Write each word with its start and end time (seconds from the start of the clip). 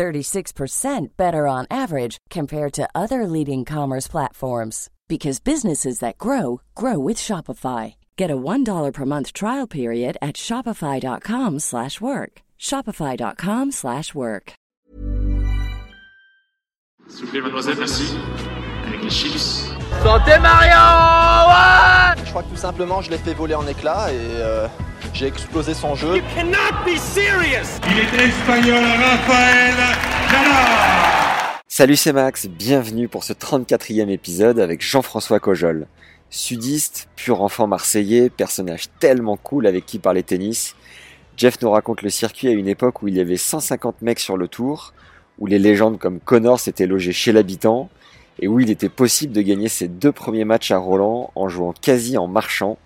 36% 0.00 1.08
better 1.18 1.46
on 1.46 1.66
average 1.70 2.16
compared 2.30 2.72
to 2.72 2.88
other 2.94 3.26
leading 3.26 3.66
commerce 3.66 4.08
platforms 4.08 4.88
because 5.08 5.40
businesses 5.40 5.98
that 5.98 6.16
grow 6.16 6.62
grow 6.74 6.98
with 6.98 7.18
Shopify. 7.18 7.94
Get 8.16 8.30
a 8.30 8.36
$1 8.36 8.92
per 8.94 9.04
month 9.04 9.34
trial 9.34 9.66
period 9.66 10.16
at 10.22 10.36
shopify.com/work. 10.36 12.32
shopify.com/work. 12.58 14.52
S'il 17.10 17.24
vous 17.24 17.30
plaît, 17.32 17.42
mademoiselle, 17.42 17.76
merci. 17.78 18.06
Avec 18.86 19.02
les 19.02 19.10
chips. 19.10 19.68
Santé 20.02 20.38
Marion 20.38 20.88
ouais 21.50 22.24
Je 22.24 22.30
crois 22.30 22.42
que 22.44 22.50
tout 22.50 22.62
simplement, 22.68 23.02
je 23.02 23.10
l'ai 23.10 23.18
fait 23.18 23.34
voler 23.34 23.56
en 23.56 23.66
éclats 23.66 24.12
et 24.12 24.16
euh, 24.16 24.68
j'ai 25.12 25.26
explosé 25.26 25.74
son 25.74 25.94
jeu. 25.94 26.20
Cannot 26.34 26.84
be 26.84 26.96
serious 26.96 27.80
Il 27.90 27.98
est 27.98 28.24
espagnol, 28.28 28.84
Raphaël 28.84 29.74
Nadal 30.30 31.60
Salut, 31.68 31.96
c'est 31.96 32.12
Max, 32.12 32.46
bienvenue 32.46 33.08
pour 33.08 33.24
ce 33.24 33.32
34e 33.32 34.08
épisode 34.08 34.58
avec 34.58 34.82
Jean-François 34.82 35.40
Cojol. 35.40 35.86
Sudiste, 36.28 37.08
pur 37.16 37.42
enfant 37.42 37.66
marseillais, 37.66 38.30
personnage 38.30 38.84
tellement 38.98 39.36
cool 39.36 39.66
avec 39.66 39.86
qui 39.86 39.98
parler 39.98 40.22
tennis. 40.22 40.76
Jeff 41.36 41.60
nous 41.62 41.70
raconte 41.70 42.02
le 42.02 42.10
circuit 42.10 42.48
à 42.48 42.52
une 42.52 42.68
époque 42.68 43.02
où 43.02 43.08
il 43.08 43.16
y 43.16 43.20
avait 43.20 43.36
150 43.36 44.02
mecs 44.02 44.20
sur 44.20 44.36
le 44.36 44.46
tour, 44.46 44.92
où 45.38 45.46
les 45.46 45.58
légendes 45.58 45.98
comme 45.98 46.20
Connor 46.20 46.60
s'étaient 46.60 46.86
logées 46.86 47.12
chez 47.12 47.32
l'habitant, 47.32 47.88
et 48.40 48.48
où 48.48 48.60
il 48.60 48.70
était 48.70 48.88
possible 48.88 49.32
de 49.32 49.42
gagner 49.42 49.68
ses 49.68 49.88
deux 49.88 50.12
premiers 50.12 50.44
matchs 50.44 50.70
à 50.70 50.78
Roland 50.78 51.30
en 51.34 51.48
jouant 51.48 51.72
quasi 51.72 52.18
en 52.18 52.26
marchant, 52.26 52.78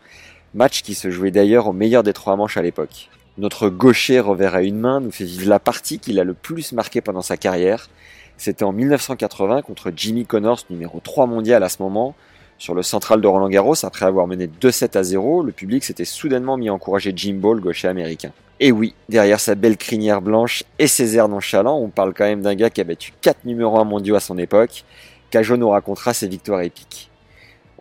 match 0.55 0.83
qui 0.83 0.95
se 0.95 1.11
jouait 1.11 1.31
d'ailleurs 1.31 1.67
au 1.67 1.73
meilleur 1.73 2.03
des 2.03 2.13
trois 2.13 2.37
manches 2.37 2.57
à 2.57 2.63
l'époque. 2.63 3.11
Notre 3.37 3.69
gaucher 3.69 4.21
revers 4.21 4.55
à 4.55 4.63
une 4.63 4.79
main 4.79 5.01
nous 5.01 5.11
fait 5.11 5.25
vivre 5.25 5.49
la 5.49 5.59
partie 5.59 5.99
qu'il 5.99 6.21
a 6.21 6.25
le 6.25 6.35
plus 6.35 6.73
marqué 6.73 7.01
pendant 7.01 7.23
sa 7.23 7.37
carrière, 7.37 7.89
c'était 8.37 8.65
en 8.65 8.73
1980 8.73 9.63
contre 9.63 9.93
Jimmy 9.95 10.27
Connors, 10.27 10.61
numéro 10.71 11.01
3 11.01 11.27
mondial 11.27 11.63
à 11.63 11.69
ce 11.69 11.83
moment, 11.83 12.15
sur 12.59 12.75
le 12.75 12.83
central 12.83 13.21
de 13.21 13.27
Roland 13.27 13.49
Garros, 13.49 13.85
après 13.85 14.07
avoir 14.07 14.27
mené 14.27 14.49
2-7 14.61 14.97
à 14.97 15.03
0, 15.03 15.43
le 15.43 15.53
public 15.53 15.85
s'était 15.85 16.05
soudainement 16.05 16.57
mis 16.57 16.69
à 16.69 16.75
encourager 16.75 17.13
Jim 17.15 17.35
Ball, 17.35 17.61
gaucher 17.61 17.89
américain. 17.89 18.33
Et 18.61 18.71
oui, 18.71 18.95
derrière 19.09 19.41
sa 19.41 19.57
belle 19.57 19.77
crinière 19.77 20.23
blanche 20.23 20.63
et 20.79 20.87
ses 20.87 21.17
airs 21.17 21.29
nonchalants, 21.29 21.79
on 21.79 21.89
parle 21.89 22.15
quand 22.15 22.25
même 22.25 22.43
d'un 22.43 22.55
gars 22.55 22.71
qui 22.71 22.81
a 22.81 22.85
battu 22.85 23.13
4 23.21 23.45
numéros 23.45 23.79
1 23.79 23.85
mondiaux 23.85 24.15
à 24.15 24.21
son 24.21 24.39
époque, 24.39 24.85
Cajo 25.31 25.57
nous 25.57 25.71
racontera 25.71 26.15
ses 26.15 26.29
victoires 26.29 26.61
épiques. 26.61 27.11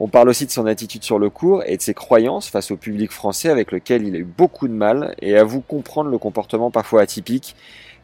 On 0.05 0.09
parle 0.09 0.27
aussi 0.27 0.45
de 0.45 0.51
son 0.51 0.65
attitude 0.65 1.01
sur 1.01 1.17
le 1.17 1.29
court 1.29 1.63
et 1.65 1.77
de 1.77 1.81
ses 1.81 1.93
croyances 1.93 2.49
face 2.49 2.71
au 2.71 2.75
public 2.75 3.09
français 3.09 3.47
avec 3.47 3.71
lequel 3.71 4.05
il 4.05 4.17
a 4.17 4.19
eu 4.19 4.25
beaucoup 4.25 4.67
de 4.67 4.73
mal 4.73 5.15
et 5.21 5.37
avoue 5.37 5.61
comprendre 5.61 6.09
le 6.09 6.17
comportement 6.17 6.71
parfois 6.71 7.03
atypique 7.03 7.55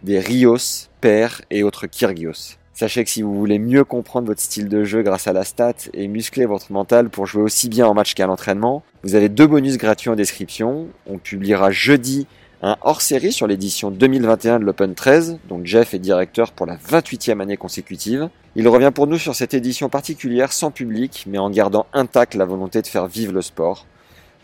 des 0.02 0.18
Rios, 0.18 0.88
Père 1.02 1.42
et 1.52 1.62
autres 1.62 1.88
Kyrgios. 1.88 2.56
Sachez 2.72 3.04
que 3.04 3.10
si 3.10 3.22
vous 3.22 3.36
voulez 3.36 3.60
mieux 3.60 3.84
comprendre 3.84 4.28
votre 4.28 4.40
style 4.40 4.70
de 4.70 4.86
jeu 4.86 5.02
grâce 5.02 5.28
à 5.28 5.34
la 5.34 5.44
stat 5.44 5.74
et 5.94 6.08
muscler 6.08 6.46
votre 6.46 6.72
mental 6.72 7.10
pour 7.10 7.26
jouer 7.26 7.44
aussi 7.44 7.68
bien 7.68 7.86
en 7.86 7.94
match 7.94 8.14
qu'à 8.14 8.28
l'entraînement, 8.28 8.82
vous 9.04 9.16
avez 9.16 9.28
deux 9.28 9.48
bonus 9.48 9.78
gratuits 9.78 10.10
en 10.10 10.16
description. 10.16 10.88
On 11.06 11.18
publiera 11.18 11.70
jeudi 11.70 12.28
un 12.62 12.76
hors-série 12.82 13.32
sur 13.32 13.48
l'édition 13.48 13.90
2021 13.90 14.60
de 14.60 14.66
l'Open 14.66 14.94
13, 14.94 15.40
donc 15.48 15.66
Jeff 15.66 15.94
est 15.94 16.00
directeur 16.00 16.52
pour 16.52 16.66
la 16.66 16.76
28e 16.76 17.42
année 17.42 17.56
consécutive. 17.56 18.30
Il 18.56 18.68
revient 18.68 18.92
pour 18.94 19.08
nous 19.08 19.18
sur 19.18 19.34
cette 19.36 19.54
édition 19.54 19.88
particulière 19.88 20.52
sans 20.52 20.70
public, 20.70 21.24
mais 21.28 21.38
en 21.38 21.50
gardant 21.50 21.86
intact 21.94 22.36
la 22.36 22.46
volonté 22.46 22.82
de 22.82 22.88
faire 22.88 23.08
vivre 23.08 23.32
le 23.32 23.42
sport. 23.42 23.86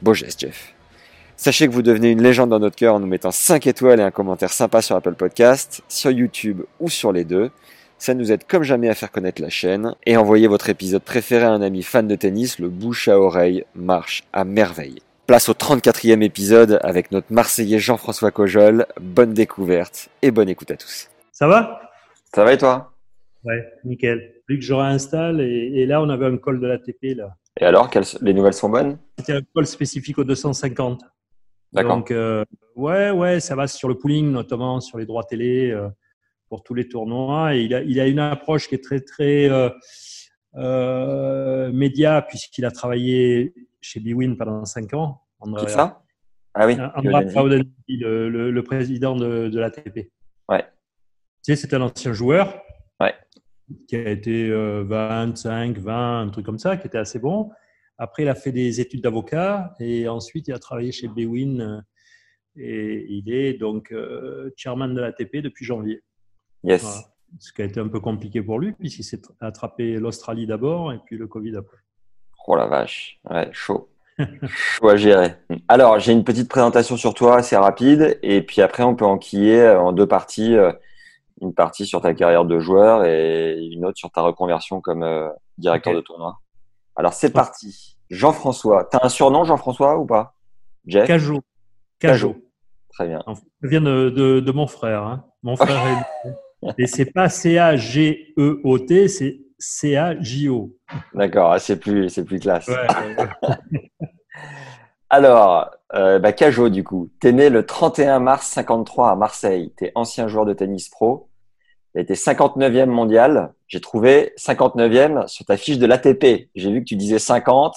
Beau 0.02 0.14
geste, 0.14 0.40
Jeff. 0.40 0.74
Sachez 1.36 1.68
que 1.68 1.74
vous 1.74 1.82
devenez 1.82 2.12
une 2.12 2.22
légende 2.22 2.52
dans 2.52 2.60
notre 2.60 2.78
cœur 2.78 2.96
en 2.96 3.02
nous 3.02 3.08
mettant 3.08 3.32
5 3.32 3.68
étoiles 3.68 4.00
et 4.00 4.04
un 4.04 4.12
commentaire 4.12 4.54
sympa 4.54 4.82
sur 4.82 4.96
Apple 4.96 5.16
Podcast, 5.16 5.82
sur 5.90 6.12
YouTube 6.12 6.62
ou 6.80 6.90
sur 6.90 7.12
les 7.12 7.26
deux. 7.26 7.52
Ça 7.98 8.14
nous 8.14 8.32
aide 8.32 8.46
comme 8.48 8.64
jamais 8.64 8.90
à 8.90 8.96
faire 8.96 9.12
connaître 9.12 9.42
la 9.42 9.50
chaîne. 9.50 9.96
Et 10.06 10.16
envoyez 10.16 10.48
votre 10.48 10.70
épisode 10.70 11.04
préféré 11.04 11.44
à 11.44 11.52
un 11.52 11.62
ami 11.62 11.84
fan 11.84 12.08
de 12.08 12.16
tennis, 12.16 12.60
le 12.60 12.70
bouche 12.70 13.10
à 13.10 13.20
oreille 13.20 13.66
marche 13.76 14.24
à 14.32 14.46
merveille. 14.46 15.02
Place 15.28 15.50
au 15.50 15.54
34e 15.54 16.22
épisode 16.22 16.80
avec 16.84 17.12
notre 17.12 17.34
Marseillais 17.34 17.80
Jean-François 17.80 18.30
Cojol. 18.32 18.86
Bonne 19.02 19.34
découverte 19.34 20.10
et 20.22 20.30
bonne 20.30 20.50
écoute 20.50 20.70
à 20.70 20.78
tous. 20.78 21.10
Ça 21.32 21.48
va? 21.48 21.82
Ça 22.34 22.44
va 22.44 22.54
et 22.54 22.58
toi? 22.58 22.94
Ouais, 23.44 23.64
nickel. 23.84 24.34
Plus 24.46 24.60
que 24.60 24.64
je 24.66 24.74
réinstalle 24.74 25.42
et, 25.42 25.72
et 25.76 25.86
là 25.88 26.02
on 26.02 26.10
avait 26.10 26.28
un 26.28 26.38
call 26.38 26.60
de 26.60 26.68
l'ATP 26.68 27.16
là. 27.18 27.36
Et 27.60 27.64
alors, 27.66 27.90
quelles- 27.90 28.04
les 28.22 28.34
nouvelles 28.34 28.54
sont 28.54 28.70
bonnes? 28.70 29.00
C'était 29.18 29.34
un 29.34 29.42
call 29.56 29.66
spécifique 29.66 30.18
au 30.20 30.24
250. 30.24 31.02
D'accord. 31.74 31.98
Donc 31.98 32.12
euh, 32.12 32.46
ouais, 32.76 33.10
ouais, 33.10 33.40
ça 33.40 33.56
va 33.56 33.66
sur 33.68 33.88
le 33.88 33.96
pooling 33.98 34.32
notamment 34.32 34.80
sur 34.80 35.00
les 35.00 35.06
droits 35.08 35.24
télé 35.24 35.72
euh, 35.72 35.88
pour 36.50 36.62
tous 36.64 36.76
les 36.76 36.88
tournois. 36.88 37.56
Et 37.56 37.62
il 37.62 37.74
a, 37.74 37.82
il 37.82 38.00
a 38.00 38.06
une 38.08 38.20
approche 38.20 38.68
qui 38.68 38.76
est 38.76 38.84
très 38.84 39.00
très 39.00 39.50
euh, 39.50 39.70
euh, 40.56 41.72
média 41.72 42.22
puisqu'il 42.22 42.66
a 42.66 42.72
travaillé 42.72 43.54
chez 43.86 44.00
Bwin 44.00 44.36
pendant 44.38 44.66
5 44.66 44.94
ans. 44.96 45.22
Andrea- 45.40 45.66
Qui 45.66 45.72
ça 45.72 46.02
Ah 46.56 46.66
oui. 46.66 46.76
Giovanni. 47.02 47.34
Paolini, 47.34 47.74
le, 47.90 48.30
le- 48.30 48.52
le 48.52 48.64
président 48.64 49.16
de, 49.16 49.48
de 49.50 49.60
l'ATP. 49.60 50.12
Ouais. 50.50 50.64
Tu 51.44 51.54
sais, 51.54 51.56
c'est 51.56 51.74
un 51.76 51.82
ancien 51.82 52.14
joueur. 52.14 52.62
Ouais. 53.00 53.14
Qui 53.88 53.96
a 53.98 54.10
été 54.10 54.50
euh, 54.50 54.84
25, 54.88 55.78
20, 55.78 56.22
un 56.22 56.30
truc 56.30 56.46
comme 56.46 56.58
ça, 56.60 56.78
qui 56.78 56.88
était 56.88 56.98
assez 56.98 57.20
bon. 57.20 57.52
Après, 57.98 58.24
il 58.24 58.30
a 58.30 58.36
fait 58.36 58.52
des 58.52 58.82
études 58.82 59.02
d'avocat 59.02 59.74
et 59.80 60.08
ensuite, 60.08 60.48
il 60.48 60.54
a 60.54 60.60
travaillé 60.60 60.92
chez 60.92 61.08
Bwin 61.08 61.62
euh, 61.62 61.82
et 62.58 63.06
il 63.10 63.32
est 63.32 63.54
donc 63.54 63.92
euh, 63.92 64.50
chairman 64.58 64.94
de 64.94 65.02
l'ATP 65.02 65.38
depuis 65.38 65.66
janvier. 65.66 66.02
Yes. 66.64 66.82
Voilà. 66.82 67.02
Ce 67.40 67.52
qui 67.54 67.62
a 67.62 67.66
été 67.66 67.80
un 67.80 67.88
peu 67.90 68.00
compliqué 68.00 68.42
pour 68.42 68.60
lui, 68.60 68.72
puisqu'il 68.74 69.04
s'est 69.04 69.22
attrapé 69.42 69.98
l'Australie 69.98 70.48
d'abord 70.48 70.94
et 70.94 71.00
puis 71.06 71.18
le 71.18 71.28
Covid 71.28 71.56
après. 71.58 71.78
Oh 72.48 72.56
la 72.56 72.66
vache. 72.68 73.20
Ouais, 73.30 73.50
chaud. 73.52 73.90
chaud 74.48 74.90
à 74.90 74.96
gérer. 74.98 75.34
Alors, 75.68 76.00
j'ai 76.00 76.12
une 76.14 76.24
petite 76.24 76.50
présentation 76.50 76.96
sur 76.98 77.14
toi, 77.14 77.38
assez 77.38 77.56
rapide. 77.58 78.18
Et 78.24 78.42
puis 78.42 78.62
après, 78.62 78.84
on 78.84 78.96
peut 78.96 79.06
enquiller 79.06 79.60
euh, 79.62 79.80
en 79.80 79.92
deux 79.92 80.08
parties. 80.08 80.56
euh, 80.56 80.72
Une 81.42 81.54
partie 81.54 81.86
sur 81.86 82.02
ta 82.02 82.14
carrière 82.14 82.46
de 82.46 82.60
joueur 82.60 83.04
et 83.06 83.58
une 83.74 83.86
autre 83.86 83.98
sur 83.98 84.10
ta 84.12 84.22
reconversion 84.22 84.80
comme 84.80 85.04
euh, 85.04 85.28
directeur 85.58 85.94
de 85.94 86.02
tournoi. 86.02 86.40
Alors, 86.96 87.14
c'est 87.14 87.32
parti. 87.34 87.98
Jean-François. 88.10 88.86
T'as 88.90 89.00
un 89.04 89.10
surnom, 89.10 89.44
Jean-François, 89.44 89.98
ou 89.98 90.06
pas? 90.06 90.36
Jeff 90.86 91.08
Cajo. 91.08 91.42
Cajo. 92.00 92.34
Cajo. 92.34 92.42
Très 92.94 93.08
bien. 93.08 93.22
Ça 93.28 93.34
vient 93.68 93.82
de, 93.82 94.10
de- 94.10 94.40
de 94.40 94.52
mon 94.54 94.68
frère. 94.68 95.04
hein. 95.04 95.26
Mon 95.44 95.56
frère 95.58 95.82
est... 96.24 96.30
Et 96.78 96.88
c'est 96.88 97.12
pas 97.12 97.28
C-A-G-E-O-T, 97.30 99.08
c'est 99.08 99.40
C-A-J-O. 99.68 100.76
D'accord, 101.16 101.54
ah, 101.54 101.60
c'est 101.60 101.78
plus, 101.78 102.10
c'est 102.10 102.24
plus 102.24 102.40
classe. 102.40 102.68
Ouais. 102.68 102.88
Alors, 105.10 105.72
euh, 105.94 106.20
bah, 106.20 106.34
Cajo, 106.34 106.70
du 106.70 106.84
coup, 106.84 107.10
t'es 107.20 107.32
né 107.32 107.50
le 107.50 107.66
31 107.66 108.20
mars 108.20 108.48
53 108.48 109.12
à 109.12 109.16
Marseille. 109.16 109.74
T'es 109.76 109.92
ancien 109.96 110.28
joueur 110.28 110.46
de 110.46 110.54
tennis 110.54 110.90
pro. 110.90 111.30
T'as 111.94 112.02
été 112.02 112.14
59e 112.14 112.86
mondial. 112.86 113.54
J'ai 113.68 113.82
trouvé 113.82 114.34
59e 114.38 115.28
sur 115.28 115.46
ta 115.46 115.58
fiche 115.58 115.80
de 115.80 115.88
l'ATP. 115.88 116.50
J'ai 116.54 116.72
vu 116.72 116.82
que 116.82 116.86
tu 116.86 116.96
disais 116.96 117.20
50. 117.20 117.76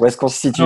Où 0.00 0.06
est-ce 0.06 0.16
qu'on 0.16 0.28
se 0.28 0.38
situe? 0.38 0.62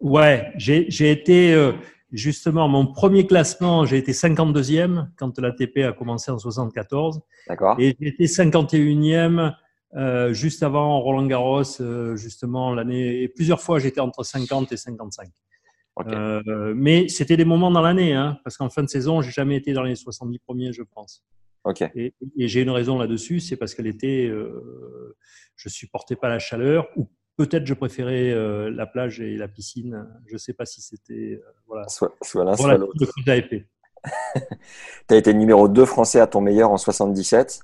Ouais, 0.00 0.50
j'ai 0.56 0.86
j'ai 0.88 1.10
été 1.10 1.52
euh, 1.52 1.72
justement 2.12 2.68
mon 2.68 2.86
premier 2.86 3.26
classement, 3.26 3.84
j'ai 3.84 3.98
été 3.98 4.12
52e 4.12 5.08
quand 5.16 5.38
l'ATP 5.38 5.78
a 5.78 5.92
commencé 5.92 6.30
en 6.30 6.38
74 6.38 7.20
D'accord 7.48 7.76
et 7.78 7.96
j'ai 8.00 8.08
été 8.08 8.24
51e 8.26 9.54
euh, 9.94 10.32
juste 10.32 10.62
avant 10.62 11.00
Roland 11.00 11.26
Garros, 11.26 11.62
euh, 11.80 12.14
justement 12.16 12.74
l'année. 12.74 13.22
Et 13.22 13.28
plusieurs 13.28 13.60
fois, 13.60 13.78
j'étais 13.78 14.00
entre 14.00 14.22
50 14.22 14.70
et 14.72 14.76
55. 14.76 15.28
Ok. 15.96 16.06
Euh, 16.12 16.74
mais 16.76 17.08
c'était 17.08 17.36
des 17.36 17.44
moments 17.44 17.70
dans 17.70 17.80
l'année, 17.80 18.14
hein, 18.14 18.38
parce 18.44 18.56
qu'en 18.56 18.68
fin 18.68 18.82
de 18.82 18.88
saison, 18.88 19.22
j'ai 19.22 19.30
jamais 19.30 19.56
été 19.56 19.72
dans 19.72 19.82
les 19.82 19.96
70 19.96 20.38
premiers, 20.40 20.72
je 20.72 20.82
pense. 20.82 21.24
Ok. 21.64 21.82
Et, 21.94 22.14
et 22.36 22.48
j'ai 22.48 22.62
une 22.62 22.70
raison 22.70 22.98
là-dessus, 22.98 23.40
c'est 23.40 23.56
parce 23.56 23.74
que 23.74 23.82
l'été, 23.82 24.26
euh, 24.26 25.16
je 25.56 25.68
supportais 25.68 26.16
pas 26.16 26.28
la 26.28 26.38
chaleur, 26.38 26.86
ou 26.96 27.08
peut-être 27.38 27.64
je 27.64 27.72
préférais 27.72 28.30
euh, 28.32 28.70
la 28.70 28.86
plage 28.86 29.20
et 29.20 29.36
la 29.38 29.48
piscine. 29.48 30.06
Je 30.26 30.36
sais 30.36 30.52
pas 30.52 30.66
si 30.66 30.82
c'était 30.82 31.40
euh, 31.42 31.52
voilà. 31.66 31.88
Soit, 31.88 32.14
soit 32.22 32.44
l'un, 32.44 32.54
soit 32.54 32.64
Voilà 32.66 32.78
l'autre. 32.78 32.92
le 33.00 33.06
coup 33.06 33.22
d'AFP. 33.24 33.64
T'as 35.06 35.16
été 35.16 35.32
numéro 35.32 35.68
2 35.68 35.84
français 35.86 36.20
à 36.20 36.26
ton 36.26 36.40
meilleur 36.42 36.70
en 36.70 36.76
77. 36.76 37.60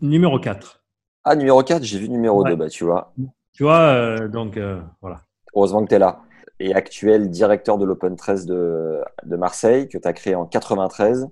Numéro 0.00 0.38
4. 0.40 0.82
Ah, 1.24 1.36
numéro 1.36 1.62
4, 1.62 1.82
j'ai 1.84 1.98
vu 1.98 2.08
numéro 2.08 2.42
Ouais. 2.42 2.50
2, 2.50 2.56
bah, 2.56 2.68
tu 2.68 2.84
vois. 2.84 3.14
Tu 3.52 3.62
vois, 3.62 3.78
euh, 3.94 4.28
donc 4.28 4.56
euh, 4.56 4.80
voilà. 5.00 5.20
Heureusement 5.54 5.82
que 5.84 5.88
tu 5.90 5.94
es 5.94 5.98
là. 5.98 6.20
Et 6.60 6.74
actuel 6.74 7.30
directeur 7.30 7.78
de 7.78 7.84
l'Open 7.84 8.16
13 8.16 8.46
de, 8.46 9.00
de 9.24 9.36
Marseille, 9.36 9.88
que 9.88 9.96
tu 9.98 10.06
as 10.08 10.12
créé 10.12 10.34
en 10.34 10.44
93. 10.46 11.28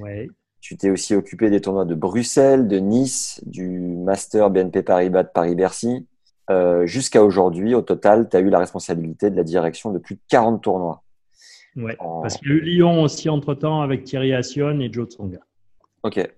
Ouais. 0.00 0.28
Tu 0.60 0.76
t'es 0.76 0.90
aussi 0.90 1.14
occupé 1.14 1.48
des 1.48 1.60
tournois 1.60 1.84
de 1.86 1.94
Bruxelles, 1.94 2.68
de 2.68 2.78
Nice, 2.78 3.40
du 3.46 3.78
Master 3.80 4.50
BNP 4.50 4.82
Paribas 4.82 5.22
de 5.22 5.28
Paris-Bercy. 5.28 6.06
Euh, 6.50 6.84
Jusqu'à 6.86 7.22
aujourd'hui, 7.24 7.74
au 7.74 7.82
total, 7.82 8.28
tu 8.28 8.36
as 8.36 8.40
eu 8.40 8.50
la 8.50 8.58
responsabilité 8.58 9.30
de 9.30 9.36
la 9.36 9.44
direction 9.44 9.92
de 9.92 9.98
plus 9.98 10.16
de 10.16 10.20
40 10.28 10.62
tournois. 10.62 11.02
Ouais. 11.76 11.96
En- 12.00 12.22
Parce 12.22 12.36
qu'il 12.36 12.48
y 12.48 12.52
a 12.52 12.54
eu 12.56 12.60
Lyon 12.60 13.02
aussi 13.02 13.28
entre-temps 13.28 13.80
avec 13.82 14.04
Thierry 14.04 14.32
Assion 14.34 14.78
et 14.80 14.92
Joe 14.92 15.08
Tsonga. 15.08 15.38
Ok. 16.02 16.28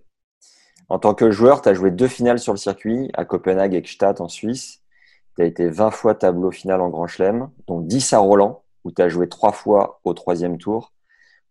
En 0.88 0.98
tant 0.98 1.14
que 1.14 1.30
joueur, 1.30 1.62
tu 1.62 1.68
as 1.70 1.74
joué 1.74 1.90
deux 1.90 2.08
finales 2.08 2.38
sur 2.38 2.52
le 2.52 2.58
circuit, 2.58 3.10
à 3.14 3.24
Copenhague 3.24 3.74
et 3.74 3.80
Gstaad 3.82 4.20
en 4.20 4.28
Suisse. 4.28 4.82
Tu 5.36 5.42
as 5.42 5.46
été 5.46 5.70
20 5.70 5.90
fois 5.90 6.14
tableau 6.14 6.50
final 6.50 6.82
en 6.82 6.90
Grand 6.90 7.06
Chelem, 7.06 7.48
dont 7.66 7.80
10 7.80 8.12
à 8.12 8.18
Roland, 8.18 8.62
où 8.84 8.90
tu 8.92 9.00
as 9.00 9.08
joué 9.08 9.28
trois 9.28 9.52
fois 9.52 10.00
au 10.04 10.12
troisième 10.12 10.58
tour, 10.58 10.92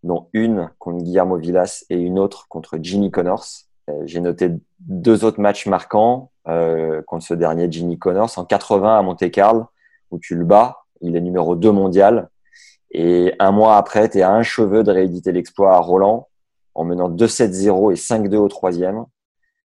dont 0.03 0.27
une 0.33 0.69
contre 0.77 0.99
Guillermo 1.03 1.37
Villas 1.37 1.85
et 1.89 1.95
une 1.95 2.19
autre 2.19 2.47
contre 2.49 2.77
Jimmy 2.79 3.09
Connors. 3.09 3.45
Euh, 3.89 3.93
J'ai 4.05 4.19
noté 4.19 4.51
deux 4.79 5.23
autres 5.25 5.39
matchs 5.39 5.65
marquants 5.65 6.30
euh, 6.47 7.01
contre 7.03 7.25
ce 7.25 7.33
dernier 7.33 7.67
Jimmy 7.71 7.97
Connors 7.99 8.31
en 8.37 8.45
80 8.45 8.97
à 8.99 9.01
Monte-Carlo, 9.01 9.65
où 10.11 10.19
tu 10.19 10.35
le 10.35 10.45
bats. 10.45 10.79
Il 11.01 11.15
est 11.15 11.21
numéro 11.21 11.55
2 11.55 11.71
mondial. 11.71 12.29
Et 12.91 13.33
un 13.39 13.51
mois 13.51 13.77
après, 13.77 14.09
tu 14.09 14.17
es 14.17 14.21
à 14.21 14.31
un 14.31 14.43
cheveu 14.43 14.83
de 14.83 14.91
rééditer 14.91 15.31
l'exploit 15.31 15.75
à 15.75 15.79
Roland 15.79 16.27
en 16.75 16.83
menant 16.83 17.09
2-7-0 17.09 17.91
et 17.91 17.95
5-2 17.95 18.35
au 18.37 18.47
troisième. 18.47 19.05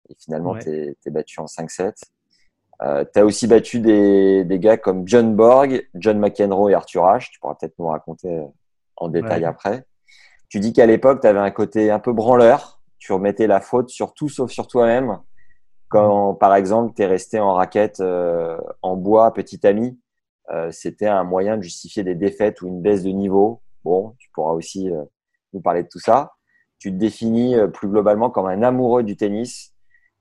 Et 0.09 0.15
finalement, 0.17 0.51
Ouais. 0.53 0.63
tu 0.63 0.69
es, 1.05 1.11
battu 1.11 1.39
en 1.39 1.45
5-7. 1.45 1.93
Euh, 2.81 3.03
tu 3.13 3.19
as 3.19 3.25
aussi 3.25 3.45
battu 3.45 3.79
des, 3.81 4.45
des 4.45 4.59
gars 4.59 4.77
comme 4.77 5.05
John 5.07 5.35
Borg, 5.35 5.85
John 5.95 6.17
McEnroe 6.17 6.69
et 6.69 6.73
Arthur 6.73 7.05
Ashe. 7.05 7.29
Tu 7.31 7.39
pourras 7.39 7.55
peut-être 7.55 7.77
nous 7.77 7.87
raconter 7.87 8.29
euh, 8.37 8.45
en 8.95 9.09
détail 9.09 9.41
Ouais. 9.41 9.47
après. 9.47 9.85
Tu 10.47 10.59
dis 10.59 10.71
qu'à 10.73 10.85
l'époque, 10.85 11.21
tu 11.21 11.27
avais 11.27 11.39
un 11.39 11.51
côté 11.51 11.91
un 11.91 11.99
peu 11.99 12.13
branleur. 12.13 12.79
Tu 12.97 13.11
remettais 13.13 13.47
la 13.47 13.59
faute 13.61 13.89
sur 13.89 14.13
tout 14.13 14.29
sauf 14.29 14.49
sur 14.49 14.67
toi-même. 14.67 15.19
Quand, 15.89 16.35
par 16.35 16.55
exemple, 16.55 16.93
tu 16.95 17.01
es 17.01 17.05
resté 17.05 17.39
en 17.39 17.53
raquette 17.53 17.99
euh, 17.99 18.57
en 18.81 18.95
bois, 18.95 19.33
petit 19.33 19.65
ami, 19.65 19.99
euh, 20.51 20.71
c'était 20.71 21.07
un 21.07 21.23
moyen 21.23 21.57
de 21.57 21.63
justifier 21.63 22.03
des 22.03 22.15
défaites 22.15 22.61
ou 22.61 22.67
une 22.67 22.81
baisse 22.81 23.03
de 23.03 23.09
niveau. 23.09 23.61
Bon, 23.83 24.15
tu 24.17 24.29
pourras 24.33 24.53
aussi 24.53 24.89
euh, 24.91 25.03
nous 25.53 25.61
parler 25.61 25.83
de 25.83 25.87
tout 25.87 25.99
ça. 25.99 26.33
Tu 26.79 26.91
te 26.91 26.97
définis 26.97 27.55
euh, 27.55 27.67
plus 27.67 27.87
globalement 27.87 28.29
comme 28.29 28.47
un 28.47 28.63
amoureux 28.63 29.03
du 29.03 29.15
tennis 29.15 29.75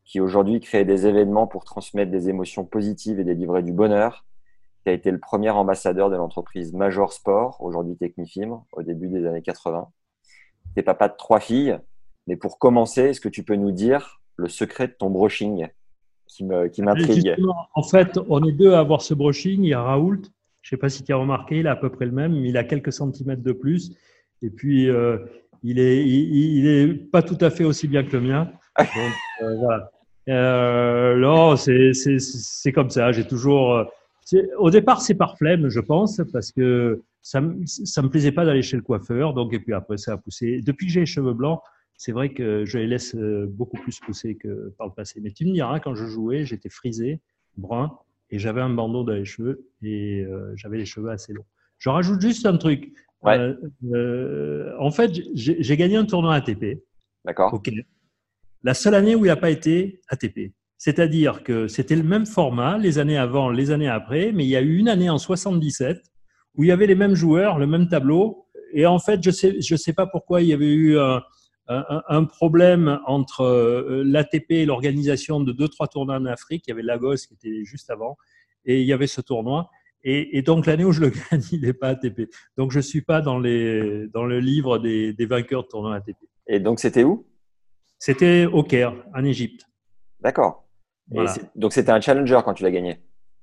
qui 0.04 0.20
aujourd'hui 0.20 0.60
crée 0.60 0.84
des 0.84 1.06
événements 1.06 1.46
pour 1.46 1.64
transmettre 1.64 2.10
des 2.10 2.28
émotions 2.28 2.64
positives 2.64 3.20
et 3.20 3.24
délivrer 3.24 3.62
du 3.62 3.72
bonheur. 3.72 4.24
Tu 4.84 4.90
as 4.90 4.94
été 4.94 5.10
le 5.10 5.18
premier 5.18 5.50
ambassadeur 5.50 6.10
de 6.10 6.16
l'entreprise 6.16 6.72
Major 6.72 7.12
Sport, 7.12 7.58
aujourd'hui 7.60 7.96
Technifim, 7.96 8.62
au 8.72 8.82
début 8.82 9.08
des 9.08 9.26
années 9.26 9.42
80. 9.42 9.88
Tu 10.74 10.80
es 10.80 10.82
papa 10.82 11.08
de 11.08 11.14
trois 11.16 11.40
filles. 11.40 11.78
Mais 12.26 12.36
pour 12.36 12.58
commencer, 12.58 13.02
est-ce 13.02 13.20
que 13.20 13.28
tu 13.28 13.42
peux 13.44 13.56
nous 13.56 13.72
dire 13.72 14.20
le 14.38 14.48
secret 14.48 14.88
de 14.88 14.92
ton 14.92 15.10
brushing 15.10 15.68
qui 16.28 16.44
m'intrigue 16.82 17.36
En 17.74 17.82
fait, 17.82 18.18
on 18.28 18.44
est 18.44 18.52
deux 18.52 18.72
à 18.72 18.78
avoir 18.78 19.02
ce 19.02 19.14
brushing. 19.14 19.62
Il 19.62 19.68
y 19.68 19.74
a 19.74 19.82
Raoult. 19.82 20.22
Je 20.62 20.74
ne 20.74 20.76
sais 20.76 20.80
pas 20.80 20.88
si 20.88 21.02
tu 21.02 21.12
as 21.12 21.16
remarqué, 21.16 21.58
il 21.58 21.66
a 21.66 21.72
à 21.72 21.76
peu 21.76 21.90
près 21.90 22.04
le 22.04 22.12
même, 22.12 22.32
mais 22.32 22.48
il 22.48 22.56
a 22.56 22.64
quelques 22.64 22.92
centimètres 22.92 23.42
de 23.42 23.52
plus. 23.52 23.92
Et 24.42 24.50
puis, 24.50 24.88
euh, 24.88 25.18
il 25.62 25.78
est, 25.78 26.06
il, 26.06 26.58
il 26.58 26.66
est 26.66 26.94
pas 26.94 27.22
tout 27.22 27.38
à 27.40 27.50
fait 27.50 27.64
aussi 27.64 27.88
bien 27.88 28.04
que 28.04 28.16
le 28.16 28.22
mien. 28.22 28.50
Donc, 28.78 28.88
euh, 29.42 29.56
voilà. 29.56 29.90
Euh, 30.28 31.16
non, 31.16 31.56
c'est, 31.56 32.72
comme 32.72 32.90
ça. 32.90 33.12
J'ai 33.12 33.26
toujours. 33.26 33.86
Au 34.58 34.70
départ, 34.70 35.00
c'est 35.00 35.14
par 35.14 35.38
flemme, 35.38 35.68
je 35.70 35.80
pense, 35.80 36.20
parce 36.32 36.52
que 36.52 37.02
ça 37.22 37.40
ça 37.64 38.02
me 38.02 38.10
plaisait 38.10 38.32
pas 38.32 38.44
d'aller 38.44 38.62
chez 38.62 38.76
le 38.76 38.82
coiffeur. 38.82 39.32
Donc, 39.32 39.54
et 39.54 39.58
puis 39.58 39.72
après, 39.72 39.96
ça 39.96 40.12
a 40.12 40.16
poussé. 40.18 40.60
Depuis 40.60 40.86
que 40.86 40.92
j'ai 40.92 41.00
les 41.00 41.06
cheveux 41.06 41.32
blancs, 41.32 41.60
c'est 41.98 42.12
vrai 42.12 42.32
que 42.32 42.64
je 42.64 42.78
les 42.78 42.86
laisse 42.86 43.14
euh, 43.16 43.46
beaucoup 43.46 43.76
plus 43.76 43.98
pousser 43.98 44.36
que 44.36 44.72
par 44.78 44.86
le 44.86 44.94
passé. 44.94 45.20
Mais 45.20 45.32
tu 45.32 45.44
me 45.44 45.52
diras, 45.52 45.80
quand 45.80 45.96
je 45.96 46.06
jouais, 46.06 46.46
j'étais 46.46 46.70
frisé, 46.70 47.20
brun, 47.56 47.98
et 48.30 48.38
j'avais 48.38 48.60
un 48.60 48.70
bandeau 48.70 49.02
dans 49.02 49.12
les 49.14 49.24
cheveux, 49.24 49.68
et 49.82 50.20
euh, 50.20 50.52
j'avais 50.54 50.78
les 50.78 50.86
cheveux 50.86 51.10
assez 51.10 51.32
longs. 51.32 51.44
Je 51.78 51.88
rajoute 51.90 52.20
juste 52.20 52.46
un 52.46 52.56
truc. 52.56 52.92
Ouais. 53.22 53.36
Euh, 53.36 53.54
euh, 53.92 54.74
en 54.78 54.92
fait, 54.92 55.12
j'ai 55.34 55.76
gagné 55.76 55.96
un 55.96 56.04
tournoi 56.04 56.34
ATP. 56.34 56.82
D'accord 57.24 57.52
Ok. 57.52 57.70
La 58.62 58.74
seule 58.74 58.94
année 58.94 59.14
où 59.14 59.24
il 59.24 59.28
n'a 59.28 59.36
pas 59.36 59.50
été 59.50 60.00
ATP. 60.08 60.52
C'est-à-dire 60.76 61.42
que 61.42 61.66
c'était 61.66 61.96
le 61.96 62.04
même 62.04 62.26
format 62.26 62.78
les 62.78 62.98
années 62.98 63.18
avant, 63.18 63.50
les 63.50 63.72
années 63.72 63.88
après, 63.88 64.30
mais 64.32 64.44
il 64.44 64.48
y 64.48 64.56
a 64.56 64.60
eu 64.60 64.76
une 64.76 64.88
année 64.88 65.10
en 65.10 65.18
77 65.18 66.00
où 66.54 66.62
il 66.62 66.68
y 66.68 66.72
avait 66.72 66.86
les 66.86 66.94
mêmes 66.94 67.14
joueurs, 67.14 67.58
le 67.58 67.66
même 67.66 67.88
tableau. 67.88 68.46
Et 68.72 68.86
en 68.86 69.00
fait, 69.00 69.22
je 69.22 69.30
sais, 69.30 69.60
je 69.60 69.74
sais 69.74 69.92
pas 69.92 70.06
pourquoi 70.06 70.42
il 70.42 70.48
y 70.48 70.52
avait 70.52 70.72
eu 70.72 70.98
un, 70.98 71.22
un, 71.68 72.02
un 72.08 72.24
problème 72.24 72.98
entre 73.06 73.42
euh, 73.42 74.02
l'ATP 74.04 74.50
et 74.50 74.66
l'organisation 74.66 75.40
de 75.40 75.52
deux, 75.52 75.68
trois 75.68 75.86
tournois 75.86 76.16
en 76.16 76.24
Afrique. 76.26 76.64
Il 76.66 76.70
y 76.70 76.72
avait 76.72 76.82
Lagos 76.82 77.16
qui 77.16 77.34
était 77.34 77.64
juste 77.64 77.90
avant 77.90 78.16
et 78.64 78.80
il 78.80 78.86
y 78.86 78.92
avait 78.92 79.06
ce 79.06 79.20
tournoi. 79.20 79.70
Et, 80.02 80.38
et 80.38 80.42
donc 80.42 80.66
l'année 80.66 80.84
où 80.84 80.92
je 80.92 81.00
le 81.00 81.10
gagne, 81.30 81.42
il 81.52 81.62
n'est 81.62 81.72
pas 81.72 81.88
ATP. 81.88 82.30
Donc 82.56 82.72
je 82.72 82.80
suis 82.80 83.02
pas 83.02 83.20
dans, 83.20 83.38
les, 83.38 84.08
dans 84.08 84.24
le 84.24 84.40
livre 84.40 84.78
des, 84.78 85.12
des 85.12 85.26
vainqueurs 85.26 85.64
de 85.64 85.68
tournois 85.68 85.94
ATP. 85.96 86.16
Et 86.48 86.60
donc, 86.60 86.80
c'était 86.80 87.04
où? 87.04 87.26
C'était 87.98 88.46
au 88.46 88.62
Caire, 88.62 88.94
en 89.14 89.24
Égypte. 89.24 89.66
D'accord. 90.20 90.64
Voilà. 91.10 91.34
Donc, 91.54 91.72
c'était 91.72 91.92
un 91.92 92.00
challenger 92.00 92.40
quand 92.44 92.54
tu 92.54 92.62
l'as 92.62 92.70
gagné? 92.70 93.00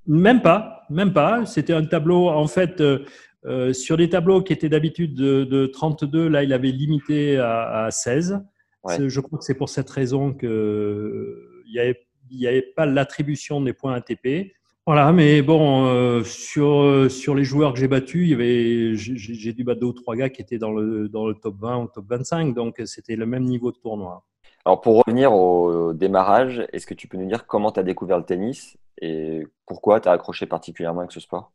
Même 0.07 0.41
pas, 0.41 0.83
même 0.89 1.13
pas. 1.13 1.45
C'était 1.45 1.73
un 1.73 1.85
tableau, 1.85 2.29
en 2.29 2.47
fait, 2.47 2.81
euh, 2.81 3.05
euh, 3.45 3.73
sur 3.73 3.97
des 3.97 4.09
tableaux 4.09 4.41
qui 4.41 4.53
étaient 4.53 4.69
d'habitude 4.69 5.13
de, 5.15 5.43
de 5.43 5.65
32, 5.67 6.27
là, 6.27 6.43
il 6.43 6.53
avait 6.53 6.71
limité 6.71 7.37
à, 7.37 7.85
à 7.85 7.91
16. 7.91 8.39
Ouais. 8.83 8.97
C'est- 8.97 9.09
Je 9.09 9.19
crois 9.19 9.39
que 9.39 9.45
c'est 9.45 9.55
pour 9.55 9.69
cette 9.69 9.89
raison 9.89 10.33
que 10.33 10.45
euh, 10.47 11.63
n'y 11.71 11.79
avait, 11.79 12.05
il 12.31 12.39
y 12.39 12.47
avait 12.47 12.61
pas 12.61 12.85
l'attribution 12.85 13.61
des 13.61 13.73
points 13.73 13.93
ATP. 13.93 14.53
Voilà, 14.87 15.11
mais 15.11 15.41
bon, 15.41 15.87
euh, 15.87 16.23
sur, 16.23 17.09
sur 17.09 17.33
les 17.33 17.43
joueurs 17.43 17.73
que 17.73 17.79
j'ai 17.79 17.87
battus, 17.87 18.23
il 18.27 18.29
y 18.29 18.33
avait, 18.35 18.95
j'ai 18.95 19.17
j'ai 19.17 19.53
dû 19.53 19.63
battre 19.63 19.79
deux 19.79 19.87
ou 19.87 19.93
trois 19.93 20.15
gars 20.15 20.29
qui 20.29 20.41
étaient 20.43 20.59
dans 20.59 20.71
le, 20.71 21.09
dans 21.09 21.25
le 21.27 21.33
top 21.33 21.55
20 21.59 21.77
ou 21.83 21.87
top 21.87 22.05
25, 22.07 22.53
donc 22.53 22.79
c'était 22.85 23.15
le 23.15 23.25
même 23.25 23.45
niveau 23.45 23.71
de 23.71 23.77
tournoi. 23.77 24.23
Alors, 24.63 24.81
pour 24.81 25.03
revenir 25.03 25.33
au 25.33 25.93
démarrage, 25.93 26.65
est-ce 26.71 26.85
que 26.85 26.93
tu 26.93 27.07
peux 27.07 27.17
nous 27.17 27.27
dire 27.27 27.47
comment 27.47 27.71
tu 27.71 27.79
as 27.79 27.83
découvert 27.83 28.17
le 28.19 28.25
tennis 28.25 28.77
et 29.01 29.47
pourquoi 29.65 29.99
tu 29.99 30.07
as 30.07 30.11
accroché 30.11 30.45
particulièrement 30.45 30.99
avec 31.01 31.11
ce 31.11 31.19
sport? 31.19 31.51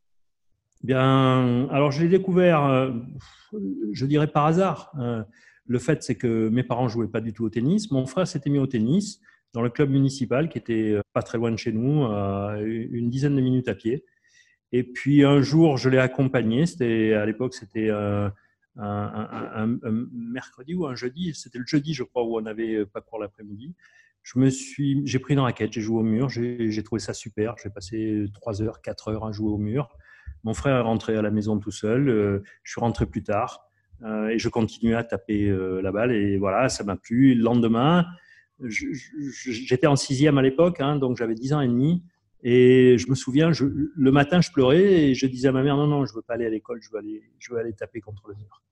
Bien, 0.83 1.69
alors 1.71 1.93
je 1.93 2.03
l'ai 2.03 2.09
découvert, 2.09 2.65
euh, 2.65 2.91
je 3.93 4.07
dirais 4.07 4.29
par 4.29 4.47
hasard. 4.47 4.93
Euh, 4.99 5.23
le 5.67 5.79
fait, 5.79 6.03
c'est 6.03 6.15
que 6.15 6.49
mes 6.49 6.63
parents 6.63 6.89
jouaient 6.89 7.07
pas 7.07 7.21
du 7.21 7.35
tout 7.35 7.45
au 7.45 7.51
tennis. 7.51 7.91
Mon 7.91 8.07
frère 8.07 8.27
s'était 8.27 8.51
mis 8.51 8.59
au 8.59 8.67
tennis 8.67 9.21
dans 9.53 9.63
le 9.63 9.69
club 9.69 9.91
municipal 9.91 10.49
qui 10.49 10.57
était 10.57 10.93
euh, 10.93 11.03
pas 11.13 11.23
très 11.23 11.37
loin 11.37 11.51
de 11.51 11.57
chez 11.57 11.73
nous, 11.73 12.03
une 12.03 13.11
dizaine 13.11 13.37
de 13.37 13.41
minutes 13.43 13.69
à 13.69 13.75
pied. 13.75 14.05
Et 14.73 14.85
puis 14.85 15.25
un 15.25 15.43
jour, 15.43 15.77
je 15.77 15.91
l'ai 15.91 15.99
accompagné. 15.99 16.65
C'était 16.65 17.13
à 17.13 17.27
l'époque, 17.27 17.55
c'était 17.55 17.91
euh, 17.91 18.31
un, 18.77 19.79
mercredi 20.13 20.75
ou 20.75 20.87
un 20.87 20.95
jeudi. 20.95 21.35
C'était 21.35 21.59
le 21.59 21.67
jeudi, 21.67 21.93
je 21.93 22.05
crois, 22.05 22.25
où 22.25 22.39
on 22.39 22.47
avait 22.47 22.87
pas 22.87 23.03
cours 23.03 23.19
l'après-midi. 23.19 23.75
Je 24.23 24.39
me 24.39 24.49
suis, 24.49 25.03
j'ai 25.07 25.19
pris 25.19 25.35
une 25.35 25.41
raquette, 25.41 25.73
j'ai 25.73 25.81
joué 25.81 25.99
au 25.99 26.05
mur. 26.05 26.29
J'ai 26.31 26.83
trouvé 26.83 27.01
ça 27.01 27.13
super. 27.13 27.57
J'ai 27.63 27.71
passé 27.71 28.27
trois 28.33 28.63
heures, 28.63 28.81
quatre 28.81 29.09
heures 29.09 29.27
à 29.27 29.33
jouer 29.33 29.51
au 29.51 29.59
mur. 29.59 29.91
Mon 30.45 30.55
frère 30.55 30.77
est 30.77 30.83
rentré 30.83 31.17
à 31.17 31.23
la 31.23 31.31
maison 31.31 31.59
tout 31.59 31.71
seul. 31.71 32.09
euh, 32.09 32.43
je 32.63 32.73
suis 32.73 32.81
rentré 32.81 33.07
plus 33.07 33.23
tard 33.23 33.67
euh, 34.03 34.29
et 34.29 34.39
je 34.39 34.49
continuais 34.49 34.95
à 34.95 35.05
taper 35.05 35.49
euh, 35.49 35.81
la 35.83 35.93
balle. 35.93 36.13
Et 36.13 36.39
voilà, 36.39 36.69
ça 36.69 36.85
m'a 36.85 36.97
plu. 36.97 37.35
Le 37.35 37.43
lendemain, 37.43 38.07
j'étais 38.65 39.87
en 39.87 39.97
sixième 39.97 40.39
à 40.39 40.43
l'époque, 40.43 40.81
hein, 40.81 40.97
donc 40.97 41.17
j'avais 41.17 41.35
dix 41.35 41.53
ans 41.53 41.61
et 41.61 41.69
demi. 41.69 42.03
Et 42.43 42.97
je 42.97 43.09
me 43.11 43.15
souviens, 43.15 43.53
je, 43.53 43.67
le 43.95 44.13
matin, 44.13 44.41
je 44.41 44.51
pleurais 44.51 44.83
et 44.83 45.15
je 45.15 45.27
disais 45.27 45.49
à 45.49 45.53
ma 45.53 45.63
mère 45.63 45.77
non, 45.77 45.87
non, 45.87 46.07
je 46.07 46.15
veux 46.15 46.23
pas 46.23 46.35
aller 46.35 46.47
à 46.47 46.51
l'école, 46.51 46.81
je 46.83 46.91
veux 46.91 46.99
aller, 46.99 47.23
je 47.39 47.53
veux 47.53 47.61
aller 47.61 47.75
taper 47.75 48.01
contre 48.01 48.29
le 48.29 48.35
mur. 48.35 48.63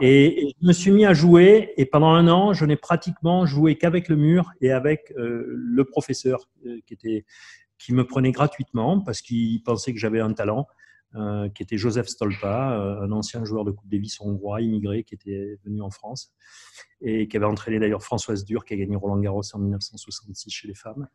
Et, 0.00 0.48
et 0.48 0.56
je 0.60 0.66
me 0.66 0.72
suis 0.72 0.90
mis 0.90 1.06
à 1.06 1.14
jouer 1.14 1.72
et 1.76 1.86
pendant 1.86 2.10
un 2.10 2.28
an, 2.28 2.52
je 2.52 2.64
n'ai 2.66 2.76
pratiquement 2.76 3.46
joué 3.46 3.76
qu'avec 3.76 4.08
le 4.08 4.16
mur 4.16 4.50
et 4.60 4.72
avec 4.72 5.12
euh, 5.16 5.44
le 5.48 5.84
professeur 5.84 6.48
euh, 6.66 6.80
qui 6.86 6.94
était 6.94 7.24
qui 7.78 7.92
me 7.92 8.04
prenait 8.04 8.32
gratuitement 8.32 9.00
parce 9.00 9.20
qu'il 9.20 9.62
pensait 9.62 9.92
que 9.92 9.98
j'avais 9.98 10.20
un 10.20 10.32
talent, 10.32 10.66
euh, 11.14 11.48
qui 11.50 11.62
était 11.62 11.78
Joseph 11.78 12.08
Stolpa, 12.08 12.72
euh, 12.78 13.02
un 13.02 13.12
ancien 13.12 13.44
joueur 13.44 13.64
de 13.64 13.70
Coupe 13.70 13.88
Davis 13.88 14.20
hongrois, 14.20 14.60
immigré, 14.60 15.02
qui 15.04 15.14
était 15.14 15.58
venu 15.64 15.80
en 15.82 15.90
France 15.90 16.32
et 17.00 17.28
qui 17.28 17.36
avait 17.36 17.46
entraîné 17.46 17.78
d'ailleurs 17.78 18.02
Françoise 18.02 18.44
Dur, 18.44 18.64
qui 18.64 18.74
a 18.74 18.76
gagné 18.76 18.96
Roland 18.96 19.18
Garros 19.18 19.42
en 19.52 19.58
1966 19.58 20.50
chez 20.50 20.66
les 20.68 20.74
femmes. 20.74 21.06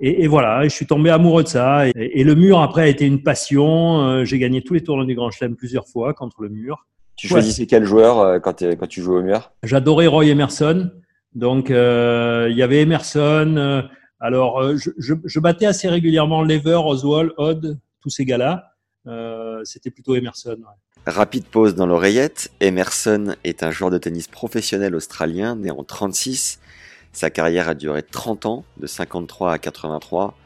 Et, 0.00 0.24
et 0.24 0.26
voilà, 0.28 0.62
je 0.64 0.68
suis 0.68 0.86
tombé 0.86 1.10
amoureux 1.10 1.42
de 1.42 1.48
ça. 1.48 1.88
Et, 1.88 1.92
et 1.96 2.24
le 2.24 2.34
mur, 2.34 2.60
après, 2.60 2.82
a 2.82 2.86
été 2.86 3.04
une 3.06 3.22
passion. 3.22 4.00
Euh, 4.02 4.24
J'ai 4.24 4.38
gagné 4.38 4.62
tous 4.62 4.74
les 4.74 4.82
tournois 4.82 5.04
du 5.04 5.14
Grand 5.14 5.30
Chelem 5.30 5.56
plusieurs 5.56 5.88
fois 5.88 6.14
contre 6.14 6.42
le 6.42 6.48
mur. 6.50 6.86
Tu 7.16 7.26
Ouais. 7.26 7.30
choisissais 7.40 7.66
quel 7.66 7.84
joueur 7.84 8.20
euh, 8.20 8.38
quand, 8.38 8.62
quand 8.62 8.86
tu 8.86 9.02
jouais 9.02 9.16
au 9.16 9.22
mur? 9.22 9.50
J'adorais 9.64 10.06
Roy 10.06 10.26
Emerson. 10.26 10.90
Donc, 11.34 11.70
euh, 11.70 12.46
il 12.50 12.56
y 12.56 12.62
avait 12.62 12.82
Emerson, 12.82 13.54
euh, 13.56 13.82
Alors, 14.20 14.76
je, 14.76 14.90
je, 14.98 15.14
je, 15.24 15.40
battais 15.40 15.66
assez 15.66 15.88
régulièrement 15.88 16.42
Lever, 16.42 16.80
Oswald, 16.84 17.32
Odd, 17.36 17.78
tous 18.00 18.10
ces 18.10 18.24
gars-là. 18.24 18.72
Euh, 19.06 19.62
C'était 19.64 19.90
plutôt 19.90 20.14
Emerson. 20.14 20.58
Rapide 21.06 21.46
pause 21.46 21.74
dans 21.74 21.86
l'oreillette. 21.86 22.50
Emerson 22.60 23.34
est 23.44 23.62
un 23.62 23.70
joueur 23.70 23.90
de 23.90 23.98
tennis 23.98 24.28
professionnel 24.28 24.94
australien 24.94 25.56
né 25.56 25.70
en 25.70 25.84
36. 25.84 26.60
Sa 27.12 27.30
carrière 27.30 27.68
a 27.68 27.74
duré 27.74 28.02
30 28.02 28.46
ans, 28.46 28.64
de 28.76 28.86
53 28.86 29.52
à 29.52 29.58
83. 29.58 30.36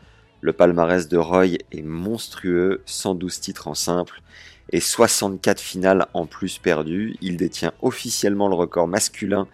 Le 0.41 0.53
palmarès 0.53 1.09
de 1.09 1.17
Roy 1.17 1.47
est 1.71 1.83
monstrueux, 1.83 2.83
112 2.87 3.41
titres 3.41 3.69
en 3.69 3.75
simple 3.75 4.23
et 4.71 4.81
64 4.81 5.61
finales 5.61 6.07
en 6.15 6.27
plus 6.27 6.59
perdues. 6.59 7.17
Il 7.21 7.37
détient 7.37 7.73
officiellement 7.83 8.49
le 8.49 8.55
record 8.55 8.89
masculin 8.89 9.47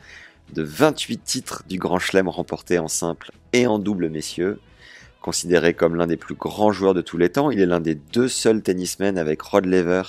de 0.52 0.62
28 0.62 1.25
titres 1.25 1.62
du 1.69 1.78
Grand 1.78 1.99
Chelem 1.99 2.28
remportés 2.28 2.78
en 2.78 2.88
simple 2.88 3.31
et 3.52 3.67
en 3.67 3.78
double 3.78 4.09
messieurs. 4.09 4.61
Considéré 5.29 5.75
comme 5.75 5.95
l'un 5.95 6.07
des 6.07 6.17
plus 6.17 6.35
grands 6.35 6.73
joueurs 6.73 6.95
de 6.95 7.03
tous 7.03 7.19
les 7.19 7.29
temps, 7.29 7.51
il 7.51 7.61
est 7.61 7.67
l'un 7.67 7.81
des 7.81 7.95
deux 7.95 8.29
seuls 8.29 8.63
tennismen 8.63 9.19
avec 9.19 9.43
Rod 9.43 9.67
Laver 9.67 10.05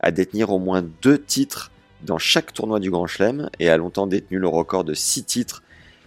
à 0.00 0.10
détenir 0.10 0.50
au 0.52 0.58
moins 0.58 0.82
deux 1.02 1.18
titres 1.18 1.70
dans 2.00 2.16
chaque 2.16 2.54
tournoi 2.54 2.80
du 2.80 2.90
Grand 2.90 3.06
Chelem 3.06 3.50
et 3.60 3.68
a 3.68 3.76
longtemps 3.76 4.06
détenu 4.06 4.38
le 4.38 4.48
record 4.48 4.82
de 4.82 4.94
6 4.94 5.24
titres 5.24 5.62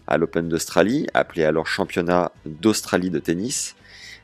à 0.08 0.18
l'Open 0.18 0.50
d'Australie, 0.50 1.06
appelé 1.14 1.44
alors 1.44 1.68
championnat 1.68 2.32
d'Australie 2.48 3.12
de 3.12 3.20
tennis, 3.20 3.76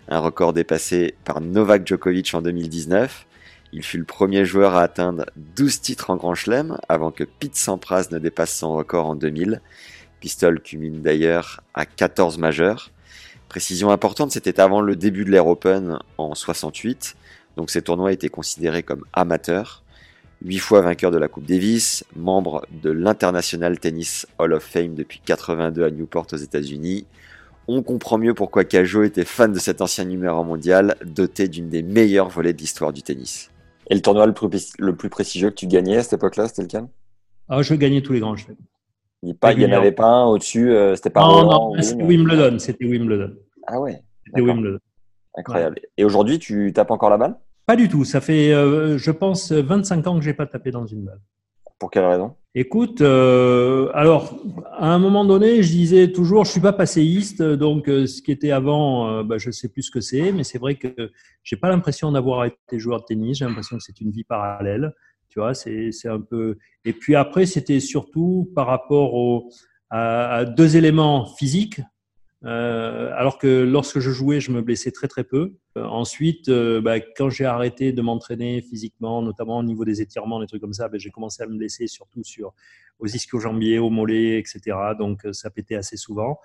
un 0.07 0.17
record 0.17 0.51
dépassé 0.51 1.13
par 1.25 1.39
Novak 1.39 1.85
Djokovic 1.85 2.33
en 2.33 2.41
2019. 2.41 3.27
Il 3.71 3.83
fut 3.83 3.99
le 3.99 4.03
premier 4.03 4.45
joueur 4.45 4.73
à 4.73 4.81
atteindre 4.81 5.27
12 5.55 5.79
titres 5.79 6.09
en 6.09 6.15
Grand 6.15 6.33
Chelem 6.33 6.79
avant 6.89 7.11
que 7.11 7.23
Pete 7.23 7.55
Sampras 7.55 8.07
ne 8.09 8.17
dépasse 8.17 8.57
son 8.57 8.73
record 8.73 9.05
en 9.05 9.15
2000. 9.15 9.61
Pistol 10.21 10.59
culmine 10.59 11.03
d'ailleurs 11.03 11.61
à 11.75 11.85
14 11.85 12.39
majeurs. 12.39 12.89
Précision 13.53 13.91
importante, 13.91 14.31
c'était 14.31 14.59
avant 14.59 14.81
le 14.81 14.95
début 14.95 15.25
de 15.25 15.29
l'Air 15.29 15.45
Open 15.45 15.99
en 16.17 16.33
68, 16.33 17.15
donc 17.55 17.69
ces 17.69 17.83
tournois 17.83 18.11
étaient 18.11 18.27
considérés 18.27 18.81
comme 18.81 19.05
amateurs. 19.13 19.83
Huit 20.43 20.57
fois 20.57 20.81
vainqueur 20.81 21.11
de 21.11 21.19
la 21.19 21.27
Coupe 21.27 21.45
Davis, 21.45 22.03
membre 22.15 22.65
de 22.81 22.89
l'International 22.89 23.79
Tennis 23.79 24.25
Hall 24.39 24.53
of 24.53 24.63
Fame 24.63 24.95
depuis 24.95 25.21
82 25.23 25.83
à 25.83 25.91
Newport 25.91 26.25
aux 26.33 26.35
États-Unis. 26.35 27.05
On 27.67 27.83
comprend 27.83 28.17
mieux 28.17 28.33
pourquoi 28.33 28.63
Cajo 28.63 29.03
était 29.03 29.23
fan 29.23 29.53
de 29.53 29.59
cet 29.59 29.81
ancien 29.81 30.05
numéro 30.05 30.43
mondial, 30.43 30.95
doté 31.05 31.47
d'une 31.47 31.69
des 31.69 31.83
meilleures 31.83 32.29
volées 32.29 32.53
de 32.53 32.57
l'histoire 32.57 32.91
du 32.91 33.03
tennis. 33.03 33.51
Et 33.87 33.93
le 33.93 34.01
tournoi 34.01 34.25
le 34.25 34.33
plus, 34.33 34.73
le 34.79 34.95
plus 34.95 35.09
prestigieux 35.09 35.51
que 35.51 35.55
tu 35.57 35.67
gagnais 35.67 35.97
à 35.97 36.01
cette 36.01 36.13
époque-là, 36.13 36.47
c'était 36.47 36.63
lequel 36.63 36.87
Ah, 37.49 37.61
je 37.61 37.75
gagnais 37.75 38.01
tous 38.01 38.13
les 38.13 38.19
grands 38.19 38.35
chelems. 38.35 38.57
Il 39.23 39.57
n'y 39.57 39.65
en 39.65 39.77
avait 39.77 39.93
pas 39.93 40.07
un 40.07 40.25
au-dessus, 40.25 40.71
euh, 40.71 40.95
c'était 40.95 41.09
pas 41.09 41.21
Non, 41.21 41.49
non, 41.49 41.81
c'était 41.81 42.03
Wimbledon, 42.03 42.59
c'était 42.59 42.85
Wimbledon. 42.85 43.33
Ah 43.65 43.79
ouais. 43.79 44.01
C'était 44.25 44.41
Wimbledon. 44.41 44.79
Incroyable. 45.35 45.77
Ouais. 45.81 45.89
Et 45.97 46.03
aujourd'hui, 46.03 46.39
tu 46.39 46.73
tapes 46.73 46.91
encore 46.91 47.09
la 47.09 47.17
balle? 47.17 47.35
Pas 47.65 47.77
du 47.77 47.87
tout. 47.87 48.03
Ça 48.03 48.19
fait, 48.19 48.53
euh, 48.53 48.97
je 48.97 49.11
pense, 49.11 49.51
25 49.53 50.07
ans 50.07 50.19
que 50.19 50.25
j'ai 50.25 50.33
pas 50.33 50.45
tapé 50.45 50.71
dans 50.71 50.85
une 50.85 51.05
balle. 51.05 51.21
Pour 51.79 51.89
quelle 51.89 52.05
raison? 52.05 52.35
Écoute, 52.55 53.01
euh, 53.01 53.89
alors, 53.95 54.39
à 54.73 54.93
un 54.93 54.99
moment 54.99 55.25
donné, 55.25 55.63
je 55.63 55.71
disais 55.71 56.11
toujours, 56.11 56.45
je 56.45 56.51
suis 56.51 56.61
pas 56.61 56.71
passéiste, 56.71 57.41
donc 57.41 57.89
euh, 57.89 58.05
ce 58.05 58.21
qui 58.21 58.31
était 58.31 58.51
avant, 58.51 59.09
euh, 59.09 59.23
bah, 59.23 59.39
je 59.39 59.49
sais 59.49 59.69
plus 59.69 59.81
ce 59.81 59.91
que 59.91 60.01
c'est, 60.01 60.31
mais 60.31 60.43
c'est 60.43 60.59
vrai 60.59 60.75
que 60.75 61.11
j'ai 61.41 61.55
pas 61.55 61.69
l'impression 61.69 62.11
d'avoir 62.11 62.45
été 62.45 62.77
joueur 62.77 62.99
de 62.99 63.05
tennis. 63.05 63.39
J'ai 63.39 63.45
l'impression 63.45 63.77
que 63.77 63.83
c'est 63.83 63.99
une 64.01 64.11
vie 64.11 64.23
parallèle. 64.23 64.93
Tu 65.33 65.39
vois, 65.39 65.55
c'est 65.55 65.89
un 66.05 66.21
peu. 66.21 66.59
Et 66.85 66.93
puis 66.93 67.15
après, 67.15 67.47
c'était 67.47 67.79
surtout 67.79 68.51
par 68.53 68.67
rapport 68.67 69.15
au, 69.15 69.49
à, 69.89 70.45
deux 70.45 70.77
éléments 70.77 71.25
physiques. 71.25 71.81
Euh, 72.45 73.11
alors 73.15 73.39
que 73.39 73.63
lorsque 73.63 73.97
je 73.97 74.11
jouais, 74.11 74.39
je 74.39 74.51
me 74.51 74.61
blessais 74.61 74.91
très 74.91 75.07
très 75.07 75.23
peu. 75.23 75.55
Euh, 75.75 75.85
ensuite, 75.85 76.49
euh, 76.49 76.81
bah, 76.81 76.99
quand 76.99 77.31
j'ai 77.31 77.45
arrêté 77.45 77.93
de 77.93 78.01
m'entraîner 78.03 78.61
physiquement, 78.61 79.23
notamment 79.23 79.57
au 79.57 79.63
niveau 79.63 79.85
des 79.85 80.03
étirements, 80.03 80.39
des 80.39 80.45
trucs 80.45 80.61
comme 80.61 80.73
ça, 80.73 80.87
bah, 80.87 80.99
j'ai 80.99 81.09
commencé 81.09 81.41
à 81.41 81.47
me 81.47 81.57
blesser 81.57 81.87
surtout 81.87 82.23
sur 82.23 82.53
aux 82.99 83.07
ischio-jambiers, 83.07 83.79
aux 83.79 83.89
mollets, 83.89 84.37
etc. 84.37 84.77
Donc 84.99 85.25
ça 85.31 85.49
pétait 85.49 85.75
assez 85.75 85.97
souvent. 85.97 86.37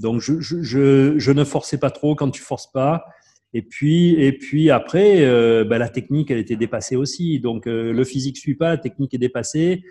Donc 0.00 0.20
je, 0.20 0.40
je, 0.40 0.62
je, 0.62 1.16
je, 1.16 1.30
ne 1.30 1.44
forçais 1.44 1.78
pas 1.78 1.90
trop 1.90 2.16
quand 2.16 2.30
tu 2.30 2.42
forces 2.42 2.72
pas. 2.72 3.04
Et 3.54 3.62
puis 3.62 4.14
et 4.14 4.32
puis 4.32 4.70
après, 4.70 5.24
euh, 5.24 5.64
bah, 5.64 5.78
la 5.78 5.88
technique 5.88 6.30
elle 6.30 6.38
était 6.38 6.56
dépassée 6.56 6.96
aussi. 6.96 7.40
Donc 7.40 7.66
le 7.66 8.04
physique 8.04 8.36
suit 8.36 8.54
pas, 8.54 8.70
la 8.70 8.78
technique 8.78 9.14
est 9.14 9.18
dépassée. 9.18 9.84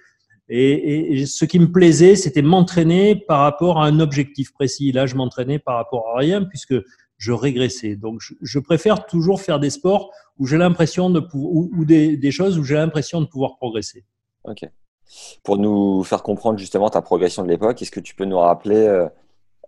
Et, 0.54 1.26
ce 1.28 1.46
qui 1.46 1.60
me 1.60 1.72
plaisait, 1.72 2.18
c'était 2.18 2.42
m'entraîner 2.42 3.16
par 3.16 3.40
rapport 3.40 3.82
à 3.82 3.86
un 3.86 4.02
objectif 4.02 4.52
précis. 4.52 4.92
Là, 4.92 5.06
je 5.06 5.16
m'entraînais 5.16 5.60
par 5.60 5.76
rapport 5.78 6.10
à 6.10 6.18
rien 6.18 6.44
puisque 6.44 6.76
je 7.18 7.32
régressais. 7.32 7.96
Donc, 7.96 8.20
je, 8.42 8.60
préfère 8.60 9.06
toujours 9.06 9.42
faire 9.42 9.62
des 9.62 9.70
sports 9.70 10.12
où 10.38 10.46
j'ai 10.46 10.58
l'impression 10.58 11.10
de 11.10 11.26
ou, 11.34 11.72
ou 11.74 11.86
des, 11.86 12.32
choses 12.32 12.60
où 12.60 12.66
j'ai 12.66 12.76
l'impression 12.76 13.22
de 13.22 13.28
pouvoir 13.28 13.56
progresser. 13.56 14.04
Ok. 14.44 14.68
Pour 15.44 15.58
nous 15.58 16.04
faire 16.04 16.22
comprendre 16.22 16.60
justement 16.60 16.90
ta 16.90 17.02
progression 17.02 17.44
de 17.44 17.48
l'époque, 17.48 17.82
est-ce 17.82 17.92
que 17.92 18.02
tu 18.02 18.14
peux 18.14 18.26
nous 18.26 18.40
rappeler 18.40 18.76
euh, 18.76 19.08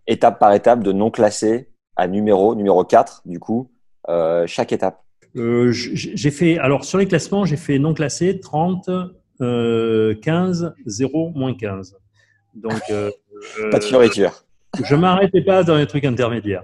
étape 0.05 0.37
par 0.37 0.51
étape 0.51 0.83
de 0.83 0.91
non 0.91 1.11
classé 1.11 1.69
à 1.95 2.07
numéro, 2.07 2.55
numéro 2.55 2.83
4, 2.83 3.21
du 3.25 3.39
coup, 3.39 3.69
euh, 3.69 3.72
chaque 4.47 4.71
étape 4.71 5.03
euh, 5.35 5.71
J'ai 5.71 6.31
fait, 6.31 6.57
alors 6.57 6.85
sur 6.85 6.97
les 6.97 7.07
classements, 7.07 7.45
j'ai 7.45 7.57
fait 7.57 7.79
non 7.79 7.93
classé 7.93 8.39
30, 8.39 8.89
euh, 9.41 10.15
15, 10.15 10.75
0, 10.85 11.31
moins 11.35 11.53
15. 11.53 11.97
Donc, 12.55 12.81
euh, 12.91 13.11
pas 13.71 13.79
de 13.79 13.83
fioriture. 13.83 14.45
Je 14.83 14.95
m'arrêtais 14.95 15.41
pas 15.41 15.63
dans 15.63 15.75
les 15.75 15.87
trucs 15.87 16.05
intermédiaires. 16.05 16.63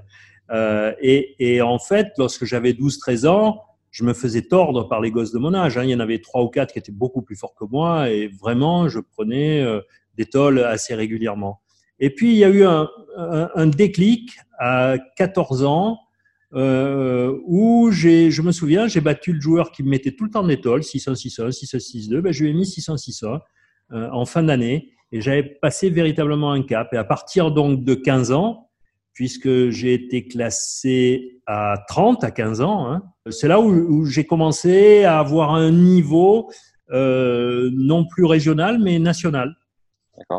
Euh, 0.52 0.94
et, 1.02 1.36
et, 1.40 1.62
en 1.62 1.80
fait, 1.80 2.08
lorsque 2.18 2.46
j'avais 2.46 2.74
12-13 2.74 3.28
ans, 3.28 3.64
je 3.92 4.04
me 4.04 4.14
faisais 4.14 4.44
tordre 4.44 4.88
par 4.88 5.02
les 5.02 5.12
gosses 5.12 5.32
de 5.32 5.40
mon 5.40 5.54
âge. 5.54 5.78
Hein. 5.78 5.84
Il 5.84 5.90
y 5.90 5.96
en 5.96 6.00
avait 6.00 6.20
trois 6.20 6.44
ou 6.44 6.50
quatre 6.50 6.74
qui 6.74 6.80
étaient 6.80 6.92
beaucoup 6.92 7.22
plus 7.22 7.36
forts 7.36 7.56
que 7.56 7.66
moi 7.66 8.10
et 8.10 8.28
vraiment, 8.28 8.88
je 8.88 9.00
prenais 9.00 9.62
euh, 9.62 9.82
des 10.16 10.26
tolls 10.26 10.60
assez 10.60 10.94
régulièrement. 10.94 11.62
Et 12.00 12.12
puis, 12.12 12.32
il 12.32 12.38
y 12.38 12.44
a 12.44 12.50
eu 12.50 12.64
un, 12.64 12.88
un, 13.18 13.50
un 13.54 13.68
déclic 13.68 14.38
à 14.60 14.96
14 15.18 15.64
ans 15.64 16.00
euh, 16.54 17.38
où 17.46 17.92
j'ai, 17.92 18.32
je 18.32 18.42
me 18.42 18.52
souviens, 18.52 18.88
j'ai 18.88 19.02
battu 19.02 19.34
le 19.34 19.40
joueur 19.40 19.72
qui 19.72 19.84
me 19.84 19.90
mettait 19.90 20.12
tout 20.12 20.24
le 20.24 20.32
temps 20.32 20.44
des 20.44 20.60
tolls, 20.60 20.82
600-600, 20.82 21.50
600-6-2. 21.50 22.22
Ben, 22.22 22.34
je 22.34 22.44
lui 22.44 22.52
ai 22.52 22.54
mis 22.54 22.64
600-600 22.64 23.40
euh, 23.92 24.10
en 24.12 24.26
fin 24.26 24.44
d'année 24.44 24.94
et 25.12 25.22
j'avais 25.22 25.44
passé 25.44 25.90
véritablement 25.90 26.52
un 26.52 26.64
cap. 26.64 26.94
Et 26.94 26.98
à 26.98 27.04
partir 27.04 27.52
donc 27.52 27.84
de 27.84 27.94
15 27.94 28.32
ans, 28.32 28.70
puisque 29.14 29.70
j'ai 29.70 29.94
été 29.94 30.28
classé 30.28 31.42
à 31.46 31.84
30 31.88 32.24
à 32.24 32.32
15 32.32 32.62
ans, 32.62 32.92
hein, 32.92 33.04
c'est 33.30 33.48
là 33.48 33.60
où, 33.60 33.70
où 33.70 34.06
j'ai 34.06 34.26
commencé 34.26 35.04
à 35.04 35.20
avoir 35.20 35.54
un 35.54 35.72
niveau 35.72 36.50
euh, 36.92 37.70
non 37.74 38.06
plus 38.06 38.26
régional 38.26 38.80
mais 38.80 38.98
national. 38.98 39.56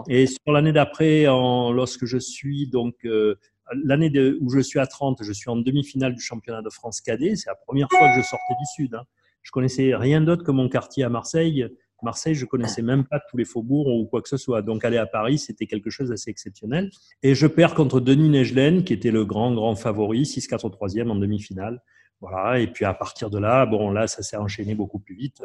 Et 0.08 0.26
sur 0.26 0.52
l'année 0.52 0.72
d'après, 0.72 1.24
lorsque 1.24 2.04
je 2.04 2.18
suis 2.18 2.68
donc 2.68 2.94
euh, 3.04 3.36
l'année 3.84 4.12
où 4.40 4.50
je 4.50 4.60
suis 4.60 4.78
à 4.78 4.86
30, 4.86 5.22
je 5.22 5.32
suis 5.32 5.50
en 5.50 5.56
demi-finale 5.56 6.14
du 6.14 6.20
championnat 6.20 6.62
de 6.62 6.70
France 6.70 7.00
cadet. 7.00 7.36
C'est 7.36 7.50
la 7.50 7.56
première 7.56 7.88
fois 7.90 8.08
que 8.10 8.16
je 8.16 8.26
sortais 8.26 8.54
du 8.58 8.66
Sud. 8.74 8.94
Hein. 8.94 9.04
Je 9.42 9.50
connaissais 9.50 9.94
rien 9.94 10.20
d'autre 10.20 10.44
que 10.44 10.50
mon 10.50 10.68
quartier 10.68 11.04
à 11.04 11.08
Marseille. 11.08 11.66
Marseille, 12.02 12.34
je 12.34 12.46
connaissais 12.46 12.82
même 12.82 13.04
pas 13.04 13.20
tous 13.20 13.36
les 13.36 13.44
faubourgs 13.44 13.88
ou 13.88 14.06
quoi 14.06 14.22
que 14.22 14.28
ce 14.28 14.36
soit. 14.36 14.62
Donc 14.62 14.84
aller 14.84 14.96
à 14.96 15.06
Paris, 15.06 15.38
c'était 15.38 15.66
quelque 15.66 15.90
chose 15.90 16.08
d'assez 16.08 16.30
exceptionnel. 16.30 16.90
Et 17.22 17.34
je 17.34 17.46
perds 17.46 17.74
contre 17.74 18.00
Denis 18.00 18.30
Negelen, 18.30 18.84
qui 18.84 18.92
était 18.92 19.10
le 19.10 19.24
grand 19.24 19.52
grand 19.54 19.76
favori, 19.76 20.22
6-4 20.22 20.70
troisième 20.70 21.10
en 21.10 21.16
demi-finale. 21.16 21.82
Voilà. 22.20 22.58
Et 22.58 22.66
puis 22.66 22.84
à 22.84 22.94
partir 22.94 23.30
de 23.30 23.38
là, 23.38 23.66
bon 23.66 23.90
là, 23.90 24.06
ça 24.06 24.22
s'est 24.22 24.36
enchaîné 24.36 24.74
beaucoup 24.74 24.98
plus 24.98 25.14
vite. 25.14 25.42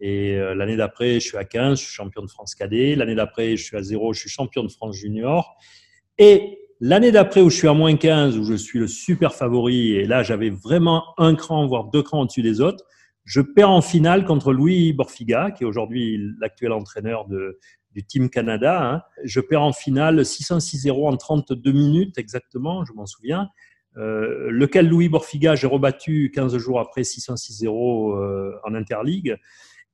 Et 0.00 0.36
euh, 0.36 0.54
l'année 0.54 0.76
d'après, 0.76 1.14
je 1.14 1.26
suis 1.26 1.36
à 1.36 1.44
15, 1.44 1.78
je 1.78 1.84
suis 1.84 1.92
champion 1.92 2.22
de 2.22 2.30
France 2.30 2.54
cadet. 2.54 2.94
L'année 2.94 3.16
d'après, 3.16 3.56
je 3.56 3.64
suis 3.64 3.76
à 3.76 3.82
0, 3.82 4.12
je 4.12 4.20
suis 4.20 4.30
champion 4.30 4.62
de 4.62 4.68
France 4.68 4.96
junior. 4.96 5.56
Et 6.18 6.58
l'année 6.80 7.12
d'après, 7.12 7.40
où 7.40 7.50
je 7.50 7.56
suis 7.56 7.68
à 7.68 7.74
moins 7.74 7.96
15, 7.96 8.38
où 8.38 8.44
je 8.44 8.54
suis 8.54 8.78
le 8.78 8.86
super 8.86 9.34
favori, 9.34 9.92
et 9.92 10.06
là, 10.06 10.22
j'avais 10.22 10.50
vraiment 10.50 11.04
un 11.18 11.34
cran, 11.34 11.66
voire 11.66 11.84
deux 11.84 12.02
crans 12.02 12.22
au-dessus 12.22 12.42
des 12.42 12.60
autres, 12.60 12.84
je 13.24 13.40
perds 13.40 13.70
en 13.70 13.82
finale 13.82 14.24
contre 14.24 14.52
Louis 14.52 14.92
Borfiga, 14.92 15.50
qui 15.50 15.64
est 15.64 15.66
aujourd'hui 15.66 16.18
l'actuel 16.40 16.72
entraîneur 16.72 17.26
de, 17.26 17.58
du 17.92 18.02
Team 18.02 18.30
Canada. 18.30 18.82
Hein. 18.82 19.02
Je 19.24 19.40
perds 19.40 19.62
en 19.62 19.72
finale 19.72 20.20
606-0 20.20 21.06
en 21.06 21.16
32 21.16 21.72
minutes 21.72 22.18
exactement, 22.18 22.84
je 22.84 22.92
m'en 22.94 23.06
souviens. 23.06 23.48
Euh, 23.96 24.48
lequel 24.50 24.88
Louis 24.88 25.08
Borfiga, 25.08 25.56
j'ai 25.56 25.66
rebattu 25.66 26.30
15 26.34 26.56
jours 26.56 26.80
après 26.80 27.02
606-0 27.02 28.16
euh, 28.16 28.52
en 28.64 28.74
Interligue. 28.74 29.36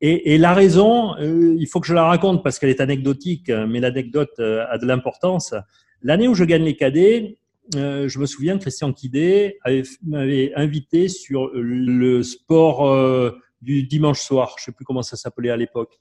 Et, 0.00 0.35
et, 0.35 0.38
la 0.38 0.53
raison, 0.53 1.17
euh, 1.17 1.57
il 1.59 1.67
faut 1.67 1.81
que 1.81 1.87
je 1.87 1.95
la 1.95 2.05
raconte 2.05 2.43
parce 2.43 2.59
qu'elle 2.59 2.71
est 2.71 2.81
anecdotique, 2.81 3.49
mais 3.50 3.81
l'anecdote 3.81 4.35
euh, 4.38 4.67
a 4.69 4.76
de 4.76 4.87
l'importance. 4.87 5.55
L'année 6.04 6.28
où 6.28 6.34
je 6.34 6.44
gagne 6.44 6.64
les 6.64 6.76
cadets, 6.76 7.38
euh, 7.76 8.08
je 8.08 8.18
me 8.18 8.26
souviens, 8.26 8.58
Christian 8.58 8.92
Kidé 8.92 9.58
m'avait 10.02 10.52
invité 10.54 11.08
sur 11.08 11.50
le 11.54 12.23
sport 12.23 12.87
euh, 12.87 13.30
du 13.62 13.84
dimanche 13.84 14.20
soir. 14.20 14.54
Je 14.58 14.62
ne 14.62 14.64
sais 14.66 14.73
plus 14.73 14.84
comment 14.84 15.02
ça 15.02 15.16
s'appelait 15.16 15.49
à 15.49 15.56
l'époque. 15.56 15.99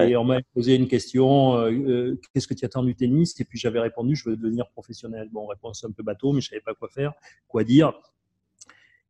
Et 0.00 0.16
on 0.16 0.24
m'a 0.24 0.40
posé 0.52 0.74
une 0.74 0.88
question 0.88 1.54
euh, 1.56 2.18
qu'est-ce 2.34 2.48
que 2.48 2.54
tu 2.54 2.64
attends 2.64 2.82
du 2.82 2.96
tennis? 2.96 3.38
Et 3.40 3.44
puis 3.44 3.56
j'avais 3.56 3.78
répondu 3.78 4.16
je 4.16 4.28
veux 4.28 4.36
devenir 4.36 4.68
professionnel. 4.70 5.28
Bon, 5.32 5.46
réponse 5.46 5.84
un 5.84 5.92
peu 5.92 6.02
bateau, 6.02 6.32
mais 6.32 6.40
je 6.40 6.48
savais 6.48 6.60
pas 6.60 6.74
quoi 6.74 6.88
faire, 6.88 7.12
quoi 7.46 7.62
dire. 7.62 7.94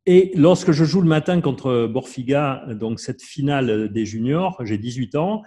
Et 0.05 0.31
lorsque 0.35 0.73
je 0.73 0.85
joue 0.85 1.01
le 1.01 1.09
matin 1.09 1.41
contre 1.41 1.87
Borfiga, 1.87 2.67
donc 2.75 3.01
cette 3.01 3.23
finale 3.23 3.91
des 3.91 4.05
juniors, 4.05 4.61
j'ai 4.65 4.77
18 4.77 5.17
ans, 5.17 5.43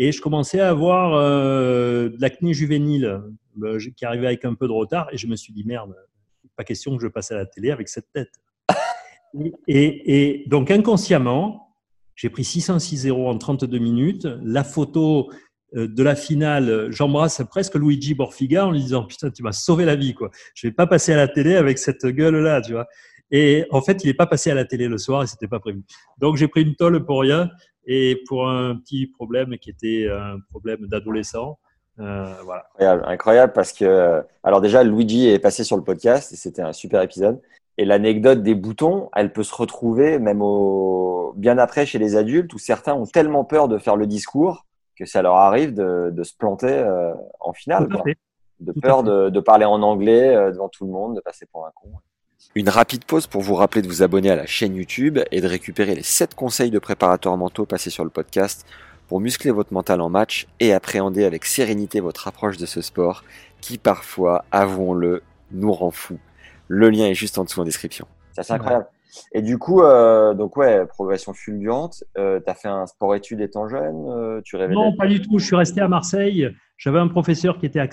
et 0.00 0.12
je 0.12 0.22
commençais 0.22 0.60
à 0.60 0.70
avoir 0.70 1.12
euh, 1.12 2.08
de 2.08 2.16
l'acné 2.22 2.54
juvénile 2.54 3.20
euh, 3.62 3.78
qui 3.94 4.06
arrivait 4.06 4.28
avec 4.28 4.46
un 4.46 4.54
peu 4.54 4.66
de 4.66 4.72
retard, 4.72 5.08
et 5.12 5.18
je 5.18 5.26
me 5.26 5.36
suis 5.36 5.52
dit 5.52 5.62
merde, 5.62 5.94
pas 6.56 6.64
question 6.64 6.96
que 6.96 7.02
je 7.02 7.08
passe 7.08 7.30
à 7.32 7.36
la 7.36 7.44
télé 7.44 7.70
avec 7.70 7.86
cette 7.86 8.10
tête. 8.14 8.32
et, 9.68 10.44
donc 10.46 10.70
inconsciemment, 10.70 11.74
j'ai 12.14 12.30
pris 12.30 12.44
606-0 12.44 13.12
en 13.12 13.36
32 13.36 13.78
minutes. 13.78 14.26
La 14.42 14.64
photo 14.64 15.30
euh, 15.76 15.86
de 15.86 16.02
la 16.02 16.16
finale, 16.16 16.86
j'embrasse 16.90 17.42
presque 17.50 17.74
Luigi 17.74 18.14
Borfiga 18.14 18.66
en 18.66 18.70
lui 18.70 18.80
disant 18.80 19.04
putain 19.04 19.30
tu 19.30 19.42
m'as 19.42 19.52
sauvé 19.52 19.84
la 19.84 19.96
vie 19.96 20.14
quoi. 20.14 20.30
Je 20.54 20.66
vais 20.66 20.72
pas 20.72 20.86
passer 20.86 21.12
à 21.12 21.16
la 21.16 21.28
télé 21.28 21.56
avec 21.56 21.76
cette 21.76 22.06
gueule 22.06 22.36
là, 22.36 22.62
tu 22.62 22.72
vois. 22.72 22.86
Et 23.30 23.66
en 23.70 23.82
fait, 23.82 24.02
il 24.02 24.06
n'est 24.06 24.14
pas 24.14 24.26
passé 24.26 24.50
à 24.50 24.54
la 24.54 24.64
télé 24.64 24.88
le 24.88 24.96
soir 24.96 25.22
et 25.22 25.26
c'était 25.26 25.46
pas 25.46 25.60
prévu. 25.60 25.82
Donc 26.18 26.36
j'ai 26.36 26.48
pris 26.48 26.62
une 26.62 26.74
tolle 26.74 27.04
pour 27.04 27.20
rien 27.20 27.50
et 27.86 28.22
pour 28.26 28.48
un 28.48 28.76
petit 28.76 29.06
problème 29.06 29.56
qui 29.58 29.70
était 29.70 30.08
un 30.10 30.38
problème 30.50 30.86
d'adolescent. 30.86 31.58
Euh, 31.98 32.32
voilà. 32.44 32.64
Incroyable, 32.74 33.04
incroyable 33.06 33.52
parce 33.52 33.72
que 33.72 34.22
alors 34.42 34.60
déjà 34.60 34.82
Luigi 34.84 35.28
est 35.28 35.38
passé 35.38 35.64
sur 35.64 35.76
le 35.76 35.84
podcast 35.84 36.32
et 36.32 36.36
c'était 36.36 36.62
un 36.62 36.72
super 36.72 37.02
épisode. 37.02 37.40
Et 37.78 37.84
l'anecdote 37.84 38.42
des 38.42 38.54
boutons, 38.54 39.08
elle 39.14 39.32
peut 39.32 39.42
se 39.42 39.54
retrouver 39.54 40.18
même 40.18 40.42
au 40.42 41.32
bien 41.36 41.58
après 41.58 41.86
chez 41.86 41.98
les 41.98 42.16
adultes 42.16 42.52
où 42.52 42.58
certains 42.58 42.94
ont 42.94 43.06
tellement 43.06 43.44
peur 43.44 43.68
de 43.68 43.78
faire 43.78 43.96
le 43.96 44.06
discours 44.06 44.66
que 44.98 45.06
ça 45.06 45.22
leur 45.22 45.36
arrive 45.36 45.72
de, 45.72 46.10
de 46.12 46.22
se 46.22 46.36
planter 46.36 46.72
euh, 46.72 47.14
en 47.40 47.52
finale. 47.52 47.88
Quoi. 47.88 48.04
De 48.60 48.72
peur 48.72 49.02
de, 49.02 49.30
de, 49.30 49.40
parler 49.40 49.64
en 49.64 49.80
anglais 49.80 50.36
euh, 50.36 50.52
devant 50.52 50.68
tout 50.68 50.84
le 50.84 50.90
monde, 50.90 51.16
de 51.16 51.20
passer 51.20 51.46
pour 51.50 51.66
un 51.66 51.70
con. 51.74 51.92
Une 52.54 52.68
rapide 52.68 53.04
pause 53.04 53.26
pour 53.26 53.42
vous 53.42 53.54
rappeler 53.54 53.82
de 53.82 53.86
vous 53.86 54.02
abonner 54.02 54.30
à 54.30 54.36
la 54.36 54.46
chaîne 54.46 54.74
YouTube 54.74 55.18
et 55.30 55.40
de 55.40 55.46
récupérer 55.46 55.94
les 55.94 56.02
7 56.02 56.34
conseils 56.34 56.70
de 56.70 56.78
préparateurs 56.78 57.36
mentaux 57.36 57.66
passés 57.66 57.90
sur 57.90 58.04
le 58.04 58.10
podcast 58.10 58.66
pour 59.08 59.20
muscler 59.20 59.50
votre 59.50 59.72
mental 59.72 60.00
en 60.00 60.08
match 60.08 60.46
et 60.58 60.72
appréhender 60.72 61.24
avec 61.24 61.44
sérénité 61.44 62.00
votre 62.00 62.26
approche 62.28 62.56
de 62.56 62.66
ce 62.66 62.80
sport 62.80 63.24
qui 63.60 63.78
parfois, 63.78 64.44
avouons-le, 64.52 65.22
nous 65.52 65.72
rend 65.72 65.90
fou. 65.90 66.18
Le 66.68 66.90
lien 66.90 67.06
est 67.06 67.14
juste 67.14 67.38
en 67.38 67.44
dessous 67.44 67.60
en 67.60 67.64
description. 67.64 68.06
C'est 68.32 68.50
incroyable. 68.50 68.86
Et 69.32 69.42
du 69.42 69.58
coup, 69.58 69.82
euh, 69.82 70.34
donc 70.34 70.56
ouais, 70.56 70.86
progression 70.86 71.34
fulgurante. 71.34 72.04
Euh, 72.16 72.40
tu 72.44 72.50
as 72.50 72.54
fait 72.54 72.68
un 72.68 72.86
sport-études 72.86 73.40
étant 73.40 73.68
jeune 73.68 74.06
euh, 74.08 74.40
tu 74.44 74.56
rêvais 74.56 74.74
Non, 74.74 74.94
pas 74.96 75.06
du 75.06 75.20
tout. 75.20 75.38
Je 75.38 75.46
suis 75.46 75.56
resté 75.56 75.80
à 75.80 75.88
Marseille. 75.88 76.48
J'avais 76.76 76.98
un 76.98 77.08
professeur 77.08 77.58
qui 77.58 77.66
était 77.66 77.84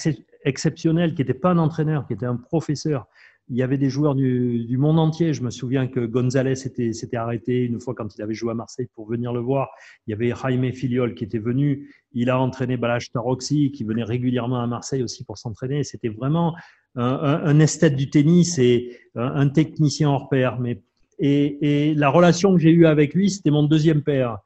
exceptionnel, 0.46 1.14
qui 1.14 1.22
n'était 1.22 1.34
pas 1.34 1.50
un 1.50 1.58
entraîneur, 1.58 2.08
qui 2.08 2.14
était 2.14 2.26
un 2.26 2.38
professeur 2.38 3.08
il 3.50 3.56
y 3.56 3.64
avait 3.64 3.78
des 3.78 3.90
joueurs 3.90 4.16
du, 4.16 4.66
du, 4.66 4.78
monde 4.78 5.00
entier. 5.00 5.34
Je 5.34 5.42
me 5.42 5.50
souviens 5.50 5.88
que 5.88 6.02
Gonzalez 6.06 6.56
s'était 6.56 7.16
arrêté 7.16 7.64
une 7.64 7.80
fois 7.80 7.96
quand 7.96 8.16
il 8.16 8.22
avait 8.22 8.34
joué 8.34 8.52
à 8.52 8.54
Marseille 8.54 8.88
pour 8.94 9.08
venir 9.08 9.32
le 9.32 9.40
voir. 9.40 9.70
Il 10.06 10.12
y 10.12 10.14
avait 10.14 10.34
Jaime 10.36 10.72
Filiol 10.74 11.16
qui 11.16 11.24
était 11.24 11.40
venu. 11.40 11.90
Il 12.14 12.30
a 12.30 12.40
entraîné 12.40 12.76
Balázs 12.76 13.10
Taroxi 13.12 13.72
qui 13.72 13.84
venait 13.84 14.04
régulièrement 14.04 14.62
à 14.62 14.68
Marseille 14.68 15.02
aussi 15.02 15.24
pour 15.24 15.38
s'entraîner. 15.38 15.84
C'était 15.84 16.10
vraiment 16.10 16.56
un, 16.96 17.04
un, 17.04 17.44
un, 17.46 17.60
esthète 17.60 17.96
du 17.96 18.10
tennis 18.10 18.60
et 18.60 18.98
un, 19.16 19.48
technicien 19.48 20.10
hors 20.10 20.28
pair. 20.28 20.60
Mais, 20.60 20.82
et, 21.20 21.90
et 21.90 21.96
la 21.96 22.10
relation 22.10 22.54
que 22.54 22.60
j'ai 22.60 22.72
eue 22.72 22.86
avec 22.86 23.14
lui, 23.14 23.30
c'était 23.30 23.52
mon 23.52 23.64
deuxième 23.64 24.02
père, 24.02 24.40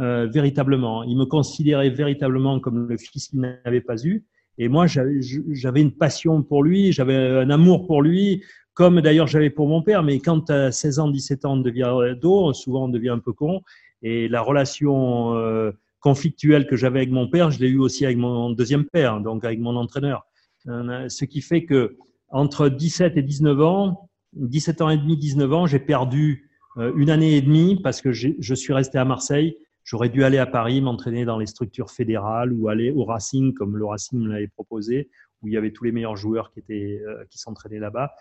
euh, 0.00 0.26
véritablement. 0.26 1.04
Il 1.04 1.16
me 1.16 1.26
considérait 1.26 1.90
véritablement 1.90 2.60
comme 2.60 2.88
le 2.88 2.96
fils 2.96 3.28
qu'il 3.28 3.40
n'avait 3.40 3.80
pas 3.80 3.96
eu. 4.04 4.24
Et 4.58 4.68
moi, 4.68 4.86
j'avais 4.86 5.80
une 5.80 5.92
passion 5.92 6.42
pour 6.42 6.64
lui, 6.64 6.92
j'avais 6.92 7.14
un 7.14 7.48
amour 7.48 7.86
pour 7.86 8.02
lui, 8.02 8.42
comme 8.74 9.00
d'ailleurs 9.00 9.28
j'avais 9.28 9.50
pour 9.50 9.68
mon 9.68 9.82
père. 9.82 10.02
Mais 10.02 10.18
quand 10.18 10.50
à 10.50 10.72
16 10.72 10.98
ans, 10.98 11.08
17 11.08 11.44
ans, 11.44 11.52
on 11.54 11.60
devient 11.60 11.90
ado, 12.10 12.52
souvent 12.52 12.84
on 12.84 12.88
devient 12.88 13.10
un 13.10 13.20
peu 13.20 13.32
con. 13.32 13.62
Et 14.02 14.28
la 14.28 14.40
relation 14.40 15.34
euh, 15.34 15.70
conflictuelle 16.00 16.66
que 16.66 16.76
j'avais 16.76 17.00
avec 17.00 17.10
mon 17.10 17.28
père, 17.28 17.52
je 17.52 17.60
l'ai 17.60 17.68
eu 17.68 17.78
aussi 17.78 18.04
avec 18.04 18.18
mon 18.18 18.50
deuxième 18.50 18.84
père, 18.84 19.20
donc 19.20 19.44
avec 19.44 19.60
mon 19.60 19.76
entraîneur. 19.76 20.26
Euh, 20.66 21.08
ce 21.08 21.24
qui 21.24 21.40
fait 21.40 21.64
que 21.64 21.96
entre 22.30 22.68
17 22.68 23.16
et 23.16 23.22
19 23.22 23.60
ans, 23.60 24.10
17 24.34 24.82
ans 24.82 24.90
et 24.90 24.98
demi, 24.98 25.16
19 25.16 25.52
ans, 25.52 25.66
j'ai 25.66 25.78
perdu 25.78 26.50
euh, 26.78 26.92
une 26.96 27.10
année 27.10 27.36
et 27.36 27.42
demie 27.42 27.80
parce 27.80 28.00
que 28.00 28.10
je 28.12 28.54
suis 28.54 28.72
resté 28.72 28.98
à 28.98 29.04
Marseille 29.04 29.56
J'aurais 29.88 30.10
dû 30.10 30.22
aller 30.22 30.36
à 30.36 30.44
Paris, 30.44 30.82
m'entraîner 30.82 31.24
dans 31.24 31.38
les 31.38 31.46
structures 31.46 31.90
fédérales 31.90 32.52
ou 32.52 32.68
aller 32.68 32.90
au 32.90 33.04
Racing, 33.06 33.54
comme 33.54 33.74
le 33.78 33.86
Racing 33.86 34.20
me 34.20 34.28
l'avait 34.28 34.46
proposé, 34.46 35.08
où 35.40 35.48
il 35.48 35.54
y 35.54 35.56
avait 35.56 35.70
tous 35.70 35.84
les 35.84 35.92
meilleurs 35.92 36.14
joueurs 36.14 36.50
qui, 36.50 36.58
étaient, 36.58 37.00
euh, 37.08 37.24
qui 37.30 37.38
s'entraînaient 37.38 37.78
là-bas. 37.78 38.12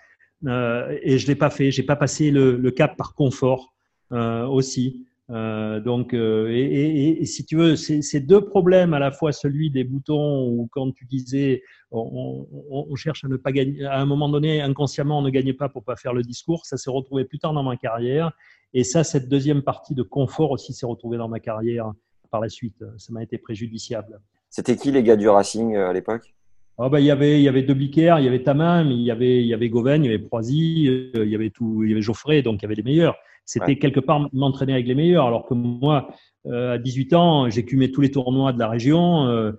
Euh, 0.45 0.97
et 1.01 1.17
je 1.17 1.27
l'ai 1.27 1.35
pas 1.35 1.49
fait. 1.49 1.69
J'ai 1.71 1.83
pas 1.83 1.97
passé 1.97 2.31
le, 2.31 2.55
le 2.55 2.71
cap 2.71 2.95
par 2.95 3.13
confort 3.15 3.73
euh, 4.13 4.45
aussi. 4.45 5.05
Euh, 5.29 5.81
donc, 5.81 6.13
euh, 6.13 6.47
et, 6.49 6.61
et, 6.61 7.21
et, 7.21 7.25
si 7.25 7.43
tu 7.43 7.57
veux, 7.57 7.75
ces 7.75 8.21
deux 8.21 8.45
problèmes, 8.45 8.93
à 8.93 8.99
la 8.99 9.11
fois 9.11 9.33
celui 9.33 9.69
des 9.69 9.83
boutons, 9.83 10.47
ou 10.47 10.69
quand 10.71 10.93
tu 10.93 11.03
disais, 11.03 11.63
on, 11.91 12.47
on, 12.69 12.87
on, 12.89 12.95
cherche 12.95 13.25
à 13.25 13.27
ne 13.27 13.35
pas 13.35 13.51
gagner, 13.51 13.83
à 13.83 13.99
un 13.99 14.05
moment 14.05 14.29
donné, 14.29 14.61
inconsciemment, 14.61 15.19
on 15.19 15.21
ne 15.21 15.29
gagnait 15.29 15.51
pas 15.51 15.67
pour 15.67 15.83
pas 15.83 15.97
faire 15.97 16.13
le 16.13 16.21
discours. 16.21 16.65
Ça 16.65 16.77
s'est 16.77 16.89
retrouvé 16.89 17.25
plus 17.25 17.39
tard 17.39 17.51
dans 17.51 17.63
ma 17.63 17.75
carrière. 17.75 18.31
Et 18.73 18.83
ça, 18.83 19.03
cette 19.03 19.29
deuxième 19.29 19.61
partie 19.61 19.95
de 19.95 20.03
confort 20.03 20.51
aussi 20.51 20.73
s'est 20.73 20.85
retrouvée 20.85 21.17
dans 21.17 21.27
ma 21.27 21.39
carrière 21.39 21.91
par 22.29 22.41
la 22.41 22.49
suite. 22.49 22.83
Ça 22.97 23.13
m'a 23.13 23.23
été 23.23 23.37
préjudiciable. 23.37 24.19
C'était 24.49 24.75
qui 24.75 24.91
les 24.91 25.03
gars 25.03 25.15
du 25.15 25.27
Racing 25.29 25.75
euh, 25.75 25.89
à 25.89 25.93
l'époque? 25.93 26.33
Oh 26.79 26.89
ben, 26.89 26.99
il 26.99 27.05
y 27.05 27.11
avait 27.11 27.39
il 27.39 27.43
y 27.43 27.47
avait 27.47 27.63
De 27.63 27.73
Bicker, 27.73 28.17
il 28.19 28.25
y 28.25 28.27
avait 28.27 28.43
Tamin, 28.43 28.83
il 28.83 29.01
y 29.01 29.09
avait 29.09 29.41
il 29.41 29.47
y 29.47 29.53
avait 29.53 29.67
Goven, 29.67 30.03
il 30.03 30.11
y 30.11 30.13
avait 30.13 30.23
Proisy, 30.23 30.87
euh, 30.87 31.25
il 31.25 31.29
y 31.29 31.35
avait 31.35 31.49
tout, 31.49 31.83
il 31.83 31.89
y 31.89 31.93
avait 31.93 32.03
Geoffrey, 32.03 32.43
donc 32.43 32.61
il 32.61 32.63
y 32.63 32.65
avait 32.65 32.75
les 32.75 32.83
meilleurs. 32.83 33.15
C'était 33.45 33.65
ouais. 33.65 33.77
quelque 33.77 34.01
part 34.01 34.29
m'entraîner 34.33 34.73
avec 34.73 34.87
les 34.87 34.93
meilleurs, 34.93 35.25
alors 35.25 35.45
que 35.45 35.53
moi, 35.53 36.09
euh, 36.47 36.73
à 36.73 36.77
18 36.77 37.13
ans, 37.13 37.49
j'écumais 37.49 37.91
tous 37.91 38.01
les 38.01 38.11
tournois 38.11 38.51
de 38.51 38.59
la 38.59 38.67
région. 38.67 39.25
Euh, 39.27 39.53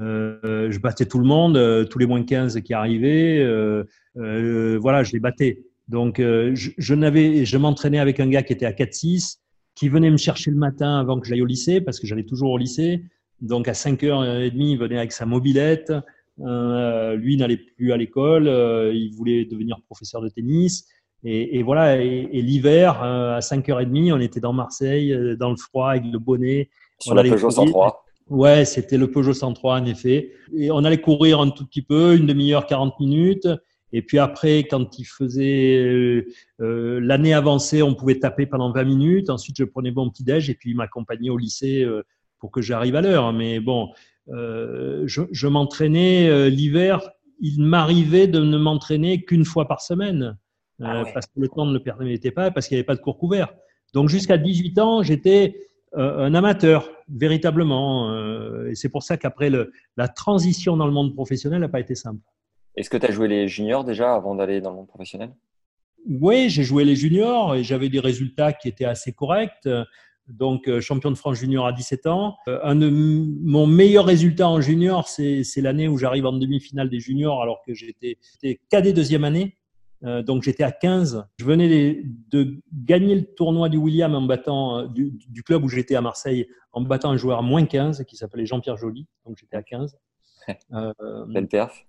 euh, 0.00 0.70
je 0.70 0.78
battais 0.80 1.04
tout 1.04 1.18
le 1.18 1.26
monde, 1.26 1.86
tous 1.90 1.98
les 1.98 2.06
moins 2.06 2.22
15 2.22 2.60
qui 2.62 2.72
arrivaient. 2.74 3.44
voilà, 4.14 5.04
je 5.04 5.12
les 5.12 5.20
battais. 5.20 5.62
Donc, 5.88 6.18
euh, 6.18 6.52
je, 6.54 6.70
je, 6.78 6.94
n'avais, 6.94 7.44
je 7.44 7.56
m'entraînais 7.58 7.98
avec 7.98 8.20
un 8.20 8.28
gars 8.28 8.42
qui 8.42 8.52
était 8.52 8.66
à 8.66 8.72
4-6, 8.72 9.38
qui 9.74 9.88
venait 9.88 10.10
me 10.10 10.16
chercher 10.16 10.50
le 10.50 10.56
matin 10.56 10.98
avant 10.98 11.20
que 11.20 11.26
j'aille 11.26 11.42
au 11.42 11.46
lycée, 11.46 11.80
parce 11.80 12.00
que 12.00 12.06
j'allais 12.06 12.24
toujours 12.24 12.50
au 12.50 12.58
lycée. 12.58 13.02
Donc, 13.40 13.68
à 13.68 13.72
5h30, 13.72 14.52
il 14.54 14.78
venait 14.78 14.98
avec 14.98 15.12
sa 15.12 15.26
mobilette. 15.26 15.92
Euh, 16.40 17.14
lui 17.14 17.36
n'allait 17.36 17.58
plus 17.58 17.92
à 17.92 17.96
l'école, 17.96 18.48
euh, 18.48 18.92
il 18.92 19.14
voulait 19.14 19.44
devenir 19.44 19.80
professeur 19.86 20.20
de 20.20 20.28
tennis. 20.28 20.86
Et, 21.22 21.58
et 21.58 21.62
voilà, 21.62 22.02
et, 22.02 22.28
et 22.32 22.42
l'hiver, 22.42 23.02
euh, 23.02 23.36
à 23.36 23.40
5h30, 23.40 24.12
on 24.12 24.20
était 24.20 24.40
dans 24.40 24.52
Marseille, 24.52 25.12
euh, 25.12 25.36
dans 25.36 25.50
le 25.50 25.56
froid, 25.56 25.90
avec 25.90 26.04
le 26.04 26.18
bonnet. 26.18 26.68
Sur 26.98 27.14
la 27.14 27.22
Peugeot 27.22 27.50
103 27.50 28.04
Ouais, 28.30 28.64
c'était 28.64 28.98
le 28.98 29.10
Peugeot 29.10 29.32
103, 29.32 29.80
en 29.80 29.86
effet. 29.86 30.32
Et 30.56 30.70
on 30.70 30.84
allait 30.84 31.00
courir 31.00 31.40
un 31.40 31.50
tout 31.50 31.66
petit 31.66 31.82
peu, 31.82 32.16
une 32.16 32.26
demi-heure, 32.26 32.66
40 32.66 32.98
minutes. 33.00 33.48
Et 33.96 34.02
puis 34.02 34.18
après, 34.18 34.64
quand 34.64 34.98
il 34.98 35.04
faisait 35.04 35.78
euh, 35.78 36.26
euh, 36.60 36.98
l'année 37.00 37.32
avancée, 37.32 37.80
on 37.80 37.94
pouvait 37.94 38.18
taper 38.18 38.44
pendant 38.44 38.72
20 38.72 38.82
minutes. 38.82 39.30
Ensuite, 39.30 39.56
je 39.56 39.62
prenais 39.62 39.92
mon 39.92 40.10
petit 40.10 40.24
déj 40.24 40.50
et 40.50 40.54
puis 40.54 40.70
il 40.70 40.76
m'accompagnait 40.76 41.30
au 41.30 41.38
lycée 41.38 41.84
euh, 41.84 42.02
pour 42.40 42.50
que 42.50 42.60
j'arrive 42.60 42.96
à 42.96 43.02
l'heure. 43.02 43.32
Mais 43.32 43.60
bon, 43.60 43.90
je, 44.26 45.22
je 45.30 45.46
m'entraînais 45.46 46.50
l'hiver. 46.50 47.08
Il 47.38 47.62
m'arrivait 47.62 48.26
de 48.26 48.40
ne 48.40 48.58
m'entraîner 48.58 49.24
qu'une 49.24 49.44
fois 49.44 49.68
par 49.68 49.80
semaine 49.80 50.36
ah 50.82 51.04
ouais. 51.04 51.12
parce 51.14 51.26
que 51.26 51.38
le 51.38 51.46
temps 51.46 51.64
ne 51.64 51.72
le 51.72 51.80
permettait 51.80 52.32
pas, 52.32 52.50
parce 52.50 52.66
qu'il 52.66 52.74
n'y 52.74 52.80
avait 52.80 52.86
pas 52.86 52.96
de 52.96 53.00
cours 53.00 53.16
couverts. 53.16 53.54
Donc 53.92 54.08
jusqu'à 54.08 54.38
18 54.38 54.78
ans, 54.80 55.02
j'étais 55.04 55.56
un 55.92 56.34
amateur 56.34 56.90
véritablement. 57.08 58.12
et 58.66 58.74
c'est 58.74 58.88
pour 58.88 59.04
ça 59.04 59.16
qu'après 59.16 59.50
la 59.96 60.08
transition 60.08 60.76
dans 60.76 60.86
le 60.86 60.92
monde 60.92 61.14
professionnel 61.14 61.60
n'a 61.60 61.68
pas 61.68 61.80
été 61.80 61.94
simple. 61.94 62.20
Est-ce 62.76 62.90
que 62.90 62.96
tu 62.96 63.06
as 63.06 63.10
joué 63.10 63.28
les 63.28 63.48
juniors 63.48 63.84
déjà 63.84 64.14
avant 64.14 64.34
d'aller 64.34 64.60
dans 64.60 64.70
le 64.70 64.76
monde 64.76 64.88
professionnel? 64.88 65.30
Oui, 66.06 66.50
j'ai 66.50 66.64
joué 66.64 66.84
les 66.84 66.96
juniors 66.96 67.54
et 67.54 67.64
j'avais 67.64 67.88
des 67.88 68.00
résultats 68.00 68.52
qui 68.52 68.68
étaient 68.68 68.84
assez 68.84 69.12
corrects. 69.12 69.68
Donc, 70.28 70.68
euh, 70.68 70.80
champion 70.80 71.10
de 71.10 71.16
France 71.16 71.38
junior 71.38 71.66
à 71.66 71.72
17 71.72 72.06
ans. 72.06 72.36
Euh, 72.48 72.58
un 72.62 72.76
de 72.76 72.88
mon 72.88 73.66
meilleur 73.66 74.06
résultat 74.06 74.48
en 74.48 74.60
junior, 74.60 75.08
c'est 75.08 75.44
l'année 75.56 75.86
où 75.86 75.98
j'arrive 75.98 76.26
en 76.26 76.32
demi-finale 76.32 76.88
des 76.88 77.00
juniors 77.00 77.42
alors 77.42 77.62
que 77.66 77.74
j'étais 77.74 78.18
cadet 78.70 78.92
deuxième 78.92 79.24
année. 79.24 79.56
Euh, 80.04 80.22
donc, 80.22 80.42
j'étais 80.42 80.64
à 80.64 80.72
15. 80.72 81.26
Je 81.38 81.44
venais 81.44 81.68
de, 81.68 82.02
de, 82.30 82.62
gagner 82.72 83.14
le 83.14 83.24
tournoi 83.24 83.68
du 83.68 83.76
William 83.76 84.14
en 84.14 84.22
battant, 84.22 84.86
du, 84.86 85.12
du 85.12 85.42
club 85.42 85.64
où 85.64 85.68
j'étais 85.68 85.94
à 85.94 86.00
Marseille, 86.00 86.46
en 86.72 86.82
battant 86.82 87.10
un 87.10 87.16
joueur 87.16 87.38
à 87.38 87.42
moins 87.42 87.64
15 87.64 88.04
qui 88.04 88.16
s'appelait 88.16 88.46
Jean-Pierre 88.46 88.76
Joly. 88.76 89.06
Donc, 89.26 89.36
j'étais 89.38 89.56
à 89.56 89.62
15. 89.62 89.98
Euh, 90.74 90.92
Belle 91.26 91.48
perf. 91.48 91.86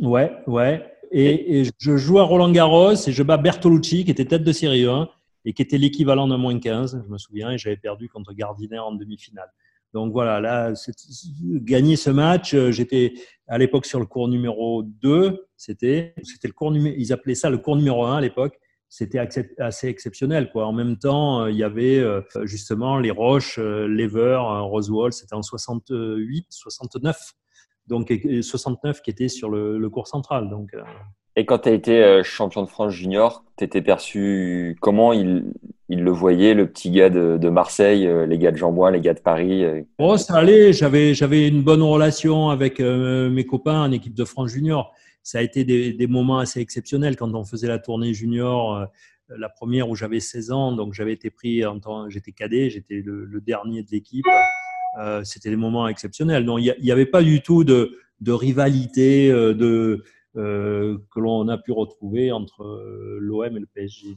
Ouais, 0.00 0.32
ouais. 0.46 0.84
Et, 1.12 1.60
et, 1.60 1.70
je 1.78 1.96
joue 1.96 2.18
à 2.18 2.24
Roland 2.24 2.50
Garros 2.50 2.94
et 2.94 3.12
je 3.12 3.22
bats 3.22 3.36
Bertolucci, 3.36 4.04
qui 4.04 4.10
était 4.10 4.24
tête 4.24 4.42
de 4.42 4.52
série 4.52 4.84
1 4.84 5.08
et 5.44 5.52
qui 5.52 5.62
était 5.62 5.78
l'équivalent 5.78 6.26
d'un 6.26 6.38
moins 6.38 6.58
15, 6.58 7.02
je 7.06 7.12
me 7.12 7.18
souviens, 7.18 7.52
et 7.52 7.58
j'avais 7.58 7.76
perdu 7.76 8.08
contre 8.08 8.32
Gardiner 8.32 8.80
en 8.80 8.92
demi-finale. 8.92 9.48
Donc 9.94 10.12
voilà, 10.12 10.40
là, 10.40 10.72
gagner 11.40 11.94
ce 11.94 12.10
match, 12.10 12.54
j'étais 12.70 13.14
à 13.46 13.56
l'époque 13.56 13.86
sur 13.86 14.00
le 14.00 14.06
cours 14.06 14.28
numéro 14.28 14.82
2, 14.82 15.46
c'était, 15.56 16.14
c'était 16.24 16.48
le 16.48 16.52
cours 16.52 16.72
numéro, 16.72 16.96
ils 16.98 17.12
appelaient 17.12 17.36
ça 17.36 17.48
le 17.48 17.58
cours 17.58 17.76
numéro 17.76 18.04
1 18.04 18.16
à 18.16 18.20
l'époque. 18.20 18.58
C'était 18.88 19.18
assez 19.58 19.88
exceptionnel, 19.88 20.50
quoi. 20.50 20.66
En 20.66 20.72
même 20.72 20.96
temps, 20.96 21.46
il 21.46 21.56
y 21.56 21.64
avait 21.64 22.04
justement 22.44 22.98
les 22.98 23.10
Roches, 23.10 23.58
Lever, 23.58 24.38
Roswell, 24.40 25.12
c'était 25.12 25.34
en 25.34 25.42
68, 25.42 26.46
69 26.50 27.34
donc 27.88 28.12
69 28.40 29.00
qui 29.02 29.10
était 29.10 29.28
sur 29.28 29.50
le, 29.50 29.78
le 29.78 29.90
cours 29.90 30.08
central. 30.08 30.48
Donc, 30.48 30.74
euh. 30.74 30.82
Et 31.36 31.44
quand 31.44 31.60
tu 31.60 31.68
as 31.68 31.72
été 31.72 32.02
euh, 32.02 32.22
champion 32.22 32.62
de 32.62 32.68
France 32.68 32.92
junior, 32.92 33.44
tu 33.58 33.64
étais 33.64 33.82
perçu 33.82 34.76
comment 34.80 35.12
il, 35.12 35.52
il, 35.88 36.02
le 36.02 36.10
voyait, 36.10 36.54
le 36.54 36.66
petit 36.66 36.90
gars 36.90 37.10
de, 37.10 37.36
de, 37.36 37.48
Marseille, 37.50 38.06
euh, 38.06 38.26
les 38.26 38.38
gars 38.38 38.52
de 38.52 38.56
Jambois, 38.56 38.90
les 38.90 39.00
gars 39.00 39.14
de 39.14 39.20
Paris 39.20 39.64
Oh, 39.98 40.16
ça 40.16 40.36
allait. 40.36 40.72
J'avais, 40.72 41.14
j'avais 41.14 41.46
une 41.48 41.62
bonne 41.62 41.82
relation 41.82 42.48
avec 42.48 42.80
mes 42.80 43.44
copains 43.44 43.82
en 43.82 43.92
équipe 43.92 44.14
de 44.14 44.24
France 44.24 44.50
junior. 44.50 44.92
Ça 45.22 45.38
a 45.38 45.42
été 45.42 45.64
des, 45.64 45.92
des, 45.92 46.06
moments 46.06 46.38
assez 46.38 46.60
exceptionnels 46.60 47.16
quand 47.16 47.34
on 47.34 47.44
faisait 47.44 47.68
la 47.68 47.78
tournée 47.78 48.14
junior. 48.14 48.86
la 49.28 49.48
première 49.48 49.90
où 49.90 49.96
j'avais 49.96 50.20
16 50.20 50.52
ans, 50.52 50.72
donc 50.72 50.94
j'avais 50.94 51.12
été 51.12 51.30
pris 51.30 51.66
en 51.66 51.80
temps, 51.80 52.08
j'étais 52.08 52.30
cadet, 52.30 52.70
j'étais 52.70 53.02
le, 53.04 53.24
le 53.24 53.40
dernier 53.40 53.82
de 53.82 53.90
l'équipe. 53.90 54.24
Euh, 54.98 55.22
c'était 55.24 55.50
des 55.50 55.56
moments 55.56 55.88
exceptionnels. 55.88 56.44
Donc, 56.44 56.60
il 56.60 56.74
n'y 56.80 56.90
avait 56.90 57.06
pas 57.06 57.22
du 57.22 57.42
tout 57.42 57.64
de, 57.64 57.98
de 58.20 58.32
rivalité 58.32 59.30
euh, 59.30 59.54
de, 59.54 60.04
euh, 60.36 60.98
que 61.12 61.20
l'on 61.20 61.48
a 61.48 61.58
pu 61.58 61.72
retrouver 61.72 62.32
entre 62.32 62.64
l'OM 63.20 63.56
et 63.56 63.60
le 63.60 63.66
PSG. 63.66 64.16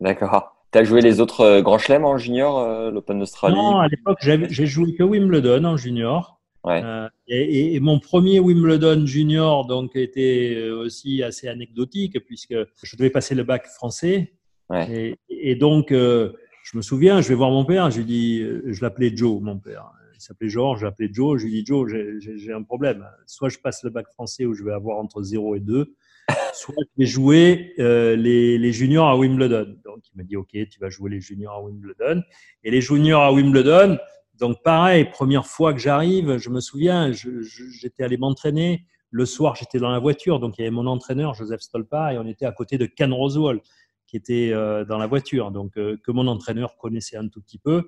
D'accord. 0.00 0.56
Tu 0.72 0.78
as 0.78 0.84
joué 0.84 1.00
les 1.00 1.20
autres 1.20 1.60
grands 1.60 1.78
chelems 1.78 2.04
en 2.04 2.18
junior, 2.18 2.90
l'Open 2.90 3.18
d'Australie? 3.18 3.54
Non, 3.54 3.78
à 3.78 3.88
l'époque, 3.88 4.18
j'ai 4.20 4.66
joué 4.66 4.94
que 4.94 5.02
Wimbledon 5.02 5.64
en 5.64 5.76
junior. 5.76 6.34
Ouais. 6.64 6.82
et, 7.28 7.76
et, 7.76 7.80
mon 7.80 8.00
premier 8.00 8.40
Wimbledon 8.40 9.06
junior 9.06 9.66
donc 9.66 9.94
était 9.94 10.68
aussi 10.68 11.22
assez 11.22 11.46
anecdotique 11.46 12.18
puisque 12.26 12.56
je 12.82 12.96
devais 12.96 13.10
passer 13.10 13.36
le 13.36 13.44
bac 13.44 13.68
français. 13.68 14.32
Ouais. 14.68 15.16
Et, 15.30 15.50
et, 15.50 15.54
donc, 15.54 15.94
je 16.76 16.78
me 16.78 16.82
souviens, 16.82 17.22
je 17.22 17.28
vais 17.28 17.34
voir 17.34 17.50
mon 17.50 17.64
père, 17.64 17.90
je 17.90 17.96
lui 17.96 18.04
dis, 18.04 18.42
euh, 18.42 18.62
je 18.66 18.82
l'appelais 18.82 19.10
Joe, 19.16 19.40
mon 19.40 19.58
père. 19.58 19.92
Il 20.14 20.20
s'appelait 20.20 20.50
Georges, 20.50 20.80
je 20.80 20.84
l'appelais 20.84 21.08
Joe, 21.10 21.40
je 21.40 21.46
lui 21.46 21.52
dis, 21.52 21.64
Joe, 21.64 21.90
j'ai 22.20 22.52
un 22.52 22.62
problème. 22.62 23.08
Soit 23.24 23.48
je 23.48 23.56
passe 23.56 23.82
le 23.82 23.88
bac 23.88 24.06
français 24.12 24.44
où 24.44 24.52
je 24.52 24.62
vais 24.62 24.74
avoir 24.74 24.98
entre 24.98 25.22
0 25.22 25.54
et 25.54 25.60
2, 25.60 25.94
soit 26.52 26.74
je 26.78 27.02
vais 27.02 27.06
jouer 27.06 27.72
euh, 27.78 28.14
les, 28.14 28.58
les, 28.58 28.72
juniors 28.72 29.08
à 29.08 29.16
Wimbledon. 29.16 29.74
Donc 29.86 30.00
il 30.12 30.18
m'a 30.18 30.22
dit, 30.22 30.36
OK, 30.36 30.50
tu 30.50 30.78
vas 30.78 30.90
jouer 30.90 31.08
les 31.08 31.20
juniors 31.22 31.54
à 31.54 31.62
Wimbledon. 31.62 32.22
Et 32.62 32.70
les 32.70 32.82
juniors 32.82 33.22
à 33.22 33.32
Wimbledon, 33.32 33.96
donc 34.38 34.62
pareil, 34.62 35.06
première 35.06 35.46
fois 35.46 35.72
que 35.72 35.78
j'arrive, 35.78 36.36
je 36.36 36.50
me 36.50 36.60
souviens, 36.60 37.10
j'étais 37.10 38.02
allé 38.02 38.18
m'entraîner. 38.18 38.84
Le 39.08 39.24
soir, 39.24 39.54
j'étais 39.54 39.78
dans 39.78 39.90
la 39.90 39.98
voiture, 39.98 40.40
donc 40.40 40.58
il 40.58 40.60
y 40.60 40.64
avait 40.64 40.74
mon 40.74 40.86
entraîneur, 40.86 41.32
Joseph 41.32 41.62
Stolpa, 41.62 42.12
et 42.12 42.18
on 42.18 42.26
était 42.26 42.44
à 42.44 42.52
côté 42.52 42.76
de 42.76 42.84
Ken 42.84 43.14
Roswell 43.14 43.60
qui 44.06 44.16
était 44.16 44.50
euh, 44.52 44.84
dans 44.84 44.98
la 44.98 45.06
voiture, 45.06 45.50
donc 45.50 45.76
euh, 45.76 45.96
que 46.04 46.10
mon 46.10 46.26
entraîneur 46.26 46.76
connaissait 46.76 47.16
un 47.16 47.28
tout 47.28 47.40
petit 47.40 47.58
peu, 47.58 47.84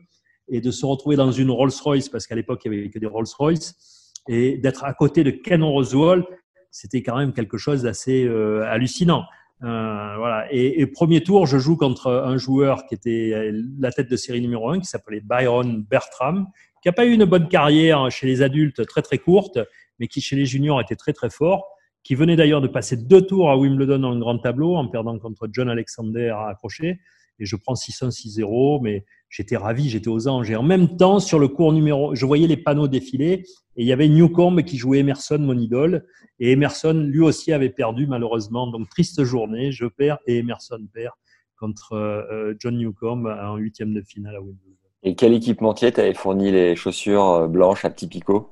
et 0.48 0.60
de 0.60 0.70
se 0.70 0.84
retrouver 0.84 1.16
dans 1.16 1.30
une 1.30 1.50
Rolls-Royce, 1.50 2.08
parce 2.08 2.26
qu'à 2.26 2.34
l'époque, 2.34 2.62
il 2.64 2.70
n'y 2.70 2.78
avait 2.78 2.90
que 2.90 2.98
des 2.98 3.06
Rolls-Royce, 3.06 4.12
et 4.28 4.58
d'être 4.58 4.84
à 4.84 4.92
côté 4.94 5.24
de 5.24 5.30
Ken 5.30 5.62
Roswell, 5.62 6.24
c'était 6.70 7.02
quand 7.02 7.16
même 7.16 7.32
quelque 7.32 7.56
chose 7.56 7.82
d'assez 7.82 8.24
euh, 8.24 8.66
hallucinant. 8.66 9.24
voilà. 9.60 10.46
Et, 10.50 10.86
premier 10.86 11.22
tour, 11.22 11.46
je 11.46 11.58
joue 11.58 11.76
contre 11.76 12.10
un 12.10 12.36
joueur 12.36 12.84
qui 12.86 12.94
était 12.94 13.50
la 13.78 13.90
tête 13.90 14.10
de 14.10 14.16
série 14.16 14.40
numéro 14.40 14.70
1, 14.70 14.80
qui 14.80 14.86
s'appelait 14.86 15.20
Byron 15.20 15.82
Bertram, 15.82 16.46
qui 16.82 16.88
n'a 16.88 16.92
pas 16.92 17.06
eu 17.06 17.12
une 17.12 17.24
bonne 17.24 17.48
carrière 17.48 18.10
chez 18.10 18.26
les 18.26 18.42
adultes, 18.42 18.86
très 18.86 19.02
très 19.02 19.18
courte, 19.18 19.58
mais 19.98 20.08
qui 20.08 20.20
chez 20.20 20.36
les 20.36 20.44
juniors 20.44 20.80
était 20.80 20.96
très 20.96 21.12
très 21.12 21.30
fort 21.30 21.77
qui 22.08 22.14
venait 22.14 22.36
d'ailleurs 22.36 22.62
de 22.62 22.68
passer 22.68 22.96
deux 22.96 23.20
tours 23.20 23.50
à 23.50 23.58
Wimbledon 23.58 23.98
dans 23.98 24.12
le 24.12 24.18
grand 24.18 24.38
tableau 24.38 24.76
en 24.76 24.88
perdant 24.88 25.18
contre 25.18 25.46
John 25.52 25.68
Alexander 25.68 26.30
à 26.30 26.48
accrocher. 26.48 27.00
Et 27.38 27.44
je 27.44 27.54
prends 27.54 27.74
6-1, 27.74 28.08
6-0, 28.08 28.80
mais 28.82 29.04
j'étais 29.28 29.58
ravi, 29.58 29.90
j'étais 29.90 30.08
aux 30.08 30.26
anges. 30.26 30.50
Et 30.50 30.56
en 30.56 30.62
même 30.62 30.96
temps, 30.96 31.20
sur 31.20 31.38
le 31.38 31.48
cours 31.48 31.70
numéro, 31.70 32.14
je 32.14 32.24
voyais 32.24 32.46
les 32.46 32.56
panneaux 32.56 32.88
défiler 32.88 33.44
et 33.76 33.82
il 33.82 33.86
y 33.86 33.92
avait 33.92 34.08
Newcomb 34.08 34.62
qui 34.62 34.78
jouait 34.78 35.00
Emerson, 35.00 35.36
mon 35.38 35.58
idole. 35.58 36.06
Et 36.40 36.52
Emerson, 36.52 36.94
lui 36.94 37.20
aussi, 37.20 37.52
avait 37.52 37.68
perdu 37.68 38.06
malheureusement. 38.06 38.68
Donc, 38.68 38.88
triste 38.88 39.22
journée, 39.24 39.70
je 39.70 39.84
perds 39.84 40.16
et 40.26 40.38
Emerson 40.38 40.80
perd 40.94 41.12
contre 41.58 41.92
euh, 41.92 42.54
John 42.58 42.78
Newcomb 42.78 43.26
en 43.26 43.56
huitième 43.56 43.92
de 43.92 44.00
finale 44.00 44.36
à 44.36 44.40
Wimbledon. 44.40 44.78
Et 45.02 45.14
quel 45.14 45.34
équipementier 45.34 45.92
t'avais 45.92 46.14
fourni 46.14 46.52
les 46.52 46.74
chaussures 46.74 47.28
euh, 47.28 47.48
blanches 47.48 47.84
à 47.84 47.90
petit 47.90 48.06
picot 48.06 48.48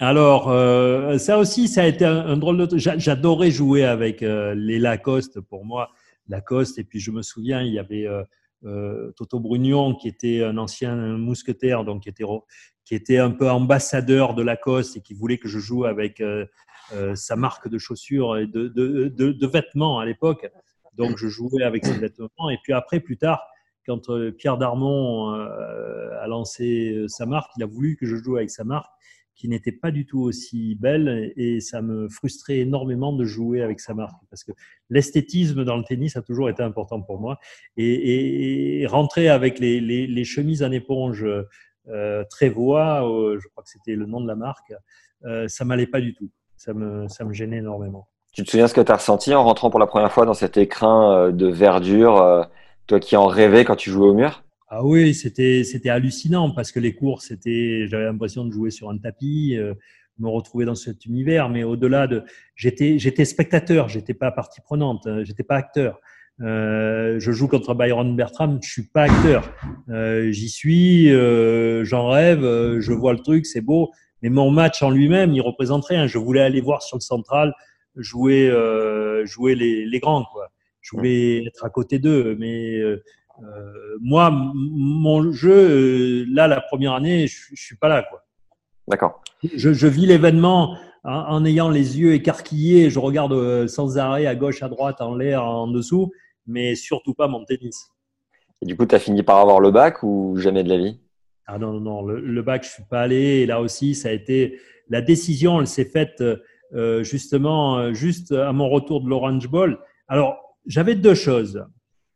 alors, 0.00 0.48
euh, 0.48 1.18
ça 1.18 1.38
aussi, 1.38 1.66
ça 1.66 1.82
a 1.82 1.86
été 1.86 2.04
un, 2.04 2.36
drôle 2.36 2.68
de. 2.68 2.78
J'adorais 2.78 3.50
jouer 3.50 3.84
avec 3.84 4.22
euh, 4.22 4.54
les 4.54 4.78
Lacoste 4.78 5.40
pour 5.40 5.64
moi. 5.64 5.90
Lacoste, 6.28 6.78
et 6.78 6.84
puis 6.84 7.00
je 7.00 7.10
me 7.10 7.22
souviens, 7.22 7.62
il 7.62 7.72
y 7.72 7.80
avait 7.80 8.06
euh, 8.64 9.12
Toto 9.16 9.40
Brugnon 9.40 9.94
qui 9.94 10.06
était 10.06 10.44
un 10.44 10.56
ancien 10.56 10.94
mousquetaire, 10.94 11.84
donc 11.84 12.02
qui 12.04 12.10
était, 12.10 12.24
qui 12.84 12.94
était 12.94 13.18
un 13.18 13.30
peu 13.30 13.50
ambassadeur 13.50 14.34
de 14.34 14.42
Lacoste 14.42 14.98
et 14.98 15.00
qui 15.00 15.14
voulait 15.14 15.38
que 15.38 15.48
je 15.48 15.58
joue 15.58 15.84
avec 15.84 16.22
sa 17.14 17.36
marque 17.36 17.68
de 17.68 17.78
chaussures 17.78 18.36
et 18.36 18.46
de, 18.46 18.68
de, 18.68 19.08
de, 19.08 19.32
de 19.32 19.46
vêtements 19.46 19.98
à 19.98 20.04
l'époque. 20.04 20.48
Donc, 20.94 21.16
je 21.16 21.28
jouais 21.28 21.62
avec 21.64 21.86
ses 21.86 21.98
vêtements. 21.98 22.50
Et 22.50 22.58
puis 22.62 22.72
après, 22.72 23.00
plus 23.00 23.16
tard, 23.16 23.42
quand 23.86 24.10
Pierre 24.36 24.58
Darmon 24.58 25.30
a 25.30 26.26
lancé 26.28 27.06
sa 27.08 27.24
marque, 27.24 27.50
il 27.56 27.62
a 27.62 27.66
voulu 27.66 27.96
que 27.96 28.06
je 28.06 28.16
joue 28.16 28.36
avec 28.36 28.50
sa 28.50 28.64
marque 28.64 28.92
qui 29.38 29.48
n'était 29.48 29.72
pas 29.72 29.92
du 29.92 30.04
tout 30.04 30.20
aussi 30.20 30.74
belle 30.74 31.32
et 31.36 31.60
ça 31.60 31.80
me 31.80 32.08
frustrait 32.08 32.58
énormément 32.58 33.12
de 33.12 33.24
jouer 33.24 33.62
avec 33.62 33.78
sa 33.78 33.94
marque 33.94 34.20
parce 34.30 34.42
que 34.42 34.50
l'esthétisme 34.90 35.64
dans 35.64 35.76
le 35.76 35.84
tennis 35.84 36.16
a 36.16 36.22
toujours 36.22 36.50
été 36.50 36.62
important 36.62 37.00
pour 37.00 37.20
moi 37.20 37.38
et, 37.76 38.84
rentrer 38.88 39.28
avec 39.28 39.60
les, 39.60 40.24
chemises 40.24 40.62
en 40.62 40.72
éponge 40.72 41.24
euh, 41.88 42.24
Trévois, 42.28 43.08
euh, 43.08 43.38
je 43.40 43.48
crois 43.48 43.62
que 43.62 43.70
c'était 43.70 43.94
le 43.94 44.06
nom 44.06 44.20
de 44.20 44.26
la 44.26 44.34
marque, 44.34 44.74
euh, 45.24 45.46
ça 45.46 45.64
m'allait 45.64 45.86
pas 45.86 46.00
du 46.00 46.14
tout. 46.14 46.30
Ça 46.56 46.74
me, 46.74 47.06
ça 47.08 47.24
me 47.24 47.32
gênait 47.32 47.58
énormément. 47.58 48.08
Tu 48.32 48.42
te 48.42 48.50
souviens 48.50 48.66
ce 48.66 48.74
que 48.74 48.80
tu 48.80 48.90
as 48.90 48.96
ressenti 48.96 49.32
en 49.32 49.44
rentrant 49.44 49.70
pour 49.70 49.78
la 49.78 49.86
première 49.86 50.10
fois 50.10 50.26
dans 50.26 50.34
cet 50.34 50.56
écrin 50.56 51.30
de 51.30 51.46
verdure, 51.46 52.48
toi 52.88 52.98
qui 52.98 53.16
en 53.16 53.26
rêvais 53.26 53.64
quand 53.64 53.76
tu 53.76 53.90
jouais 53.90 54.08
au 54.08 54.14
mur? 54.14 54.42
Ah 54.70 54.84
oui, 54.84 55.14
c'était 55.14 55.64
c'était 55.64 55.88
hallucinant 55.88 56.50
parce 56.50 56.72
que 56.72 56.80
les 56.80 56.94
cours, 56.94 57.22
c'était, 57.22 57.86
j'avais 57.88 58.04
l'impression 58.04 58.44
de 58.44 58.52
jouer 58.52 58.70
sur 58.70 58.90
un 58.90 58.98
tapis, 58.98 59.56
euh, 59.56 59.74
me 60.18 60.28
retrouver 60.28 60.66
dans 60.66 60.74
cet 60.74 61.06
univers. 61.06 61.48
Mais 61.48 61.64
au-delà 61.64 62.06
de, 62.06 62.22
j'étais 62.54 62.98
j'étais 62.98 63.24
spectateur, 63.24 63.88
j'étais 63.88 64.14
pas 64.14 64.30
partie 64.30 64.60
prenante, 64.60 65.06
euh, 65.06 65.24
j'étais 65.24 65.42
pas 65.42 65.56
acteur. 65.56 66.00
Euh, 66.40 67.18
je 67.18 67.32
joue 67.32 67.48
contre 67.48 67.74
Byron 67.74 68.14
Bertram, 68.14 68.58
je 68.62 68.70
suis 68.70 68.82
pas 68.88 69.04
acteur. 69.04 69.52
Euh, 69.88 70.30
J'y 70.30 70.48
suis, 70.48 71.10
euh, 71.12 71.84
j'en 71.84 72.08
rêve, 72.08 72.44
euh, 72.44 72.80
je 72.80 72.92
vois 72.92 73.12
le 73.12 73.20
truc, 73.20 73.46
c'est 73.46 73.60
beau. 73.62 73.90
Mais 74.22 74.28
mon 74.30 74.50
match 74.50 74.82
en 74.82 74.90
lui-même, 74.90 75.32
il 75.32 75.40
représente 75.40 75.84
rien. 75.86 76.06
Je 76.06 76.18
voulais 76.18 76.42
aller 76.42 76.60
voir 76.60 76.82
sur 76.82 76.96
le 76.96 77.02
central 77.02 77.54
jouer 77.96 78.52
jouer 79.24 79.54
les, 79.56 79.84
les 79.86 79.98
grands 80.00 80.24
quoi. 80.32 80.50
Je 80.80 80.96
voulais 80.96 81.44
être 81.44 81.64
à 81.64 81.70
côté 81.70 81.98
d'eux, 81.98 82.36
mais 82.38 82.78
euh, 82.78 83.02
moi, 84.00 84.30
mon 84.32 85.32
jeu, 85.32 85.52
euh, 85.52 86.26
là, 86.30 86.48
la 86.48 86.60
première 86.60 86.92
année, 86.94 87.26
je, 87.26 87.36
je 87.54 87.62
suis 87.62 87.76
pas 87.76 87.88
là, 87.88 88.04
quoi. 88.08 88.24
D'accord. 88.88 89.22
Je, 89.54 89.72
je, 89.72 89.86
vis 89.86 90.06
l'événement 90.06 90.76
en, 91.04 91.44
ayant 91.44 91.68
les 91.68 92.00
yeux 92.00 92.14
écarquillés. 92.14 92.90
Je 92.90 92.98
regarde 92.98 93.32
euh, 93.32 93.68
sans 93.68 93.98
arrêt 93.98 94.26
à 94.26 94.34
gauche, 94.34 94.62
à 94.62 94.68
droite, 94.68 95.00
en 95.00 95.14
l'air, 95.14 95.44
en 95.44 95.66
dessous, 95.66 96.10
mais 96.46 96.74
surtout 96.74 97.14
pas 97.14 97.28
mon 97.28 97.44
tennis. 97.44 97.92
Et 98.62 98.66
du 98.66 98.76
coup, 98.76 98.86
tu 98.86 98.94
as 98.94 98.98
fini 98.98 99.22
par 99.22 99.38
avoir 99.38 99.60
le 99.60 99.70
bac 99.70 100.02
ou 100.02 100.36
jamais 100.38 100.64
de 100.64 100.68
la 100.68 100.78
vie? 100.78 101.00
Ah 101.46 101.58
non, 101.58 101.72
non, 101.74 101.80
non. 101.80 102.02
Le, 102.02 102.42
bac, 102.42 102.64
je 102.64 102.70
suis 102.70 102.82
pas 102.90 103.02
allé. 103.02 103.40
Et 103.40 103.46
là 103.46 103.60
aussi, 103.60 103.94
ça 103.94 104.08
a 104.08 104.12
été 104.12 104.58
la 104.88 105.00
décision. 105.00 105.60
Elle 105.60 105.66
s'est 105.66 105.84
faite 105.84 106.22
euh, 106.74 107.02
justement 107.02 107.94
juste 107.94 108.32
à 108.32 108.52
mon 108.52 108.68
retour 108.68 109.02
de 109.02 109.08
l'Orange 109.08 109.48
Bowl. 109.48 109.78
Alors, 110.08 110.36
j'avais 110.66 110.94
deux 110.94 111.14
choses. 111.14 111.64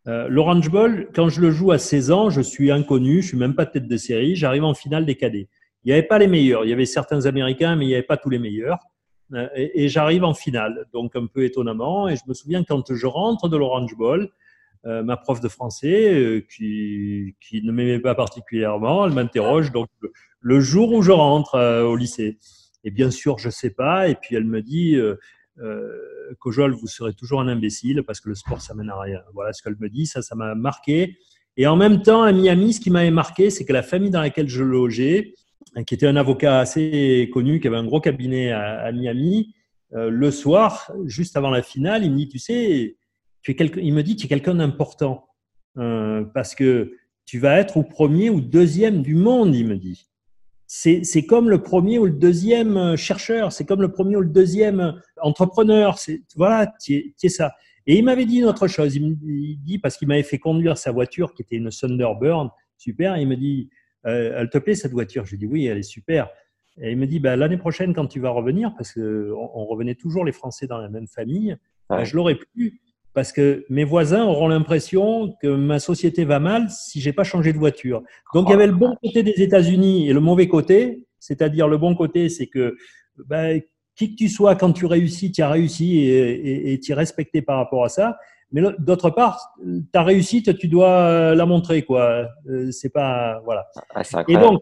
Euh, 0.08 0.26
L'Orange 0.28 0.68
Bowl, 0.70 1.08
quand 1.14 1.28
je 1.28 1.40
le 1.40 1.50
joue 1.50 1.70
à 1.70 1.78
16 1.78 2.10
ans, 2.10 2.30
je 2.30 2.40
suis 2.40 2.70
inconnu, 2.70 3.22
je 3.22 3.28
suis 3.28 3.36
même 3.36 3.54
pas 3.54 3.66
tête 3.66 3.86
de 3.86 3.96
série, 3.96 4.34
j'arrive 4.34 4.64
en 4.64 4.74
finale 4.74 5.06
des 5.06 5.14
cadets. 5.14 5.48
Il 5.84 5.88
n'y 5.88 5.92
avait 5.92 6.02
pas 6.02 6.18
les 6.18 6.26
meilleurs, 6.26 6.64
il 6.64 6.70
y 6.70 6.72
avait 6.72 6.86
certains 6.86 7.26
Américains, 7.26 7.76
mais 7.76 7.84
il 7.84 7.88
n'y 7.88 7.94
avait 7.94 8.02
pas 8.02 8.16
tous 8.16 8.30
les 8.30 8.38
meilleurs. 8.38 8.78
Euh, 9.34 9.48
et, 9.54 9.88
j'arrive 9.88 10.24
en 10.24 10.34
finale, 10.34 10.86
donc 10.92 11.16
un 11.16 11.26
peu 11.26 11.44
étonnamment. 11.44 12.08
Et 12.08 12.16
je 12.16 12.22
me 12.26 12.34
souviens 12.34 12.64
quand 12.64 12.92
je 12.92 13.06
rentre 13.06 13.48
de 13.48 13.56
l'Orange 13.56 13.96
Bowl, 13.96 14.30
euh, 14.84 15.02
ma 15.02 15.16
prof 15.16 15.40
de 15.40 15.48
français, 15.48 16.12
euh, 16.14 16.40
qui, 16.40 17.34
qui, 17.40 17.62
ne 17.62 17.72
m'aimait 17.72 18.00
pas 18.00 18.14
particulièrement, 18.14 19.06
elle 19.06 19.12
m'interroge 19.12 19.72
donc 19.72 19.88
le, 20.40 20.60
jour 20.60 20.92
où 20.92 21.02
je 21.02 21.12
rentre 21.12 21.58
au 21.84 21.96
lycée. 21.96 22.38
Et 22.84 22.90
bien 22.90 23.10
sûr, 23.10 23.38
je 23.38 23.48
sais 23.48 23.70
pas. 23.70 24.08
Et 24.08 24.16
puis 24.16 24.34
elle 24.34 24.44
me 24.44 24.60
dit 24.60 24.96
euh, 25.58 26.34
Cojol, 26.38 26.72
vous 26.72 26.86
serez 26.86 27.12
toujours 27.14 27.40
un 27.40 27.48
imbécile 27.48 28.02
parce 28.04 28.20
que 28.20 28.28
le 28.28 28.34
sport, 28.34 28.60
ça 28.60 28.74
mène 28.74 28.90
à 28.90 28.98
rien. 28.98 29.20
Voilà 29.34 29.52
ce 29.52 29.62
qu'elle 29.62 29.76
me 29.78 29.88
dit. 29.88 30.06
Ça, 30.06 30.22
ça 30.22 30.34
m'a 30.34 30.54
marqué. 30.54 31.18
Et 31.56 31.66
en 31.66 31.76
même 31.76 32.02
temps, 32.02 32.22
à 32.22 32.32
Miami, 32.32 32.72
ce 32.72 32.80
qui 32.80 32.90
m'avait 32.90 33.10
marqué, 33.10 33.50
c'est 33.50 33.64
que 33.64 33.72
la 33.72 33.82
famille 33.82 34.10
dans 34.10 34.20
laquelle 34.20 34.48
je 34.48 34.64
logeais 34.64 35.34
qui 35.86 35.94
était 35.94 36.06
un 36.06 36.16
avocat 36.16 36.60
assez 36.60 37.30
connu, 37.32 37.60
qui 37.60 37.66
avait 37.66 37.76
un 37.76 37.84
gros 37.84 38.00
cabinet 38.00 38.52
à, 38.52 38.92
Miami, 38.92 39.54
euh, 39.94 40.10
le 40.10 40.30
soir, 40.30 40.92
juste 41.06 41.36
avant 41.36 41.50
la 41.50 41.62
finale, 41.62 42.04
il 42.04 42.12
me 42.12 42.16
dit, 42.16 42.28
tu 42.28 42.38
sais, 42.38 42.96
tu 43.42 43.52
es 43.52 43.70
il 43.82 43.94
me 43.94 44.02
dit, 44.02 44.16
tu 44.16 44.26
es 44.26 44.28
quelqu'un 44.28 44.54
d'important 44.54 45.28
euh, 45.78 46.24
parce 46.34 46.54
que 46.54 46.92
tu 47.24 47.38
vas 47.38 47.58
être 47.58 47.76
au 47.76 47.82
premier 47.82 48.30
ou 48.30 48.40
deuxième 48.40 49.02
du 49.02 49.14
monde, 49.14 49.54
il 49.54 49.66
me 49.66 49.76
dit. 49.76 50.08
C'est 50.74 51.26
comme 51.26 51.50
le 51.50 51.61
premier 51.61 51.98
ou 51.98 52.06
le 52.06 52.12
deuxième 52.12 52.96
chercheur, 52.96 53.52
c'est 53.52 53.66
comme 53.66 53.82
le 53.82 53.92
premier 53.92 54.16
ou 54.16 54.22
le 54.22 54.30
deuxième 54.30 54.98
entrepreneur. 55.20 55.98
Voilà, 56.35 56.72
tu 56.82 57.14
es, 57.22 57.28
ça. 57.28 57.52
Et 57.87 57.98
il 57.98 58.04
m'avait 58.06 58.24
dit 58.24 58.38
une 58.38 58.46
autre 58.46 58.68
chose. 58.68 58.96
Il 58.96 59.06
me 59.06 59.14
dit, 59.56 59.78
parce 59.78 59.98
qu'il 59.98 60.08
m'avait 60.08 60.22
fait 60.22 60.38
conduire 60.38 60.78
sa 60.78 60.90
voiture 60.90 61.35
qui 61.35 61.42
était 61.42 61.56
une 61.56 61.68
Thunderbird, 61.68 62.48
super. 62.78 63.18
il 63.18 63.28
me 63.28 63.37
dit, 63.37 63.68
euh, 64.06 64.32
elle 64.38 64.48
te 64.48 64.56
plaît 64.56 64.74
cette 64.74 64.92
voiture? 64.92 65.26
Je 65.26 65.32
lui 65.32 65.38
dis, 65.40 65.46
oui, 65.46 65.66
elle 65.66 65.76
est 65.76 65.82
super. 65.82 66.30
Et 66.80 66.90
il 66.90 66.96
me 66.96 67.06
dit, 67.06 67.20
bah, 67.20 67.37
l'année 67.37 67.58
prochaine, 67.58 67.94
quand 67.94 68.06
tu 68.06 68.18
vas 68.18 68.30
revenir, 68.30 68.72
parce 68.74 68.94
qu'on 68.94 69.50
on 69.54 69.66
revenait 69.66 69.94
toujours 69.94 70.24
les 70.24 70.32
Français 70.32 70.66
dans 70.66 70.78
la 70.78 70.88
même 70.88 71.06
famille, 71.06 71.54
bah, 71.90 72.04
je 72.04 72.16
l'aurais 72.16 72.37
plus 72.37 72.80
parce 73.14 73.33
que 73.33 73.64
mes 73.68 73.85
voisins 73.85 74.25
auront 74.25 74.48
l'impression 74.48 75.35
que 75.40 75.48
ma 75.48 75.79
société 75.79 76.25
va 76.25 76.40
mal 76.40 76.68
si 76.70 77.01
j'ai 77.01 77.12
pas 77.12 77.25
changé 77.25 77.53
de 77.53 77.59
voiture. 77.59 78.03
Donc 78.35 78.48
il 78.48 78.53
y 78.53 78.55
avait 78.55 78.66
le 78.66 78.72
bon 78.72 78.96
côté 79.03 79.22
des 79.22 79.42
États-Unis 79.42 80.09
et 80.09 80.12
le 80.12 80.20
mauvais 80.20 80.48
côté, 80.48 81.07
c'est-à-dire 81.18 81.68
le 81.68 81.79
bon 81.79 81.94
côté, 81.94 82.29
c'est 82.29 82.46
que 82.46 82.77
bah, 83.27 83.59
qui 83.94 84.12
que 84.12 84.16
tu 84.16 84.29
sois, 84.29 84.57
quand 84.57 84.72
tu 84.72 84.87
réussis, 84.87 85.33
tu 85.33 85.42
as 85.42 85.51
réussi 85.51 85.98
et 86.01 86.81
tu 86.83 86.92
es 86.92 86.94
respecté 86.94 87.42
par 87.42 87.59
rapport 87.59 87.85
à 87.85 87.88
ça. 87.88 88.16
Mais 88.53 88.62
d'autre 88.79 89.11
part, 89.11 89.55
ta 89.92 90.03
réussite, 90.03 90.59
tu 90.59 90.68
dois 90.68 91.35
la 91.35 91.46
montrer, 91.46 91.83
quoi. 91.83 92.29
Euh, 92.48 92.70
c'est 92.70 92.90
pas, 92.90 93.40
voilà. 93.44 93.66
Ah, 93.94 94.03
et 94.29 94.35
donc, 94.35 94.61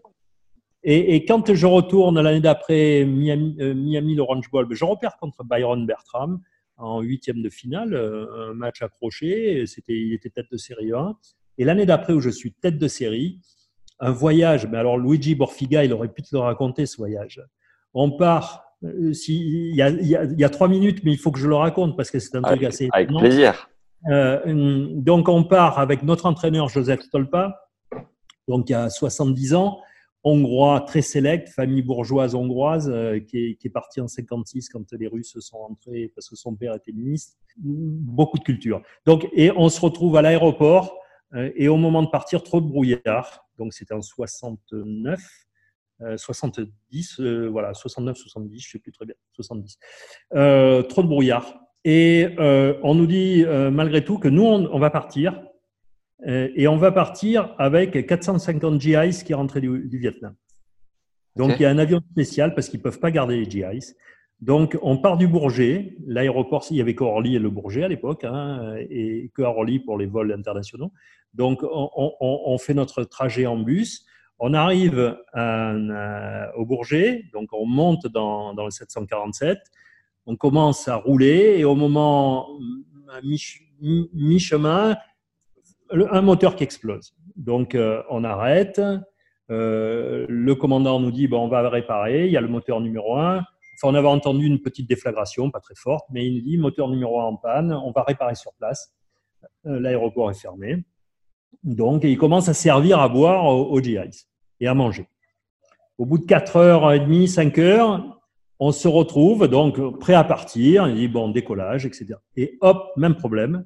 et, 0.83 1.25
quand 1.25 1.53
je 1.53 1.65
retourne 1.65 2.19
l'année 2.21 2.39
d'après 2.39 3.05
Miami, 3.05 3.57
euh, 3.59 3.73
Miami 3.73 4.15
l'Orange 4.15 4.49
Bowl, 4.49 4.65
ben, 4.65 4.75
je 4.75 4.85
repère 4.85 5.17
contre 5.17 5.43
Byron 5.43 5.85
Bertram 5.85 6.39
en 6.81 7.01
huitième 7.01 7.41
de 7.41 7.49
finale, 7.49 7.93
euh, 7.93 8.51
un 8.51 8.53
match 8.53 8.81
accroché. 8.81 9.65
C'était, 9.65 9.93
il 9.93 10.13
était 10.13 10.29
tête 10.29 10.47
de 10.51 10.57
série 10.57 10.91
1. 10.91 11.15
Et 11.57 11.65
l'année 11.65 11.85
d'après, 11.85 12.13
où 12.13 12.19
je 12.19 12.29
suis 12.29 12.53
tête 12.53 12.77
de 12.77 12.87
série, 12.87 13.39
un 13.99 14.11
voyage. 14.11 14.67
Mais 14.67 14.77
alors, 14.77 14.97
Luigi 14.97 15.35
Borfiga, 15.35 15.83
il 15.83 15.93
aurait 15.93 16.07
pu 16.07 16.23
te 16.23 16.29
le 16.35 16.39
raconter, 16.39 16.85
ce 16.85 16.97
voyage. 16.97 17.41
On 17.93 18.11
part. 18.11 18.65
Euh, 18.83 19.13
si, 19.13 19.69
il, 19.69 19.75
y 19.75 19.81
a, 19.81 19.89
il, 19.89 20.39
y 20.39 20.43
a, 20.43 20.49
trois 20.49 20.67
minutes, 20.67 21.03
mais 21.03 21.11
il 21.11 21.17
faut 21.19 21.31
que 21.31 21.37
je 21.37 21.47
le 21.47 21.55
raconte 21.55 21.95
parce 21.95 22.09
que 22.09 22.17
c'est 22.17 22.35
un 22.35 22.41
truc 22.41 22.63
assez. 22.63 22.89
Avec 22.91 23.09
plaisir. 23.09 23.69
donc, 24.07 25.29
on 25.29 25.43
part 25.43 25.77
avec 25.77 26.01
notre 26.01 26.25
entraîneur 26.25 26.67
Joseph 26.67 27.01
Stolpa, 27.01 27.69
donc 28.47 28.69
il 28.69 28.71
y 28.71 28.75
a 28.75 28.89
70 28.89 29.53
ans 29.53 29.79
hongrois 30.23 30.81
très 30.81 31.01
sélect, 31.01 31.49
famille 31.49 31.81
bourgeoise 31.81 32.35
hongroise, 32.35 32.89
euh, 32.89 33.19
qui, 33.19 33.37
est, 33.37 33.55
qui, 33.55 33.67
est, 33.67 33.71
parti 33.71 34.01
en 34.01 34.07
56 34.07 34.69
quand 34.69 34.91
les 34.93 35.07
Russes 35.07 35.39
sont 35.39 35.57
entrés 35.57 36.11
parce 36.13 36.29
que 36.29 36.35
son 36.35 36.55
père 36.55 36.75
était 36.75 36.91
ministre. 36.91 37.37
Beaucoup 37.57 38.37
de 38.37 38.43
culture. 38.43 38.81
Donc, 39.05 39.27
et 39.33 39.51
on 39.51 39.69
se 39.69 39.81
retrouve 39.81 40.15
à 40.15 40.21
l'aéroport 40.21 40.97
euh, 41.33 41.49
et 41.55 41.67
au 41.67 41.77
moment 41.77 42.03
de 42.03 42.09
partir, 42.09 42.43
trop 42.43 42.61
de 42.61 42.67
brouillard. 42.67 43.47
Donc, 43.57 43.73
c'était 43.73 43.93
en 43.93 44.01
69. 44.01 45.19
70, 46.15 47.19
euh, 47.19 47.47
voilà, 47.47 47.75
69, 47.75 48.17
70, 48.17 48.59
je 48.59 48.71
sais 48.71 48.79
plus 48.79 48.91
très 48.91 49.05
bien, 49.05 49.13
70. 49.33 49.77
trop 50.31 51.03
de 51.03 51.07
brouillard. 51.07 51.59
Et 51.85 52.27
on 52.39 52.95
nous 52.95 53.05
dit 53.05 53.45
malgré 53.71 54.03
tout 54.03 54.17
que 54.17 54.27
nous, 54.27 54.43
on 54.43 54.79
va 54.79 54.89
partir, 54.89 55.35
euh, 55.35 55.50
et 56.25 56.67
on 56.67 56.77
va 56.77 56.91
partir 56.91 57.55
avec 57.57 58.05
450 58.05 58.79
GIs 58.79 59.23
qui 59.25 59.33
rentraient 59.33 59.61
du, 59.61 59.87
du 59.87 59.97
Vietnam. 59.97 60.35
Donc 61.35 61.53
il 61.57 61.63
y 61.63 61.65
a 61.65 61.69
un 61.69 61.77
avion 61.77 62.01
spécial 62.11 62.53
parce 62.53 62.69
qu'ils 62.69 62.79
ne 62.79 62.83
peuvent 62.83 62.99
pas 62.99 63.11
garder 63.11 63.37
les 63.37 63.49
GIs. 63.49 63.93
Donc 64.41 64.77
on 64.81 64.97
part 64.97 65.17
du 65.17 65.27
Bourget, 65.27 65.95
l'aéroport, 66.05 66.65
il 66.71 66.77
y 66.77 66.81
avait 66.81 66.95
qu'Orly 66.95 67.35
et 67.35 67.39
le 67.39 67.51
Bourget 67.51 67.83
à 67.83 67.87
l'époque, 67.87 68.23
hein, 68.23 68.75
et 68.89 69.31
que 69.35 69.43
Orly 69.43 69.79
pour 69.79 69.97
les 69.99 70.07
vols 70.07 70.33
internationaux. 70.33 70.91
Donc 71.33 71.61
on, 71.63 71.89
on, 71.95 72.41
on, 72.45 72.57
fait 72.57 72.73
notre 72.73 73.03
trajet 73.03 73.45
en 73.45 73.57
bus. 73.57 74.05
On 74.39 74.55
arrive 74.55 75.15
à, 75.33 76.51
au 76.57 76.65
Bourget, 76.65 77.25
donc 77.31 77.49
on 77.53 77.67
monte 77.67 78.07
dans, 78.07 78.55
dans 78.55 78.65
le 78.65 78.71
747, 78.71 79.59
on 80.25 80.35
commence 80.35 80.87
à 80.87 80.95
rouler 80.95 81.55
et 81.57 81.63
au 81.63 81.75
moment 81.75 82.47
à 83.11 83.21
mi-chemin, 83.21 84.95
un 85.91 86.21
moteur 86.21 86.55
qui 86.55 86.63
explose. 86.63 87.13
Donc, 87.35 87.75
euh, 87.75 88.01
on 88.09 88.23
arrête. 88.23 88.81
Euh, 89.49 90.25
le 90.29 90.55
commandant 90.55 90.99
nous 90.99 91.11
dit 91.11 91.27
bon, 91.27 91.43
on 91.43 91.47
va 91.47 91.67
réparer. 91.69 92.25
Il 92.25 92.31
y 92.31 92.37
a 92.37 92.41
le 92.41 92.47
moteur 92.47 92.79
numéro 92.81 93.17
1. 93.17 93.37
Enfin, 93.37 93.45
on 93.83 93.95
avait 93.95 94.07
entendu 94.07 94.45
une 94.45 94.61
petite 94.61 94.87
déflagration, 94.87 95.49
pas 95.49 95.59
très 95.59 95.75
forte, 95.75 96.05
mais 96.11 96.25
il 96.25 96.35
nous 96.35 96.41
dit 96.41 96.57
moteur 96.57 96.87
numéro 96.87 97.19
1 97.19 97.23
en 97.23 97.35
panne. 97.35 97.73
On 97.73 97.91
va 97.91 98.03
réparer 98.03 98.35
sur 98.35 98.53
place. 98.53 98.93
Euh, 99.65 99.79
l'aéroport 99.79 100.31
est 100.31 100.39
fermé. 100.39 100.83
Donc, 101.63 102.03
il 102.03 102.17
commence 102.17 102.47
à 102.49 102.53
servir 102.53 102.99
à 102.99 103.09
boire 103.09 103.45
aux, 103.45 103.81
GIs 103.81 104.27
et 104.59 104.67
à 104.67 104.73
manger. 104.73 105.07
Au 105.97 106.05
bout 106.05 106.17
de 106.17 106.25
4 106.25 106.55
heures 106.57 106.93
et 106.93 106.99
demie, 106.99 107.27
5 107.27 107.57
heures, 107.59 108.19
on 108.59 108.71
se 108.71 108.87
retrouve 108.87 109.47
donc 109.47 109.99
prêt 109.99 110.13
à 110.13 110.23
partir. 110.23 110.87
Il 110.87 110.95
dit 110.95 111.07
bon, 111.07 111.29
décollage, 111.29 111.85
etc. 111.85 112.15
Et 112.35 112.57
hop, 112.61 112.91
même 112.95 113.15
problème 113.15 113.65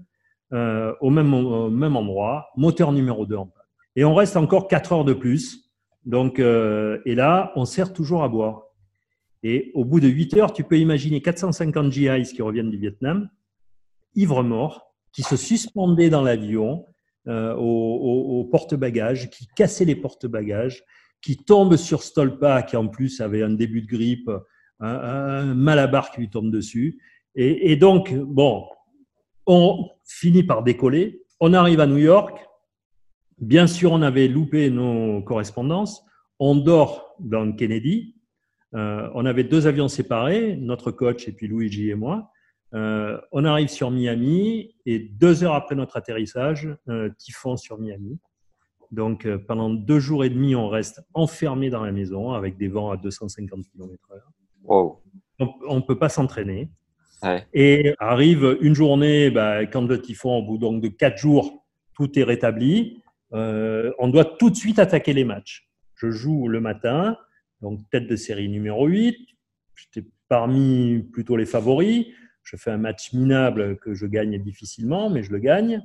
euh, 0.53 0.93
au, 1.01 1.09
même, 1.09 1.31
même 1.71 1.95
endroit, 1.95 2.49
moteur 2.55 2.91
numéro 2.91 3.25
2 3.25 3.35
en 3.35 3.47
panne. 3.47 3.63
Et 3.95 4.05
on 4.05 4.13
reste 4.13 4.37
encore 4.37 4.67
4 4.67 4.93
heures 4.93 5.05
de 5.05 5.13
plus. 5.13 5.71
Donc, 6.05 6.39
euh, 6.39 6.99
et 7.05 7.15
là, 7.15 7.51
on 7.55 7.65
sert 7.65 7.93
toujours 7.93 8.23
à 8.23 8.29
boire. 8.29 8.61
Et 9.41 9.71
au 9.73 9.85
bout 9.85 9.99
de 9.99 10.07
8 10.07 10.37
heures, 10.37 10.53
tu 10.53 10.63
peux 10.63 10.77
imaginer 10.77 11.21
450 11.21 11.91
GIs 11.91 12.31
qui 12.33 12.41
reviennent 12.41 12.69
du 12.69 12.77
Vietnam, 12.77 13.29
ivres 14.13 14.43
morts, 14.43 14.93
qui 15.11 15.23
se 15.23 15.35
suspendaient 15.35 16.09
dans 16.09 16.21
l'avion 16.21 16.85
euh, 17.27 17.55
au, 17.55 18.47
porte-bagages, 18.51 19.29
qui 19.31 19.47
cassaient 19.55 19.85
les 19.85 19.95
porte-bagages, 19.95 20.83
qui 21.23 21.37
tombent 21.37 21.77
sur 21.77 22.03
Stolpa, 22.03 22.61
qui 22.61 22.75
en 22.75 22.87
plus 22.87 23.19
avait 23.19 23.41
un 23.41 23.49
début 23.49 23.81
de 23.81 23.87
grippe, 23.87 24.29
un, 24.79 24.87
un 24.87 25.55
malabar 25.55 26.11
qui 26.11 26.21
lui 26.21 26.29
tombe 26.29 26.51
dessus. 26.51 26.99
Et 27.37 27.75
donc, 27.75 28.13
bon, 28.13 28.63
on 29.45 29.89
finit 30.03 30.43
par 30.43 30.63
décoller. 30.63 31.23
On 31.39 31.53
arrive 31.53 31.79
à 31.79 31.87
New 31.87 31.97
York. 31.97 32.37
Bien 33.39 33.67
sûr, 33.67 33.91
on 33.91 34.01
avait 34.01 34.27
loupé 34.27 34.69
nos 34.69 35.21
correspondances. 35.21 36.03
On 36.39 36.55
dort 36.55 37.15
dans 37.19 37.51
Kennedy. 37.53 38.15
Euh, 38.75 39.09
on 39.13 39.25
avait 39.25 39.43
deux 39.43 39.67
avions 39.67 39.87
séparés, 39.87 40.57
notre 40.57 40.91
coach 40.91 41.27
et 41.27 41.31
puis 41.31 41.47
Luigi 41.47 41.89
et 41.89 41.95
moi. 41.95 42.31
Euh, 42.73 43.19
on 43.31 43.45
arrive 43.45 43.69
sur 43.69 43.89
Miami 43.89 44.75
et 44.85 44.99
deux 44.99 45.43
heures 45.43 45.53
après 45.53 45.75
notre 45.75 45.95
atterrissage, 45.95 46.67
euh, 46.89 47.09
typhon 47.17 47.55
sur 47.55 47.79
Miami. 47.79 48.19
Donc 48.91 49.27
pendant 49.47 49.69
deux 49.69 49.99
jours 49.99 50.23
et 50.23 50.29
demi, 50.29 50.55
on 50.55 50.69
reste 50.69 51.01
enfermé 51.13 51.69
dans 51.69 51.83
la 51.83 51.91
maison 51.91 52.31
avec 52.31 52.57
des 52.57 52.67
vents 52.67 52.91
à 52.91 52.97
250 52.97 53.65
km/h. 53.71 54.99
On 55.67 55.75
ne 55.75 55.81
peut 55.81 55.97
pas 55.97 56.09
s'entraîner. 56.09 56.69
Et 57.53 57.95
arrive 57.99 58.57
une 58.61 58.75
journée, 58.75 59.29
bah, 59.29 59.65
quand 59.65 59.87
le 59.87 60.01
typhon, 60.01 60.37
au 60.37 60.43
bout 60.43 60.57
donc 60.57 60.81
de 60.81 60.87
quatre 60.87 61.17
jours, 61.17 61.65
tout 61.95 62.19
est 62.19 62.23
rétabli, 62.23 63.01
euh, 63.33 63.91
on 63.99 64.07
doit 64.07 64.25
tout 64.25 64.49
de 64.49 64.55
suite 64.55 64.79
attaquer 64.79 65.13
les 65.13 65.25
matchs. 65.25 65.67
Je 65.95 66.11
joue 66.11 66.47
le 66.47 66.59
matin, 66.59 67.17
donc 67.61 67.79
tête 67.89 68.07
de 68.07 68.15
série 68.15 68.49
numéro 68.49 68.87
8. 68.87 69.17
J'étais 69.75 70.07
parmi 70.29 70.99
plutôt 71.13 71.35
les 71.35 71.45
favoris. 71.45 72.07
Je 72.43 72.57
fais 72.57 72.71
un 72.71 72.77
match 72.77 73.13
minable 73.13 73.77
que 73.77 73.93
je 73.93 74.05
gagne 74.05 74.37
difficilement, 74.41 75.09
mais 75.09 75.23
je 75.23 75.31
le 75.31 75.39
gagne. 75.39 75.81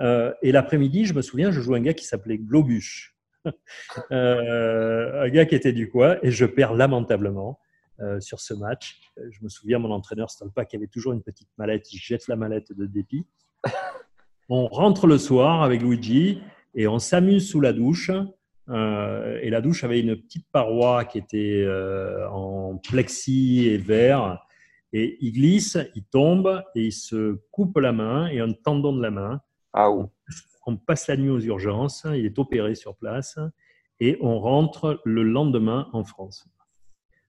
Euh, 0.00 0.32
et 0.42 0.52
l'après-midi, 0.52 1.06
je 1.06 1.14
me 1.14 1.22
souviens, 1.22 1.50
je 1.50 1.60
joue 1.60 1.74
un 1.74 1.80
gars 1.80 1.94
qui 1.94 2.04
s'appelait 2.04 2.38
Globuche. 2.38 3.14
euh, 4.12 5.24
un 5.24 5.28
gars 5.28 5.46
qui 5.46 5.54
était 5.54 5.72
du 5.72 5.88
quoi, 5.88 6.24
et 6.24 6.30
je 6.30 6.44
perds 6.44 6.74
lamentablement. 6.74 7.58
Euh, 8.00 8.18
sur 8.18 8.40
ce 8.40 8.54
match. 8.54 9.00
Euh, 9.18 9.28
je 9.30 9.38
me 9.44 9.48
souviens, 9.48 9.78
mon 9.78 9.92
entraîneur 9.92 10.28
Stolpa 10.28 10.64
qui 10.64 10.74
avait 10.74 10.88
toujours 10.88 11.12
une 11.12 11.22
petite 11.22 11.48
mallette, 11.58 11.92
il 11.92 11.98
jette 11.98 12.26
la 12.26 12.34
mallette 12.34 12.72
de 12.72 12.86
dépit. 12.86 13.24
On 14.48 14.66
rentre 14.66 15.06
le 15.06 15.16
soir 15.16 15.62
avec 15.62 15.80
Luigi 15.80 16.42
et 16.74 16.88
on 16.88 16.98
s'amuse 16.98 17.48
sous 17.48 17.60
la 17.60 17.72
douche. 17.72 18.10
Euh, 18.68 19.38
et 19.42 19.48
la 19.48 19.60
douche 19.60 19.84
avait 19.84 20.00
une 20.00 20.16
petite 20.16 20.46
paroi 20.50 21.04
qui 21.04 21.18
était 21.18 21.66
en 22.30 22.76
plexi 22.76 23.68
et 23.68 23.78
verre. 23.78 24.44
Et 24.92 25.16
il 25.20 25.32
glisse, 25.32 25.78
il 25.94 26.04
tombe 26.04 26.62
et 26.74 26.86
il 26.86 26.92
se 26.92 27.40
coupe 27.52 27.78
la 27.78 27.92
main 27.92 28.26
et 28.26 28.40
un 28.40 28.52
tendon 28.52 28.92
de 28.92 29.00
la 29.00 29.10
main. 29.10 29.40
Ah, 29.72 29.88
on 30.66 30.76
passe 30.76 31.06
la 31.06 31.16
nuit 31.16 31.30
aux 31.30 31.40
urgences, 31.40 32.06
il 32.12 32.26
est 32.26 32.38
opéré 32.38 32.74
sur 32.74 32.96
place 32.96 33.38
et 33.98 34.18
on 34.20 34.38
rentre 34.40 35.00
le 35.04 35.22
lendemain 35.22 35.88
en 35.94 36.04
France. 36.04 36.46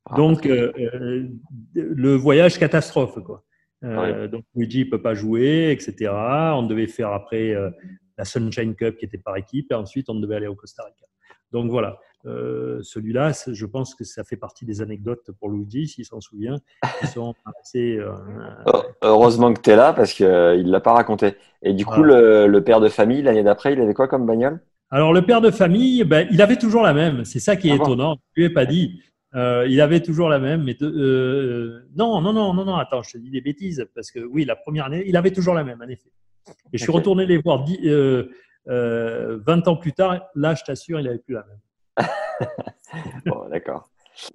Ah, 0.09 0.15
donc, 0.15 0.45
euh, 0.45 0.71
euh, 0.77 1.27
le 1.73 2.15
voyage 2.15 2.59
catastrophe, 2.59 3.19
quoi. 3.23 3.43
Euh, 3.83 4.27
donc, 4.27 4.43
Luigi 4.55 4.85
ne 4.85 4.89
peut 4.89 5.01
pas 5.01 5.13
jouer, 5.13 5.71
etc. 5.71 6.11
On 6.53 6.63
devait 6.63 6.87
faire 6.87 7.11
après 7.11 7.55
la 8.17 8.25
Sunshine 8.25 8.75
Cup 8.75 8.97
qui 8.97 9.05
était 9.05 9.17
par 9.17 9.35
équipe, 9.37 9.71
et 9.71 9.75
ensuite 9.75 10.09
on 10.09 10.15
devait 10.15 10.35
aller 10.35 10.47
au 10.47 10.55
Costa 10.55 10.83
Rica. 10.83 11.05
Donc 11.51 11.69
voilà, 11.69 11.99
celui-là, 12.23 13.31
je 13.47 13.65
pense 13.65 13.93
que 13.93 14.03
ça 14.03 14.23
fait 14.23 14.37
partie 14.37 14.65
des 14.65 14.81
anecdotes 14.81 15.29
pour 15.39 15.49
Luigi, 15.49 15.87
s'il 15.87 16.05
s'en 16.05 16.19
souvient, 16.19 16.57
qui 16.99 17.07
sont 17.07 17.35
assez. 17.61 17.99
Oh, 18.65 18.81
heureusement 19.03 19.53
que 19.53 19.61
tu 19.61 19.69
es 19.69 19.75
là 19.75 19.93
parce 19.93 20.13
qu'il 20.13 20.25
ne 20.25 20.71
l'a 20.71 20.81
pas 20.81 20.93
raconté. 20.93 21.35
Et 21.61 21.73
du 21.73 21.85
coup, 21.85 22.01
le, 22.01 22.59
père 22.59 22.79
de 22.79 22.89
famille, 22.89 23.21
l'année 23.21 23.43
d'après, 23.43 23.73
il 23.73 23.81
avait 23.81 23.93
quoi 23.93 24.07
comme 24.07 24.25
bagnole? 24.25 24.61
Alors, 24.89 25.13
le 25.13 25.23
père 25.23 25.41
de 25.41 25.51
famille, 25.51 26.03
ben, 26.03 26.27
il 26.31 26.41
avait 26.41 26.57
toujours 26.57 26.83
la 26.83 26.93
même. 26.93 27.25
C'est 27.25 27.39
ça 27.39 27.55
qui 27.55 27.69
est 27.69 27.73
ah 27.73 27.75
étonnant. 27.75 28.15
Je 28.35 28.41
ne 28.41 28.45
lui 28.45 28.51
ai 28.51 28.53
pas 28.53 28.65
dit. 28.65 29.01
Euh, 29.35 29.67
il 29.69 29.81
avait 29.81 30.01
toujours 30.01 30.29
la 30.29 30.39
même. 30.39 30.63
Mais 30.63 30.77
non, 30.81 32.21
non, 32.21 32.33
non, 32.33 32.53
non, 32.53 32.65
non, 32.65 32.75
attends, 32.75 33.03
je 33.03 33.13
te 33.13 33.17
dis 33.17 33.29
des 33.29 33.41
bêtises. 33.41 33.85
Parce 33.93 34.11
que 34.11 34.19
oui, 34.19 34.45
la 34.45 34.55
première 34.55 34.85
année, 34.85 35.03
il 35.05 35.17
avait 35.17 35.31
toujours 35.31 35.53
la 35.53 35.63
même, 35.63 35.81
en 35.81 35.87
effet. 35.87 36.11
Et 36.71 36.77
je 36.77 36.83
suis 36.83 36.91
retourné 36.91 37.25
les 37.25 37.37
voir 37.37 37.65
20 38.65 39.67
ans 39.67 39.75
plus 39.75 39.93
tard. 39.93 40.27
Là, 40.35 40.55
je 40.55 40.63
t'assure, 40.63 40.99
il 40.99 41.05
n'avait 41.05 41.19
plus 41.19 41.33
la 41.33 41.45
même. 41.45 41.59
bon, 43.25 43.49
d'accord. 43.49 43.89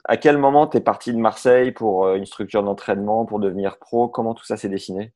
À 0.05 0.17
quel 0.17 0.39
moment 0.39 0.67
tu 0.67 0.77
es 0.77 0.81
parti 0.81 1.13
de 1.13 1.19
Marseille 1.19 1.73
pour 1.73 2.05
euh, 2.05 2.17
une 2.17 2.27
structure 2.27 2.63
d'entraînement, 2.63 3.25
pour 3.25 3.41
devenir 3.41 3.79
pro? 3.79 4.09
Comment 4.09 4.35
tout 4.35 4.45
ça 4.45 4.57
s'est 4.57 4.69
dessiné? 4.69 5.13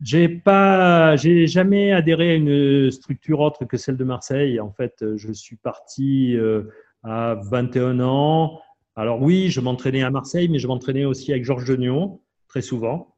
J'ai 0.00 0.28
pas, 0.28 1.16
j'ai 1.16 1.46
jamais 1.46 1.92
adhéré 1.92 2.32
à 2.32 2.34
une 2.34 2.90
structure 2.90 3.40
autre 3.40 3.64
que 3.64 3.76
celle 3.76 3.96
de 3.96 4.04
Marseille. 4.04 4.60
En 4.60 4.70
fait, 4.70 5.04
je 5.16 5.32
suis 5.32 5.56
parti 5.56 6.36
euh, 6.36 6.64
à 7.02 7.36
21 7.50 8.00
ans. 8.00 8.60
Alors 8.96 9.20
oui, 9.20 9.50
je 9.50 9.60
m'entraînais 9.60 10.02
à 10.02 10.10
Marseille, 10.10 10.48
mais 10.48 10.58
je 10.58 10.66
m'entraînais 10.66 11.04
aussi 11.04 11.30
avec 11.30 11.44
Georges 11.44 11.66
Denion 11.66 12.20
très 12.48 12.62
souvent. 12.62 13.14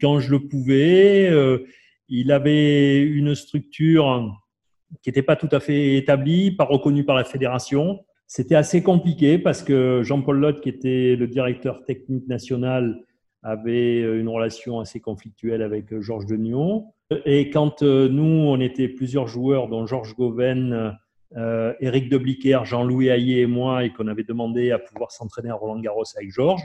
Quand 0.00 0.18
je 0.18 0.30
le 0.30 0.40
pouvais, 0.40 1.28
euh, 1.30 1.66
il 2.08 2.32
avait 2.32 3.00
une 3.00 3.36
structure 3.36 4.36
qui 5.02 5.08
n'était 5.08 5.22
pas 5.22 5.36
tout 5.36 5.48
à 5.52 5.60
fait 5.60 5.96
établi, 5.96 6.50
pas 6.50 6.64
reconnu 6.64 7.04
par 7.04 7.14
la 7.14 7.22
fédération. 7.22 8.04
C'était 8.26 8.56
assez 8.56 8.82
compliqué 8.82 9.38
parce 9.38 9.62
que 9.62 10.02
Jean-Paul 10.02 10.38
Lotte, 10.38 10.60
qui 10.60 10.68
était 10.68 11.14
le 11.14 11.28
directeur 11.28 11.84
technique 11.84 12.26
national, 12.26 13.04
avait 13.42 14.00
une 14.00 14.28
relation 14.28 14.80
assez 14.80 14.98
conflictuelle 14.98 15.62
avec 15.62 15.98
Georges 16.00 16.26
Denion. 16.26 16.86
Et 17.24 17.50
quand 17.50 17.82
euh, 17.82 18.08
nous, 18.08 18.22
on 18.24 18.60
était 18.60 18.88
plusieurs 18.88 19.28
joueurs, 19.28 19.68
dont 19.68 19.86
Georges 19.86 20.14
Goven, 20.16 20.96
euh, 21.36 21.74
Éric 21.80 22.08
Debliquer, 22.08 22.60
Jean-Louis 22.64 23.08
Hayé 23.08 23.42
et 23.42 23.46
moi, 23.46 23.84
et 23.84 23.92
qu'on 23.92 24.08
avait 24.08 24.24
demandé 24.24 24.70
à 24.70 24.78
pouvoir 24.78 25.12
s'entraîner 25.12 25.50
à 25.50 25.54
Roland-Garros 25.54 26.04
avec 26.16 26.30
Georges, 26.30 26.62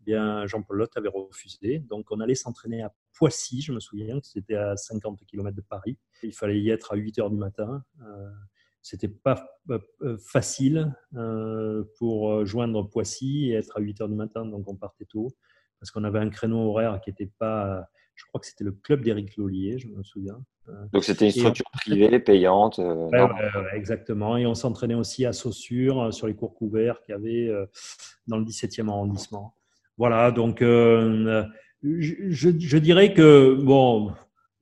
eh 0.00 0.04
bien 0.04 0.46
Jean-Paul 0.46 0.78
Lotte 0.78 0.96
avait 0.96 1.08
refusé. 1.08 1.80
Donc 1.80 2.06
on 2.10 2.20
allait 2.20 2.34
s'entraîner 2.34 2.82
à 2.82 2.92
Poissy, 3.12 3.60
je 3.60 3.72
me 3.72 3.80
souviens, 3.80 4.18
c'était 4.22 4.56
à 4.56 4.76
50 4.76 5.24
km 5.26 5.56
de 5.56 5.62
Paris. 5.62 5.98
Il 6.22 6.34
fallait 6.34 6.60
y 6.60 6.70
être 6.70 6.92
à 6.92 6.96
8 6.96 7.18
heures 7.20 7.30
du 7.30 7.36
matin. 7.36 7.84
Euh, 8.02 8.30
c'était 8.82 9.08
pas 9.08 9.42
euh, 9.70 10.18
facile 10.18 10.94
euh, 11.14 11.84
pour 11.98 12.44
joindre 12.44 12.88
Poissy 12.88 13.50
et 13.50 13.54
être 13.54 13.78
à 13.78 13.80
8 13.80 14.02
heures 14.02 14.08
du 14.08 14.14
matin, 14.14 14.44
donc 14.44 14.68
on 14.68 14.76
partait 14.76 15.06
tôt 15.06 15.34
parce 15.80 15.90
qu'on 15.90 16.04
avait 16.04 16.18
un 16.18 16.30
créneau 16.30 16.70
horaire 16.70 17.00
qui 17.02 17.10
n'était 17.10 17.30
pas. 17.38 17.86
Je 18.14 18.24
crois 18.26 18.40
que 18.40 18.46
c'était 18.46 18.64
le 18.64 18.72
club 18.72 19.02
d'Éric 19.02 19.36
Lollier, 19.36 19.78
je 19.78 19.88
me 19.88 20.02
souviens. 20.02 20.38
Donc 20.92 21.04
c'était 21.04 21.26
une 21.26 21.32
structure 21.32 21.70
privée, 21.72 22.18
payante. 22.20 22.80
exactement. 23.72 24.36
Et 24.36 24.46
on 24.46 24.54
s'entraînait 24.54 24.94
aussi 24.94 25.26
à 25.26 25.32
Saussure, 25.32 26.12
sur 26.14 26.26
les 26.26 26.34
cours 26.34 26.54
couverts 26.54 27.00
qu'il 27.02 27.12
y 27.12 27.16
avait 27.16 27.50
dans 28.26 28.38
le 28.38 28.44
17e 28.44 28.88
arrondissement. 28.88 29.54
Voilà, 29.98 30.30
donc 30.30 30.62
je, 31.84 32.78
dirais 32.78 33.12
que 33.12 33.54
bon, 33.60 34.12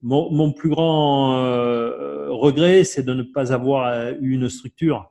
mon, 0.01 0.51
plus 0.51 0.69
grand 0.69 1.37
euh, 1.37 2.31
regret, 2.31 2.83
c'est 2.83 3.03
de 3.03 3.13
ne 3.13 3.23
pas 3.23 3.53
avoir 3.53 4.11
eu 4.19 4.33
une 4.33 4.49
structure. 4.49 5.09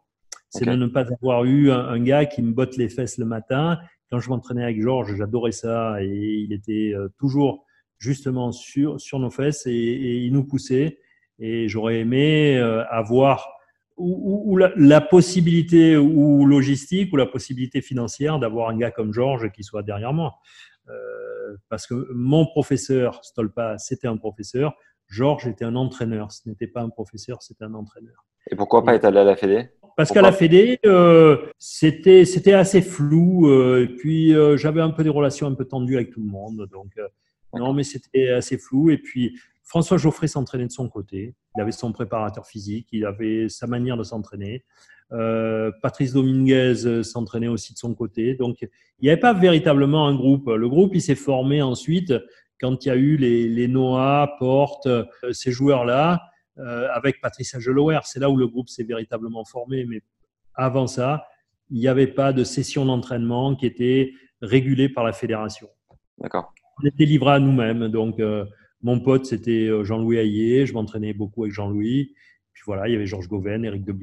C'est 0.50 0.66
de 0.66 0.72
ne 0.72 0.86
pas 0.86 1.06
avoir 1.10 1.44
eu 1.44 1.70
un, 1.70 1.98
gars 2.00 2.26
qui 2.26 2.42
me 2.42 2.52
botte 2.52 2.76
les 2.76 2.90
fesses 2.90 3.16
le 3.16 3.24
matin. 3.24 3.78
Quand 4.10 4.18
je 4.18 4.28
m'entraînais 4.28 4.64
avec 4.64 4.82
Georges, 4.82 5.16
j'adorais 5.16 5.52
ça 5.52 6.02
et 6.02 6.44
il 6.46 6.52
était 6.52 6.92
euh, 6.94 7.08
toujours 7.18 7.64
justement 8.02 8.50
sur, 8.52 9.00
sur 9.00 9.18
nos 9.18 9.30
fesses 9.30 9.66
et, 9.66 9.70
il 9.72 10.32
nous 10.32 10.44
poussait. 10.44 10.98
Et 11.38 11.68
j'aurais 11.68 12.00
aimé 12.00 12.58
euh, 12.58 12.84
avoir 12.88 13.48
ou, 13.96 14.56
la, 14.56 14.72
la, 14.76 15.00
possibilité 15.00 15.96
ou 15.96 16.44
logistique 16.46 17.12
ou 17.12 17.16
la 17.16 17.26
possibilité 17.26 17.80
financière 17.80 18.38
d'avoir 18.40 18.70
un 18.70 18.76
gars 18.76 18.90
comme 18.90 19.12
Georges 19.12 19.50
qui 19.52 19.62
soit 19.62 19.82
derrière 19.82 20.12
moi. 20.12 20.34
Euh, 20.88 21.56
parce 21.68 21.86
que 21.86 22.08
mon 22.12 22.46
professeur, 22.46 23.24
Stolpa, 23.24 23.78
c'était 23.78 24.08
un 24.08 24.16
professeur. 24.16 24.74
Georges 25.08 25.46
était 25.46 25.64
un 25.64 25.76
entraîneur. 25.76 26.32
Ce 26.32 26.48
n'était 26.48 26.66
pas 26.66 26.80
un 26.80 26.88
professeur, 26.88 27.42
c'était 27.42 27.64
un 27.64 27.74
entraîneur. 27.74 28.24
Et 28.50 28.56
pourquoi 28.56 28.84
pas 28.84 28.94
être 28.94 29.04
allé 29.04 29.18
à 29.18 29.24
la 29.24 29.36
Fédé? 29.36 29.68
Parce 29.96 30.10
qu'à 30.10 30.22
la 30.22 30.32
Fédé, 30.32 30.80
euh, 30.86 31.36
c'était 31.58 32.24
c'était 32.24 32.54
assez 32.54 32.82
flou. 32.82 33.48
Euh, 33.48 33.84
et 33.84 33.88
puis 33.88 34.34
j'avais 34.56 34.80
un 34.80 34.90
peu 34.90 35.04
des 35.04 35.10
relations 35.10 35.46
un 35.46 35.54
peu 35.54 35.66
tendues 35.66 35.96
avec 35.96 36.10
tout 36.10 36.22
le 36.22 36.30
monde. 36.30 36.66
Donc 36.72 36.98
non, 37.54 37.72
mais 37.72 37.82
c'était 37.82 38.30
assez 38.30 38.58
flou. 38.58 38.90
Et 38.90 38.98
puis 38.98 39.38
François 39.62 39.98
Geoffrey 39.98 40.28
s'entraînait 40.28 40.66
de 40.66 40.72
son 40.72 40.88
côté. 40.88 41.34
Il 41.56 41.60
avait 41.60 41.72
son 41.72 41.92
préparateur 41.92 42.46
physique, 42.46 42.88
il 42.92 43.04
avait 43.04 43.48
sa 43.48 43.66
manière 43.66 43.96
de 43.96 44.02
s'entraîner. 44.02 44.64
Euh, 45.12 45.70
Patrice 45.82 46.14
Dominguez 46.14 46.86
euh, 46.86 47.02
s'entraînait 47.02 47.48
aussi 47.48 47.74
de 47.74 47.78
son 47.78 47.94
côté. 47.94 48.34
Donc, 48.34 48.62
il 48.62 48.68
n'y 49.02 49.10
avait 49.10 49.20
pas 49.20 49.34
véritablement 49.34 50.06
un 50.06 50.14
groupe. 50.14 50.48
Le 50.48 50.68
groupe, 50.68 50.94
il 50.94 51.02
s'est 51.02 51.14
formé 51.14 51.60
ensuite 51.60 52.14
quand 52.60 52.84
il 52.84 52.88
y 52.88 52.90
a 52.90 52.96
eu 52.96 53.16
les, 53.16 53.48
les 53.48 53.68
Noah, 53.68 54.36
Porte, 54.38 54.86
euh, 54.86 55.04
ces 55.32 55.52
joueurs-là, 55.52 56.28
avec 56.94 57.22
Patrice 57.22 57.54
Agelower. 57.54 58.00
C'est 58.04 58.20
là 58.20 58.28
où 58.28 58.36
le 58.36 58.46
groupe 58.46 58.68
s'est 58.68 58.84
véritablement 58.84 59.42
formé. 59.42 59.86
Mais 59.86 60.02
avant 60.54 60.86
ça, 60.86 61.26
il 61.70 61.78
n'y 61.78 61.88
avait 61.88 62.06
pas 62.06 62.34
de 62.34 62.44
session 62.44 62.84
d'entraînement 62.84 63.56
qui 63.56 63.64
était 63.64 64.12
régulée 64.42 64.90
par 64.90 65.02
la 65.02 65.14
fédération. 65.14 65.68
D'accord. 66.18 66.52
On 66.80 66.86
était 66.86 67.04
livrés 67.04 67.32
à 67.32 67.38
nous-mêmes. 67.38 67.88
Donc, 67.88 68.20
mon 68.82 69.00
pote, 69.00 69.26
c'était 69.26 69.68
Jean-Louis 69.84 70.18
Hayé. 70.18 70.66
Je 70.66 70.72
m'entraînais 70.74 71.12
beaucoup 71.12 71.44
avec 71.44 71.54
Jean-Louis 71.54 72.12
voilà, 72.66 72.88
il 72.88 72.92
y 72.92 72.96
avait 72.96 73.06
Georges 73.06 73.28
Goven, 73.28 73.64
Eric 73.64 73.84
de 73.84 73.94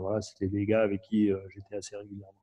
voilà, 0.00 0.20
c'était 0.20 0.48
des 0.48 0.66
gars 0.66 0.82
avec 0.82 1.02
qui 1.02 1.30
euh, 1.30 1.38
j'étais 1.54 1.76
assez 1.76 1.96
régulièrement. 1.96 2.34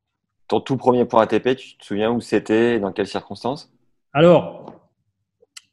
Ton 0.48 0.62
tout 0.62 0.78
premier 0.78 1.06
point 1.06 1.24
ATP, 1.24 1.56
tu 1.56 1.78
te 1.78 1.86
souviens 1.86 2.12
où 2.12 2.22
c'était 2.22 2.76
et 2.76 2.80
dans 2.80 2.92
quelles 2.92 3.08
circonstances? 3.08 3.72
Alors, 4.14 4.74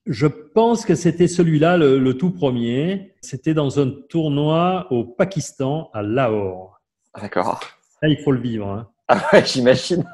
je 0.05 0.27
pense 0.27 0.85
que 0.85 0.95
c'était 0.95 1.29
celui-là, 1.29 1.79
le, 1.79 2.13
tout 2.15 2.31
premier. 2.31 3.15
C'était 3.23 3.55
dans 3.55 3.81
un 3.81 3.91
tournoi 4.09 4.87
au 4.91 5.05
Pakistan, 5.05 5.91
à 5.95 6.03
Lahore. 6.03 6.81
D'accord. 7.19 7.61
Là, 8.03 8.09
il 8.09 8.19
faut 8.19 8.33
le 8.33 8.41
vivre. 8.41 8.69
Hein. 8.69 8.89
Ah 9.09 9.25
ouais, 9.33 9.45
j'imagine. 9.45 10.05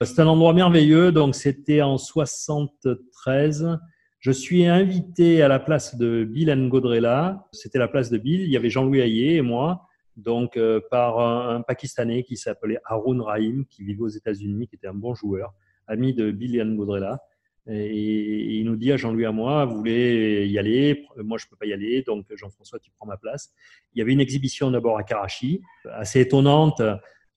C'est 0.00 0.20
un 0.20 0.26
endroit 0.26 0.54
merveilleux. 0.54 1.12
Donc, 1.12 1.34
c'était 1.34 1.82
en 1.82 1.98
73. 1.98 3.78
Je 4.20 4.30
suis 4.30 4.64
invité 4.64 5.42
à 5.42 5.48
la 5.48 5.58
place 5.58 5.96
de 5.96 6.24
Bill 6.24 6.50
Ngodrela. 6.54 7.46
C'était 7.52 7.78
la 7.78 7.88
place 7.88 8.08
de 8.08 8.16
Bill. 8.16 8.40
Il 8.40 8.50
y 8.50 8.56
avait 8.56 8.70
Jean-Louis 8.70 9.00
Hayé 9.00 9.36
et 9.36 9.42
moi. 9.42 9.86
Donc, 10.16 10.56
euh, 10.56 10.80
par 10.90 11.20
un, 11.20 11.60
Pakistanais 11.60 12.22
qui 12.22 12.36
s'appelait 12.36 12.78
Harun 12.86 13.22
Rahim, 13.22 13.66
qui 13.66 13.82
vivait 13.82 14.02
aux 14.02 14.08
États-Unis, 14.08 14.66
qui 14.66 14.76
était 14.76 14.86
un 14.86 14.94
bon 14.94 15.14
joueur, 15.14 15.52
ami 15.86 16.14
de 16.14 16.30
Bill 16.30 16.62
Ngodrela. 16.64 17.20
Et, 17.66 18.56
il 18.58 18.64
nous 18.64 18.76
dit 18.76 18.92
à 18.92 18.96
Jean-Louis 18.96 19.26
à 19.26 19.32
moi, 19.32 19.66
vous 19.66 19.76
voulez 19.76 20.46
y 20.48 20.58
aller? 20.58 21.06
Moi, 21.18 21.36
je 21.36 21.46
peux 21.48 21.56
pas 21.56 21.66
y 21.66 21.72
aller. 21.74 22.02
Donc, 22.02 22.26
Jean-François, 22.34 22.78
tu 22.78 22.90
prends 22.96 23.06
ma 23.06 23.18
place. 23.18 23.52
Il 23.94 23.98
y 23.98 24.02
avait 24.02 24.12
une 24.12 24.20
exhibition 24.20 24.70
d'abord 24.70 24.96
à 24.96 25.02
Karachi, 25.02 25.60
assez 25.90 26.20
étonnante. 26.20 26.80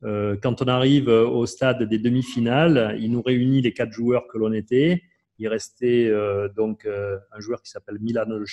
Euh, 0.04 0.36
quand 0.42 0.62
on 0.62 0.68
arrive 0.68 1.08
au 1.08 1.46
stade 1.46 1.84
des 1.84 2.00
demi-finales, 2.00 2.98
il 3.00 3.12
nous 3.12 3.22
réunit 3.22 3.62
les 3.62 3.74
quatre 3.74 3.92
joueurs 3.92 4.28
que 4.28 4.38
l'on 4.38 4.54
était. 4.54 5.02
Il 5.38 5.48
restait 5.48 6.08
euh, 6.08 6.48
donc 6.50 6.86
euh, 6.86 7.18
un 7.32 7.40
joueur 7.40 7.62
qui 7.62 7.70
s'appelle 7.70 7.98
Milano 8.00 8.38
Le 8.38 8.46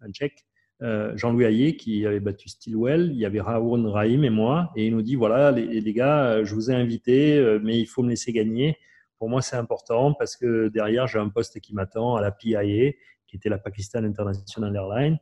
un 0.00 0.10
Tchèque, 0.10 0.44
euh, 0.82 1.16
Jean-Louis 1.16 1.44
Hayé 1.44 1.76
qui 1.76 2.04
avait 2.04 2.20
battu 2.20 2.48
Stilwell, 2.48 3.10
il 3.12 3.18
y 3.18 3.24
avait 3.24 3.40
Raoun 3.40 3.86
Rahim 3.86 4.24
et 4.24 4.30
moi, 4.30 4.70
et 4.76 4.86
il 4.86 4.92
nous 4.92 5.02
dit 5.02 5.14
voilà 5.14 5.50
les, 5.50 5.80
les 5.80 5.92
gars, 5.92 6.44
je 6.44 6.54
vous 6.54 6.70
ai 6.70 6.74
invités, 6.74 7.58
mais 7.62 7.78
il 7.78 7.86
faut 7.86 8.02
me 8.02 8.10
laisser 8.10 8.32
gagner. 8.32 8.76
Pour 9.18 9.30
moi, 9.30 9.40
c'est 9.40 9.56
important 9.56 10.12
parce 10.12 10.36
que 10.36 10.68
derrière, 10.68 11.06
j'ai 11.06 11.18
un 11.18 11.30
poste 11.30 11.58
qui 11.60 11.74
m'attend 11.74 12.16
à 12.16 12.20
la 12.20 12.32
PIA, 12.32 12.92
qui 13.26 13.36
était 13.36 13.48
la 13.48 13.58
Pakistan 13.58 14.04
International 14.04 14.74
Airlines, 14.74 15.18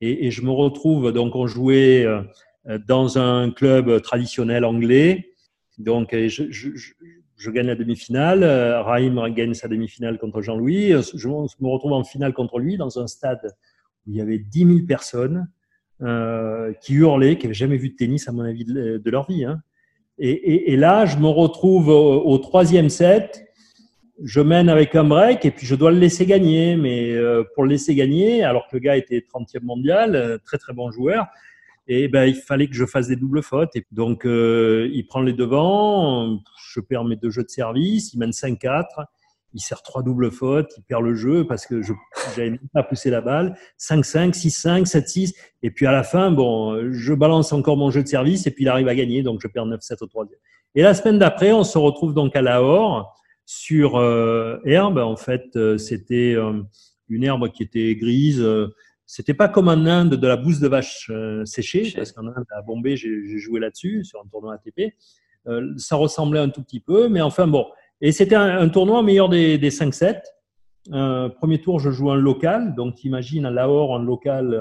et, 0.00 0.26
et, 0.26 0.30
je 0.32 0.42
me 0.42 0.50
retrouve 0.50 1.12
donc 1.12 1.36
on 1.36 1.46
jouait 1.46 2.04
dans 2.86 3.18
un 3.18 3.50
club 3.50 4.00
traditionnel 4.00 4.64
anglais. 4.64 5.34
Donc, 5.78 6.14
je, 6.14 7.50
gagne 7.50 7.66
la 7.66 7.74
demi-finale. 7.74 8.42
Euh, 8.42 8.82
Raïm 8.82 9.20
gagne 9.34 9.54
sa 9.54 9.68
demi-finale 9.68 10.18
contre 10.18 10.40
Jean-Louis. 10.40 10.92
Euh, 10.92 11.02
je 11.14 11.28
me 11.28 11.68
retrouve 11.68 11.92
en 11.92 12.04
finale 12.04 12.32
contre 12.32 12.58
lui 12.58 12.76
dans 12.76 12.98
un 12.98 13.06
stade 13.06 13.54
où 14.06 14.10
il 14.10 14.16
y 14.16 14.20
avait 14.20 14.38
10 14.38 14.58
000 14.66 14.86
personnes 14.86 15.48
euh, 16.02 16.72
qui 16.80 16.94
hurlaient, 16.94 17.36
qui 17.36 17.46
n'avaient 17.46 17.54
jamais 17.54 17.76
vu 17.76 17.90
de 17.90 17.96
tennis, 17.96 18.28
à 18.28 18.32
mon 18.32 18.42
avis, 18.42 18.64
de, 18.64 19.10
leur 19.10 19.26
vie. 19.26 19.44
Hein. 19.44 19.60
Et, 20.18 20.76
là, 20.76 21.06
je 21.06 21.18
me 21.18 21.26
retrouve 21.26 21.88
au, 21.88 22.38
troisième 22.38 22.88
set. 22.88 23.44
Je 24.22 24.40
mène 24.40 24.68
avec 24.68 24.94
un 24.94 25.02
break 25.02 25.44
et 25.44 25.50
puis 25.50 25.66
je 25.66 25.74
dois 25.74 25.90
le 25.90 25.98
laisser 25.98 26.24
gagner. 26.24 26.76
Mais 26.76 27.16
pour 27.54 27.64
le 27.64 27.70
laisser 27.70 27.96
gagner, 27.96 28.44
alors 28.44 28.68
que 28.68 28.76
le 28.76 28.80
gars 28.80 28.96
était 28.96 29.18
30e 29.18 29.62
mondial, 29.62 30.38
très 30.44 30.56
très 30.56 30.72
bon 30.72 30.92
joueur, 30.92 31.26
Et 31.86 32.08
ben, 32.08 32.24
il 32.24 32.34
fallait 32.34 32.66
que 32.66 32.74
je 32.74 32.86
fasse 32.86 33.08
des 33.08 33.16
doubles 33.16 33.42
fautes. 33.42 33.76
Et 33.76 33.86
donc, 33.92 34.24
euh, 34.24 34.88
il 34.92 35.06
prend 35.06 35.20
les 35.20 35.32
devants, 35.32 36.40
je 36.72 36.80
perds 36.80 37.04
mes 37.04 37.16
deux 37.16 37.30
jeux 37.30 37.44
de 37.44 37.50
service, 37.50 38.14
il 38.14 38.18
mène 38.18 38.30
5-4, 38.30 38.84
il 39.52 39.60
sert 39.60 39.82
trois 39.82 40.02
doubles 40.02 40.30
fautes, 40.30 40.72
il 40.78 40.82
perd 40.82 41.02
le 41.02 41.14
jeu 41.14 41.46
parce 41.46 41.66
que 41.66 41.82
je 41.82 41.92
n'avais 42.36 42.58
pas 42.72 42.82
poussé 42.82 43.10
la 43.10 43.20
balle. 43.20 43.56
5-5, 43.78 44.32
6-5, 44.32 44.86
7-6. 44.86 45.34
Et 45.62 45.70
puis 45.70 45.86
à 45.86 45.92
la 45.92 46.02
fin, 46.02 46.30
bon, 46.30 46.90
je 46.92 47.12
balance 47.14 47.52
encore 47.52 47.76
mon 47.76 47.90
jeu 47.90 48.02
de 48.02 48.08
service 48.08 48.46
et 48.46 48.50
puis 48.50 48.64
il 48.64 48.68
arrive 48.68 48.88
à 48.88 48.94
gagner, 48.94 49.22
donc 49.22 49.40
je 49.42 49.48
perds 49.48 49.66
9-7 49.66 50.02
au 50.02 50.06
troisième. 50.06 50.40
Et 50.74 50.82
la 50.82 50.94
semaine 50.94 51.18
d'après, 51.18 51.52
on 51.52 51.62
se 51.62 51.78
retrouve 51.78 52.14
donc 52.14 52.34
à 52.34 52.42
Lahore 52.42 53.14
sur 53.46 53.96
euh, 53.96 54.58
herbe. 54.64 54.98
En 54.98 55.16
fait, 55.16 55.56
euh, 55.56 55.78
c'était 55.78 56.34
euh, 56.34 56.62
une 57.08 57.24
herbe 57.24 57.48
qui 57.50 57.62
était 57.62 57.94
grise. 57.94 58.44
C'était 59.06 59.34
pas 59.34 59.48
comme 59.48 59.68
en 59.68 59.86
Inde 59.86 60.14
de 60.14 60.26
la 60.26 60.36
bouse 60.36 60.60
de 60.60 60.68
vache 60.68 61.10
séchée, 61.44 61.92
parce 61.94 62.12
qu'en 62.12 62.26
Inde, 62.26 62.46
à 62.50 62.62
Bombay, 62.62 62.96
j'ai 62.96 63.38
joué 63.38 63.60
là-dessus, 63.60 64.04
sur 64.04 64.20
un 64.20 64.26
tournoi 64.28 64.54
ATP. 64.54 64.94
ça 65.76 65.96
ressemblait 65.96 66.40
un 66.40 66.48
tout 66.48 66.62
petit 66.62 66.80
peu, 66.80 67.08
mais 67.08 67.20
enfin 67.20 67.46
bon. 67.46 67.66
Et 68.00 68.12
c'était 68.12 68.34
un, 68.34 68.68
tournoi 68.68 69.02
meilleur 69.02 69.28
des, 69.28 69.58
des 69.58 69.70
5-7. 69.70 70.20
premier 71.36 71.60
tour, 71.60 71.80
je 71.80 71.90
joue 71.90 72.10
un 72.10 72.16
local. 72.16 72.74
Donc, 72.74 73.04
imagine 73.04 73.44
à 73.46 73.50
Lahore, 73.50 73.94
un 73.94 74.02
local, 74.02 74.58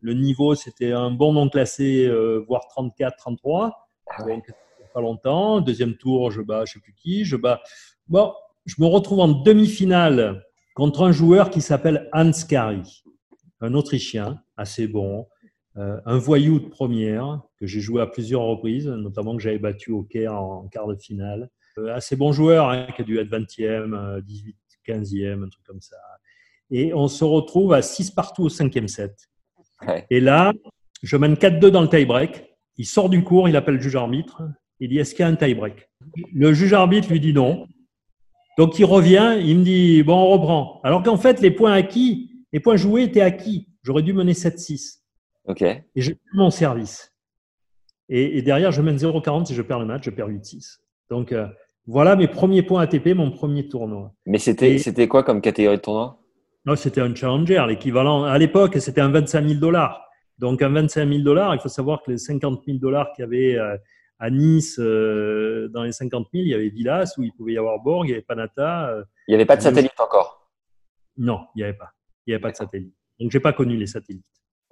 le 0.00 0.14
niveau, 0.14 0.54
c'était 0.54 0.92
un 0.92 1.10
bon 1.10 1.32
non 1.32 1.48
classé, 1.48 2.08
voire 2.46 2.62
34-33. 2.76 3.72
Ah 4.10 4.24
pas 4.94 5.00
longtemps. 5.00 5.60
Deuxième 5.60 5.96
tour, 5.96 6.30
je 6.30 6.40
bats, 6.40 6.64
je 6.64 6.74
sais 6.74 6.80
plus 6.80 6.94
qui, 6.94 7.24
je 7.24 7.36
bats. 7.36 7.60
Bon, 8.06 8.32
je 8.64 8.76
me 8.78 8.86
retrouve 8.86 9.20
en 9.20 9.28
demi-finale 9.28 10.44
contre 10.74 11.02
un 11.02 11.12
joueur 11.12 11.50
qui 11.50 11.60
s'appelle 11.60 12.08
Hans 12.12 12.30
Kari, 12.48 13.03
un 13.60 13.74
Autrichien 13.74 14.42
assez 14.56 14.86
bon, 14.86 15.26
euh, 15.76 16.00
un 16.06 16.18
voyou 16.18 16.60
de 16.60 16.68
première 16.68 17.40
que 17.58 17.66
j'ai 17.66 17.80
joué 17.80 18.00
à 18.00 18.06
plusieurs 18.06 18.42
reprises, 18.42 18.86
notamment 18.86 19.36
que 19.36 19.42
j'avais 19.42 19.58
battu 19.58 19.90
au 19.90 20.02
Caire 20.02 20.34
en 20.34 20.68
quart 20.68 20.86
de 20.86 20.96
finale. 20.96 21.50
Euh, 21.78 21.94
assez 21.94 22.14
bon 22.14 22.32
joueur, 22.32 22.70
hein, 22.70 22.86
qui 22.94 23.02
a 23.02 23.04
dû 23.04 23.18
être 23.18 23.30
20e, 23.30 24.20
18, 24.20 24.56
15e, 24.86 25.44
un 25.44 25.48
truc 25.48 25.64
comme 25.64 25.80
ça. 25.80 25.96
Et 26.70 26.94
on 26.94 27.08
se 27.08 27.24
retrouve 27.24 27.72
à 27.72 27.82
6 27.82 28.12
partout 28.12 28.44
au 28.44 28.48
cinquième 28.48 28.88
set. 28.88 29.28
Et 30.10 30.20
là, 30.20 30.52
je 31.02 31.16
mène 31.16 31.34
4-2 31.34 31.68
dans 31.68 31.82
le 31.82 31.88
tie-break. 31.88 32.44
Il 32.76 32.86
sort 32.86 33.10
du 33.10 33.22
cours, 33.22 33.48
il 33.48 33.56
appelle 33.56 33.74
le 33.74 33.80
juge 33.80 33.96
arbitre. 33.96 34.42
Il 34.80 34.88
dit 34.88 34.98
Est-ce 34.98 35.14
qu'il 35.14 35.24
y 35.24 35.28
a 35.28 35.28
un 35.28 35.36
tie-break? 35.36 35.88
Le 36.32 36.52
juge 36.52 36.72
arbitre 36.72 37.10
lui 37.10 37.20
dit 37.20 37.32
non. 37.32 37.66
Donc 38.56 38.78
il 38.78 38.84
revient, 38.84 39.38
il 39.40 39.58
me 39.58 39.64
dit 39.64 40.02
Bon, 40.02 40.16
on 40.16 40.30
reprend. 40.30 40.80
Alors 40.84 41.02
qu'en 41.02 41.16
fait, 41.16 41.40
les 41.40 41.50
points 41.50 41.72
acquis, 41.72 42.33
les 42.54 42.60
points 42.60 42.76
joués 42.76 43.02
étaient 43.02 43.20
acquis. 43.20 43.68
J'aurais 43.82 44.02
dû 44.02 44.12
mener 44.14 44.32
7-6. 44.32 45.00
OK. 45.46 45.60
Et 45.60 45.84
j'ai 45.96 46.16
mon 46.32 46.50
service. 46.50 47.12
Et, 48.08 48.42
derrière, 48.42 48.70
je 48.70 48.80
mène 48.80 48.96
0-40 48.96 49.46
si 49.46 49.54
je 49.54 49.62
perds 49.62 49.80
le 49.80 49.86
match, 49.86 50.04
je 50.04 50.10
perds 50.10 50.28
8-6. 50.28 50.78
Donc 51.10 51.32
euh, 51.32 51.46
voilà 51.86 52.16
mes 52.16 52.28
premiers 52.28 52.62
points 52.62 52.82
ATP, 52.82 53.08
mon 53.08 53.30
premier 53.30 53.68
tournoi. 53.68 54.14
Mais 54.24 54.38
c'était 54.38 54.78
c'était 54.78 55.08
quoi 55.08 55.22
comme 55.24 55.40
catégorie 55.40 55.76
de 55.76 55.82
tournoi? 55.82 56.20
Non, 56.64 56.76
c'était 56.76 57.00
un 57.00 57.14
challenger, 57.14 57.64
l'équivalent. 57.68 58.24
À 58.24 58.38
l'époque, 58.38 58.76
c'était 58.78 59.00
un 59.00 59.10
25 59.10 59.46
000 59.46 59.60
dollars. 59.60 60.00
Donc 60.38 60.62
un 60.62 60.68
25 60.70 61.08
000 61.08 61.22
dollars, 61.22 61.54
il 61.54 61.60
faut 61.60 61.68
savoir 61.68 62.02
que 62.02 62.12
les 62.12 62.18
50 62.18 62.62
000 62.66 62.78
dollars 62.78 63.12
qu'il 63.12 63.24
y 63.24 63.26
avait 63.26 63.58
euh, 63.58 63.76
à 64.20 64.30
Nice, 64.30 64.78
euh, 64.78 65.68
dans 65.72 65.82
les 65.82 65.92
50 65.92 66.28
000, 66.32 66.44
il 66.44 66.50
y 66.50 66.54
avait 66.54 66.68
Villas 66.68 67.14
où 67.18 67.22
il 67.24 67.32
pouvait 67.32 67.54
y 67.54 67.58
avoir 67.58 67.80
Borg, 67.80 68.06
il 68.06 68.10
y 68.10 68.12
avait 68.12 68.22
Panata. 68.22 68.90
Euh, 68.90 69.04
il 69.26 69.32
n'y 69.32 69.34
avait 69.34 69.44
pas 69.44 69.56
de 69.56 69.62
satellite 69.62 69.98
encore? 69.98 70.48
Non, 71.16 71.46
il 71.54 71.58
n'y 71.58 71.64
avait 71.64 71.76
pas. 71.76 71.93
Il 72.26 72.30
n'y 72.30 72.34
avait 72.34 72.42
pas 72.42 72.50
de 72.50 72.56
satellite. 72.56 72.94
Donc, 73.20 73.30
je 73.30 73.36
n'ai 73.36 73.42
pas 73.42 73.52
connu 73.52 73.76
les 73.76 73.86
satellites. 73.86 74.24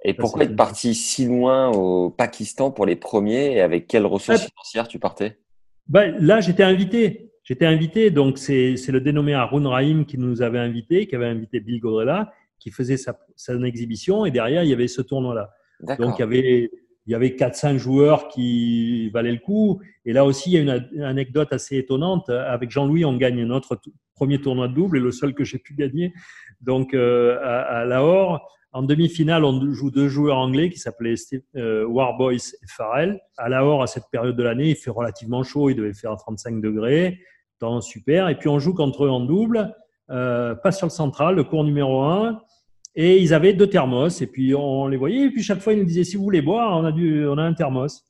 Et 0.03 0.13
pourquoi 0.13 0.43
être 0.43 0.55
parti 0.55 0.95
si 0.95 1.25
loin 1.25 1.69
au 1.69 2.09
Pakistan 2.09 2.71
pour 2.71 2.85
les 2.85 2.97
premiers 2.97 3.53
et 3.53 3.61
avec 3.61 3.87
quelles 3.87 4.05
ressources 4.05 4.47
financières 4.49 4.87
tu 4.87 4.99
partais? 4.99 5.39
Ben, 5.87 6.15
Là, 6.19 6.41
j'étais 6.41 6.63
invité. 6.63 7.31
J'étais 7.43 7.65
invité, 7.65 8.09
donc 8.09 8.37
c'est 8.37 8.75
le 8.87 9.01
dénommé 9.01 9.33
Arun 9.33 9.67
Rahim 9.67 10.05
qui 10.05 10.17
nous 10.17 10.41
avait 10.41 10.59
invité, 10.59 11.07
qui 11.07 11.15
avait 11.15 11.27
invité 11.27 11.59
Bill 11.59 11.81
Godrella, 11.81 12.31
qui 12.57 12.71
faisait 12.71 12.95
sa, 12.95 13.19
son 13.35 13.63
exhibition, 13.65 14.25
et 14.25 14.31
derrière, 14.31 14.63
il 14.63 14.69
y 14.69 14.73
avait 14.73 14.87
ce 14.87 15.01
tournoi-là. 15.01 15.51
Donc, 15.99 16.15
il 16.17 16.21
y 16.21 16.23
avait 16.23 16.71
il 17.05 17.11
y 17.11 17.15
avait 17.15 17.29
4-5 17.29 17.77
joueurs 17.77 18.27
qui 18.29 19.09
valaient 19.09 19.31
le 19.33 19.39
coup. 19.39 19.81
Et 20.05 20.13
là 20.13 20.25
aussi, 20.25 20.51
il 20.51 20.53
y 20.53 20.69
a 20.69 20.77
une 20.77 21.01
anecdote 21.01 21.51
assez 21.51 21.77
étonnante. 21.77 22.29
Avec 22.29 22.71
Jean-Louis, 22.71 23.03
on 23.03 23.17
gagne 23.17 23.43
notre 23.43 23.79
premier 24.15 24.39
tournoi 24.39 24.67
de 24.67 24.73
double 24.73 24.97
et 24.97 25.01
le 25.01 25.11
seul 25.11 25.33
que 25.33 25.43
j'ai 25.43 25.57
pu 25.57 25.73
gagner. 25.73 26.13
Donc, 26.61 26.93
euh, 26.93 27.39
à, 27.43 27.83
Lahore, 27.83 28.47
en 28.71 28.83
demi-finale, 28.83 29.43
on 29.43 29.73
joue 29.73 29.91
deux 29.91 30.07
joueurs 30.07 30.37
anglais 30.37 30.69
qui 30.69 30.79
s'appelaient 30.79 31.15
euh, 31.57 31.85
Warboys 31.85 32.37
et 32.37 32.67
Farrell. 32.67 33.19
À 33.37 33.49
Lahore, 33.49 33.83
à 33.83 33.87
cette 33.87 34.05
période 34.11 34.35
de 34.35 34.43
l'année, 34.43 34.69
il 34.69 34.75
fait 34.75 34.91
relativement 34.91 35.43
chaud. 35.43 35.69
Il 35.69 35.75
devait 35.75 35.93
faire 35.93 36.15
35 36.15 36.61
degrés. 36.61 37.19
Temps 37.59 37.81
super. 37.81 38.29
Et 38.29 38.37
puis, 38.37 38.47
on 38.47 38.59
joue 38.59 38.73
contre 38.73 39.05
eux 39.05 39.09
en 39.09 39.19
double. 39.19 39.75
Euh, 40.09 40.55
pas 40.55 40.71
sur 40.71 40.87
le 40.87 40.91
central, 40.91 41.35
le 41.35 41.43
cours 41.43 41.65
numéro 41.65 42.01
1. 42.03 42.41
Et 42.95 43.21
ils 43.21 43.33
avaient 43.33 43.53
deux 43.53 43.67
thermos, 43.67 44.21
et 44.21 44.27
puis 44.27 44.53
on 44.53 44.87
les 44.87 44.97
voyait, 44.97 45.25
et 45.25 45.29
puis 45.31 45.41
chaque 45.41 45.59
fois 45.59 45.73
ils 45.73 45.79
nous 45.79 45.85
disaient 45.85 46.03
si 46.03 46.15
vous 46.15 46.23
voulez 46.23 46.43
boire, 46.43 46.77
on 46.77 46.85
a, 46.85 46.91
du, 46.91 47.25
on 47.27 47.37
a 47.37 47.43
un 47.43 47.53
thermos. 47.53 48.05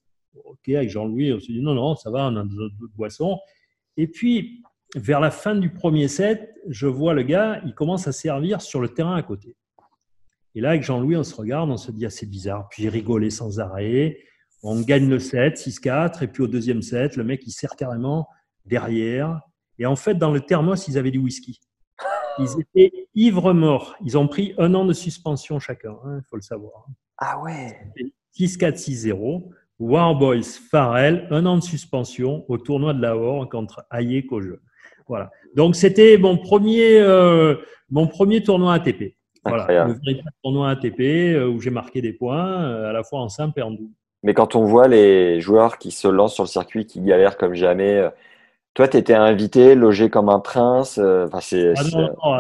Ok, 0.46 0.70
avec 0.70 0.90
Jean-Louis, 0.90 1.32
on 1.32 1.40
s'est 1.40 1.54
dit 1.54 1.62
non, 1.62 1.74
non, 1.74 1.96
ça 1.96 2.10
va, 2.10 2.28
on 2.28 2.36
a 2.36 2.44
d'autres 2.44 2.96
boissons. 2.96 3.40
Et 3.98 4.08
puis, 4.08 4.64
vers 4.96 5.20
la 5.20 5.32
fin 5.32 5.56
du 5.56 5.70
premier 5.70 6.08
set, 6.08 6.54
je 6.68 6.88
vois 6.88 7.14
le 7.14 7.24
gars, 7.24 7.62
il 7.66 7.74
commence 7.74 8.08
à 8.08 8.12
servir 8.12 8.62
sur 8.62 8.82
le 8.82 8.90
terrain 8.90 9.16
à 9.16 9.24
côté. 9.24 9.56
Et 10.56 10.62
là, 10.62 10.70
avec 10.70 10.84
Jean-Louis, 10.84 11.16
on 11.16 11.24
se 11.24 11.36
regarde, 11.36 11.70
on 11.70 11.78
se 11.78 11.92
dit, 11.92 12.06
ah, 12.06 12.10
c'est 12.10 12.30
bizarre. 12.30 12.68
Puis 12.70 12.84
il 12.84 12.90
rigolait 12.90 13.32
sans 13.32 13.60
arrêt. 13.60 14.20
On 14.62 14.80
gagne 14.82 15.10
le 15.10 15.20
set, 15.20 15.58
6-4. 15.58 16.24
Et 16.24 16.28
puis 16.28 16.44
au 16.44 16.48
deuxième 16.48 16.82
set, 16.82 17.16
le 17.16 17.24
mec, 17.24 17.42
il 17.46 17.52
sert 17.52 17.76
carrément 17.76 18.28
derrière. 18.66 19.42
Et 19.80 19.86
en 19.86 19.96
fait, 19.96 20.16
dans 20.16 20.32
le 20.32 20.42
thermos, 20.42 20.88
ils 20.88 20.98
avaient 20.98 21.12
du 21.12 21.18
whisky. 21.18 21.60
Ils 22.40 22.60
étaient 22.60 23.08
ivres 23.16 23.54
morts. 23.54 23.96
Ils 24.04 24.18
ont 24.18 24.28
pris 24.28 24.54
un 24.58 24.74
an 24.74 24.86
de 24.86 24.94
suspension 24.94 25.60
chacun, 25.60 25.96
il 26.06 26.10
hein, 26.10 26.22
faut 26.30 26.36
le 26.36 26.42
savoir. 26.42 26.88
Ah 27.18 27.40
ouais 27.42 27.78
6-4-6-0. 28.38 29.44
Warboys, 29.80 30.44
Farrell, 30.72 31.28
un 31.30 31.46
an 31.46 31.58
de 31.58 31.64
suspension 31.64 32.46
au 32.48 32.58
tournoi 32.58 32.94
de 32.94 33.02
Lahore 33.02 33.50
contre 33.50 33.86
Aye 33.92 34.26
Kojo. 34.26 34.56
Voilà. 35.08 35.30
Donc 35.56 35.76
c'était 35.76 36.18
mon 36.18 36.38
premier, 36.38 37.00
euh, 37.00 37.56
mon 37.90 38.08
premier 38.08 38.42
tournoi 38.42 38.74
ATP. 38.74 39.16
Voilà, 39.46 39.88
le 39.88 39.94
véritable 39.94 40.32
tournoi 40.42 40.70
ATP 40.70 41.02
euh, 41.02 41.50
où 41.50 41.60
j'ai 41.60 41.70
marqué 41.70 42.02
des 42.02 42.14
points 42.14 42.64
euh, 42.64 42.90
à 42.90 42.94
la 42.94 43.04
fois 43.04 43.20
en 43.20 43.28
simple 43.28 43.60
et 43.60 43.64
en 43.64 43.72
double. 43.72 43.94
Mais 44.24 44.34
quand 44.34 44.56
on 44.56 44.64
voit 44.64 44.88
les 44.88 45.42
joueurs 45.42 45.78
qui 45.78 45.92
se 45.92 46.08
lancent 46.08 46.36
sur 46.36 46.44
le 46.44 46.50
circuit, 46.50 46.86
qui 46.86 47.02
galèrent 47.02 47.36
comme 47.36 47.54
jamais, 47.54 48.10
toi, 48.74 48.88
tu 48.88 48.98
étais 48.98 49.14
invité, 49.14 49.76
logé 49.76 50.10
comme 50.10 50.30
un 50.30 50.40
prince. 50.40 50.98
Euh, 50.98 51.26
enfin, 51.28 51.40
c'est, 51.42 51.74
ah 51.78 51.84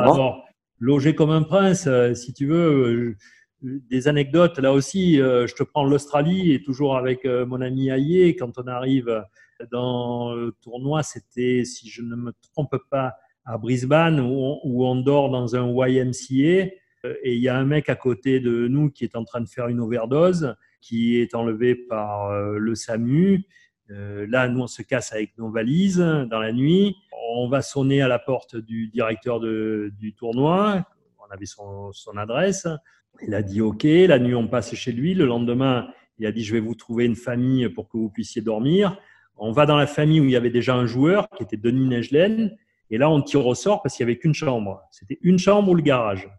non, 0.05 0.15
non, 0.15 0.35
logé 0.79 1.15
comme 1.15 1.29
un 1.29 1.43
prince, 1.43 1.85
euh, 1.87 2.13
si 2.13 2.33
tu 2.33 2.47
veux. 2.47 2.87
Euh, 2.87 3.17
des 3.61 4.09
anecdotes, 4.09 4.59
là 4.59 4.73
aussi, 4.73 5.15
je 5.15 5.55
te 5.55 5.63
prends 5.63 5.85
l'Australie 5.85 6.51
et 6.51 6.61
toujours 6.61 6.97
avec 6.97 7.23
mon 7.23 7.61
ami 7.61 7.91
Aïe, 7.91 8.35
quand 8.35 8.57
on 8.57 8.67
arrive 8.67 9.23
dans 9.71 10.33
le 10.33 10.51
tournoi, 10.61 11.01
c'était, 11.01 11.63
si 11.63 11.87
je 11.87 12.01
ne 12.01 12.17
me 12.17 12.33
trompe 12.53 12.75
pas, 12.91 13.13
à 13.45 13.57
Brisbane, 13.57 14.19
où 14.19 14.83
on, 14.85 14.95
dort 14.97 15.29
dans 15.29 15.55
un 15.55 15.65
YMCA. 15.65 16.73
Et 17.23 17.35
il 17.35 17.41
y 17.41 17.47
a 17.47 17.57
un 17.57 17.63
mec 17.63 17.87
à 17.87 17.95
côté 17.95 18.41
de 18.41 18.67
nous 18.67 18.89
qui 18.89 19.05
est 19.05 19.15
en 19.15 19.23
train 19.23 19.39
de 19.39 19.47
faire 19.47 19.69
une 19.69 19.79
overdose, 19.79 20.57
qui 20.81 21.21
est 21.21 21.33
enlevé 21.33 21.73
par 21.73 22.37
le 22.37 22.75
SAMU. 22.75 23.45
Euh, 23.93 24.25
là, 24.27 24.47
nous, 24.47 24.61
on 24.61 24.67
se 24.67 24.81
casse 24.81 25.13
avec 25.13 25.37
nos 25.37 25.49
valises 25.49 25.99
dans 26.29 26.39
la 26.39 26.51
nuit. 26.51 26.95
On 27.35 27.47
va 27.47 27.61
sonner 27.61 28.01
à 28.01 28.07
la 28.07 28.19
porte 28.19 28.55
du 28.55 28.87
directeur 28.87 29.39
du 29.39 30.13
tournoi. 30.17 30.85
On 31.19 31.31
avait 31.33 31.45
son, 31.45 31.91
adresse. 32.17 32.67
Il 33.21 33.33
a 33.35 33.41
dit 33.41 33.61
OK. 33.61 33.83
La 33.83 34.19
nuit, 34.19 34.35
on 34.35 34.47
passe 34.47 34.73
chez 34.73 34.91
lui. 34.91 35.13
Le 35.13 35.25
lendemain, 35.25 35.87
il 36.17 36.25
a 36.25 36.31
dit 36.31 36.43
Je 36.43 36.53
vais 36.53 36.59
vous 36.59 36.75
trouver 36.75 37.05
une 37.05 37.15
famille 37.15 37.69
pour 37.69 37.87
que 37.87 37.97
vous 37.97 38.09
puissiez 38.09 38.41
dormir. 38.41 38.97
On 39.37 39.51
va 39.51 39.65
dans 39.65 39.77
la 39.77 39.87
famille 39.87 40.19
où 40.19 40.25
il 40.25 40.31
y 40.31 40.35
avait 40.35 40.49
déjà 40.49 40.75
un 40.75 40.85
joueur 40.85 41.27
qui 41.37 41.43
était 41.43 41.57
Denis 41.57 41.87
Negelen. 41.87 42.55
Et 42.89 42.97
là, 42.97 43.09
on 43.09 43.21
tire 43.21 43.45
au 43.45 43.55
sort 43.55 43.81
parce 43.81 43.95
qu'il 43.95 44.05
n'y 44.05 44.11
avait 44.11 44.19
qu'une 44.19 44.33
chambre. 44.33 44.81
C'était 44.91 45.17
une 45.21 45.39
chambre 45.39 45.69
ou 45.71 45.75
le 45.75 45.81
garage. 45.81 46.29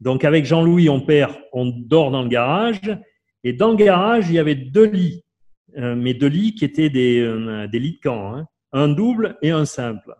Donc, 0.00 0.24
avec 0.24 0.44
Jean-Louis, 0.44 0.88
on 0.88 1.00
perd, 1.00 1.34
on 1.52 1.66
dort 1.66 2.10
dans 2.10 2.22
le 2.22 2.28
garage. 2.28 2.80
Et 3.42 3.52
dans 3.52 3.70
le 3.70 3.76
garage, 3.76 4.28
il 4.28 4.34
y 4.34 4.38
avait 4.38 4.54
deux 4.54 4.84
lits. 4.86 5.23
Euh, 5.76 5.94
mais 5.94 6.14
deux 6.14 6.28
lits 6.28 6.54
qui 6.54 6.64
étaient 6.64 6.90
des, 6.90 7.20
euh, 7.20 7.66
des 7.66 7.78
lits 7.78 7.94
de 7.94 8.00
camp, 8.00 8.34
hein. 8.34 8.46
un 8.72 8.88
double 8.88 9.36
et 9.42 9.50
un 9.50 9.64
simple. 9.64 10.14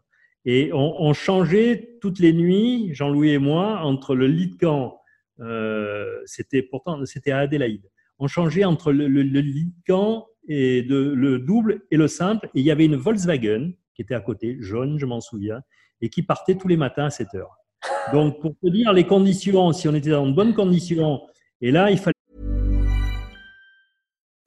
Et 0.47 0.71
on, 0.75 1.15
changeait 1.15 1.97
toutes 2.03 2.19
les 2.19 2.35
nuits, 2.35 2.91
Jean-Louis 2.93 3.31
et 3.31 3.39
moi, 3.39 3.81
entre 3.81 4.15
le 4.15 4.27
lit 4.27 4.49
de 4.49 4.57
camp, 4.57 5.01
euh, 5.41 6.21
c'était 6.27 6.61
pourtant 6.61 7.03
c'était 7.07 7.31
à 7.31 7.39
Adélaïde. 7.39 7.89
On 8.19 8.29
changeait 8.29 8.65
entre 8.65 8.93
le, 8.93 9.07
lit 9.07 9.65
de 9.65 9.83
camp 9.87 10.27
et 10.47 10.83
le 10.83 11.39
double 11.39 11.81
et 11.91 11.97
le 11.97 12.09
simple. 12.09 12.51
Et 12.55 12.61
il 12.61 12.67
y 12.67 12.71
avait 12.71 12.85
une 12.85 12.97
Volkswagen 12.97 13.73
qui 13.95 14.03
était 14.03 14.15
à 14.15 14.21
côté, 14.21 14.59
jaune, 14.61 14.99
je 14.99 15.07
m'en 15.07 15.21
souviens, 15.21 15.61
et 16.01 16.11
qui 16.11 16.23
partait 16.23 16.57
tous 16.57 16.69
les 16.69 16.77
matins 16.77 17.07
à 17.07 17.11
7 17.11 17.29
heures. 17.37 17.57
Donc, 18.13 18.41
pour 18.41 18.55
te 18.63 18.69
dire 18.69 18.93
les 18.93 19.05
conditions, 19.05 19.73
si 19.73 19.89
on 19.89 19.95
était 19.95 20.11
dans 20.11 20.27
de 20.27 20.33
bonnes 20.33 20.55
conditions, 20.55 21.23
et 21.61 21.71
là, 21.71 21.91
il 21.91 21.99
fallait 21.99 22.14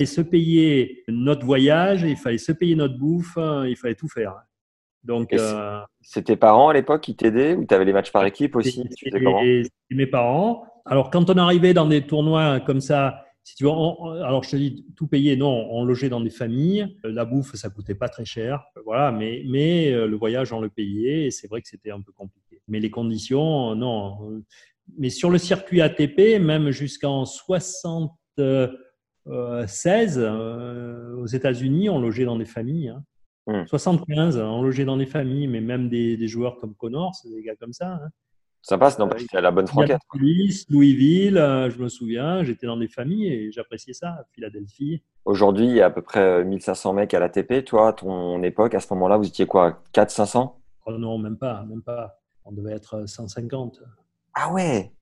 Et 0.00 0.06
se 0.06 0.20
payer 0.20 1.04
notre 1.08 1.46
voyage, 1.46 2.02
il 2.02 2.16
fallait 2.16 2.38
se 2.38 2.52
payer 2.52 2.74
notre 2.74 2.98
bouffe, 2.98 3.36
hein, 3.38 3.64
il 3.66 3.76
fallait 3.76 3.94
tout 3.94 4.08
faire. 4.08 4.34
Donc, 5.04 5.32
euh, 5.32 5.80
C'est 6.00 6.22
tes 6.24 6.36
parents 6.36 6.70
à 6.70 6.72
l'époque 6.74 7.02
qui 7.02 7.14
t'aidaient 7.14 7.54
ou 7.54 7.64
tu 7.66 7.74
avais 7.74 7.84
les 7.84 7.92
matchs 7.92 8.10
par 8.10 8.24
équipe 8.24 8.56
aussi 8.56 8.82
et 9.44 9.62
mes 9.94 10.06
parents. 10.06 10.64
Alors, 10.86 11.10
quand 11.10 11.30
on 11.30 11.36
arrivait 11.36 11.74
dans 11.74 11.86
des 11.86 12.02
tournois 12.06 12.60
comme 12.60 12.80
ça, 12.80 13.20
si 13.44 13.54
tu 13.54 13.64
veux, 13.64 13.70
on- 13.70 14.10
alors 14.22 14.42
je 14.42 14.50
te 14.52 14.56
dis 14.56 14.86
tout 14.96 15.06
payer, 15.06 15.36
non, 15.36 15.68
on 15.70 15.84
logeait 15.84 16.08
dans 16.08 16.20
des 16.22 16.30
familles. 16.30 16.96
Euh, 17.04 17.12
La 17.12 17.24
bouffe, 17.26 17.54
ça 17.54 17.68
coûtait 17.70 17.94
pas 17.94 18.08
très 18.08 18.24
cher, 18.24 18.64
voilà. 18.84 19.12
Mais, 19.12 19.42
mais 19.46 19.92
euh, 19.92 20.06
le 20.06 20.16
voyage, 20.16 20.52
on 20.52 20.60
le 20.60 20.70
payait 20.70 21.26
et 21.26 21.30
c'est 21.30 21.46
vrai 21.48 21.60
que 21.60 21.68
c'était 21.68 21.90
un 21.90 22.00
peu 22.00 22.12
compliqué. 22.12 22.62
Mais 22.68 22.80
les 22.80 22.90
conditions, 22.90 23.74
non. 23.76 24.18
Euh, 24.30 24.42
Mais 24.98 25.10
sur 25.10 25.30
le 25.30 25.38
circuit 25.38 25.80
ATP, 25.82 26.38
même 26.40 26.70
jusqu'en 26.70 27.24
76, 27.26 28.10
euh, 28.40 28.68
aux 29.26 31.26
États-Unis, 31.26 31.90
on 31.90 32.00
logeait 32.00 32.24
dans 32.24 32.38
des 32.38 32.44
familles. 32.44 32.88
hein. 32.90 33.02
Hmm. 33.46 33.66
75, 33.66 34.38
on 34.38 34.62
logeait 34.62 34.86
dans 34.86 34.96
des 34.96 35.04
familles, 35.06 35.48
mais 35.48 35.60
même 35.60 35.88
des, 35.90 36.16
des 36.16 36.28
joueurs 36.28 36.56
comme 36.56 36.74
Connors, 36.74 37.12
des 37.24 37.42
gars 37.42 37.56
comme 37.56 37.74
ça. 37.74 37.94
hein. 38.02 38.08
Sympa, 38.62 38.90
c'est 38.90 38.98
non, 38.98 39.08
parce 39.08 39.22
que 39.22 39.28
c'est 39.30 39.36
à 39.36 39.42
la 39.42 39.50
bonne 39.50 39.66
franquette. 39.66 40.00
Louisville, 40.70 41.36
euh, 41.36 41.68
je 41.68 41.78
me 41.78 41.88
souviens, 41.90 42.42
j'étais 42.44 42.66
dans 42.66 42.78
des 42.78 42.88
familles 42.88 43.26
et 43.30 43.52
j'appréciais 43.52 43.92
ça, 43.92 44.24
Philadelphie. 44.32 45.02
Aujourd'hui, 45.26 45.66
il 45.66 45.74
y 45.74 45.82
a 45.82 45.86
à 45.86 45.90
peu 45.90 46.00
près 46.00 46.20
euh, 46.20 46.44
1500 46.44 46.94
mecs 46.94 47.12
à 47.12 47.20
l'ATP. 47.20 47.62
Toi, 47.66 47.88
à 47.88 47.92
ton 47.92 48.42
époque, 48.42 48.74
à 48.74 48.80
ce 48.80 48.86
moment-là, 48.94 49.18
vous 49.18 49.26
étiez 49.26 49.44
quoi 49.46 49.82
400-500 49.92 50.52
Oh 50.86 50.92
non, 50.98 51.18
même 51.18 51.36
pas, 51.36 51.64
même 51.68 51.82
pas. 51.82 52.18
On 52.46 52.52
devait 52.52 52.72
être 52.72 53.06
150. 53.06 53.82
Ah 54.34 54.50
ouais 54.52 54.92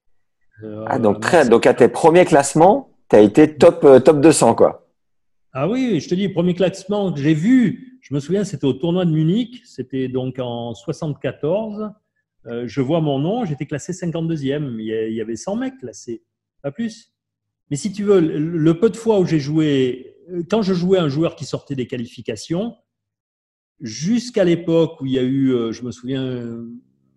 Euh, 0.64 0.84
ah, 0.88 0.98
donc, 0.98 1.16
euh, 1.16 1.20
très, 1.20 1.48
donc 1.48 1.64
à 1.66 1.74
tes 1.74 1.88
premiers 1.88 2.24
classements, 2.24 2.90
tu 3.12 3.16
as 3.18 3.20
été 3.20 3.58
top, 3.58 3.84
euh, 3.84 4.00
top 4.00 4.22
200, 4.22 4.54
quoi. 4.54 4.88
Ah 5.52 5.68
oui, 5.68 6.00
je 6.00 6.08
te 6.08 6.14
dis, 6.14 6.30
premier 6.30 6.54
classement 6.54 7.12
que 7.12 7.20
j'ai 7.20 7.34
vu, 7.34 7.98
je 8.00 8.14
me 8.14 8.20
souviens, 8.20 8.42
c'était 8.42 8.64
au 8.64 8.72
tournoi 8.72 9.04
de 9.04 9.10
Munich, 9.10 9.60
c'était 9.66 10.08
donc 10.08 10.38
en 10.38 10.72
74. 10.72 11.90
Euh, 12.46 12.66
je 12.66 12.80
vois 12.80 13.02
mon 13.02 13.18
nom, 13.18 13.44
j'étais 13.44 13.66
classé 13.66 13.92
52e. 13.92 14.78
Il 14.78 15.14
y 15.14 15.20
avait 15.20 15.36
100 15.36 15.56
mecs 15.56 15.76
classés, 15.78 16.24
pas 16.62 16.72
plus. 16.72 17.12
Mais 17.70 17.76
si 17.76 17.92
tu 17.92 18.02
veux, 18.02 18.18
le 18.18 18.80
peu 18.80 18.88
de 18.88 18.96
fois 18.96 19.20
où 19.20 19.26
j'ai 19.26 19.40
joué, 19.40 20.16
euh, 20.30 20.42
quand 20.48 20.62
je 20.62 20.72
jouais 20.72 20.98
un 20.98 21.10
joueur 21.10 21.36
qui 21.36 21.44
sortait 21.44 21.74
des 21.74 21.86
qualifications, 21.86 22.76
jusqu'à 23.78 24.44
l'époque 24.44 24.98
où 25.02 25.06
il 25.06 25.12
y 25.12 25.18
a 25.18 25.22
eu, 25.22 25.70
je 25.70 25.82
me 25.82 25.90
souviens, 25.90 26.64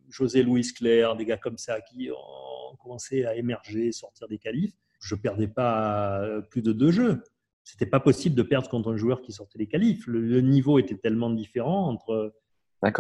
José 0.09 0.43
Luis 0.43 0.73
Claire, 0.73 1.15
des 1.15 1.23
gars 1.23 1.37
comme 1.37 1.57
ça 1.57 1.79
qui 1.79 2.09
ont 2.11 2.75
commencé 2.83 3.23
à 3.23 3.35
émerger, 3.35 3.93
sortir 3.93 4.27
des 4.27 4.39
qualifs, 4.39 4.73
je 4.99 5.15
perdais 5.15 5.47
pas 5.47 6.21
euh, 6.21 6.41
plus 6.41 6.61
de 6.61 6.73
deux 6.73 6.91
jeux. 6.91 7.23
C'était 7.63 7.85
pas 7.85 7.99
possible 7.99 8.35
de 8.35 8.43
perdre 8.43 8.69
contre 8.69 8.91
un 8.93 8.97
joueur 8.97 9.21
qui 9.21 9.31
sortait 9.31 9.57
des 9.57 9.67
qualifs. 9.67 10.05
Le, 10.07 10.19
le 10.21 10.41
niveau 10.41 10.77
était 10.77 10.95
tellement 10.95 11.29
différent 11.31 11.89
entre 11.89 12.33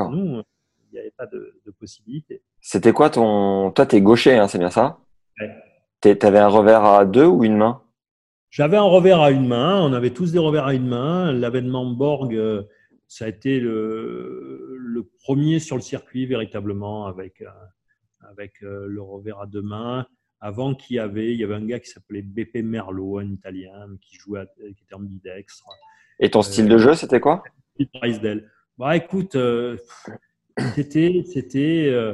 nous, 0.09 0.41
il 0.89 0.93
n'y 0.93 0.99
avait 0.99 1.11
pas 1.15 1.27
de, 1.27 1.61
de 1.65 1.71
possibilité. 1.71 2.41
C'était 2.61 2.91
quoi 2.93 3.11
ton. 3.11 3.71
Toi, 3.71 3.85
t'es 3.85 4.01
gaucher, 4.01 4.35
hein, 4.37 4.47
c'est 4.47 4.57
bien 4.57 4.71
ça? 4.71 4.99
Ouais. 5.39 5.51
T'es- 6.01 6.15
T'avais 6.15 6.39
un 6.39 6.47
revers 6.47 6.83
à 6.83 7.05
deux 7.05 7.25
ou 7.25 7.43
une 7.43 7.57
main? 7.57 7.83
J'avais 8.49 8.77
un 8.77 8.83
revers 8.83 9.21
à 9.21 9.31
une 9.31 9.47
main, 9.47 9.79
on 9.81 9.93
avait 9.93 10.11
tous 10.11 10.31
des 10.31 10.39
revers 10.39 10.65
à 10.65 10.73
une 10.73 10.87
main. 10.87 11.31
L'avènement 11.31 11.85
Borg, 11.85 12.33
euh, 12.33 12.63
ça 13.07 13.25
a 13.25 13.27
été 13.27 13.59
le, 13.59 14.75
le 14.79 15.03
premier 15.03 15.59
sur 15.59 15.75
le 15.75 15.81
circuit 15.83 16.25
véritablement 16.25 17.05
avec, 17.05 17.41
euh, 17.41 17.49
avec 18.31 18.63
euh, 18.63 18.87
le 18.87 19.01
revers 19.01 19.39
à 19.41 19.45
deux 19.45 19.61
mains. 19.61 20.07
Avant 20.41 20.75
qu'il 20.75 20.97
y 20.97 20.99
avait, 20.99 21.33
il 21.33 21.39
y 21.39 21.43
avait 21.43 21.55
un 21.55 21.65
gars 21.65 21.79
qui 21.79 21.89
s'appelait 21.89 22.21
Beppe 22.21 22.57
Merlot, 22.63 23.19
un 23.19 23.31
Italien, 23.31 23.87
qui 24.01 24.17
jouait, 24.17 24.41
à- 24.41 24.45
qui 24.45 24.83
était 24.83 24.93
ambidextre. 24.95 25.65
Et 26.19 26.29
ton 26.29 26.41
style 26.41 26.67
de 26.67 26.77
jeu, 26.77 26.93
c'était 26.93 27.19
quoi? 27.19 27.43
Bah 28.77 28.95
écoute, 28.95 29.35
euh, 29.35 29.77
c'était 30.75 31.23
c'était 31.25 31.87
euh, 31.87 32.13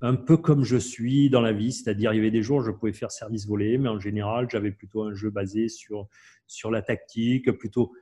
un 0.00 0.14
peu 0.14 0.36
comme 0.36 0.64
je 0.64 0.76
suis 0.76 1.30
dans 1.30 1.40
la 1.40 1.52
vie, 1.52 1.72
c'est-à-dire 1.72 2.12
il 2.12 2.16
y 2.16 2.18
avait 2.18 2.30
des 2.30 2.42
jours 2.42 2.58
où 2.58 2.62
je 2.62 2.70
pouvais 2.70 2.92
faire 2.92 3.10
service 3.10 3.46
volé, 3.46 3.78
mais 3.78 3.88
en 3.88 4.00
général 4.00 4.48
j'avais 4.50 4.72
plutôt 4.72 5.04
un 5.04 5.14
jeu 5.14 5.30
basé 5.30 5.68
sur 5.68 6.08
sur 6.46 6.70
la 6.70 6.82
tactique, 6.82 7.50
plutôt. 7.52 7.92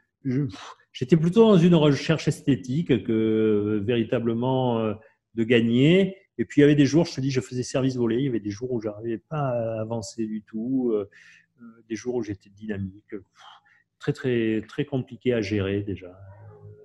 J'étais 0.92 1.16
plutôt 1.16 1.42
dans 1.42 1.58
une 1.58 1.74
recherche 1.74 2.28
esthétique 2.28 3.04
que 3.04 3.12
euh, 3.12 3.80
véritablement 3.84 4.78
euh, 4.80 4.94
de 5.34 5.44
gagner. 5.44 6.16
Et 6.38 6.44
puis 6.44 6.60
il 6.60 6.62
y 6.62 6.64
avait 6.64 6.76
des 6.76 6.86
jours, 6.86 7.04
je 7.04 7.14
te 7.14 7.20
dis, 7.20 7.30
je 7.30 7.40
faisais 7.40 7.62
service 7.62 7.96
volé. 7.96 8.16
Il 8.16 8.24
y 8.24 8.28
avait 8.28 8.40
des 8.40 8.50
jours 8.50 8.72
où 8.72 8.80
j'arrivais 8.80 9.18
pas 9.18 9.48
à 9.48 9.80
avancer 9.80 10.26
du 10.26 10.42
tout, 10.42 10.90
euh, 10.92 11.10
euh, 11.60 11.64
des 11.88 11.96
jours 11.96 12.14
où 12.14 12.22
j'étais 12.22 12.48
dynamique, 12.50 13.10
Pff, 13.10 13.22
très 13.98 14.12
très 14.12 14.62
très 14.68 14.84
compliqué 14.84 15.34
à 15.34 15.40
gérer 15.40 15.82
déjà. 15.82 16.16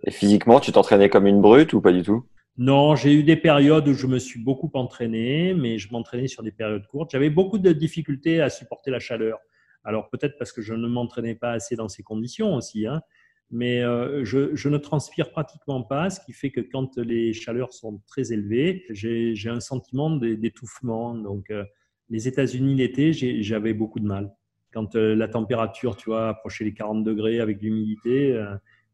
Et 0.05 0.11
physiquement, 0.11 0.59
tu 0.59 0.71
t'entraînais 0.71 1.09
comme 1.09 1.27
une 1.27 1.39
brute 1.39 1.73
ou 1.73 1.81
pas 1.81 1.93
du 1.93 2.01
tout? 2.01 2.25
Non, 2.57 2.95
j'ai 2.95 3.13
eu 3.13 3.23
des 3.23 3.37
périodes 3.37 3.87
où 3.87 3.93
je 3.93 4.05
me 4.05 4.19
suis 4.19 4.39
beaucoup 4.39 4.69
entraîné, 4.73 5.53
mais 5.53 5.77
je 5.77 5.91
m'entraînais 5.91 6.27
sur 6.27 6.43
des 6.43 6.51
périodes 6.51 6.85
courtes. 6.87 7.11
J'avais 7.11 7.29
beaucoup 7.29 7.57
de 7.57 7.71
difficultés 7.71 8.41
à 8.41 8.49
supporter 8.49 8.91
la 8.91 8.99
chaleur. 8.99 9.39
Alors 9.83 10.09
peut-être 10.09 10.37
parce 10.37 10.51
que 10.51 10.61
je 10.61 10.73
ne 10.73 10.87
m'entraînais 10.87 11.35
pas 11.35 11.51
assez 11.51 11.75
dans 11.75 11.89
ces 11.89 12.03
conditions 12.03 12.55
aussi, 12.55 12.85
hein. 12.87 13.01
Mais 13.53 13.83
euh, 13.83 14.25
je, 14.25 14.67
ne 14.67 14.77
transpire 14.77 15.29
pratiquement 15.29 15.83
pas, 15.83 16.09
ce 16.09 16.19
qui 16.19 16.33
fait 16.33 16.49
que 16.49 16.59
quand 16.59 16.97
les 16.97 17.33
chaleurs 17.33 17.71
sont 17.71 18.01
très 18.07 18.33
élevées, 18.33 18.83
j'ai 18.89 19.47
un 19.47 19.59
sentiment 19.59 20.09
d'é- 20.09 20.35
d'étouffement. 20.35 21.13
Donc 21.13 21.51
euh, 21.51 21.63
les 22.09 22.27
États-Unis 22.27 22.73
l'été, 22.73 23.13
j'avais 23.13 23.75
beaucoup 23.75 23.99
de 23.99 24.07
mal. 24.07 24.33
Quand 24.73 24.95
euh, 24.95 25.15
la 25.15 25.27
température, 25.27 25.95
tu 25.95 26.09
vois, 26.09 26.29
approchait 26.29 26.63
les 26.63 26.73
40 26.73 27.03
degrés 27.03 27.41
avec 27.41 27.61
l'humidité, 27.61 28.43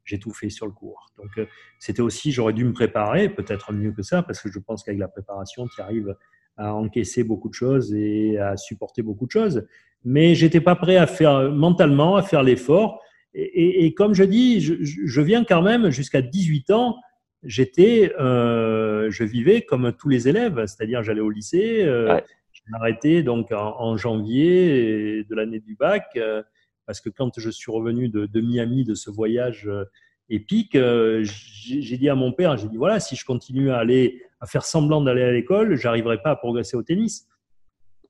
j'étouffais 0.04 0.50
sur 0.50 0.66
le 0.66 0.74
cours. 0.74 1.08
Donc 1.18 1.48
c'était 1.80 2.02
aussi, 2.02 2.34
j'aurais 2.34 2.52
dû 2.52 2.66
me 2.66 2.74
préparer, 2.74 3.30
peut-être 3.30 3.72
mieux 3.72 3.94
que 3.94 4.02
ça, 4.02 4.24
parce 4.24 4.42
que 4.42 4.52
je 4.52 4.60
pense 4.60 4.84
qu'avec 4.84 5.00
la 5.00 5.08
préparation, 5.08 5.68
tu 5.74 5.80
arrives 5.80 6.14
à 6.58 6.74
encaisser 6.76 7.24
beaucoup 7.24 7.48
de 7.48 7.54
choses 7.54 7.94
et 7.94 8.38
à 8.38 8.58
supporter 8.58 9.04
beaucoup 9.04 9.26
de 9.26 9.32
choses. 9.32 9.66
Mais 10.04 10.36
j'étais 10.36 10.60
pas 10.60 10.76
prêt 10.76 10.98
à 10.98 11.08
faire 11.08 11.50
mentalement, 11.50 12.18
à 12.18 12.24
faire 12.24 12.44
l'effort. 12.44 13.02
Et, 13.34 13.94
comme 13.94 14.14
je 14.16 14.24
dis, 14.24 14.60
je, 14.62 14.76
je- 14.82 15.02
je 15.06 15.22
viens 15.22 15.44
quand 15.44 15.62
même 15.62 15.90
jusqu'à 15.92 16.22
18 16.22 16.72
ans. 16.72 16.98
J'étais, 17.44 18.12
euh, 18.20 19.10
je 19.12 19.24
vivais 19.24 19.62
comme 19.62 19.94
tous 19.94 20.10
les 20.10 20.28
élèves, 20.28 20.66
c'est-à-dire 20.66 21.04
j'allais 21.04 21.22
au 21.22 21.30
lycée. 21.30 21.84
Euh, 21.84 22.16
Ouais. 22.16 22.24
J'ai 22.52 22.64
arrêté 22.74 23.24
donc 23.24 23.52
en, 23.52 23.80
en 23.80 23.96
janvier 23.98 25.24
de 25.24 25.36
l'année 25.36 25.60
du 25.60 25.76
bac, 25.76 26.06
euh, 26.18 26.44
parce 26.86 27.00
que 27.00 27.10
quand 27.10 27.40
je 27.40 27.50
suis 27.50 27.72
revenu 27.72 28.10
de, 28.10 28.26
de 28.26 28.42
Miami 28.42 28.84
de 28.84 28.96
ce 28.96 29.10
voyage 29.10 29.68
euh, 29.68 29.86
épique, 30.30 30.74
j'ai 30.74 31.82
j'ai 31.82 31.98
dit 31.98 32.10
à 32.10 32.16
mon 32.16 32.32
père, 32.34 32.58
j'ai 32.58 32.68
dit 32.68 32.78
voilà, 32.78 33.00
si 33.00 33.16
je 33.16 33.24
continue 33.26 33.70
à 33.70 33.78
aller 33.78 34.22
à 34.42 34.46
faire 34.48 34.64
semblant 34.66 35.02
d'aller 35.02 35.22
à 35.24 35.32
l'école, 35.32 35.76
j'arriverai 35.76 36.22
pas 36.22 36.32
à 36.32 36.36
progresser 36.36 36.76
au 36.76 36.84
tennis. 36.84 37.28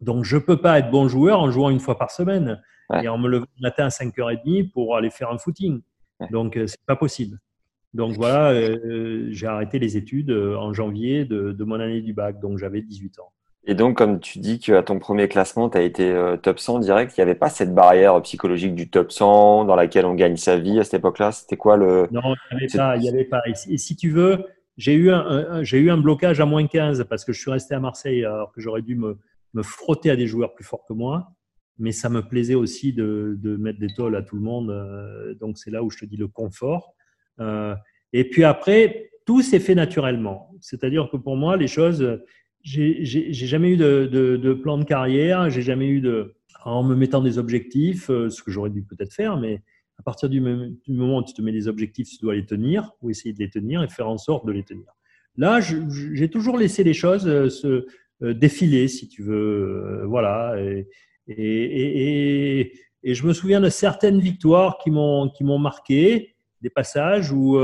Donc 0.01 0.23
je 0.23 0.37
peux 0.37 0.57
pas 0.57 0.79
être 0.79 0.89
bon 0.89 1.07
joueur 1.07 1.39
en 1.41 1.51
jouant 1.51 1.69
une 1.69 1.79
fois 1.79 1.97
par 1.97 2.09
semaine 2.11 2.61
Ouais. 2.91 3.03
et 3.05 3.07
en 3.07 3.17
me 3.17 3.27
levant 3.27 3.45
le 3.57 3.61
matin 3.61 3.85
à 3.85 3.89
5h30 3.89 4.71
pour 4.71 4.95
aller 4.95 5.09
faire 5.09 5.29
un 5.31 5.37
footing. 5.37 5.81
Ouais. 6.19 6.27
Donc 6.31 6.57
euh, 6.57 6.65
c'est 6.67 6.79
pas 6.85 6.95
possible. 6.95 7.37
Donc 7.93 8.13
voilà, 8.13 8.51
euh, 8.51 9.27
j'ai 9.31 9.47
arrêté 9.47 9.79
les 9.79 9.97
études 9.97 10.29
euh, 10.31 10.55
en 10.57 10.73
janvier 10.73 11.25
de, 11.25 11.51
de 11.51 11.63
mon 11.63 11.79
année 11.79 12.01
du 12.01 12.13
bac, 12.13 12.39
donc 12.39 12.57
j'avais 12.59 12.81
18 12.81 13.19
ans. 13.19 13.31
Et 13.65 13.73
donc, 13.75 13.97
comme 13.97 14.19
tu 14.19 14.39
dis 14.39 14.57
qu'à 14.59 14.81
ton 14.83 14.99
premier 14.99 15.27
classement, 15.27 15.69
tu 15.69 15.77
as 15.77 15.81
été 15.81 16.09
euh, 16.11 16.37
top 16.37 16.59
100 16.59 16.79
direct, 16.79 17.15
il 17.17 17.19
n'y 17.19 17.23
avait 17.23 17.35
pas 17.35 17.49
cette 17.49 17.73
barrière 17.75 18.19
psychologique 18.21 18.73
du 18.73 18.89
top 18.89 19.11
100 19.11 19.65
dans 19.65 19.75
laquelle 19.75 20.05
on 20.05 20.13
gagne 20.15 20.37
sa 20.37 20.57
vie 20.57 20.79
à 20.79 20.83
cette 20.83 20.95
époque-là? 20.95 21.31
C'était 21.31 21.57
quoi 21.57 21.77
le. 21.77 22.07
Non, 22.11 22.21
il 22.51 22.57
n'y 22.57 22.63
avait 22.63 22.67
pas. 22.77 22.97
Il 22.97 23.03
y 23.03 23.09
avait 23.09 23.25
pas. 23.25 23.41
Et 23.47 23.53
si, 23.55 23.73
et 23.73 23.77
si 23.77 23.95
tu 23.95 24.09
veux, 24.11 24.45
j'ai 24.77 24.93
eu 24.93 25.11
un, 25.11 25.19
un- 25.19 25.63
j'ai 25.63 25.77
eu 25.79 25.91
un 25.91 25.97
blocage 25.97 26.39
à 26.39 26.45
moins 26.45 26.65
15 26.65 27.05
parce 27.09 27.25
que 27.25 27.33
je 27.33 27.39
suis 27.41 27.51
resté 27.51 27.75
à 27.75 27.79
Marseille 27.79 28.23
alors 28.23 28.51
que 28.53 28.61
j'aurais 28.61 28.81
dû 28.81 28.95
me, 28.95 29.17
me 29.53 29.61
frotter 29.61 30.09
à 30.09 30.15
des 30.15 30.25
joueurs 30.27 30.53
plus 30.53 30.63
forts 30.63 30.85
que 30.87 30.93
moi. 30.93 31.31
Mais 31.79 31.93
ça 31.93 32.09
me 32.09 32.21
plaisait 32.21 32.55
aussi 32.55 32.93
de, 32.93 33.57
mettre 33.59 33.79
des 33.79 33.87
tolls 33.87 34.15
à 34.15 34.21
tout 34.21 34.35
le 34.35 34.41
monde. 34.41 34.69
euh, 34.69 35.33
Donc 35.35 35.57
c'est 35.57 35.71
là 35.71 35.81
où 35.81 35.89
je 35.89 35.97
te 35.97 36.05
dis 36.05 36.17
le 36.17 36.27
confort. 36.27 36.93
Euh, 37.39 37.73
et 38.11 38.29
puis 38.29 38.43
après, 38.43 39.11
tout 39.25 39.41
s'est 39.41 39.59
fait 39.59 39.75
naturellement. 39.75 40.51
C'est-à-dire 40.59 41.09
que 41.09 41.17
pour 41.17 41.37
moi, 41.37 41.55
les 41.55 41.67
choses, 41.67 42.21
j'ai 42.63 43.31
jamais 43.33 43.71
eu 43.71 43.77
de, 43.77 44.53
plan 44.61 44.77
de 44.77 44.83
carrière, 44.83 45.49
j'ai 45.49 45.61
jamais 45.61 45.87
eu 45.87 46.01
de, 46.01 46.35
en 46.65 46.83
me 46.83 46.95
mettant 46.95 47.21
des 47.21 47.37
objectifs, 47.37 48.09
euh, 48.09 48.29
ce 48.29 48.43
que 48.43 48.51
j'aurais 48.51 48.69
dû 48.69 48.83
peut-être 48.83 49.13
faire, 49.13 49.37
mais 49.37 49.61
à 49.97 50.03
partir 50.03 50.29
du, 50.29 50.39
du, 50.39 50.93
moment 50.93 51.19
où 51.19 51.23
tu 51.23 51.33
te 51.33 51.41
mets 51.41 51.51
des 51.51 51.67
objectifs, 51.67 52.09
tu 52.09 52.17
dois 52.21 52.35
les 52.35 52.45
tenir 52.45 52.91
ou 53.01 53.09
essayer 53.09 53.33
de 53.33 53.39
les 53.39 53.49
tenir 53.49 53.83
et 53.83 53.87
faire 53.87 54.09
en 54.09 54.17
sorte 54.17 54.45
de 54.45 54.51
les 54.51 54.63
tenir. 54.63 54.87
Là, 55.37 55.59
j'ai 55.61 56.29
toujours 56.29 56.57
laissé 56.57 56.83
les 56.83 56.93
choses 56.93 57.23
se 57.49 57.85
défiler, 58.21 58.87
si 58.87 59.07
tu 59.07 59.23
veux, 59.23 60.03
voilà. 60.05 60.61
Et, 60.61 60.87
et, 61.37 62.59
et, 62.59 62.73
et, 63.03 63.13
je 63.13 63.25
me 63.25 63.33
souviens 63.33 63.61
de 63.61 63.69
certaines 63.69 64.19
victoires 64.19 64.77
qui 64.77 64.91
m'ont 64.91 65.29
qui 65.29 65.43
m'ont 65.43 65.59
marqué, 65.59 66.35
des 66.61 66.69
passages 66.69 67.31
où 67.31 67.57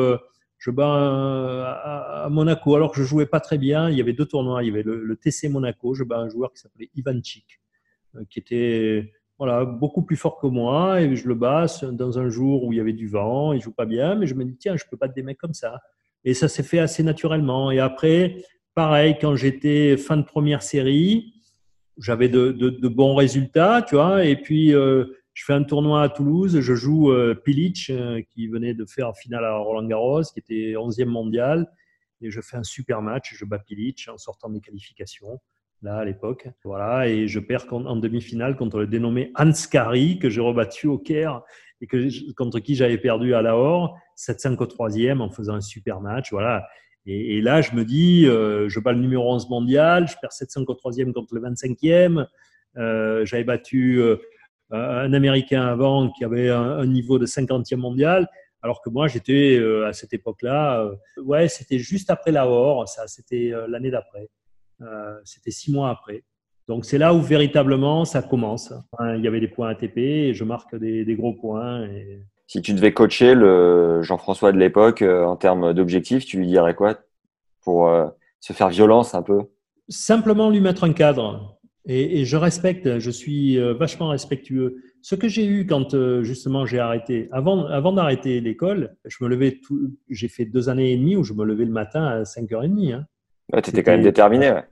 je 0.66 0.72
bats 0.72 2.24
à, 2.24 2.30
Monaco 2.32 2.76
alors 2.76 2.92
que 2.92 2.98
je 2.98 3.04
jouais 3.04 3.28
pas 3.28 3.40
très 3.40 3.60
bien. 3.60 3.90
Il 3.90 3.98
y 3.98 4.02
avait 4.02 4.14
deux 4.14 4.26
tournois. 4.26 4.64
Il 4.64 4.68
y 4.68 4.72
avait 4.72 4.82
le, 4.84 5.16
TC 5.16 5.48
Monaco. 5.50 5.94
Je 5.94 6.04
bats 6.04 6.18
un 6.18 6.28
joueur 6.28 6.52
qui 6.52 6.60
s'appelait 6.60 6.90
Ivan 6.96 7.22
Chik, 7.24 7.62
euh, 8.16 8.24
qui 8.30 8.40
était 8.40 9.14
voilà 9.38 9.66
beaucoup 9.66 10.02
plus 10.02 10.16
fort 10.16 10.40
que 10.40 10.48
moi 10.48 11.02
et 11.02 11.16
je 11.16 11.28
le 11.28 11.36
bats 11.36 11.66
dans 11.92 12.18
un 12.18 12.30
jour 12.30 12.64
où 12.64 12.74
il 12.74 12.78
y 12.78 12.80
avait 12.80 12.94
du 12.94 13.08
vent. 13.08 13.54
Il 13.54 13.62
joue 13.62 13.74
pas 13.74 13.86
bien, 13.86 14.16
mais 14.16 14.26
je 14.26 14.34
me 14.34 14.44
dis 14.44 14.56
tiens, 14.56 14.76
je 14.76 14.86
peux 14.90 14.98
pas 14.98 15.08
des 15.08 15.22
mecs 15.22 15.38
comme 15.38 15.54
ça. 15.54 15.82
Et 16.24 16.34
ça 16.34 16.48
s'est 16.48 16.64
fait 16.64 16.80
assez 16.80 17.04
naturellement. 17.04 17.70
Et 17.70 17.80
après, 17.80 18.38
pareil, 18.74 19.18
quand 19.22 19.36
j'étais 19.36 19.98
fin 19.98 20.18
de 20.18 20.24
première 20.24 20.64
série, 20.64 21.35
j'avais 21.98 22.30
de, 22.30 22.52
de, 22.52 22.88
bons 22.88 23.16
résultats, 23.16 23.82
tu 23.82 23.96
vois. 23.96 24.26
Et 24.26 24.36
puis 24.36 24.74
euh, 24.74 25.06
je 25.34 25.44
fais 25.44 25.54
un 25.54 25.64
tournoi 25.64 26.02
à 26.02 26.10
Toulouse, 26.10 26.60
je 26.60 26.76
joue 26.76 27.12
euh, 27.12 27.36
Pilic, 27.36 27.90
euh, 27.90 28.22
qui 28.30 28.48
venait 28.48 28.74
de 28.74 28.86
faire 28.86 29.16
finale 29.16 29.46
à 29.46 29.58
Roland 29.58 29.88
Garros, 29.88 30.24
qui 30.24 30.40
était 30.40 30.74
11e 30.78 31.06
mondial, 31.06 31.70
et 32.22 32.32
je 32.32 32.42
fais 32.42 32.58
un 32.58 32.64
super 32.64 33.02
match, 33.02 33.36
je 33.36 33.46
bats 33.46 33.60
Pilic 33.60 34.08
en 34.12 34.18
sortant 34.18 34.50
des 34.50 34.62
qualifications, 34.62 35.40
là 35.82 35.98
à 35.98 36.06
l'époque. 36.06 36.48
Voilà, 36.64 37.08
et 37.10 37.28
je 37.28 37.40
perds 37.40 37.72
en 37.72 37.98
demi-finale 37.98 38.56
contre 38.56 38.80
le 38.80 38.88
dénommé 38.88 39.32
Hans 39.36 39.52
Kari, 39.70 40.20
que 40.20 40.30
j'ai 40.30 40.42
rebattu 40.42 40.88
au 40.88 40.98
Caire, 40.98 41.42
et 41.82 41.88
que, 41.88 42.34
contre 42.34 42.60
qui 42.60 42.76
j'avais 42.76 42.98
perdu 42.98 43.34
à 43.34 43.42
Lahore, 43.42 43.98
7-5 44.18 44.58
au 44.58 44.66
troisième 44.66 45.20
en 45.20 45.30
faisant 45.30 45.56
un 45.56 45.62
super 45.62 46.00
match. 46.00 46.32
Voilà. 46.32 46.68
Et, 47.08 47.40
là, 47.42 47.62
je 47.62 47.76
me 47.76 47.86
dis, 47.86 48.26
euh, 48.26 48.68
je 48.68 48.80
bats 48.80 48.92
le 48.92 49.00
numéro 49.00 49.32
11 49.32 49.50
mondial, 49.50 50.08
je 50.08 50.16
perds 50.20 50.32
7-5 50.32 50.66
au 50.68 50.74
troisième 50.74 51.14
contre 51.14 51.36
le 51.36 51.42
25e. 51.42 52.26
Euh, 52.78 53.24
j'avais 53.26 53.44
battu 53.44 54.02
un 54.72 55.14
Américain 55.14 55.66
avant 55.66 56.10
qui 56.10 56.24
avait 56.24 56.50
un, 56.50 56.86
niveau 56.86 57.20
de 57.20 57.26
50e 57.26 57.78
mondial, 57.78 58.28
alors 58.62 58.82
que 58.82 58.90
moi 58.90 59.08
j'étais 59.08 59.58
euh, 59.60 59.88
à 59.88 59.94
cette 59.94 60.14
époque-là, 60.14 60.82
euh, 60.82 60.96
ouais, 61.22 61.48
c'était 61.48 61.78
juste 61.78 62.10
après 62.10 62.32
Lahore, 62.32 62.88
ça, 62.88 63.08
c'était 63.08 63.52
euh, 63.54 63.68
l'année 63.68 63.92
d'après, 63.92 64.30
c'était 65.24 65.52
six 65.52 65.72
mois 65.72 65.90
après. 65.90 66.24
Donc 66.68 66.84
c'est 66.84 66.98
là 66.98 67.14
où 67.14 67.22
véritablement 67.22 68.06
ça 68.06 68.24
commence. 68.24 68.74
il 69.16 69.22
y 69.22 69.28
avait 69.28 69.40
des 69.40 69.48
points 69.48 69.70
ATP 69.70 69.98
et 69.98 70.34
je 70.34 70.44
marque 70.44 70.76
des, 70.76 71.06
des 71.06 71.16
gros 71.16 71.34
points. 71.34 71.86
Et... 71.86 72.24
Si 72.48 72.62
tu 72.62 72.74
devais 72.74 72.94
coacher 72.94 73.34
le 73.34 74.02
Jean-François 74.04 74.52
de 74.52 74.58
l'époque 74.58 75.02
en 75.02 75.36
termes 75.36 75.74
d'objectifs, 75.74 76.26
tu 76.26 76.38
lui 76.38 76.48
dirais 76.48 76.76
quoi 76.76 77.00
pour 77.62 77.90
se 78.40 78.54
faire 78.54 78.70
violence 78.70 79.16
un 79.16 79.24
peu? 79.24 79.42
Simplement 79.90 80.52
lui 80.52 80.62
mettre 80.62 80.84
un 80.84 80.94
cadre. 80.94 81.56
Et, 81.88 82.26
je 82.26 82.36
respecte, 82.36 82.98
je 82.98 83.12
suis 83.12 83.60
euh, 83.60 83.74
vachement 83.74 84.10
respectueux. 84.10 84.82
Ce 85.04 85.14
que 85.14 85.28
j'ai 85.28 85.46
eu 85.46 85.68
quand 85.68 85.94
euh, 85.94 86.24
justement 86.24 86.66
j'ai 86.66 86.80
arrêté, 86.80 87.30
avant, 87.32 87.68
avant 87.68 87.94
d'arrêter 87.94 88.42
l'école, 88.42 88.96
je 89.06 89.24
me 89.24 89.30
levais 89.30 89.60
j'ai 90.10 90.28
fait 90.28 90.46
deux 90.46 90.68
années 90.68 90.94
et 90.94 90.98
demie 90.98 91.16
où 91.16 91.24
je 91.24 91.34
me 91.34 91.46
levais 91.46 91.66
le 91.66 91.72
matin 91.72 92.04
à 92.04 92.24
5h30. 92.24 92.94
Hein. 92.94 93.06
Ouais, 93.54 93.62
tu 93.62 93.70
étais 93.70 93.84
quand 93.84 93.92
même 93.92 94.02
déterminé. 94.02 94.50
Ouais. 94.50 94.64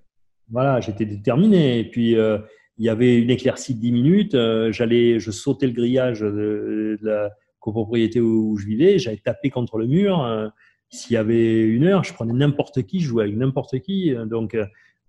Voilà, 0.52 0.80
j'étais 0.80 1.06
déterminé. 1.06 1.80
Et 1.80 1.84
puis, 1.84 2.18
euh, 2.18 2.40
il 2.80 2.86
y 2.86 2.90
avait 2.90 3.20
une 3.20 3.30
éclaircie 3.30 3.76
de 3.76 3.80
10 3.80 3.92
minutes. 3.92 4.38
j'allais, 4.72 5.20
je 5.20 5.30
sautais 5.30 5.68
le 5.68 5.74
grillage 5.74 6.22
de, 6.22 6.98
la 7.04 7.30
copropriété 7.64 8.20
où, 8.22 8.58
je 8.58 8.66
vivais. 8.66 9.00
J'allais 9.00 9.18
taper 9.18 9.50
contre 9.50 9.78
le 9.78 9.88
mur. 9.88 10.52
S'il 10.90 11.14
y 11.14 11.18
avait 11.18 11.62
une 11.62 11.86
heure, 11.86 12.04
je 12.04 12.14
prenais 12.14 12.34
n'importe 12.34 12.84
qui, 12.84 13.00
je 13.00 13.08
jouais 13.08 13.24
avec 13.24 13.36
n'importe 13.36 13.80
qui. 13.80 14.14
Donc, 14.28 14.56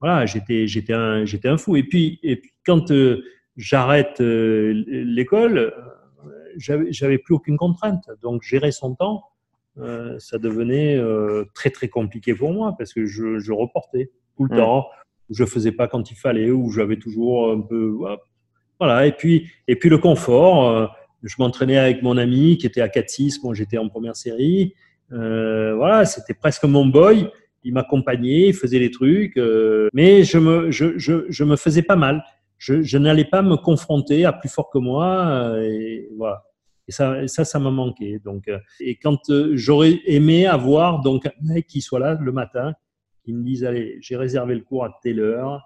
voilà, 0.05 0.27
j'étais, 0.27 0.67
j'étais 0.67 0.93
un, 0.93 1.25
j'étais 1.25 1.49
un 1.49 1.57
fou. 1.57 1.77
Et 1.77 1.83
puis, 1.83 2.19
et 2.23 2.37
puis 2.37 2.51
quand 2.67 2.91
euh, 2.91 3.25
j'arrête 3.57 4.21
euh, 4.21 4.85
l'école, 4.87 5.57
euh, 5.59 5.71
j'avais, 6.59 6.93
j'avais 6.93 7.17
plus 7.17 7.35
aucune 7.35 7.57
contrainte. 7.57 8.11
Donc, 8.23 8.43
gérer 8.43 8.71
son 8.71 8.95
temps, 8.95 9.25
ça 10.19 10.39
devenait 10.39 11.03
très, 11.53 11.71
très 11.71 11.89
compliqué 11.89 12.33
pour 12.33 12.53
moi 12.53 12.77
parce 12.79 12.93
que 12.93 13.07
je, 13.07 13.39
je 13.39 13.51
reportais 13.51 14.13
tout 14.37 14.45
le 14.45 14.55
mmh. 14.55 14.59
temps. 14.59 14.87
Je 15.31 15.45
faisais 15.45 15.73
pas 15.73 15.89
quand 15.89 16.13
il 16.13 16.17
fallait 16.17 16.51
ou 16.51 16.71
j'avais 16.71 16.97
toujours 16.97 17.51
un 17.51 17.61
peu, 17.61 17.97
voilà. 18.79 19.07
Et 19.07 19.13
puis, 19.13 19.49
et 19.67 19.75
puis 19.75 19.89
le 19.89 19.99
confort. 19.99 20.95
Je 21.25 21.35
m'entraînais 21.39 21.79
avec 21.79 22.03
mon 22.03 22.17
ami 22.17 22.59
qui 22.59 22.67
était 22.67 22.81
à 22.81 22.89
4-6, 22.89 23.41
moi 23.43 23.55
j'étais 23.55 23.79
en 23.79 23.89
première 23.89 24.17
série. 24.17 24.75
voilà, 25.11 26.05
c'était 26.05 26.35
presque 26.35 26.65
mon 26.65 26.87
boy 26.87 27.29
il 27.65 27.73
m'accompagnait, 27.73 28.49
il 28.49 28.55
faisait 28.55 28.79
les 28.79 28.91
trucs, 28.91 29.37
euh, 29.39 29.89
mais 29.93 30.23
je 30.23 30.39
me, 30.39 30.71
je, 30.71 30.99
je, 30.99 31.25
je, 31.29 31.45
me 31.45 31.57
faisais 31.57 31.83
pas 31.83 31.97
mal. 31.97 32.23
Je, 32.59 32.83
je 32.83 32.99
n'allais 32.99 33.25
pas 33.25 33.43
me 33.43 33.57
confronter 33.57 34.25
à 34.25 34.33
plus 34.33 34.49
fort 34.49 34.71
que 34.71 34.79
moi, 34.79 35.27
euh, 35.27 35.63
et 35.63 36.09
voilà. 36.17 36.45
Et 36.87 36.93
ça, 36.93 37.27
ça, 37.27 37.47
ça 37.47 37.59
m'a 37.59 37.71
manqué. 37.71 38.19
Donc, 38.23 38.49
euh, 38.49 38.59
et 38.79 38.97
quand 38.97 39.19
j'aurais 39.55 40.01
aimé 40.05 40.47
avoir 40.47 41.01
donc 41.01 41.27
un 41.27 41.33
mec 41.43 41.67
qui 41.67 41.81
soit 41.81 41.99
là 41.99 42.19
le 42.21 42.33
matin, 42.33 42.75
qui 43.25 43.33
me 43.33 43.43
dise 43.43 43.65
allez, 43.65 43.97
j'ai 44.01 44.17
réservé 44.17 44.55
le 44.55 44.61
cours 44.61 44.85
à 44.85 44.99
telle 45.03 45.21
heure. 45.21 45.63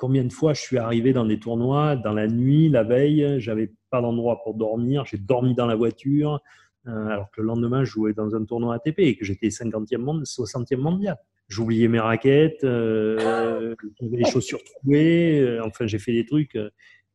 Combien 0.00 0.24
de 0.24 0.32
fois 0.32 0.54
je 0.54 0.62
suis 0.62 0.78
arrivé 0.78 1.12
dans 1.12 1.26
des 1.26 1.38
tournois 1.38 1.94
dans 1.94 2.14
la 2.14 2.26
nuit, 2.26 2.70
la 2.70 2.84
veille, 2.84 3.38
j'avais 3.38 3.70
pas 3.90 4.00
d'endroit 4.00 4.40
pour 4.42 4.54
dormir, 4.54 5.04
j'ai 5.04 5.18
dormi 5.18 5.54
dans 5.54 5.66
la 5.66 5.74
voiture. 5.76 6.40
Euh, 6.88 7.08
alors 7.08 7.30
que 7.30 7.42
le 7.42 7.48
lendemain, 7.48 7.84
je 7.84 7.90
jouais 7.90 8.14
dans 8.14 8.34
un 8.34 8.42
tournoi 8.46 8.76
ATP 8.76 9.00
et 9.00 9.14
que 9.14 9.26
j'étais 9.26 9.48
50e 9.48 9.98
monde, 9.98 10.22
60e 10.22 10.78
mondial. 10.78 11.18
J'oubliais 11.48 11.88
mes 11.88 12.00
raquettes, 12.00 12.64
euh, 12.64 13.74
j'avais 14.00 14.16
les 14.16 14.24
chaussures 14.24 14.64
trouées, 14.64 15.38
euh, 15.38 15.66
enfin 15.66 15.86
j'ai 15.86 15.98
fait 15.98 16.12
des 16.12 16.24
trucs 16.24 16.56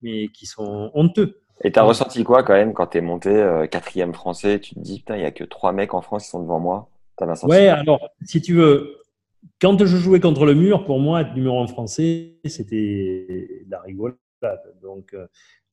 mais 0.04 0.28
qui 0.28 0.46
sont 0.46 0.92
honteux. 0.94 1.42
Et 1.64 1.72
tu 1.72 1.80
as 1.80 1.84
ressenti 1.84 2.24
quoi 2.24 2.44
quand 2.44 2.54
même 2.54 2.76
quand 2.76 2.86
tu 2.86 3.00
es 3.00 3.02
monté 3.02 3.66
quatrième 3.72 4.14
français 4.14 4.60
Tu 4.60 4.76
te 4.76 4.80
dis, 4.80 5.00
putain, 5.00 5.16
il 5.16 5.22
n'y 5.22 5.26
a 5.26 5.32
que 5.32 5.44
trois 5.44 5.72
mecs 5.72 5.96
en 5.96 6.04
France 6.04 6.26
qui 6.26 6.30
sont 6.30 6.44
devant 6.44 6.60
moi? 6.60 6.92
Ouais, 7.44 7.68
alors, 7.68 8.10
si 8.24 8.42
tu 8.42 8.54
veux, 8.54 8.98
quand 9.62 9.84
je 9.86 9.98
jouais 9.98 10.20
contre 10.20 10.46
le 10.46 10.54
mur, 10.54 10.86
pour 10.86 11.00
moi, 11.00 11.22
être 11.22 11.34
numéro 11.34 11.62
un 11.62 11.68
français, 11.68 12.40
c'était 12.46 13.64
la 13.70 13.80
rigolade. 13.82 14.18
Donc, 14.82 15.16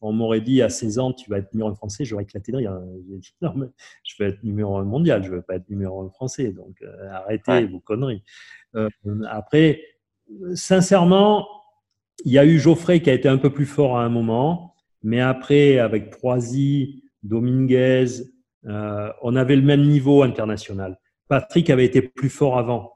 on 0.03 0.13
m'aurait 0.13 0.41
dit 0.41 0.61
à 0.63 0.69
16 0.69 0.99
ans, 0.99 1.13
tu 1.13 1.31
vas 1.31 1.39
être 1.39 1.53
numéro 1.55 1.71
1 1.71 1.77
français, 1.77 2.05
j'aurais 2.05 2.25
éclaté 2.25 2.51
de 2.51 2.57
rire. 2.59 2.79
Dit, 3.07 3.35
non, 3.41 3.53
mais 3.55 3.67
je 4.03 4.15
vais 4.19 4.31
être 4.31 4.43
numéro 4.43 4.77
1 4.77 4.85
mondial, 4.85 5.23
je 5.23 5.31
ne 5.31 5.37
veux 5.37 5.43
pas 5.43 5.55
être 5.55 5.71
numéro 5.71 6.03
1 6.03 6.11
français. 6.11 6.53
Donc, 6.53 6.83
euh, 6.83 7.11
arrêtez 7.11 7.67
vos 7.67 7.79
conneries. 7.79 8.23
Euh, 8.75 8.89
après, 9.31 9.81
sincèrement, 10.55 11.47
il 12.25 12.33
y 12.33 12.39
a 12.39 12.45
eu 12.45 12.59
Geoffrey 12.59 13.01
qui 13.01 13.11
a 13.11 13.15
été 13.15 13.29
un 13.29 13.39
peu 13.39 13.51
plus 13.51 13.67
fort 13.67 13.97
à 13.97 14.05
un 14.05 14.09
moment, 14.09 14.75
mais 15.05 15.21
après, 15.21 15.79
avec 15.79 16.11
Troisi, 16.11 17.05
Dominguez, 17.23 18.07
euh, 18.67 19.13
on 19.23 19.37
avait 19.37 19.57
le 19.57 19.63
même 19.63 19.83
niveau 19.83 20.23
international. 20.23 20.99
Patrick 21.29 21.71
avait 21.71 21.85
été 21.85 22.03
plus 22.03 22.29
fort 22.29 22.59
avant. 22.59 22.92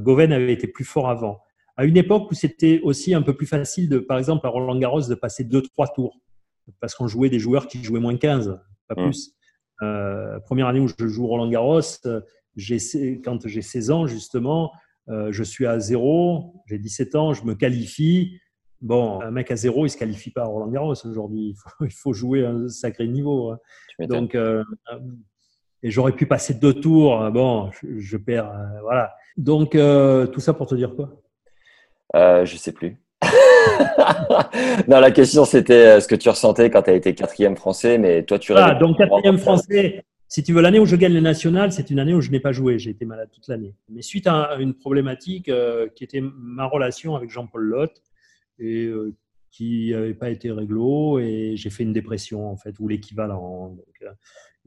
Goven 0.00 0.32
avait 0.32 0.52
été 0.52 0.66
plus 0.66 0.84
fort 0.84 1.08
avant 1.08 1.40
à 1.76 1.84
une 1.84 1.96
époque 1.96 2.30
où 2.30 2.34
c'était 2.34 2.80
aussi 2.82 3.14
un 3.14 3.22
peu 3.22 3.34
plus 3.34 3.46
facile, 3.46 3.88
de, 3.88 3.98
par 3.98 4.18
exemple, 4.18 4.46
à 4.46 4.50
Roland 4.50 4.78
Garros, 4.78 5.02
de 5.02 5.14
passer 5.14 5.44
deux, 5.44 5.62
trois 5.62 5.88
tours, 5.88 6.18
parce 6.80 6.94
qu'on 6.94 7.06
jouait 7.06 7.28
des 7.28 7.38
joueurs 7.38 7.68
qui 7.68 7.82
jouaient 7.84 8.00
moins 8.00 8.16
15, 8.16 8.58
pas 8.88 8.94
mmh. 8.94 9.04
plus. 9.04 9.34
Euh, 9.82 10.40
première 10.40 10.68
année 10.68 10.80
où 10.80 10.88
je 10.88 11.06
joue 11.06 11.26
Roland 11.26 11.48
Garros, 11.50 11.80
euh, 12.06 12.20
quand 13.22 13.46
j'ai 13.46 13.62
16 13.62 13.90
ans, 13.90 14.06
justement, 14.06 14.72
euh, 15.08 15.30
je 15.32 15.42
suis 15.42 15.66
à 15.66 15.78
zéro, 15.78 16.54
j'ai 16.66 16.78
17 16.78 17.14
ans, 17.14 17.34
je 17.34 17.44
me 17.44 17.54
qualifie. 17.54 18.38
Bon, 18.80 19.20
un 19.20 19.30
mec 19.30 19.50
à 19.50 19.56
zéro, 19.56 19.84
il 19.84 19.90
se 19.90 19.98
qualifie 19.98 20.30
pas 20.30 20.42
à 20.42 20.46
Roland 20.46 20.68
Garros 20.68 20.94
aujourd'hui. 21.04 21.54
Il 21.82 21.92
faut, 21.92 22.14
jouer 22.14 22.46
un 22.46 22.68
sacré 22.68 23.06
niveau. 23.06 23.50
Hein. 23.50 23.58
Donc, 24.08 24.36
et 25.82 25.90
j'aurais 25.90 26.12
pu 26.12 26.26
passer 26.26 26.54
deux 26.54 26.74
tours. 26.74 27.30
Bon, 27.32 27.70
je, 27.72 27.98
je 27.98 28.16
perds. 28.16 28.50
voilà. 28.82 29.14
Donc, 29.36 29.72
tout 29.72 30.40
ça 30.40 30.54
pour 30.54 30.66
te 30.66 30.74
dire 30.74 30.94
quoi? 30.94 31.10
Euh, 32.14 32.44
je 32.44 32.56
sais 32.56 32.72
plus. 32.72 32.96
non, 34.88 35.00
la 35.00 35.10
question 35.10 35.44
c'était 35.44 35.86
euh, 35.86 36.00
ce 36.00 36.06
que 36.06 36.14
tu 36.14 36.28
ressentais 36.28 36.70
quand 36.70 36.82
tu 36.82 36.90
as 36.90 36.94
été 36.94 37.14
quatrième 37.14 37.56
français, 37.56 37.98
mais 37.98 38.22
toi 38.22 38.38
tu 38.38 38.52
Ah, 38.54 38.74
donc 38.74 38.98
quatrième 38.98 39.38
français. 39.38 40.04
Si 40.28 40.42
tu 40.42 40.52
veux, 40.52 40.60
l'année 40.60 40.80
où 40.80 40.86
je 40.86 40.96
gagne 40.96 41.14
le 41.14 41.20
national, 41.20 41.72
c'est 41.72 41.90
une 41.90 41.98
année 41.98 42.12
où 42.12 42.20
je 42.20 42.30
n'ai 42.30 42.40
pas 42.40 42.52
joué. 42.52 42.78
J'ai 42.78 42.90
été 42.90 43.04
malade 43.04 43.28
toute 43.32 43.46
l'année. 43.48 43.74
Mais 43.88 44.02
suite 44.02 44.26
à 44.26 44.56
une 44.58 44.74
problématique 44.74 45.48
euh, 45.48 45.88
qui 45.94 46.04
était 46.04 46.20
ma 46.20 46.66
relation 46.66 47.14
avec 47.14 47.30
Jean-Paul 47.30 47.62
Lotte, 47.62 48.02
et 48.58 48.90
qui 49.50 49.90
n'avait 49.92 50.14
pas 50.14 50.30
été 50.30 50.50
réglo 50.50 51.18
et 51.18 51.54
j'ai 51.56 51.68
fait 51.68 51.82
une 51.82 51.92
dépression 51.92 52.50
en 52.50 52.56
fait 52.56 52.74
ou 52.78 52.88
l'équivalent. 52.88 53.68
Donc, 53.68 54.10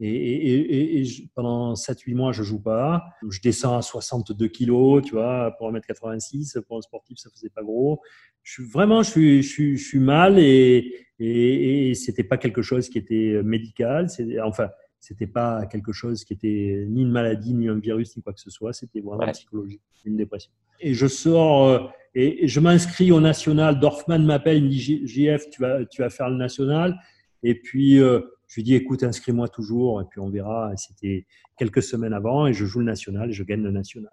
et, 0.00 0.08
et, 0.08 0.58
et, 0.58 1.02
et 1.02 1.30
pendant 1.34 1.74
7-8 1.74 2.14
mois, 2.14 2.32
je 2.32 2.42
joue 2.42 2.60
pas. 2.60 3.04
Je 3.28 3.40
descends 3.40 3.76
à 3.76 3.82
62 3.82 4.48
kilos, 4.48 5.02
tu 5.04 5.12
vois, 5.12 5.54
pour 5.58 5.70
1m86. 5.70 6.60
Pour 6.62 6.78
un 6.78 6.80
sportif, 6.80 7.18
ça 7.18 7.28
faisait 7.30 7.50
pas 7.50 7.62
gros. 7.62 8.00
Je 8.42 8.52
suis 8.54 8.64
vraiment, 8.64 9.02
je 9.02 9.10
suis, 9.10 9.42
je 9.42 9.48
suis, 9.48 9.76
je 9.76 9.86
suis 9.86 9.98
mal 9.98 10.38
et, 10.38 10.94
et, 11.18 11.90
et 11.90 11.94
c'était 11.94 12.24
pas 12.24 12.38
quelque 12.38 12.62
chose 12.62 12.88
qui 12.88 12.96
était 12.98 13.40
médical. 13.44 14.08
C'est, 14.08 14.40
enfin, 14.40 14.70
c'était 14.98 15.26
pas 15.26 15.66
quelque 15.66 15.92
chose 15.92 16.24
qui 16.24 16.32
était 16.32 16.86
ni 16.88 17.02
une 17.02 17.10
maladie, 17.10 17.52
ni 17.54 17.68
un 17.68 17.78
virus, 17.78 18.16
ni 18.16 18.22
quoi 18.22 18.32
que 18.32 18.40
ce 18.40 18.50
soit. 18.50 18.72
C'était 18.72 19.00
vraiment 19.00 19.24
Ouais. 19.24 19.32
psychologique, 19.32 19.82
une 20.04 20.16
dépression. 20.16 20.50
Et 20.80 20.94
je 20.94 21.06
sors 21.06 21.66
euh, 21.66 21.78
et, 22.14 22.48
je 22.48 22.58
m'inscris 22.60 23.12
au 23.12 23.20
national. 23.20 23.78
Dorfman 23.80 24.18
m'appelle, 24.20 24.58
il 24.58 24.64
me 24.64 24.68
dit 24.70 25.06
JF, 25.06 25.50
tu 25.50 25.60
vas, 25.60 25.84
tu 25.84 26.00
vas 26.02 26.08
faire 26.10 26.30
le 26.30 26.36
national. 26.36 26.98
Et 27.42 27.54
puis, 27.54 27.98
euh, 28.00 28.20
je 28.48 28.56
lui 28.56 28.62
dis 28.62 28.74
écoute, 28.74 29.02
inscris-moi 29.02 29.48
toujours 29.48 30.00
et 30.00 30.04
puis 30.10 30.20
on 30.20 30.28
verra. 30.28 30.72
C'était 30.76 31.26
quelques 31.56 31.82
semaines 31.82 32.12
avant 32.12 32.46
et 32.46 32.52
je 32.52 32.64
joue 32.64 32.80
le 32.80 32.84
national 32.84 33.30
et 33.30 33.32
je 33.32 33.42
gagne 33.42 33.62
le 33.62 33.70
national. 33.70 34.12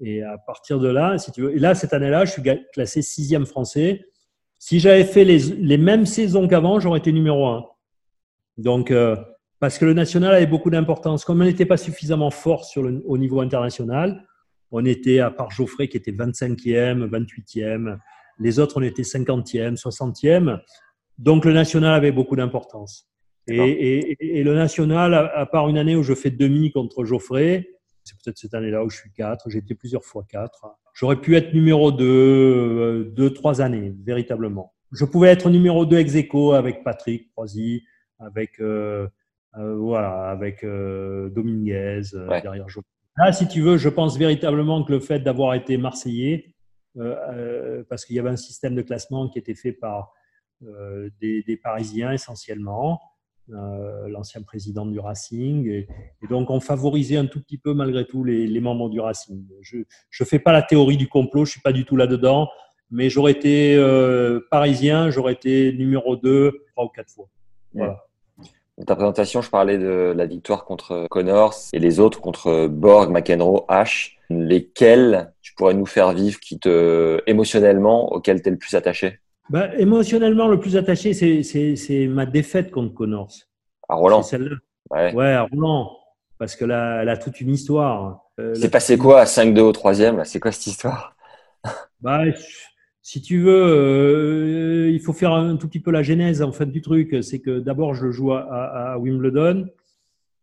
Et 0.00 0.22
à 0.22 0.38
partir 0.38 0.80
de 0.80 0.88
là, 0.88 1.18
si 1.18 1.30
tu 1.32 1.42
veux, 1.42 1.54
et 1.54 1.58
là, 1.58 1.74
cette 1.74 1.92
année-là, 1.92 2.24
je 2.24 2.32
suis 2.32 2.42
classé 2.72 3.02
sixième 3.02 3.46
français. 3.46 4.04
Si 4.58 4.80
j'avais 4.80 5.04
fait 5.04 5.24
les, 5.24 5.38
les 5.38 5.78
mêmes 5.78 6.06
saisons 6.06 6.48
qu'avant, 6.48 6.80
j'aurais 6.80 6.98
été 6.98 7.12
numéro 7.12 7.46
un. 7.46 7.64
Donc, 8.56 8.90
euh, 8.90 9.16
parce 9.60 9.78
que 9.78 9.84
le 9.84 9.94
national 9.94 10.34
avait 10.34 10.46
beaucoup 10.46 10.70
d'importance. 10.70 11.24
Comme 11.24 11.40
on 11.40 11.44
n'était 11.44 11.66
pas 11.66 11.76
suffisamment 11.76 12.30
fort 12.30 12.64
sur 12.64 12.82
le, 12.82 13.02
au 13.06 13.16
niveau 13.16 13.40
international, 13.40 14.26
on 14.72 14.84
était, 14.84 15.20
à 15.20 15.30
part 15.30 15.50
Geoffrey 15.50 15.88
qui 15.88 15.96
était 15.96 16.12
25e, 16.12 17.08
28e, 17.08 17.98
les 18.38 18.58
autres, 18.58 18.78
on 18.78 18.82
était 18.82 19.02
50e, 19.02 19.76
60e. 19.76 20.58
Donc, 21.18 21.44
le 21.44 21.52
national 21.52 21.94
avait 21.94 22.12
beaucoup 22.12 22.36
d'importance. 22.36 23.08
Et, 23.48 24.42
le 24.44 24.54
national, 24.54 25.14
à, 25.14 25.46
part 25.46 25.68
une 25.68 25.78
année 25.78 25.96
où 25.96 26.02
je 26.02 26.14
fais 26.14 26.30
demi 26.30 26.70
contre 26.70 27.04
Geoffrey, 27.04 27.68
c'est 28.04 28.16
peut-être 28.22 28.38
cette 28.38 28.54
année-là 28.54 28.84
où 28.84 28.90
je 28.90 28.96
suis 28.96 29.12
4, 29.12 29.48
j'ai 29.50 29.58
été 29.58 29.74
plusieurs 29.74 30.04
fois 30.04 30.24
4. 30.28 30.66
J'aurais 30.94 31.20
pu 31.20 31.36
être 31.36 31.52
numéro 31.54 31.92
2, 31.92 33.12
2, 33.14 33.32
3 33.32 33.60
années, 33.60 33.94
véritablement. 34.04 34.74
Je 34.92 35.04
pouvais 35.04 35.28
être 35.28 35.50
numéro 35.50 35.86
2 35.86 35.98
ex 35.98 36.14
aequo 36.14 36.52
avec 36.52 36.84
Patrick 36.84 37.30
Croisy, 37.32 37.84
avec, 38.18 38.60
euh, 38.60 39.08
euh, 39.58 39.76
voilà, 39.76 40.30
avec 40.30 40.64
euh, 40.64 41.30
Dominguez, 41.30 42.02
Ouais. 42.28 42.42
derrière 42.42 42.68
Geoffrey. 42.68 42.88
Là, 43.16 43.32
si 43.32 43.46
tu 43.46 43.60
veux, 43.60 43.76
je 43.76 43.88
pense 43.88 44.18
véritablement 44.18 44.84
que 44.84 44.92
le 44.92 45.00
fait 45.00 45.20
d'avoir 45.20 45.54
été 45.54 45.76
Marseillais, 45.76 46.54
parce 47.88 48.04
qu'il 48.04 48.16
y 48.16 48.18
avait 48.18 48.30
un 48.30 48.36
système 48.36 48.74
de 48.74 48.82
classement 48.82 49.28
qui 49.28 49.38
était 49.38 49.54
fait 49.54 49.72
par 49.72 50.12
des, 51.20 51.42
des 51.42 51.56
Parisiens 51.56 52.12
essentiellement, 52.12 53.00
euh, 53.50 54.08
l'ancien 54.08 54.40
président 54.42 54.86
du 54.86 55.00
Racing, 55.00 55.68
et, 55.68 55.88
et 56.22 56.26
donc 56.28 56.48
on 56.48 56.60
favorisait 56.60 57.16
un 57.16 57.26
tout 57.26 57.40
petit 57.40 57.58
peu 57.58 57.74
malgré 57.74 58.06
tout 58.06 58.22
les, 58.22 58.46
les 58.46 58.60
membres 58.60 58.88
du 58.88 59.00
Racing. 59.00 59.44
Je 59.60 59.78
ne 59.78 60.24
fais 60.24 60.38
pas 60.38 60.52
la 60.52 60.62
théorie 60.62 60.96
du 60.96 61.08
complot, 61.08 61.44
je 61.44 61.50
suis 61.50 61.60
pas 61.60 61.72
du 61.72 61.84
tout 61.84 61.96
là-dedans, 61.96 62.48
mais 62.92 63.10
j'aurais 63.10 63.32
été 63.32 63.74
euh, 63.74 64.40
parisien, 64.48 65.10
j'aurais 65.10 65.32
été 65.32 65.72
numéro 65.72 66.14
2 66.14 66.52
trois 66.70 66.84
ou 66.84 66.88
quatre 66.88 67.10
fois. 67.10 67.26
Voilà. 67.74 68.04
Dans 68.78 68.84
ta 68.84 68.94
présentation, 68.94 69.42
je 69.42 69.50
parlais 69.50 69.76
de 69.76 70.14
la 70.16 70.26
victoire 70.26 70.64
contre 70.64 71.08
Connors 71.10 71.56
et 71.72 71.80
les 71.80 71.98
autres 71.98 72.20
contre 72.20 72.68
Borg, 72.68 73.10
McEnroe, 73.10 73.66
H. 73.68 74.12
Lesquels 74.30 75.32
tu 75.42 75.52
pourrais 75.54 75.74
nous 75.74 75.84
faire 75.84 76.12
vivre 76.12 76.38
qui 76.38 76.60
te, 76.60 77.20
émotionnellement, 77.26 78.12
auxquels 78.12 78.40
tu 78.40 78.48
es 78.48 78.52
le 78.52 78.56
plus 78.56 78.74
attaché? 78.74 79.18
Bah, 79.50 79.74
émotionnellement, 79.78 80.48
le 80.48 80.58
plus 80.58 80.76
attaché, 80.76 81.12
c'est- 81.14 82.06
ma 82.06 82.26
défaite 82.26 82.70
contre 82.70 82.94
Connors. 82.94 83.32
À 83.88 83.94
Roland 83.94 84.22
celle-là. 84.22 84.56
Ouais. 84.90 85.14
Ouais, 85.14 85.32
à 85.32 85.42
Roland, 85.42 85.90
parce 86.38 86.56
que 86.56 86.64
là, 86.64 87.02
elle 87.02 87.08
a 87.08 87.16
toute 87.16 87.40
une 87.40 87.50
histoire. 87.50 88.24
Euh, 88.40 88.54
C'est 88.54 88.70
passé 88.70 88.96
quoi 88.96 89.20
à 89.20 89.26
5-2 89.26 89.62
au 89.62 89.72
troisième 89.72 90.16
là? 90.16 90.24
C'est 90.24 90.40
quoi 90.40 90.52
cette 90.52 90.66
histoire? 90.66 91.16
Bah, 92.00 92.22
si 93.02 93.20
tu 93.22 93.40
veux, 93.40 93.52
euh, 93.66 94.90
il 94.90 95.00
faut 95.00 95.12
faire 95.12 95.32
un 95.32 95.56
tout 95.56 95.68
petit 95.68 95.80
peu 95.80 95.90
la 95.92 96.02
genèse 96.02 96.42
en 96.42 96.50
fait 96.52 96.66
du 96.66 96.80
truc. 96.82 97.16
C'est 97.22 97.38
que 97.40 97.58
d'abord, 97.60 97.94
je 97.94 98.10
joue 98.10 98.32
à, 98.32 98.40
à- 98.40 98.92
à 98.94 98.98
Wimbledon 98.98 99.66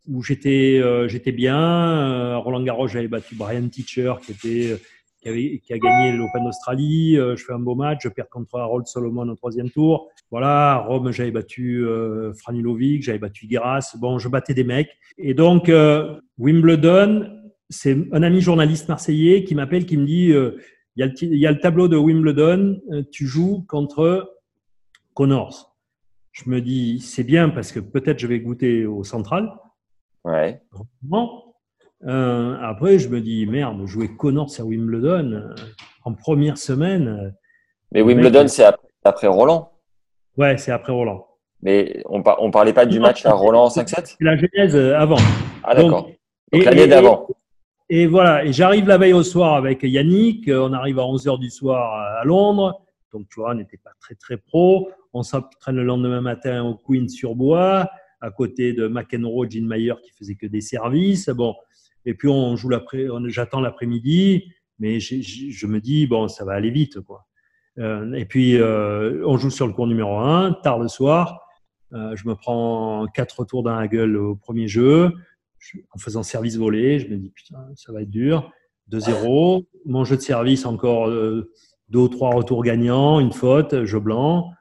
où 0.07 0.23
j'étais 0.23 0.79
euh, 0.81 1.07
j'étais 1.07 1.31
bien. 1.33 1.59
Euh, 1.59 2.37
Roland 2.37 2.63
Garros, 2.63 2.87
j'avais 2.87 3.07
battu 3.09 3.35
Brian 3.35 3.67
Teacher 3.67 4.13
qui 4.25 4.31
était 4.31 4.77
qui, 5.21 5.29
avait, 5.29 5.61
qui 5.63 5.73
a 5.73 5.77
gagné 5.77 6.11
l'Open 6.11 6.43
d'Australie. 6.43 7.17
Euh, 7.17 7.35
je 7.35 7.43
fais 7.43 7.53
un 7.53 7.59
beau 7.59 7.75
match, 7.75 7.99
je 8.03 8.09
perds 8.09 8.29
contre 8.29 8.59
Harold 8.59 8.87
Solomon 8.87 9.27
au 9.29 9.35
troisième 9.35 9.69
tour. 9.69 10.09
Voilà, 10.31 10.73
à 10.73 10.77
Rome, 10.77 11.11
j'avais 11.11 11.31
battu 11.31 11.85
euh, 11.85 12.33
Franilovic, 12.33 13.03
j'avais 13.03 13.19
battu 13.19 13.47
Gueras. 13.47 13.95
Bon, 13.99 14.19
je 14.19 14.29
battais 14.29 14.53
des 14.53 14.63
mecs. 14.63 14.97
Et 15.17 15.33
donc, 15.33 15.69
euh, 15.69 16.19
Wimbledon, 16.37 17.29
c'est 17.69 17.97
un 18.11 18.23
ami 18.23 18.41
journaliste 18.41 18.89
marseillais 18.89 19.43
qui 19.43 19.55
m'appelle, 19.55 19.85
qui 19.85 19.97
me 19.97 20.05
dit 20.05 20.31
euh, 20.31 20.57
il 20.95 21.05
y, 21.21 21.37
y 21.37 21.47
a 21.47 21.51
le 21.51 21.59
tableau 21.59 21.87
de 21.87 21.97
Wimbledon, 21.97 22.81
tu 23.11 23.25
joues 23.25 23.63
contre 23.67 24.35
Connors. 25.13 25.75
Je 26.31 26.49
me 26.49 26.61
dis, 26.61 26.99
c'est 26.99 27.23
bien 27.23 27.49
parce 27.49 27.71
que 27.71 27.79
peut-être 27.79 28.19
je 28.19 28.27
vais 28.27 28.39
goûter 28.39 28.85
au 28.85 29.03
central. 29.03 29.51
Ouais. 30.23 30.61
Bon. 31.01 31.48
Euh, 32.05 32.55
après, 32.61 32.97
je 32.99 33.09
me 33.09 33.19
dis, 33.21 33.45
merde, 33.45 33.85
jouer 33.85 34.09
Connors 34.15 34.51
à 34.59 34.63
Wimbledon 34.63 35.31
euh, 35.33 35.55
en 36.05 36.13
première 36.13 36.57
semaine, 36.57 37.07
euh, 37.07 37.29
Mais 37.91 38.01
Wimbledon, 38.01 38.47
c'est 38.47 38.63
après, 38.63 38.87
après 39.03 39.27
Roland. 39.27 39.71
ouais, 40.37 40.57
c'est 40.57 40.71
après 40.71 40.93
Roland. 40.93 41.25
Mais 41.61 42.01
on, 42.05 42.23
par- 42.23 42.41
on 42.41 42.51
parlait 42.51 42.71
pas 42.71 42.85
du 42.85 43.01
match 43.01 43.25
à 43.25 43.33
Roland 43.33 43.65
en 43.65 43.67
5-7 43.67 44.05
C'est 44.05 44.15
la 44.21 44.37
genèse 44.37 44.75
euh, 44.77 44.97
avant. 44.97 45.17
Ah 45.63 45.75
d'accord. 45.75 46.03
Donc, 46.05 46.15
Donc 46.53 46.63
l'année 46.63 46.87
d'avant. 46.87 47.27
Et 47.89 48.05
voilà, 48.07 48.45
et 48.45 48.53
j'arrive 48.53 48.87
la 48.87 48.97
veille 48.97 49.13
au 49.13 49.23
soir 49.23 49.55
avec 49.55 49.79
Yannick, 49.83 50.47
on 50.47 50.71
arrive 50.73 50.99
à 50.99 51.03
11h 51.03 51.39
du 51.39 51.49
soir 51.49 51.91
à 52.19 52.23
Londres, 52.23 52.79
donc 53.11 53.23
tu 53.33 53.39
vois, 53.41 53.51
on 53.51 53.55
n'était 53.55 53.79
pas 53.83 53.89
très 53.99 54.13
très 54.15 54.37
pro. 54.37 54.89
On 55.11 55.23
s'entraîne 55.23 55.75
le 55.75 55.83
lendemain 55.83 56.21
matin 56.21 56.63
au 56.63 56.75
Queen 56.75 57.09
sur 57.09 57.33
Bois, 57.35 57.89
à 58.21 58.29
côté 58.29 58.73
de 58.73 58.87
McEnroe, 58.87 59.49
Gene 59.49 59.65
Mayer 59.65 59.95
qui 60.03 60.11
faisait 60.11 60.35
que 60.35 60.45
des 60.45 60.61
services. 60.61 61.29
Bon, 61.29 61.55
et 62.05 62.13
puis 62.13 62.27
on 62.27 62.55
joue 62.55 62.69
l'après, 62.69 63.05
j'attends 63.27 63.61
l'après-midi, 63.61 64.51
mais 64.79 64.99
j'ai- 64.99 65.21
j'ai- 65.21 65.51
je 65.51 65.67
me 65.67 65.79
dis 65.79 66.07
bon, 66.07 66.27
ça 66.27 66.45
va 66.45 66.53
aller 66.53 66.71
vite 66.71 66.99
quoi. 67.01 67.25
Euh, 67.77 68.11
et 68.13 68.25
puis 68.25 68.55
euh, 68.57 69.23
on 69.25 69.37
joue 69.37 69.49
sur 69.49 69.67
le 69.67 69.73
cours 69.73 69.87
numéro 69.87 70.17
1, 70.17 70.53
tard 70.63 70.79
le 70.79 70.87
soir. 70.87 71.39
Euh, 71.93 72.15
je 72.15 72.27
me 72.27 72.35
prends 72.35 73.07
quatre 73.13 73.45
tours 73.45 73.63
dans 73.63 73.75
la 73.75 73.87
gueule 73.87 74.15
au 74.17 74.35
premier 74.35 74.67
jeu 74.67 75.11
je- 75.57 75.77
en 75.93 75.97
faisant 75.99 76.23
service 76.23 76.55
volé, 76.57 76.99
je 76.99 77.07
me 77.09 77.17
dis 77.17 77.29
putain, 77.31 77.57
ça 77.75 77.91
va 77.91 78.01
être 78.03 78.09
dur. 78.09 78.51
2-0. 78.87 79.65
Mon 79.85 80.03
jeu 80.03 80.15
de 80.15 80.21
service, 80.21 80.65
encore 80.65 81.09
euh, 81.09 81.51
deux 81.89 81.99
ou 81.99 82.07
trois 82.07 82.31
retours 82.33 82.63
gagnants, 82.63 83.19
une 83.19 83.31
faute, 83.33 83.83
jeu 83.85 83.99
blanc. 83.99 84.51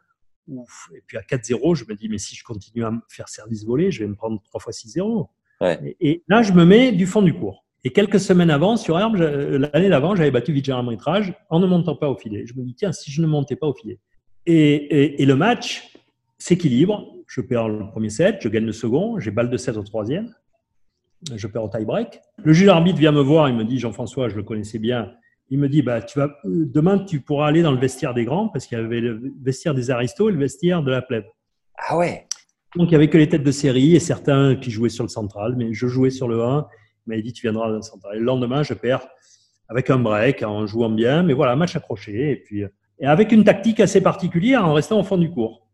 Ouf. 0.49 0.91
Et 0.97 1.03
puis 1.07 1.17
à 1.19 1.23
4-0, 1.23 1.75
je 1.75 1.85
me 1.89 1.95
dis, 1.95 2.09
mais 2.09 2.19
si 2.19 2.35
je 2.35 2.43
continue 2.43 2.85
à 2.85 2.93
faire 3.09 3.29
service 3.29 3.65
volé, 3.65 3.91
je 3.91 4.01
vais 4.03 4.09
me 4.09 4.15
prendre 4.15 4.41
3 4.43 4.61
fois 4.61 4.73
6-0. 4.73 5.29
Ouais. 5.61 5.97
Et, 6.01 6.23
là, 6.29 6.43
je 6.43 6.53
me 6.53 6.65
mets 6.65 6.93
du 6.93 7.07
fond 7.07 7.23
du 7.23 7.35
cours. 7.35 7.65
Et 7.85 7.91
quelques 7.91 8.21
semaines 8.21 8.51
avant, 8.51 8.77
sur 8.77 8.99
herbe, 8.99 9.17
j'a- 9.17 9.31
l'année 9.31 9.89
d'avant, 9.89 10.15
j'avais 10.15 10.31
battu 10.31 10.53
Vijay 10.53 10.73
Mitrage 10.83 11.35
en 11.51 11.61
ne 11.61 11.67
montant 11.67 11.97
pas 11.97 12.09
au 12.09 12.17
filet. 12.17 12.45
Je 12.47 12.55
me 12.55 12.63
dis, 12.65 12.75
tiens, 12.75 12.93
si 12.93 13.11
je 13.11 13.23
ne 13.23 13.27
montais 13.27 13.57
pas 13.57 13.67
au 13.67 13.75
filet. 13.75 13.99
Et, 14.47 14.55
et- 14.75 15.23
et 15.23 15.27
le 15.27 15.37
match 15.37 15.93
s'équilibre. 16.39 17.15
Je 17.27 17.41
perds 17.43 17.69
le 17.69 17.87
premier 17.91 18.09
set, 18.11 18.39
je 18.41 18.49
gagne 18.49 18.65
le 18.65 18.73
second, 18.73 19.19
j'ai 19.19 19.31
balle 19.31 19.51
de 19.51 19.57
7 19.57 19.77
au 19.77 19.83
troisième 19.83 20.33
je 21.35 21.47
perds 21.49 21.65
au 21.65 21.69
tie-break. 21.69 22.21
Le 22.45 22.53
juge 22.53 22.69
arbitre 22.69 22.99
vient 22.99 23.11
me 23.11 23.21
voir, 23.21 23.49
il 23.49 23.57
me 23.57 23.65
dit, 23.65 23.79
Jean-François, 23.81 24.29
je 24.29 24.37
le 24.37 24.45
connaissais 24.45 24.79
bien, 24.79 25.13
il 25.51 25.59
me 25.59 25.69
dit, 25.69 25.83
bah, 25.83 26.01
tu 26.01 26.19
vas, 26.19 26.27
euh, 26.45 26.65
demain, 26.65 26.99
tu 27.01 27.21
pourras 27.21 27.49
aller 27.49 27.63
dans 27.63 27.73
le 27.73 27.79
vestiaire 27.79 28.15
des 28.15 28.25
grands, 28.25 28.49
parce 28.49 28.67
qu'il 28.67 28.79
y 28.79 28.81
avait 28.81 29.01
le 29.01 29.21
vestiaire 29.43 29.75
des 29.75 29.91
aristos 29.91 30.29
et 30.29 30.33
le 30.33 30.39
vestiaire 30.39 30.83
de 30.83 30.91
la 30.93 31.03
plèbe. 31.03 31.25
Ah 31.77 31.97
ouais. 31.97 32.27
Donc, 32.77 32.89
il 32.89 32.91
n'y 32.91 32.97
avait 32.97 33.09
que 33.09 33.19
les 33.19 33.29
têtes 33.29 33.43
de 33.43 33.51
série 33.51 33.97
et 33.97 34.01
certains 34.01 34.57
qui 34.57 34.71
jouaient 34.71 34.89
sur 34.89 35.05
le 35.05 35.09
central, 35.09 35.55
mais 35.57 35.73
je 35.73 35.87
jouais 35.87 36.11
sur 36.11 36.29
le 36.29 36.43
1. 36.43 36.67
Il 37.07 37.11
m'avait 37.11 37.23
dit, 37.23 37.33
tu 37.33 37.43
viendras 37.43 37.69
dans 37.69 37.77
le 37.77 37.83
central. 37.83 38.17
Et 38.17 38.19
le 38.19 38.25
lendemain, 38.25 38.63
je 38.63 38.75
perds 38.75 39.07
avec 39.69 39.91
un 39.91 39.99
break, 39.99 40.43
en 40.43 40.67
jouant 40.67 40.91
bien, 40.91 41.23
mais 41.23 41.35
voilà, 41.35 41.57
match 41.57 41.77
accroché. 41.77 42.31
Et 42.31 42.37
puis, 42.37 42.65
euh, 42.65 42.69
et 43.01 43.07
avec 43.07 43.33
une 43.33 43.45
tactique 43.45 43.81
assez 43.81 44.01
particulière 44.01 44.65
en 44.67 44.75
restant 44.75 44.99
au 44.99 45.03
fond 45.03 45.19
du 45.19 45.31
cours. 45.31 45.69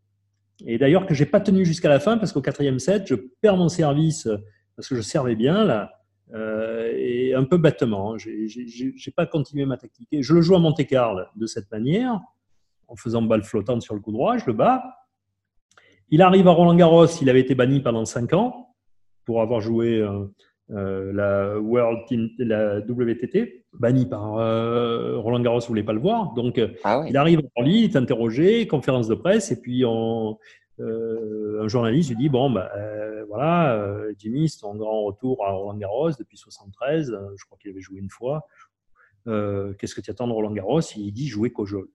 Et 0.65 0.77
d'ailleurs, 0.77 1.05
que 1.05 1.13
j'ai 1.13 1.25
pas 1.25 1.39
tenu 1.39 1.65
jusqu'à 1.65 1.89
la 1.89 1.99
fin, 1.99 2.17
parce 2.17 2.31
qu'au 2.31 2.41
quatrième 2.41 2.79
set, 2.79 3.07
je 3.07 3.15
perds 3.15 3.57
mon 3.57 3.69
service, 3.69 4.27
euh, 4.27 4.37
parce 4.75 4.87
que 4.87 4.95
je 4.95 5.01
servais 5.01 5.35
bien, 5.35 5.63
là, 5.63 5.91
euh, 6.33 6.91
et 6.95 7.33
un 7.33 7.43
peu 7.43 7.57
bêtement. 7.57 8.17
J'ai 8.17 9.11
pas 9.15 9.25
continué 9.25 9.65
ma 9.65 9.77
tactique. 9.77 10.07
Et 10.11 10.23
je 10.23 10.33
le 10.33 10.41
joue 10.41 10.55
à 10.55 10.59
Monte-Carlo 10.59 11.23
de 11.35 11.45
cette 11.45 11.71
manière, 11.71 12.19
en 12.87 12.95
faisant 12.95 13.21
balle 13.21 13.43
flottante 13.43 13.81
sur 13.81 13.95
le 13.95 14.01
coup 14.01 14.11
droit, 14.11 14.37
je 14.37 14.45
le 14.45 14.53
bats. 14.53 14.83
Il 16.09 16.21
arrive 16.21 16.47
à 16.47 16.51
Roland 16.51 16.75
Garros, 16.75 17.05
il 17.21 17.29
avait 17.29 17.41
été 17.41 17.55
banni 17.55 17.81
pendant 17.81 18.05
5 18.05 18.33
ans 18.33 18.75
pour 19.25 19.41
avoir 19.41 19.59
joué 19.59 19.97
euh, 19.99 20.25
euh, 20.71 21.11
la 21.13 21.59
World 21.59 22.05
Team, 22.07 22.29
la 22.37 22.77
WTT, 22.79 23.65
banni 23.73 24.05
par 24.05 24.37
euh, 24.37 25.17
Roland 25.17 25.39
Garros, 25.39 25.59
voulait 25.67 25.83
pas 25.83 25.93
le 25.93 25.99
voir. 25.99 26.33
Donc, 26.33 26.61
Ah 26.83 26.99
ouais. 26.99 27.09
il 27.09 27.17
arrive 27.17 27.41
en 27.55 27.61
ligne, 27.63 27.75
il 27.77 27.83
est 27.85 27.95
interrogé, 27.95 28.67
conférence 28.67 29.07
de 29.07 29.15
presse, 29.15 29.51
et 29.51 29.59
puis 29.59 29.83
on, 29.85 30.37
euh, 30.79 31.63
un 31.63 31.67
journaliste 31.67 32.09
lui 32.11 32.17
dit 32.17 32.29
bon, 32.29 32.49
bah, 32.51 32.69
euh, 32.77 33.25
voilà, 33.27 33.73
euh, 33.75 34.13
Jimmy, 34.19 34.47
c'est 34.47 34.59
ton 34.61 34.75
grand 34.75 35.03
retour 35.05 35.43
à 35.45 35.51
Roland 35.51 35.77
Garros 35.77 36.11
depuis 36.19 36.37
73. 36.37 37.11
euh, 37.11 37.17
je 37.37 37.45
crois 37.45 37.57
qu'il 37.59 37.71
avait 37.71 37.81
joué 37.81 37.99
une 37.99 38.09
fois. 38.11 38.45
Euh, 39.27 39.73
Qu'est-ce 39.79 39.95
que 39.95 40.01
tu 40.01 40.11
attends 40.11 40.27
de 40.27 40.33
Roland 40.33 40.51
Garros? 40.51 40.81
Il 40.95 41.11
dit 41.11 41.27
jouer 41.27 41.51
Kojol. 41.51 41.87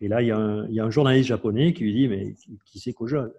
Et 0.00 0.08
là, 0.08 0.22
il 0.22 0.28
y, 0.28 0.30
a 0.30 0.36
un, 0.38 0.66
il 0.68 0.74
y 0.74 0.80
a 0.80 0.84
un 0.84 0.90
journaliste 0.90 1.28
japonais 1.28 1.72
qui 1.74 1.84
lui 1.84 1.92
dit 1.94 2.08
mais 2.08 2.34
qui, 2.64 2.78
c'est 2.80 2.92
Kojol? 2.92 3.32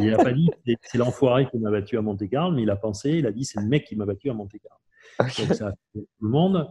Il 0.00 0.10
n'a 0.10 0.16
pas 0.16 0.32
dit 0.32 0.48
c'est- 0.82 0.98
l'enfoiré 0.98 1.46
qui 1.50 1.58
m'a 1.58 1.70
battu 1.70 1.98
à 1.98 2.02
Monte-Carlo, 2.02 2.54
mais 2.54 2.62
il 2.62 2.70
a 2.70 2.76
pensé, 2.76 3.10
il 3.10 3.26
a 3.26 3.32
dit 3.32 3.44
c'est 3.44 3.60
le 3.60 3.66
mec 3.66 3.84
qui 3.84 3.96
m'a 3.96 4.06
battu 4.06 4.30
à 4.30 4.34
Monte-Carlo. 4.34 4.78
Donc 5.18 5.56
ça 5.56 5.66
a 5.68 5.70
fait 5.70 5.76
tout 6.00 6.06
le 6.20 6.28
monde. 6.28 6.68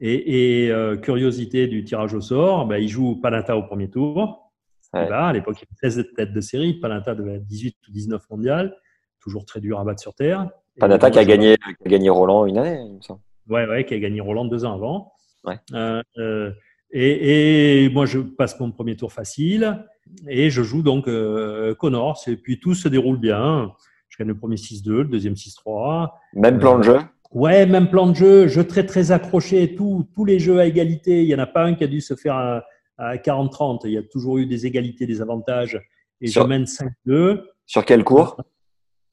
Et, 0.00 0.64
et, 0.64 0.70
euh, 0.70 0.96
curiosité 0.96 1.66
du 1.68 1.84
tirage 1.84 2.12
au 2.12 2.20
sort, 2.20 2.66
ben, 2.66 2.76
il 2.76 2.88
joue 2.88 3.16
Palanta 3.20 3.56
au 3.56 3.62
premier 3.62 3.88
tour. 3.88 4.52
Ouais. 4.92 5.06
Et 5.06 5.08
là, 5.08 5.28
à 5.28 5.32
l'époque, 5.32 5.56
il 5.58 5.64
y 5.64 5.86
avait 5.86 5.94
16 5.94 6.06
têtes 6.14 6.32
de 6.34 6.40
série. 6.42 6.74
Palanta 6.74 7.14
devait 7.14 7.36
être 7.36 7.46
18 7.46 7.76
ou 7.88 7.92
19 7.92 8.28
mondial. 8.28 8.76
Toujours 9.20 9.46
très 9.46 9.60
dur 9.60 9.80
à 9.80 9.84
battre 9.84 10.00
sur 10.02 10.14
terre. 10.14 10.50
Panata 10.78 11.10
qui 11.10 11.18
a 11.18 11.24
gagné, 11.24 11.56
qui 11.56 11.86
a 11.86 11.88
gagné 11.88 12.10
Roland 12.10 12.44
une 12.44 12.58
année, 12.58 12.82
il 12.86 12.96
me 12.96 13.00
semble. 13.00 13.20
Ouais, 13.48 13.66
ouais, 13.66 13.86
qui 13.86 13.94
a 13.94 13.98
gagné 13.98 14.20
Roland 14.20 14.44
deux 14.44 14.64
ans 14.66 14.74
avant. 14.74 15.12
Ouais. 15.44 15.58
Euh, 15.72 16.02
euh, 16.18 16.52
et, 16.92 17.84
et 17.84 17.88
moi, 17.90 18.06
je 18.06 18.18
passe 18.20 18.58
mon 18.60 18.70
premier 18.70 18.96
tour 18.96 19.12
facile 19.12 19.84
et 20.28 20.50
je 20.50 20.62
joue 20.62 20.82
donc 20.82 21.08
euh, 21.08 21.74
Connors. 21.74 22.22
Et 22.28 22.36
puis 22.36 22.60
tout 22.60 22.74
se 22.74 22.88
déroule 22.88 23.18
bien. 23.18 23.72
Je 24.08 24.16
gagne 24.18 24.28
le 24.28 24.38
premier 24.38 24.56
6-2, 24.56 24.88
le 24.98 25.04
deuxième 25.04 25.34
6-3. 25.34 26.10
Même 26.34 26.58
plan 26.58 26.78
de 26.78 26.84
jeu? 26.84 26.98
Ouais, 27.32 27.66
même 27.66 27.90
plan 27.90 28.06
de 28.06 28.14
jeu, 28.14 28.46
jeu 28.48 28.64
très 28.64 28.86
très 28.86 29.10
accroché, 29.10 29.74
tout, 29.74 30.08
tous 30.14 30.24
les 30.24 30.38
jeux 30.38 30.58
à 30.60 30.66
égalité. 30.66 31.22
Il 31.22 31.26
n'y 31.26 31.34
en 31.34 31.38
a 31.40 31.46
pas 31.46 31.64
un 31.64 31.74
qui 31.74 31.84
a 31.84 31.86
dû 31.88 32.00
se 32.00 32.14
faire 32.14 32.34
à, 32.36 32.64
à 32.98 33.16
40-30. 33.16 33.80
Il 33.84 33.90
y 33.92 33.98
a 33.98 34.02
toujours 34.02 34.38
eu 34.38 34.46
des 34.46 34.64
égalités, 34.64 35.06
des 35.06 35.20
avantages. 35.20 35.78
Et 36.20 36.28
Sur- 36.28 36.42
je 36.44 36.46
mène 36.48 36.64
5-2 36.64 37.42
Sur 37.66 37.84
quel 37.84 38.04
cours? 38.04 38.40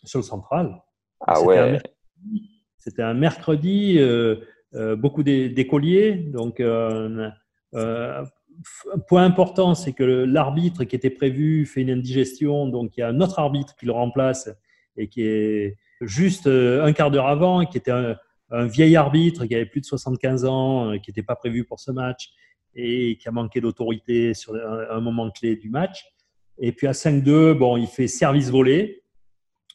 Sur 0.05 0.19
le 0.19 0.24
central. 0.24 0.82
Ah 1.26 1.41
ouais. 1.41 1.71
mercredi. 1.71 2.49
C'était 2.78 3.01
un 3.01 3.13
mercredi, 3.13 3.95
euh, 3.97 4.36
euh, 4.76 4.95
beaucoup 4.95 5.24
d'é- 5.24 5.49
d'écoliers. 5.49 6.13
Donc, 6.13 6.59
euh, 7.76 8.24
point 9.07 9.26
important, 9.26 9.76
c'est 9.76 9.93
que 9.93 10.03
l'arbitre 10.03 10.84
qui 10.84 10.95
était 10.95 11.09
prévu 11.09 11.65
fait 11.65 11.82
une 11.82 11.89
indigestion. 11.89 12.67
Donc, 12.67 12.97
il 12.97 13.01
y 13.01 13.03
a 13.03 13.07
un 13.09 13.19
autre 13.21 13.39
arbitre 13.39 13.76
qui 13.76 13.86
le 13.86 13.91
remplace 13.91 14.49
et 14.97 15.07
qui 15.07 15.24
est 15.24 15.78
juste 16.01 16.47
euh, 16.47 16.84
un 16.84 16.93
quart 16.93 17.11
d'heure 17.11 17.28
avant, 17.28 17.65
qui 17.65 17.78
était 17.78 17.91
un, 17.91 18.17
vieil 18.67 18.95
arbitre 18.95 19.47
qui 19.47 19.55
avait 19.55 19.65
plus 19.65 19.82
de 19.82 19.86
75 19.88 20.45
ans, 20.45 20.91
euh, 20.91 20.97
qui 20.97 21.09
n'était 21.09 21.24
pas 21.24 21.36
prévu 21.36 21.63
pour 21.63 21.80
ce 21.80 21.91
match 21.91 22.30
et 22.76 23.17
qui 23.17 23.28
a 23.28 23.32
manqué 23.32 23.61
d'autorité 23.61 24.36
sur 24.36 24.53
un, 24.55 24.99
moment 24.99 25.32
clé 25.32 25.55
du 25.55 25.69
match. 25.69 26.05
Et 26.59 26.71
puis 26.71 26.86
à 26.86 26.91
5-2, 26.91 27.53
bon, 27.53 27.78
il 27.78 27.88
fait 27.88 28.07
service 28.07 28.51
volé. 28.51 29.03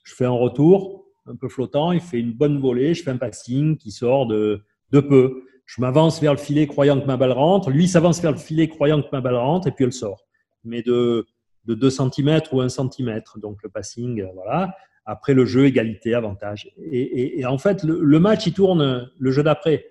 Je 0.04 0.14
fais 0.14 0.26
un 0.26 0.30
retour 0.30 1.06
un 1.26 1.34
peu 1.34 1.48
flottant, 1.48 1.92
il 1.92 2.00
fait 2.00 2.18
une 2.20 2.32
bonne 2.32 2.58
volée, 2.58 2.94
je 2.94 3.02
fais 3.02 3.10
un 3.10 3.16
passing 3.16 3.76
qui 3.76 3.90
sort 3.90 4.26
de 4.26 4.62
peu. 4.92 5.42
Je 5.68 5.82
m'avance 5.82 6.20
vers 6.20 6.32
le 6.32 6.38
filet 6.38 6.66
croyant 6.66 6.98
que 6.98 7.06
ma 7.06 7.18
balle 7.18 7.32
rentre, 7.32 7.70
lui 7.70 7.86
s'avance 7.86 8.22
vers 8.22 8.32
le 8.32 8.38
filet 8.38 8.68
croyant 8.68 9.02
que 9.02 9.08
ma 9.12 9.20
balle 9.20 9.36
rentre 9.36 9.68
et 9.68 9.70
puis 9.70 9.84
elle 9.84 9.92
sort. 9.92 10.24
Mais 10.64 10.82
de, 10.82 11.26
de 11.66 11.74
2 11.74 11.90
cm 11.90 12.40
ou 12.52 12.62
1 12.62 12.70
cm, 12.70 13.22
donc 13.36 13.62
le 13.62 13.68
passing, 13.68 14.22
euh, 14.22 14.28
voilà. 14.34 14.74
Après 15.04 15.34
le 15.34 15.44
jeu, 15.44 15.66
égalité, 15.66 16.14
avantage. 16.14 16.70
Et, 16.90 17.44
en 17.46 17.58
fait, 17.58 17.82
le, 17.82 18.18
match, 18.18 18.46
il 18.46 18.52
tourne 18.52 19.10
le 19.18 19.30
jeu 19.30 19.42
d'après, 19.42 19.86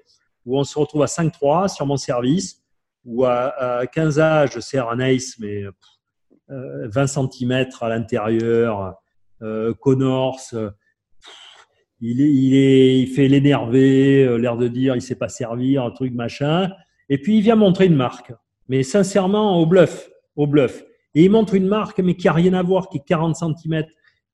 où 0.46 0.60
on 0.60 0.64
se 0.64 0.78
retrouve 0.78 1.02
à 1.02 1.08
5-3 1.08 1.74
sur 1.74 1.88
mon 1.88 1.98
service, 1.98 2.64
où 3.04 3.26
à, 3.26 3.80
à 3.80 3.88
15 3.88 4.20
âges, 4.20 4.52
je 4.54 4.60
sers 4.60 4.88
un 4.90 5.00
ace, 5.00 5.40
mais 5.40 5.64
pff, 5.64 5.98
euh, 6.50 6.88
20 6.90 7.08
cm 7.08 7.68
à 7.82 7.90
l'intérieur, 7.90 8.96
euh, 9.42 9.74
Connors, 9.74 10.40
euh, 10.54 10.70
il, 12.02 12.22
est, 12.22 12.30
il, 12.32 12.56
est, 12.56 13.00
il 13.00 13.08
fait 13.08 13.28
l'énervé, 13.28 14.24
euh, 14.24 14.38
l'air 14.38 14.58
de 14.58 14.68
dire 14.68 14.96
il 14.96 15.02
sait 15.02 15.16
pas 15.16 15.30
servir, 15.30 15.84
un 15.84 15.92
truc 15.92 16.14
machin. 16.14 16.70
Et 17.10 17.18
puis 17.18 17.38
il 17.38 17.42
vient 17.42 17.56
montrer 17.56 17.86
une 17.86 17.96
marque, 17.96 18.34
mais 18.70 18.84
sincèrement 18.84 19.60
au 19.60 19.66
bluff, 19.66 20.10
au 20.36 20.46
bluff. 20.48 20.84
Et 21.16 21.24
il 21.24 21.32
montre 21.32 21.56
une 21.56 21.68
marque, 21.68 22.00
mais 22.00 22.16
qui 22.16 22.28
a 22.28 22.34
rien 22.34 22.54
à 22.54 22.62
voir, 22.62 22.90
qui 22.90 22.98
est 22.98 23.06
40 23.06 23.36
cm. 23.36 23.86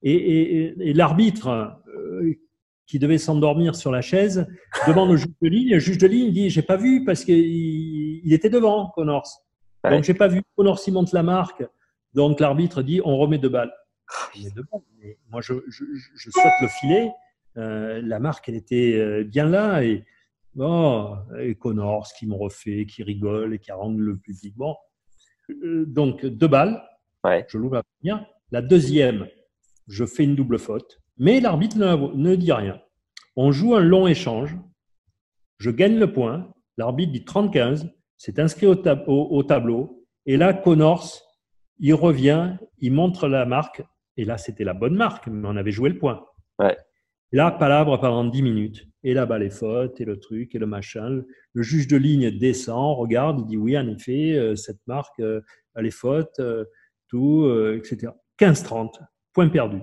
Et, 0.01 0.11
et, 0.13 0.89
et- 0.89 0.93
l'arbitre, 0.93 1.47
euh, 1.47 2.33
qui 2.85 2.99
devait 2.99 3.17
s'endormir 3.17 3.75
sur 3.75 3.91
la 3.91 4.01
chaise, 4.01 4.45
demande 4.87 5.11
au 5.11 5.15
juge 5.15 5.27
de 5.41 5.47
ligne. 5.47 5.69
Le 5.71 5.79
juge 5.79 5.97
de 5.97 6.07
ligne 6.07 6.31
dit 6.33 6.49
j'ai 6.49 6.61
pas 6.61 6.75
vu 6.75 7.05
parce 7.05 7.23
qu'il 7.23 7.37
il 8.25 8.33
était 8.33 8.49
devant 8.49 8.89
Connors. 8.89 9.41
Ouais. 9.83 9.91
Donc 9.91 10.03
j'ai 10.03 10.13
pas 10.13 10.27
vu. 10.27 10.41
Connors 10.57 10.81
il 10.85 10.93
monte 10.93 11.13
la 11.13 11.23
marque. 11.23 11.63
Donc 12.13 12.39
l'arbitre 12.41 12.81
dit 12.83 12.99
on 13.05 13.17
remet 13.17 13.37
deux 13.37 13.47
balles. 13.49 13.73
On 14.35 14.39
remet 14.39 14.51
deux 14.51 14.65
balles. 14.69 14.81
Mais 15.01 15.17
moi 15.31 15.39
je, 15.41 15.53
je, 15.69 15.85
je 16.17 16.29
saute 16.29 16.43
le 16.61 16.67
filet. 16.67 17.09
Euh, 17.57 18.01
la 18.03 18.19
marque 18.19 18.49
elle 18.49 18.55
était 18.55 18.93
euh, 18.95 19.23
bien 19.23 19.45
là 19.47 19.83
et 19.83 20.03
bon 20.55 21.15
et 21.39 21.55
Connors 21.55 22.07
qui 22.17 22.25
me 22.27 22.33
refait, 22.35 22.85
qui 22.85 23.03
rigole 23.03 23.53
et 23.53 23.59
qui 23.59 23.71
harangue 23.71 23.99
le 23.99 24.17
public. 24.17 24.55
Bon 24.55 24.75
Euh, 25.49 25.85
donc 25.85 26.25
deux 26.25 26.47
balles. 26.47 26.81
Ouais. 27.23 27.45
Je 27.49 27.57
l'ouvre 27.57 27.75
la 27.75 27.83
première. 27.83 28.25
La 28.51 28.61
deuxième, 28.61 29.27
je 29.87 30.05
fais 30.05 30.23
une 30.23 30.35
double 30.35 30.57
faute, 30.59 31.01
mais 31.17 31.39
l'arbitre 31.39 31.77
ne, 31.77 31.95
ne 32.15 32.35
dit 32.35 32.51
rien. 32.53 32.81
On 33.35 33.51
joue 33.51 33.75
un 33.75 33.79
long 33.81 34.07
échange. 34.07 34.55
Je 35.59 35.69
gagne 35.71 35.97
le 35.97 36.11
point. 36.11 36.53
L'arbitre 36.77 37.11
dit 37.11 37.21
30-15. 37.21 37.89
C'est 38.17 38.39
inscrit 38.39 38.67
au, 38.67 38.75
tab- 38.75 39.03
au- 39.07 39.27
au 39.31 39.43
tableau. 39.43 40.05
Et 40.25 40.37
là, 40.37 40.53
Connors, 40.53 41.19
il 41.79 41.93
revient, 41.93 42.55
il 42.79 42.93
montre 42.93 43.27
la 43.27 43.45
marque. 43.45 43.83
Et 44.17 44.25
là, 44.25 44.37
c'était 44.37 44.63
la 44.63 44.73
bonne 44.73 44.95
marque, 44.95 45.27
mais 45.27 45.47
on 45.47 45.55
avait 45.57 45.71
joué 45.71 45.89
le 45.89 45.97
point. 45.97 46.25
Ouais. 46.59 46.77
Là, 47.33 47.49
palabre 47.49 47.99
pendant 47.99 48.23
10 48.25 48.43
minutes. 48.43 48.87
Et 49.03 49.15
là-bas, 49.15 49.39
les 49.39 49.49
fautes, 49.49 49.99
et 49.99 50.05
le 50.05 50.19
truc, 50.19 50.53
et 50.53 50.59
le 50.59 50.67
machin. 50.67 51.23
Le 51.53 51.63
juge 51.63 51.87
de 51.87 51.97
ligne 51.97 52.29
descend, 52.29 52.95
regarde, 52.95 53.39
il 53.41 53.45
dit 53.47 53.57
oui, 53.57 53.75
en 53.75 53.87
effet, 53.87 54.37
euh, 54.37 54.55
cette 54.55 54.79
marque, 54.85 55.19
euh, 55.19 55.41
elle 55.75 55.87
est 55.87 55.91
faute, 55.91 56.39
euh, 56.39 56.63
tout, 57.07 57.41
euh, 57.45 57.75
etc. 57.75 58.13
15-30, 58.37 59.01
point 59.33 59.49
perdu. 59.49 59.79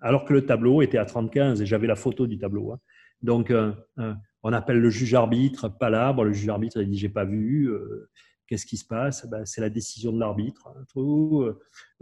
Alors 0.00 0.24
que 0.24 0.32
le 0.32 0.46
tableau 0.46 0.80
était 0.80 0.96
à 0.96 1.04
35 1.04 1.60
et 1.60 1.66
j'avais 1.66 1.88
la 1.88 1.96
photo 1.96 2.28
du 2.28 2.38
tableau. 2.38 2.72
hein. 2.72 2.78
Donc, 3.20 3.50
euh, 3.50 3.72
euh, 3.98 4.14
on 4.44 4.52
appelle 4.52 4.80
le 4.80 4.90
juge 4.90 5.14
arbitre, 5.14 5.68
palabre. 5.68 6.24
Le 6.24 6.32
juge 6.32 6.48
arbitre, 6.48 6.80
il 6.80 6.88
dit 6.88 6.98
J'ai 6.98 7.08
pas 7.08 7.24
vu. 7.24 7.68
Euh, 8.52 8.56
Qu'est-ce 8.56 8.66
qui 8.66 8.76
se 8.76 8.84
passe? 8.84 9.26
Ben, 9.26 9.44
C'est 9.46 9.60
la 9.60 9.70
décision 9.70 10.12
de 10.12 10.20
l'arbitre. 10.20 10.68
hein, 10.68 10.84
tout. 10.92 11.42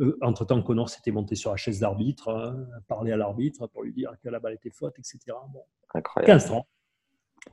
Euh, 0.00 0.16
Entre-temps, 0.20 0.60
Connor 0.62 0.88
s'était 0.88 1.10
monté 1.12 1.34
sur 1.36 1.50
la 1.52 1.56
chaise 1.56 1.78
d'arbitre, 1.80 2.28
hein, 2.30 2.56
parler 2.88 3.12
à 3.12 3.16
l'arbitre 3.16 3.66
pour 3.68 3.82
lui 3.82 3.92
dire 3.92 4.12
que 4.22 4.28
la 4.28 4.40
balle 4.40 4.54
était 4.54 4.70
faute, 4.70 4.98
etc. 4.98 5.18
Bon. 5.52 5.62
Incroyable. 5.94 6.40
15-30. 6.40 6.64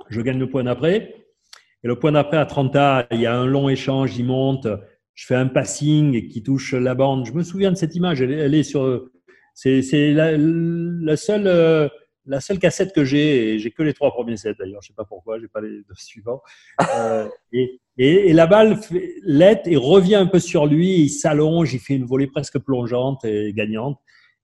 Je 0.09 0.21
gagne 0.21 0.39
le 0.39 0.49
point 0.49 0.63
d'après. 0.63 1.25
Et 1.83 1.87
le 1.87 1.97
point 1.97 2.11
d'après, 2.11 2.37
à 2.37 2.45
30 2.45 2.75
A, 2.75 3.07
il 3.11 3.21
y 3.21 3.25
a 3.27 3.37
un 3.37 3.45
long 3.45 3.69
échange, 3.69 4.17
il 4.17 4.25
monte. 4.25 4.67
Je 5.13 5.25
fais 5.25 5.35
un 5.35 5.47
passing 5.47 6.27
qui 6.27 6.43
touche 6.43 6.73
la 6.73 6.95
bande. 6.95 7.25
Je 7.25 7.31
me 7.33 7.43
souviens 7.43 7.71
de 7.71 7.77
cette 7.77 7.95
image. 7.95 8.21
Elle, 8.21 8.53
est- 8.53 8.63
sur. 8.63 9.09
C'est 9.53 9.81
c'est 9.81 10.13
la, 10.13 10.37
la 10.37 11.17
seule. 11.17 11.89
La 12.27 12.41
seule 12.41 12.59
cassette 12.59 12.93
que 12.93 13.03
j'ai, 13.03 13.53
et 13.53 13.59
j'ai 13.59 13.71
que 13.71 13.83
les 13.83 13.93
trois 13.93 14.11
premiers 14.11 14.37
sets 14.37 14.55
d'ailleurs, 14.59 14.81
je 14.81 14.87
sais 14.87 14.93
pas 14.93 15.05
pourquoi, 15.05 15.39
j'ai 15.39 15.47
pas 15.47 15.61
les 15.61 15.69
deux 15.69 15.95
suivants. 15.95 16.41
Euh, 16.95 17.27
et, 17.51 17.79
et, 17.97 18.29
et 18.29 18.33
la 18.33 18.47
balle 18.47 18.79
l'aide 19.23 19.61
et 19.65 19.77
revient 19.77 20.15
un 20.15 20.27
peu 20.27 20.39
sur 20.39 20.65
lui, 20.65 20.99
il 20.99 21.09
s'allonge, 21.09 21.73
il 21.73 21.79
fait 21.79 21.95
une 21.95 22.05
volée 22.05 22.27
presque 22.27 22.59
plongeante 22.59 23.25
et 23.25 23.53
gagnante. 23.53 23.99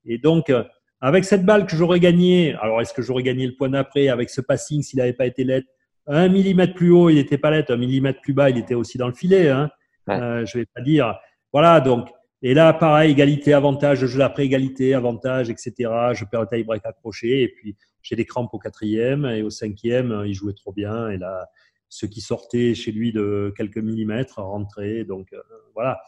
Et 0.06 0.18
donc, 0.18 0.50
euh, 0.50 0.64
avec 1.02 1.26
cette 1.26 1.46
balle 1.46 1.66
que 1.66 1.76
j'aurais 1.76 2.00
gagnée, 2.00 2.56
alors 2.62 2.82
est-ce 2.82 2.94
que 2.94 3.02
j'aurais 3.02 3.24
gagné 3.24 3.46
le 3.46 3.56
point 3.56 3.70
d'après 3.70 4.08
avec 4.08 4.30
ce 4.30 4.42
passing 4.42 4.82
s'il 4.82 5.00
n'avait 5.00 5.14
pas 5.14 5.26
été 5.26 5.44
LED 5.44 5.66
Un 6.08 6.30
millimètre 6.30 6.74
plus 6.74 6.92
haut, 6.92 7.10
il 7.10 7.16
n'était 7.16 7.38
pas 7.38 7.52
LED, 7.52 7.70
un 7.70 7.78
millimètre 7.78 8.22
plus 8.22 8.34
bas, 8.34 8.50
il 8.50 8.58
était 8.58 8.76
aussi 8.76 8.98
dans 8.98 9.08
le 9.08 9.14
filet. 9.14 9.50
Hein. 9.50 9.70
Ouais. 10.08 10.16
Euh, 10.16 10.46
je 10.46 10.60
vais 10.60 10.66
pas 10.66 10.82
dire. 10.82 11.16
Voilà, 11.52 11.82
donc. 11.82 12.10
Et 12.46 12.54
là, 12.54 12.74
pareil, 12.74 13.12
égalité, 13.12 13.54
avantage, 13.54 14.00
je 14.00 14.06
joue 14.06 14.22
après 14.22 14.46
égalité, 14.46 14.94
avantage, 14.94 15.50
etc. 15.50 15.74
Je 16.14 16.26
perds 16.26 16.42
le 16.42 16.48
tie-break 16.48 16.86
accroché 16.86 17.42
et 17.42 17.48
puis 17.48 17.78
j'ai 18.02 18.18
des 18.18 18.26
crampes 18.26 18.54
au 18.54 18.60
quatrième 18.60 19.26
et 19.26 19.42
au 19.44 19.50
cinquième, 19.50 20.24
il 20.26 20.34
jouait 20.34 20.54
trop 20.54 20.74
bien. 20.74 21.10
Et 21.10 21.18
là, 21.18 21.48
ce 21.94 22.06
qui 22.06 22.22
sortait 22.22 22.74
chez 22.74 22.92
lui 22.92 23.14
de 23.14 23.54
quelques 23.56 23.78
millimètres 23.78 24.40
rentrait. 24.42 25.06
Donc 25.06 25.32
euh, 25.32 25.42
voilà. 25.74 26.02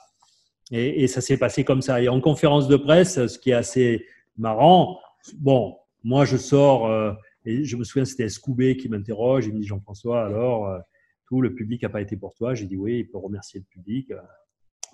Et, 0.72 1.08
ça 1.08 1.22
s'est 1.22 1.38
passé 1.38 1.64
comme 1.64 1.82
ça. 1.82 2.02
Et 2.02 2.10
en 2.10 2.20
conférence 2.20 2.68
de 2.68 2.76
presse, 2.76 3.28
ce 3.28 3.40
qui 3.40 3.52
est 3.52 3.54
assez 3.54 4.06
marrant, 4.36 5.00
bon, 5.38 5.78
moi 6.04 6.26
je 6.26 6.38
sors, 6.38 6.88
euh, 6.88 7.14
et 7.46 7.64
je 7.64 7.78
me 7.78 7.84
souviens, 7.84 8.04
c'était 8.04 8.28
Scoubé 8.30 8.76
qui 8.76 8.90
m'interroge, 8.90 9.46
il 9.46 9.54
me 9.54 9.60
dit 9.60 9.68
Jean-François, 9.68 10.26
alors, 10.26 10.68
euh, 10.68 10.80
tout 11.28 11.40
le 11.40 11.54
public 11.54 11.84
n'a 11.84 11.90
pas 11.90 12.02
été 12.02 12.18
pour 12.18 12.34
toi? 12.34 12.56
J'ai 12.56 12.66
dit 12.66 12.76
oui, 12.76 13.00
il 13.00 13.08
peut 13.08 13.20
remercier 13.20 13.60
le 13.60 13.66
public. 13.66 14.12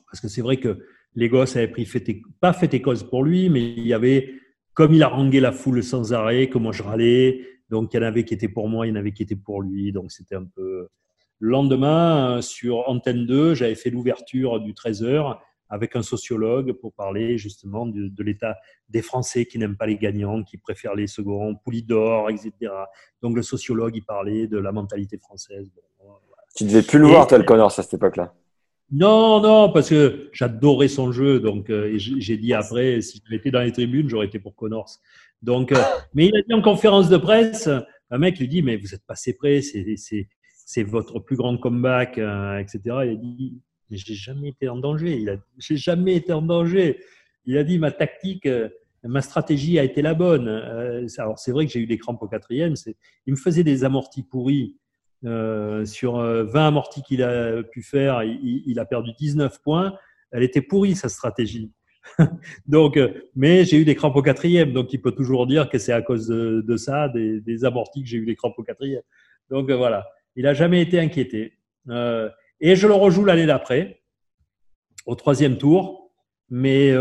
parce 0.05 0.19
que 0.19 0.27
c'est 0.27 0.41
vrai 0.41 0.57
que 0.57 0.77
les 1.15 1.29
gosses 1.29 1.55
avaient 1.55 1.67
pris 1.67 1.83
et- 2.07 2.21
pas 2.39 2.53
fait 2.53 2.73
et 2.73 2.81
cause 2.81 3.03
pour 3.03 3.23
lui, 3.23 3.49
mais 3.49 3.61
il 3.61 3.85
y 3.85 3.93
avait 3.93 4.33
comme 4.73 4.93
il 4.93 5.03
haranguait 5.03 5.41
la 5.41 5.51
foule 5.51 5.83
sans 5.83 6.13
arrêt, 6.13 6.47
que 6.49 6.57
moi 6.57 6.71
je 6.71 6.83
râlais. 6.83 7.41
Donc 7.69 7.93
il 7.93 7.97
y 7.97 7.99
en 7.99 8.03
avait 8.03 8.23
qui 8.25 8.33
étaient 8.33 8.47
pour 8.47 8.69
moi, 8.69 8.87
il 8.87 8.89
y 8.89 8.93
en 8.93 8.95
avait 8.95 9.11
qui 9.11 9.23
étaient 9.23 9.35
pour 9.35 9.61
lui. 9.61 9.91
Donc 9.91 10.11
c'était 10.11 10.35
un 10.35 10.45
peu. 10.45 10.87
Le 11.39 11.49
lendemain, 11.49 12.39
sur 12.41 12.87
Antenne 12.87 13.25
2, 13.25 13.55
j'avais 13.55 13.75
fait 13.75 13.89
l'ouverture 13.89 14.59
du 14.59 14.73
13h 14.73 15.37
avec 15.69 15.95
un 15.95 16.01
sociologue 16.03 16.73
pour 16.73 16.93
parler 16.93 17.37
justement 17.37 17.85
de, 17.85 18.09
de 18.09 18.23
l'état 18.23 18.57
des 18.89 19.01
Français 19.01 19.45
qui 19.45 19.57
n'aiment 19.57 19.77
pas 19.77 19.85
les 19.87 19.97
gagnants, 19.97 20.43
qui 20.43 20.57
préfèrent 20.57 20.95
les 20.95 21.07
seconds, 21.07 21.55
Poulidor, 21.55 22.29
etc. 22.29 22.51
Donc 23.21 23.35
le 23.35 23.41
sociologue, 23.41 23.95
il 23.95 24.03
parlait 24.03 24.47
de 24.47 24.57
la 24.57 24.71
mentalité 24.71 25.17
française. 25.17 25.69
Bon, 25.99 26.11
Tu 26.55 26.65
devais 26.65 26.81
plus 26.81 26.99
le 26.99 27.07
voir, 27.07 27.25
toi, 27.25 27.37
le 27.37 27.45
Connors, 27.45 27.67
à 27.79 27.81
cette 27.83 27.93
époque-là. 27.93 28.33
Non, 28.91 29.39
non, 29.41 29.71
parce 29.71 29.89
que 29.89 30.29
j'adorais 30.33 30.89
son 30.89 31.13
jeu. 31.13 31.39
Donc, 31.39 31.69
euh, 31.69 31.93
j'ai 31.97 32.37
dit 32.37 32.53
après, 32.53 33.01
si 33.01 33.21
je 33.25 33.33
m'étais 33.33 33.49
dans 33.49 33.61
les 33.61 33.71
tribunes, 33.71 34.09
j'aurais 34.09 34.25
été 34.25 34.37
pour 34.37 34.53
Connors. 34.53 34.97
Donc, 35.41 35.71
euh, 35.71 35.77
mais 36.13 36.27
il 36.27 36.35
a 36.35 36.41
dit 36.41 36.53
en 36.53 36.61
conférence 36.61 37.09
de 37.09 37.15
presse, 37.15 37.69
un 38.09 38.17
mec 38.17 38.37
lui 38.37 38.49
dit, 38.49 38.61
mais 38.61 38.75
vous 38.75 38.93
êtes 38.93 39.05
passé 39.05 39.33
près, 39.33 39.61
c'est 39.61 40.83
votre 40.83 41.19
plus 41.19 41.37
grand 41.37 41.57
comeback, 41.57 42.17
euh, 42.17 42.57
etc. 42.57 42.79
Il 42.85 42.91
a 42.93 43.15
dit, 43.15 43.61
mais 43.89 43.97
j'ai 43.97 44.13
jamais 44.13 44.49
été 44.49 44.67
en 44.67 44.77
danger. 44.77 45.17
Il 45.17 45.29
a, 45.29 45.37
j'ai 45.57 45.77
jamais 45.77 46.15
été 46.15 46.33
en 46.33 46.41
danger. 46.41 46.99
Il 47.45 47.57
a 47.57 47.63
dit, 47.63 47.79
ma 47.79 47.91
tactique, 47.91 48.47
ma 49.03 49.21
stratégie 49.21 49.79
a 49.79 49.85
été 49.85 50.01
la 50.01 50.13
bonne. 50.13 50.49
alors, 51.17 51.39
c'est 51.39 51.53
vrai 51.53 51.65
que 51.65 51.71
j'ai 51.71 51.79
eu 51.79 51.87
des 51.87 51.97
crampes 51.97 52.21
au 52.21 52.27
quatrième. 52.27 52.73
Il 53.25 53.31
me 53.31 53.37
faisait 53.37 53.63
des 53.63 53.85
amortis 53.85 54.23
pourris 54.23 54.75
euh, 55.23 55.85
sur 55.85 56.15
20 56.15 56.23
euh, 56.23 56.47
amortis 56.55 57.03
qu'il 57.03 57.21
a 57.21 57.61
pu 57.61 57.83
faire, 57.83 58.23
il, 58.23 58.79
a 58.79 58.85
perdu 58.85 59.11
19 59.19 59.61
points. 59.61 59.93
Elle 60.31 60.41
était 60.41 60.61
pourrie, 60.61 60.95
sa 60.95 61.09
stratégie. 61.09 61.71
donc, 62.67 62.97
euh, 62.97 63.29
mais 63.35 63.63
j'ai 63.63 63.77
eu 63.77 63.85
des 63.85 63.93
crampes 63.93 64.15
au 64.15 64.23
quatrième, 64.23 64.73
donc 64.73 64.93
il 64.93 65.01
peut 65.01 65.11
toujours 65.11 65.45
dire 65.45 65.69
que 65.69 65.77
c'est 65.77 65.93
à 65.93 66.01
cause 66.01 66.27
de, 66.27 66.77
ça, 66.77 67.07
des, 67.09 67.65
amortis, 67.65 68.01
que 68.01 68.09
j'ai 68.09 68.17
eu 68.17 68.25
des 68.25 68.35
crampes 68.35 68.57
au 68.57 68.63
quatrième. 68.63 69.03
Donc 69.51 69.69
voilà, 69.69 70.07
il 70.35 70.43
n'a 70.43 70.55
jamais 70.55 70.81
été 70.81 70.99
inquiété. 70.99 71.57
et 71.87 72.75
je 72.75 72.87
le 72.87 72.93
rejoue 72.93 73.25
l'année 73.25 73.45
d'après, 73.45 74.01
au 75.05 75.13
troisième 75.13 75.57
tour, 75.57 76.11
mais 76.49 76.91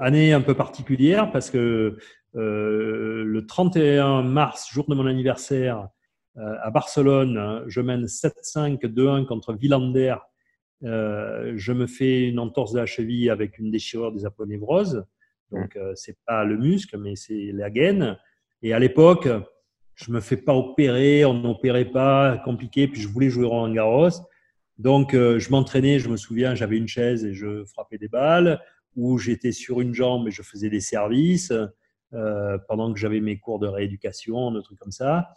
année 0.00 0.32
un 0.32 0.42
peu 0.42 0.54
particulière 0.54 1.32
parce 1.32 1.50
que 1.50 1.98
le 2.34 3.46
31 3.48 4.22
mars, 4.22 4.68
jour 4.72 4.84
de 4.86 4.94
mon 4.94 5.06
anniversaire, 5.06 5.88
à 6.36 6.70
Barcelone, 6.70 7.64
je 7.68 7.80
mène 7.80 8.06
7-5, 8.06 8.80
2-1 8.80 9.24
contre 9.26 9.54
Villander. 9.54 10.16
Euh, 10.84 11.54
je 11.56 11.72
me 11.72 11.86
fais 11.86 12.28
une 12.28 12.38
entorse 12.38 12.72
de 12.72 12.78
la 12.78 12.86
cheville 12.86 13.30
avec 13.30 13.58
une 13.58 13.70
déchirure 13.70 14.12
des 14.12 14.26
aponevroses. 14.26 15.04
Donc, 15.50 15.76
euh, 15.76 15.92
c'est 15.94 16.16
pas 16.26 16.44
le 16.44 16.58
muscle, 16.58 16.98
mais 16.98 17.16
c'est 17.16 17.52
la 17.52 17.70
gaine. 17.70 18.18
Et 18.62 18.72
à 18.72 18.78
l'époque, 18.78 19.28
je 19.94 20.10
me 20.10 20.20
fais 20.20 20.36
pas 20.36 20.54
opérer, 20.54 21.24
on 21.24 21.34
n'opérait 21.34 21.84
pas, 21.86 22.38
compliqué. 22.44 22.88
Puis 22.88 23.00
je 23.00 23.08
voulais 23.08 23.30
jouer 23.30 23.46
Roland 23.46 23.72
Garros. 23.72 24.10
Donc, 24.76 25.12
je 25.12 25.50
m'entraînais, 25.50 26.00
je 26.00 26.08
me 26.08 26.16
souviens, 26.16 26.56
j'avais 26.56 26.76
une 26.76 26.88
chaise 26.88 27.24
et 27.24 27.32
je 27.32 27.64
frappais 27.64 27.96
des 27.96 28.08
balles, 28.08 28.60
ou 28.96 29.18
j'étais 29.18 29.52
sur 29.52 29.80
une 29.80 29.94
jambe 29.94 30.26
et 30.26 30.32
je 30.32 30.42
faisais 30.42 30.68
des 30.68 30.80
services 30.80 31.52
pendant 32.10 32.92
que 32.92 32.98
j'avais 32.98 33.20
mes 33.20 33.38
cours 33.38 33.60
de 33.60 33.68
rééducation, 33.68 34.50
des 34.50 34.62
trucs 34.62 34.80
comme 34.80 34.90
ça. 34.90 35.28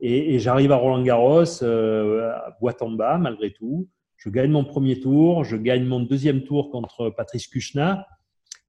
Et, 0.00 0.38
j'arrive 0.38 0.72
à 0.72 0.76
Roland 0.76 1.02
Garros, 1.02 1.62
euh, 1.62 2.30
boîte 2.60 2.82
en 2.82 2.90
bas, 2.90 3.18
malgré 3.18 3.52
tout. 3.52 3.88
Je 4.16 4.28
gagne 4.28 4.50
mon 4.50 4.64
premier 4.64 5.00
tour, 5.00 5.44
je 5.44 5.56
gagne 5.56 5.84
mon 5.84 6.00
deuxième 6.00 6.42
tour 6.42 6.70
contre 6.70 7.10
Patrice 7.10 7.46
Kuchna, 7.46 8.06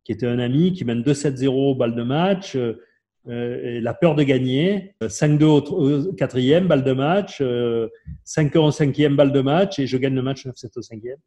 qui 0.03 0.11
était 0.11 0.27
un 0.27 0.39
ami, 0.39 0.73
qui 0.73 0.85
mène 0.85 1.01
2-7-0 1.01 1.77
balle 1.77 1.95
de 1.95 2.03
match. 2.03 2.55
Euh, 2.55 2.81
euh, 3.27 3.81
la 3.81 3.93
peur 3.93 4.15
de 4.15 4.23
gagner, 4.23 4.95
5-2 5.01 5.43
au, 5.43 6.13
quatrième, 6.13 6.67
balle 6.67 6.85
de 6.85 6.93
match, 6.93 7.41
5-1 7.41 8.57
au 8.59 8.71
cinquième, 8.71 9.17
balle 9.17 9.33
de 9.33 9.41
match, 9.41 9.79
et 9.79 9.87
je 9.87 9.97
gagne 9.97 10.15
le 10.15 10.21
match 10.21 10.45
9-7 10.45 10.77
au 10.77 10.81
cinquième. 10.81 11.17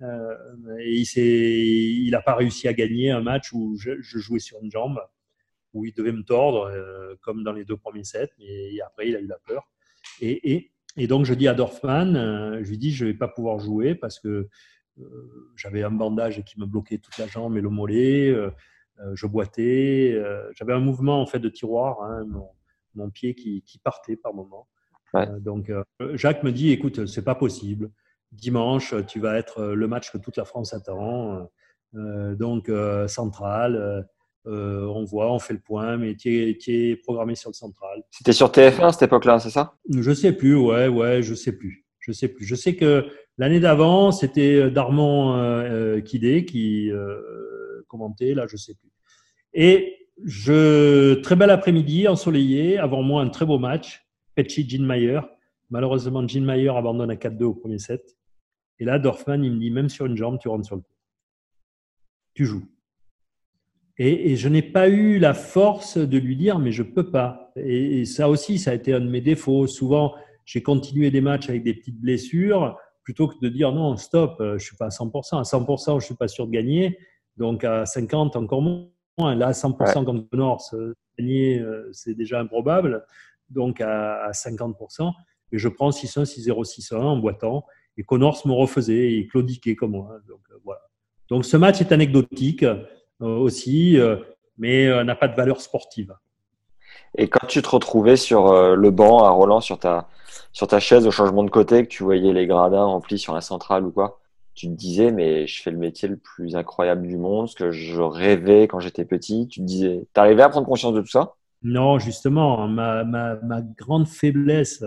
Euh, 0.00 0.34
et 0.78 1.02
il 1.02 2.10
n'a 2.12 2.22
pas 2.22 2.36
réussi 2.36 2.68
à 2.68 2.72
gagner 2.72 3.10
un 3.10 3.22
match 3.22 3.52
où 3.52 3.76
je 3.76 4.18
jouais 4.18 4.38
sur 4.38 4.58
une 4.62 4.70
jambe 4.70 5.00
où 5.78 5.84
il 5.84 5.94
devait 5.94 6.12
me 6.12 6.22
tordre, 6.22 6.70
euh, 6.70 7.14
comme 7.20 7.44
dans 7.44 7.52
les 7.52 7.64
deux 7.64 7.76
premiers 7.76 8.04
sets, 8.04 8.30
mais 8.38 8.80
après, 8.80 9.08
il 9.08 9.16
a 9.16 9.20
eu 9.20 9.26
la 9.26 9.38
peur. 9.38 9.68
Et, 10.20 10.52
et, 10.52 10.72
et 10.96 11.06
donc, 11.06 11.24
je 11.24 11.34
dis 11.34 11.48
à 11.48 11.54
Dorfman, 11.54 12.14
euh, 12.16 12.60
je 12.62 12.70
lui 12.70 12.78
dis, 12.78 12.92
je 12.92 13.04
ne 13.04 13.10
vais 13.10 13.16
pas 13.16 13.28
pouvoir 13.28 13.60
jouer 13.60 13.94
parce 13.94 14.18
que 14.18 14.48
euh, 14.98 15.52
j'avais 15.56 15.82
un 15.82 15.90
bandage 15.90 16.42
qui 16.44 16.58
me 16.60 16.66
bloquait 16.66 16.98
toute 16.98 17.16
la 17.18 17.26
jambe 17.26 17.56
et 17.56 17.60
le 17.60 17.70
mollet, 17.70 18.34
je 19.14 19.26
boitais, 19.28 20.20
j'avais 20.56 20.72
un 20.72 20.80
mouvement 20.80 21.22
en 21.22 21.26
fait 21.26 21.38
de 21.38 21.48
tiroir, 21.48 22.02
hein, 22.02 22.24
mon, 22.26 22.48
mon, 22.96 23.10
pied 23.10 23.36
qui, 23.36 23.62
qui, 23.62 23.78
partait 23.78 24.16
par 24.16 24.34
moment. 24.34 24.66
donc, 25.38 25.70
Jacques 26.14 26.42
me 26.42 26.50
dit, 26.50 26.72
écoute, 26.72 27.06
c'est 27.06 27.22
pas 27.22 27.36
possible. 27.36 27.92
Dimanche, 28.32 28.92
tu 29.06 29.20
vas 29.20 29.38
être 29.38 29.66
le 29.66 29.86
match 29.86 30.10
que 30.10 30.18
toute 30.18 30.36
la 30.36 30.44
France 30.44 30.74
attend. 30.74 31.48
donc, 31.92 32.68
central 33.06 34.08
euh, 34.48 34.86
on 34.86 35.04
voit, 35.04 35.30
on 35.32 35.38
fait 35.38 35.52
le 35.52 35.60
point, 35.60 35.98
mais 35.98 36.14
tu 36.14 36.56
es, 36.66 36.96
programmé 36.96 37.34
sur 37.34 37.50
le 37.50 37.54
central. 37.54 38.02
C'était 38.10 38.32
sur 38.32 38.48
TF1 38.48 38.86
à 38.86 38.92
cette 38.92 39.02
époque-là, 39.02 39.38
c'est 39.38 39.50
ça? 39.50 39.74
Je 39.90 40.12
sais 40.12 40.32
plus, 40.32 40.56
ouais, 40.56 40.88
ouais, 40.88 41.22
je 41.22 41.34
sais 41.34 41.52
plus. 41.52 41.84
Je 41.98 42.12
sais 42.12 42.28
plus. 42.28 42.46
Je 42.46 42.54
sais 42.54 42.74
que 42.74 43.06
l'année 43.36 43.60
d'avant, 43.60 44.10
c'était 44.10 44.54
euh, 44.54 44.70
Darmon 44.70 45.36
euh, 45.36 46.00
Kidé 46.00 46.44
qui 46.46 46.90
commentait, 47.88 48.34
là, 48.34 48.46
je 48.48 48.56
sais 48.56 48.74
plus. 48.74 48.90
Et 49.52 50.08
je, 50.24 51.14
très 51.14 51.36
bel 51.36 51.50
après-midi, 51.50 52.08
ensoleillé, 52.08 52.78
avant 52.78 53.02
moi, 53.02 53.22
un 53.22 53.28
très 53.28 53.44
beau 53.44 53.58
match. 53.58 54.06
Petchi, 54.34 54.68
Jean 54.68 54.84
Mayer. 54.84 55.20
Malheureusement, 55.70 56.26
Jean 56.26 56.44
Mayer 56.44 56.70
abandonne 56.70 57.10
à 57.10 57.16
4-2 57.16 57.44
au 57.44 57.54
premier 57.54 57.78
set. 57.78 58.16
Et 58.78 58.84
là, 58.84 58.98
Dorfman, 58.98 59.42
il 59.42 59.52
me 59.52 59.58
dit, 59.58 59.70
même 59.70 59.88
sur 59.88 60.06
une 60.06 60.16
jambe, 60.16 60.38
tu 60.38 60.48
rentres 60.48 60.64
sur 60.64 60.76
le 60.76 60.82
coup. 60.82 60.94
Tu 62.34 62.46
joues. 62.46 62.64
Et, 64.00 64.36
je 64.36 64.48
n'ai 64.48 64.62
pas 64.62 64.88
eu 64.88 65.18
la 65.18 65.34
force 65.34 65.98
de 65.98 66.18
lui 66.18 66.36
dire, 66.36 66.58
mais 66.58 66.70
je 66.70 66.84
peux 66.84 67.10
pas. 67.10 67.52
Et, 67.56 68.04
ça 68.04 68.28
aussi, 68.28 68.58
ça 68.58 68.70
a 68.70 68.74
été 68.74 68.92
un 68.92 69.00
de 69.00 69.08
mes 69.08 69.20
défauts. 69.20 69.66
Souvent, 69.66 70.14
j'ai 70.44 70.62
continué 70.62 71.10
des 71.10 71.20
matchs 71.20 71.48
avec 71.48 71.64
des 71.64 71.74
petites 71.74 72.00
blessures, 72.00 72.78
plutôt 73.02 73.26
que 73.28 73.34
de 73.40 73.48
dire 73.48 73.72
non, 73.72 73.96
stop, 73.96 74.36
je 74.40 74.64
suis 74.64 74.76
pas 74.76 74.86
à 74.86 74.90
100%. 74.90 75.38
À 75.38 75.42
100%, 75.42 76.00
je 76.00 76.04
suis 76.06 76.14
pas 76.14 76.28
sûr 76.28 76.46
de 76.46 76.52
gagner. 76.52 76.98
Donc 77.38 77.64
à 77.64 77.86
50, 77.86 78.36
encore 78.36 78.62
moins. 78.62 79.34
Là, 79.34 79.48
à 79.48 79.52
100% 79.52 80.04
contre 80.04 80.36
North, 80.36 80.74
gagner, 81.18 81.58
euh, 81.58 81.88
c'est 81.92 82.14
déjà 82.14 82.40
improbable. 82.40 83.04
Donc 83.48 83.80
à, 83.80 84.30
50%. 84.32 85.12
Et 85.52 85.58
je 85.58 85.68
prends 85.68 85.90
6-1, 85.90 86.24
6-0, 86.24 86.64
6-1 86.64 86.96
en 86.96 87.16
boitant. 87.16 87.64
Et 87.96 88.02
Connors 88.02 88.46
me 88.46 88.52
refaisait 88.52 89.14
et 89.14 89.26
claudiquait 89.26 89.74
comme 89.74 89.92
moi. 89.92 90.18
Donc 90.28 90.40
euh, 90.50 90.58
voilà. 90.64 90.80
Donc 91.28 91.44
ce 91.44 91.56
match 91.56 91.80
est 91.80 91.92
anecdotique. 91.92 92.64
Euh, 93.20 93.36
aussi, 93.36 93.98
euh, 93.98 94.16
mais 94.58 94.86
euh, 94.86 95.02
n'a 95.02 95.16
pas 95.16 95.26
de 95.26 95.34
valeur 95.34 95.60
sportive. 95.60 96.14
Et 97.16 97.28
quand 97.28 97.46
tu 97.48 97.62
te 97.62 97.68
retrouvais 97.68 98.16
sur 98.16 98.52
le 98.76 98.90
banc 98.90 99.24
à 99.24 99.30
Roland, 99.30 99.60
sur 99.60 99.78
ta, 99.78 100.08
sur 100.52 100.66
ta 100.66 100.78
chaise 100.78 101.06
au 101.06 101.10
changement 101.10 101.42
de 101.42 101.50
côté, 101.50 101.82
que 101.82 101.88
tu 101.88 102.02
voyais 102.02 102.32
les 102.32 102.46
gradins 102.46 102.84
remplis 102.84 103.18
sur 103.18 103.34
la 103.34 103.40
centrale 103.40 103.84
ou 103.86 103.90
quoi, 103.90 104.20
tu 104.54 104.66
te 104.66 104.72
disais, 104.72 105.10
mais 105.10 105.46
je 105.46 105.62
fais 105.62 105.70
le 105.70 105.78
métier 105.78 106.06
le 106.06 106.16
plus 106.16 106.54
incroyable 106.54 107.06
du 107.06 107.16
monde, 107.16 107.48
ce 107.48 107.56
que 107.56 107.70
je 107.70 108.00
rêvais 108.00 108.68
quand 108.68 108.80
j'étais 108.80 109.06
petit. 109.06 109.48
Tu 109.48 109.60
te 109.60 109.64
disais, 109.64 110.06
t'arrivais 110.12 110.42
à 110.42 110.48
prendre 110.50 110.66
conscience 110.66 110.92
de 110.92 111.00
tout 111.00 111.08
ça? 111.08 111.34
Non, 111.62 111.98
justement, 111.98 112.68
ma, 112.68 113.04
ma, 113.04 113.36
ma 113.36 113.62
grande 113.62 114.06
faiblesse, 114.06 114.84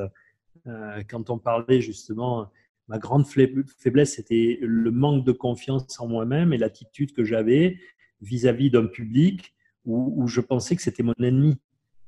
quand 1.10 1.30
on 1.32 1.40
parlait 1.40 1.82
justement, 1.82 2.48
ma 2.88 3.00
grande 3.00 3.26
faiblesse, 3.26 4.16
c'était 4.16 4.60
le 4.62 4.92
manque 4.92 5.26
de 5.26 5.32
confiance 5.32 6.00
en 6.00 6.08
moi-même 6.08 6.54
et 6.54 6.58
l'attitude 6.58 7.14
que 7.14 7.26
j'avais 7.26 7.78
vis-à-vis 8.22 8.70
d'un 8.70 8.86
public 8.86 9.54
où, 9.86 10.28
je 10.28 10.42
pensais 10.42 10.76
que 10.76 10.82
c'était 10.82 11.04
mon 11.04 11.14
ennemi. 11.20 11.58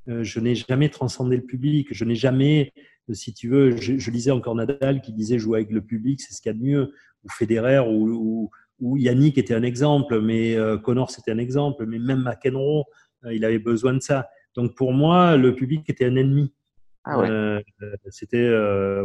Euh, 0.09 0.23
je 0.23 0.39
n'ai 0.39 0.55
jamais 0.55 0.89
transcendé 0.89 1.37
le 1.37 1.43
public. 1.43 1.87
Je 1.91 2.05
n'ai 2.05 2.15
jamais, 2.15 2.73
euh, 3.09 3.13
si 3.13 3.33
tu 3.33 3.49
veux, 3.49 3.75
je, 3.77 4.11
lisais 4.11 4.31
encore 4.31 4.55
Nadal 4.55 5.01
qui 5.01 5.13
disait 5.13 5.39
jouer 5.39 5.59
avec 5.59 5.71
le 5.71 5.81
public, 5.81 6.21
c'est 6.21 6.33
ce 6.33 6.41
qu'il 6.41 6.51
y 6.51 6.55
a 6.55 6.57
de 6.57 6.63
mieux. 6.63 6.93
Ou 7.23 7.29
Federer, 7.29 7.79
ou, 7.79 8.51
ou, 8.79 8.97
Yannick 8.97 9.37
était 9.37 9.53
un 9.53 9.63
exemple, 9.63 10.19
mais 10.19 10.55
euh, 10.55 10.77
Connor 10.77 11.09
c'était 11.09 11.31
un 11.31 11.37
exemple, 11.37 11.85
mais 11.85 11.99
même 11.99 12.21
McEnroe, 12.21 12.83
il 13.31 13.45
avait 13.45 13.59
besoin 13.59 13.93
de 13.93 14.01
ça. 14.01 14.27
Donc 14.55 14.75
pour 14.75 14.91
moi, 14.91 15.37
le 15.37 15.55
public 15.55 15.89
était 15.89 16.05
un 16.05 16.17
ennemi. 16.17 16.53
Ah 17.05 17.19
ouais. 17.19 17.63
c'était 18.09 18.49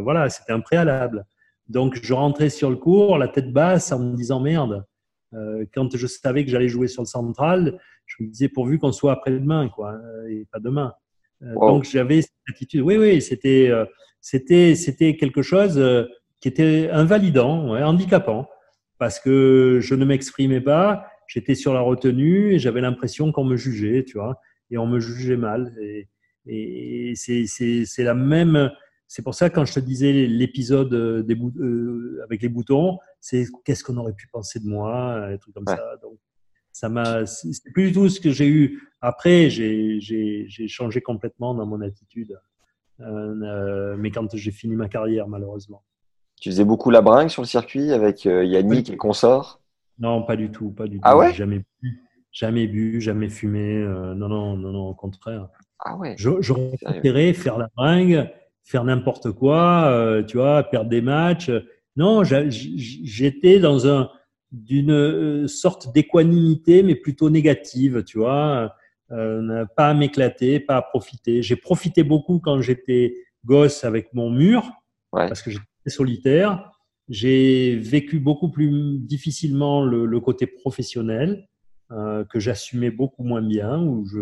voilà, 0.01 0.29
c'était 0.29 0.51
un 0.51 0.59
préalable. 0.59 1.25
Donc 1.69 1.97
je 2.01 2.13
rentrais 2.13 2.49
sur 2.49 2.69
le 2.69 2.75
cours, 2.75 3.17
la 3.17 3.29
tête 3.29 3.53
basse, 3.53 3.93
en 3.93 3.99
me 3.99 4.15
disant 4.17 4.41
merde. 4.41 4.83
Euh, 5.33 5.65
quand 5.73 5.95
je 5.95 6.07
savais 6.07 6.43
que 6.43 6.51
j'allais 6.51 6.67
jouer 6.67 6.87
sur 6.87 7.03
le 7.03 7.07
central, 7.07 7.79
je 8.05 8.23
me 8.23 8.29
disais 8.29 8.49
pourvu 8.49 8.79
qu'on 8.79 8.91
soit 8.91 9.11
après-demain, 9.11 9.69
quoi, 9.69 9.93
euh, 9.93 10.27
et 10.29 10.47
pas 10.51 10.59
demain. 10.59 10.93
Euh, 11.43 11.53
donc 11.55 11.83
j'avais 11.83 12.21
cette 12.21 12.33
attitude. 12.49 12.81
Oui, 12.81 12.97
oui, 12.97 13.21
c'était, 13.21 13.71
c'était, 14.21 14.75
c'était 14.75 15.15
quelque 15.15 15.41
chose 15.41 15.81
qui 16.39 16.47
était 16.47 16.89
invalidant, 16.91 17.75
handicapant, 17.83 18.49
parce 18.97 19.19
que 19.19 19.79
je 19.81 19.95
ne 19.95 20.05
m'exprimais 20.05 20.61
pas, 20.61 21.05
j'étais 21.27 21.55
sur 21.55 21.73
la 21.73 21.81
retenue 21.81 22.53
et 22.53 22.59
j'avais 22.59 22.81
l'impression 22.81 23.31
qu'on 23.31 23.45
me 23.45 23.55
jugeait, 23.55 24.03
tu 24.03 24.17
vois. 24.17 24.41
et 24.71 24.77
on 24.77 24.87
me 24.87 24.99
jugeait 24.99 25.37
mal. 25.37 25.73
Et, 25.79 26.07
et 26.45 27.13
c'est 27.15 28.03
la 28.03 28.15
même. 28.15 28.71
C'est 29.07 29.23
pour 29.23 29.33
ça 29.33 29.49
quand 29.49 29.65
je 29.65 29.73
te 29.73 29.79
disais 29.79 30.27
l'épisode 30.27 31.25
des 31.25 31.35
euh, 31.35 32.21
avec 32.23 32.41
les 32.41 32.49
boutons, 32.49 32.99
c'est 33.19 33.45
qu'est-ce 33.65 33.83
qu'on 33.83 33.97
aurait 33.97 34.13
pu 34.13 34.27
penser 34.27 34.59
de 34.59 34.67
moi, 34.67 35.29
des 35.29 35.37
trucs 35.37 35.53
comme 35.53 35.67
ça. 35.67 35.97
Donc 36.01 36.17
ça 36.71 36.89
m'a. 36.89 37.25
C'est 37.25 37.71
plus 37.73 37.87
du 37.87 37.93
tout 37.93 38.09
ce 38.09 38.19
que 38.19 38.31
j'ai 38.31 38.47
eu. 38.47 38.81
Après, 39.01 39.49
j'ai 39.49 40.67
changé 40.67 41.01
complètement 41.01 41.53
dans 41.53 41.65
mon 41.65 41.81
attitude. 41.81 42.39
Euh, 43.01 43.95
mais 43.97 44.11
quand 44.11 44.35
j'ai 44.35 44.51
fini 44.51 44.75
ma 44.75 44.89
carrière, 44.89 45.27
malheureusement. 45.27 45.83
Tu 46.41 46.49
faisais 46.49 46.65
beaucoup 46.65 46.89
la 46.89 47.01
bringue 47.01 47.29
sur 47.29 47.41
le 47.41 47.47
circuit 47.47 47.91
avec 47.91 48.25
Yannick 48.25 48.89
et 48.89 48.97
consort? 48.97 49.61
Non, 49.99 50.23
pas 50.23 50.37
du 50.37 50.51
tout, 50.51 50.71
pas 50.71 50.87
du 50.87 50.99
ah 51.01 51.11
tout. 51.11 51.17
Ouais? 51.19 51.33
Jamais 51.33 51.63
bu, 51.81 52.01
jamais 52.31 52.67
bu, 52.67 53.01
jamais 53.01 53.29
fumé. 53.29 53.79
non, 53.83 54.27
non, 54.27 54.55
non, 54.55 54.71
non, 54.71 54.87
au 54.87 54.93
contraire. 54.93 55.49
Ah 55.79 55.95
ouais. 55.95 56.15
J'aurais 56.17 56.77
préféré 56.81 57.33
faire 57.33 57.57
la 57.57 57.69
bringue, 57.75 58.29
faire 58.63 58.83
n'importe 58.83 59.31
quoi, 59.31 59.87
euh, 59.87 60.23
tu 60.23 60.37
vois, 60.37 60.63
perdre 60.63 60.89
des 60.89 61.01
matchs. 61.01 61.51
Non, 61.99 62.23
j'étais 62.23 63.59
dans 63.59 63.85
un 63.87 64.09
d'une 64.53 64.91
euh, 64.91 65.47
sorte 65.47 65.93
d'équanimité, 65.93 66.81
mais 66.81 66.95
plutôt 66.95 67.29
négative, 67.29 68.03
tu 68.05 68.19
vois. 68.19 68.73
Euh, 69.11 69.65
pas 69.75 69.89
à 69.89 69.93
m'éclater, 69.93 70.61
pas 70.61 70.77
à 70.77 70.81
profiter. 70.81 71.41
J'ai 71.41 71.57
profité 71.57 72.03
beaucoup 72.03 72.39
quand 72.39 72.61
j'étais 72.61 73.15
gosse 73.43 73.83
avec 73.83 74.13
mon 74.13 74.29
mur, 74.29 74.71
parce 75.11 75.41
que 75.41 75.51
j'étais 75.51 75.65
solitaire. 75.87 76.71
J'ai 77.09 77.75
vécu 77.75 78.19
beaucoup 78.19 78.49
plus 78.49 78.97
difficilement 78.99 79.83
le, 79.83 80.05
le 80.05 80.19
côté 80.21 80.47
professionnel, 80.47 81.49
euh, 81.91 82.23
que 82.23 82.39
j'assumais 82.39 82.91
beaucoup 82.91 83.23
moins 83.23 83.41
bien, 83.41 83.81
où 83.81 84.05
je, 84.05 84.19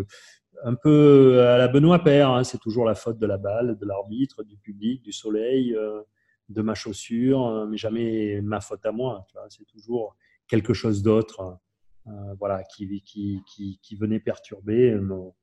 un 0.63 0.73
peu 0.73 1.41
à 1.41 1.59
la 1.59 1.67
Benoît 1.67 2.03
Père. 2.03 2.31
Hein, 2.31 2.43
c'est 2.43 2.59
toujours 2.59 2.85
la 2.85 2.95
faute 2.95 3.19
de 3.19 3.27
la 3.27 3.37
balle, 3.37 3.77
de 3.79 3.85
l'arbitre, 3.85 4.43
du 4.43 4.57
public, 4.57 5.03
du 5.03 5.11
soleil, 5.11 5.75
euh, 5.75 6.01
de 6.49 6.61
ma 6.61 6.75
chaussure, 6.75 7.45
euh, 7.45 7.65
mais 7.67 7.77
jamais 7.77 8.41
ma 8.41 8.61
faute 8.61 8.85
à 8.85 8.91
moi. 8.91 9.25
C'est 9.49 9.65
toujours 9.65 10.15
quelque 10.47 10.73
chose 10.73 11.03
d'autre 11.03 11.59
euh, 12.07 12.33
voilà, 12.39 12.63
qui, 12.63 13.01
qui, 13.01 13.41
qui, 13.45 13.79
qui, 13.81 13.95
venait 13.95 14.19
perturber 14.19 14.95
mon, 14.95 15.33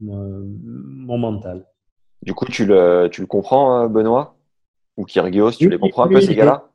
mon, 0.00 1.18
mental. 1.18 1.66
Du 2.22 2.32
coup, 2.32 2.46
tu 2.46 2.64
le, 2.64 3.08
tu 3.12 3.20
le 3.20 3.26
comprends, 3.26 3.88
Benoît? 3.88 4.38
Ou 4.96 5.04
Kyrgios, 5.04 5.52
tu 5.52 5.68
les 5.68 5.78
comprends 5.78 6.04
un 6.04 6.08
peu, 6.08 6.20
ces 6.22 6.34
gars-là? 6.34 6.70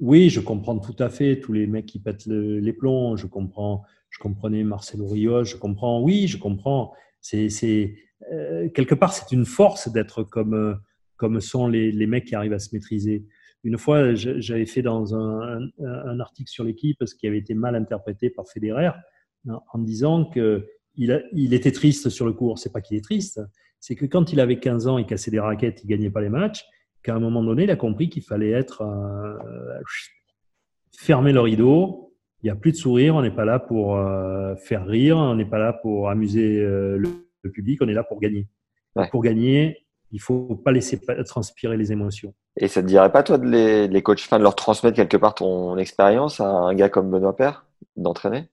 Oui, 0.00 0.28
je 0.28 0.40
comprends 0.40 0.78
tout 0.78 0.96
à 0.98 1.08
fait. 1.08 1.38
Tous 1.38 1.52
les 1.52 1.66
mecs 1.66 1.86
qui 1.86 2.00
pètent 2.00 2.26
les 2.26 2.72
plombs, 2.72 3.16
je 3.16 3.26
comprends. 3.26 3.84
Je 4.08 4.18
comprenais 4.18 4.64
Marcelo 4.64 5.06
Rios, 5.06 5.44
je 5.44 5.56
comprends. 5.56 6.00
Oui, 6.00 6.26
je 6.26 6.36
comprends. 6.36 6.92
C'est 7.20 7.94
euh, 8.32 8.68
quelque 8.70 8.94
part, 8.94 9.12
c'est 9.12 9.32
une 9.32 9.44
force 9.44 9.88
d'être 9.88 10.24
comme 10.24 10.80
comme 11.20 11.38
sont 11.42 11.68
les, 11.68 11.92
les, 11.92 12.06
mecs 12.06 12.24
qui 12.24 12.34
arrivent 12.34 12.54
à 12.54 12.58
se 12.58 12.74
maîtriser. 12.74 13.26
Une 13.62 13.76
fois, 13.76 14.14
j'avais 14.14 14.64
fait 14.64 14.80
dans 14.80 15.14
un, 15.14 15.68
un, 15.84 16.18
article 16.18 16.50
sur 16.50 16.64
l'équipe 16.64 16.96
ce 17.04 17.14
qui 17.14 17.26
avait 17.26 17.36
été 17.36 17.52
mal 17.52 17.76
interprété 17.76 18.30
par 18.30 18.48
Federer 18.48 18.92
en 19.46 19.78
disant 19.78 20.24
que 20.24 20.66
il, 20.96 21.28
il 21.34 21.52
était 21.52 21.72
triste 21.72 22.08
sur 22.08 22.24
le 22.24 22.32
cours. 22.32 22.58
C'est 22.58 22.72
pas 22.72 22.80
qu'il 22.80 22.96
est 22.96 23.04
triste, 23.04 23.38
c'est 23.80 23.96
que 23.96 24.06
quand 24.06 24.32
il 24.32 24.40
avait 24.40 24.58
15 24.58 24.88
ans, 24.88 24.96
il 24.96 25.04
cassait 25.04 25.30
des 25.30 25.40
raquettes, 25.40 25.84
il 25.84 25.88
gagnait 25.88 26.10
pas 26.10 26.22
les 26.22 26.30
matchs. 26.30 26.64
Qu'à 27.02 27.14
un 27.14 27.20
moment 27.20 27.44
donné, 27.44 27.64
il 27.64 27.70
a 27.70 27.76
compris 27.76 28.08
qu'il 28.08 28.22
fallait 28.22 28.50
être 28.50 28.80
euh, 28.80 29.82
fermer 30.90 31.32
le 31.32 31.40
rideau, 31.40 32.14
il 32.42 32.46
n'y 32.46 32.50
a 32.50 32.56
plus 32.56 32.72
de 32.72 32.76
sourire, 32.76 33.14
on 33.14 33.20
n'est 33.20 33.30
pas 33.30 33.44
là 33.44 33.58
pour 33.58 33.96
euh, 33.96 34.56
faire 34.56 34.86
rire, 34.86 35.18
on 35.18 35.34
n'est 35.34 35.44
pas 35.44 35.58
là 35.58 35.74
pour 35.74 36.08
amuser 36.08 36.60
euh, 36.60 36.96
le, 36.96 37.50
public, 37.50 37.80
on 37.82 37.88
est 37.88 37.94
là 37.94 38.04
pour 38.04 38.20
gagner. 38.20 38.48
Pour 39.10 39.22
gagner, 39.22 39.86
il 40.12 40.20
faut 40.20 40.56
pas 40.56 40.72
laisser 40.72 41.00
transpirer 41.26 41.76
les 41.76 41.92
émotions. 41.92 42.34
Et 42.56 42.68
ça 42.68 42.82
te 42.82 42.86
dirait 42.86 43.12
pas, 43.12 43.22
toi, 43.22 43.38
de 43.38 43.46
les, 43.46 43.88
les 43.88 44.02
coachs, 44.02 44.28
de 44.30 44.42
leur 44.42 44.54
transmettre 44.54 44.96
quelque 44.96 45.16
part 45.16 45.34
ton 45.34 45.76
expérience 45.78 46.40
à 46.40 46.48
un 46.48 46.74
gars 46.74 46.88
comme 46.88 47.10
Benoît 47.10 47.36
Père, 47.36 47.66
d'entraîner? 47.96 48.48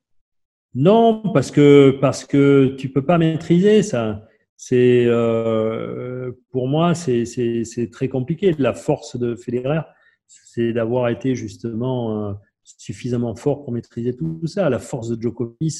Non, 0.75 1.23
parce 1.33 1.49
que, 1.49 1.97
parce 1.99 2.25
que 2.25 2.75
tu 2.77 2.89
peux 2.89 3.05
pas 3.05 3.17
maîtriser 3.17 3.81
ça. 3.81 4.23
C'est, 4.55 5.05
euh, 5.05 6.31
pour 6.51 6.67
moi, 6.67 6.93
c'est 6.95 7.89
très 7.91 8.09
compliqué. 8.09 8.55
La 8.59 8.73
force 8.73 9.17
de 9.17 9.35
Federer, 9.35 9.81
c'est 10.27 10.73
d'avoir 10.73 11.09
été 11.09 11.35
justement 11.35 12.35
suffisamment 12.63 13.35
fort 13.35 13.63
pour 13.63 13.71
maîtriser 13.71 14.15
tout 14.15 14.45
ça. 14.45 14.69
La 14.69 14.79
force 14.79 15.09
de 15.09 15.21
Djokovic, 15.21 15.73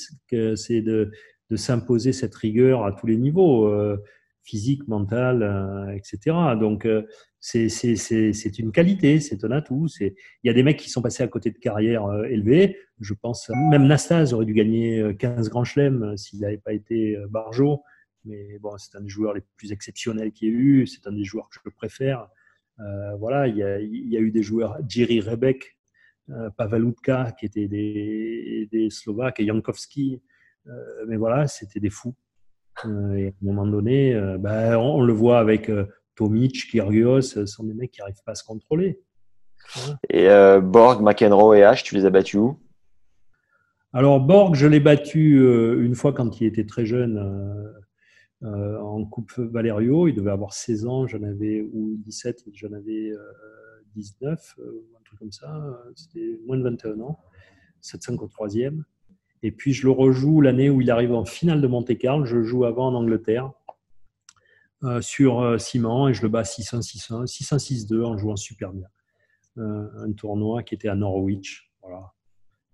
c'est 0.56 0.82
de, 0.82 1.12
de 1.50 1.56
s'imposer 1.56 2.14
cette 2.14 2.36
rigueur 2.36 2.86
à 2.86 2.92
tous 2.92 3.08
les 3.08 3.18
niveaux, 3.18 3.68
euh, 3.68 3.98
physique, 4.48 4.88
mental, 4.88 5.44
euh, 5.44 5.96
etc. 5.96 6.36
Donc, 6.60 6.86
euh, 6.86 7.04
c'est 7.40 8.60
une 8.60 8.72
qualité, 8.72 9.20
c'est 9.20 9.44
un 9.44 9.52
atout. 9.52 9.88
Il 10.00 10.14
y 10.44 10.50
a 10.50 10.54
des 10.54 10.64
mecs 10.64 10.78
qui 10.78 10.90
sont 10.90 11.02
passés 11.02 11.24
à 11.24 11.28
côté 11.28 11.52
de 11.52 11.58
carrières 11.58 12.08
élevées. 12.26 12.78
Je 13.00 13.14
pense, 13.14 13.50
même 13.70 13.88
Nastase 13.88 14.34
aurait 14.34 14.46
dû 14.46 14.54
gagner 14.54 15.16
15 15.18 15.50
grands 15.50 15.64
chelems 15.64 16.18
s'il 16.18 16.40
n'avait 16.42 16.58
pas 16.58 16.74
été 16.74 17.16
Barjo. 17.30 17.84
Mais 18.26 18.58
bon, 18.60 18.78
c'est 18.78 18.98
un 18.98 19.02
des 19.02 19.08
joueurs 19.08 19.34
les 19.34 19.44
plus 19.56 19.72
exceptionnels 19.72 20.32
qu'il 20.32 20.50
y 20.50 20.52
ait 20.52 20.54
eu. 20.56 20.88
C'est 20.88 21.08
un 21.08 21.14
des 21.14 21.24
joueurs 21.24 21.48
que 21.50 21.56
je 21.64 21.70
préfère. 21.70 22.28
voilà, 23.20 23.48
il 23.48 23.56
y, 23.56 23.64
a, 23.64 23.80
il 23.80 24.12
y, 24.12 24.18
a, 24.18 24.20
eu 24.20 24.32
des 24.32 24.44
joueurs, 24.44 24.78
Jerry 24.88 25.22
Rebek, 25.22 25.78
euh, 26.30 26.50
Pavalutka, 26.50 27.34
qui 27.40 27.46
étaient 27.46 27.70
des, 27.70 28.68
des 28.70 28.90
Slovaques, 28.90 29.40
et 29.40 29.46
Jankowski. 29.46 30.22
Euh, 30.68 31.06
mais 31.08 31.16
voilà, 31.16 31.48
c'était 31.48 31.80
des 31.80 31.90
fous. 31.90 32.16
Euh, 32.86 33.16
et 33.16 33.28
à 33.28 33.30
un 33.30 33.34
moment 33.42 33.66
donné, 33.66 34.14
ben, 34.40 34.78
on, 34.78 35.02
le 35.02 35.14
voit 35.14 35.40
avec 35.40 35.72
Tomic, 36.16 36.70
Kyrgios, 36.70 37.22
ce 37.22 37.46
sont 37.46 37.64
des 37.64 37.74
mecs 37.74 37.92
qui 37.92 38.02
n'arrivent 38.02 38.24
pas 38.26 38.34
à 38.34 38.36
se 38.36 38.44
contrôler. 38.44 39.00
Et 40.10 40.28
Borg, 40.62 41.02
McEnroe 41.02 41.56
et 41.56 41.62
H, 41.62 41.84
tu 41.84 41.96
les 41.96 42.06
as 42.06 42.10
battus 42.10 42.40
où? 42.40 42.60
Alors, 43.92 44.20
Borg, 44.20 44.56
je 44.56 44.68
l'ai 44.68 44.80
battu 44.80 45.42
une 45.84 45.96
fois 45.96 46.14
quand 46.14 46.40
il 46.40 46.48
était 46.48 46.66
très 46.66 46.86
jeune 46.86 47.74
en 48.42 49.04
Coupe 49.06 49.34
Valerio. 49.38 50.08
Il 50.08 50.16
devait 50.16 50.32
avoir 50.32 50.54
16 50.54 50.86
ans, 50.86 51.08
j'en 51.08 51.24
avais, 51.24 51.62
ou 51.74 51.96
17, 52.06 52.46
j'en 52.54 52.72
avais 52.72 53.12
19 53.96 54.56
truc 55.08 55.20
comme 55.20 55.32
ça. 55.32 55.62
C'était 55.96 56.40
moins 56.46 56.58
de 56.58 56.64
21 56.64 57.00
ans, 57.02 57.20
7-5 57.82 58.18
au 58.20 58.28
troisième. 58.28 58.84
Et 59.44 59.52
puis 59.52 59.74
je 59.74 59.86
le 59.86 59.92
rejoue 59.92 60.42
l'année 60.42 60.70
où 60.70 60.82
il 60.82 60.92
arrive 60.92 61.14
en 61.14 61.26
finale 61.26 61.62
de 61.62 61.68
Monte-Carlo. 61.68 62.26
Je 62.26 62.44
joue 62.44 62.66
avant 62.66 62.88
en 62.88 62.96
Angleterre 62.96 63.52
euh, 64.84 65.02
sur 65.02 65.42
euh, 65.42 65.58
ciment 65.58 66.08
et 66.08 66.14
je 66.14 66.22
le 66.22 66.30
bats 66.30 66.44
6-1, 66.44 66.82
6-1, 66.82 67.26
6-1, 67.26 67.88
6-2 67.88 68.04
en 68.04 68.18
jouant 68.18 68.36
super 68.36 68.74
bien. 68.74 68.88
Euh, 69.58 69.88
un 70.04 70.12
tournoi 70.12 70.64
qui 70.64 70.76
était 70.76 70.90
à 70.90 70.96
Norwich. 70.96 71.72
Voilà. 71.82 72.14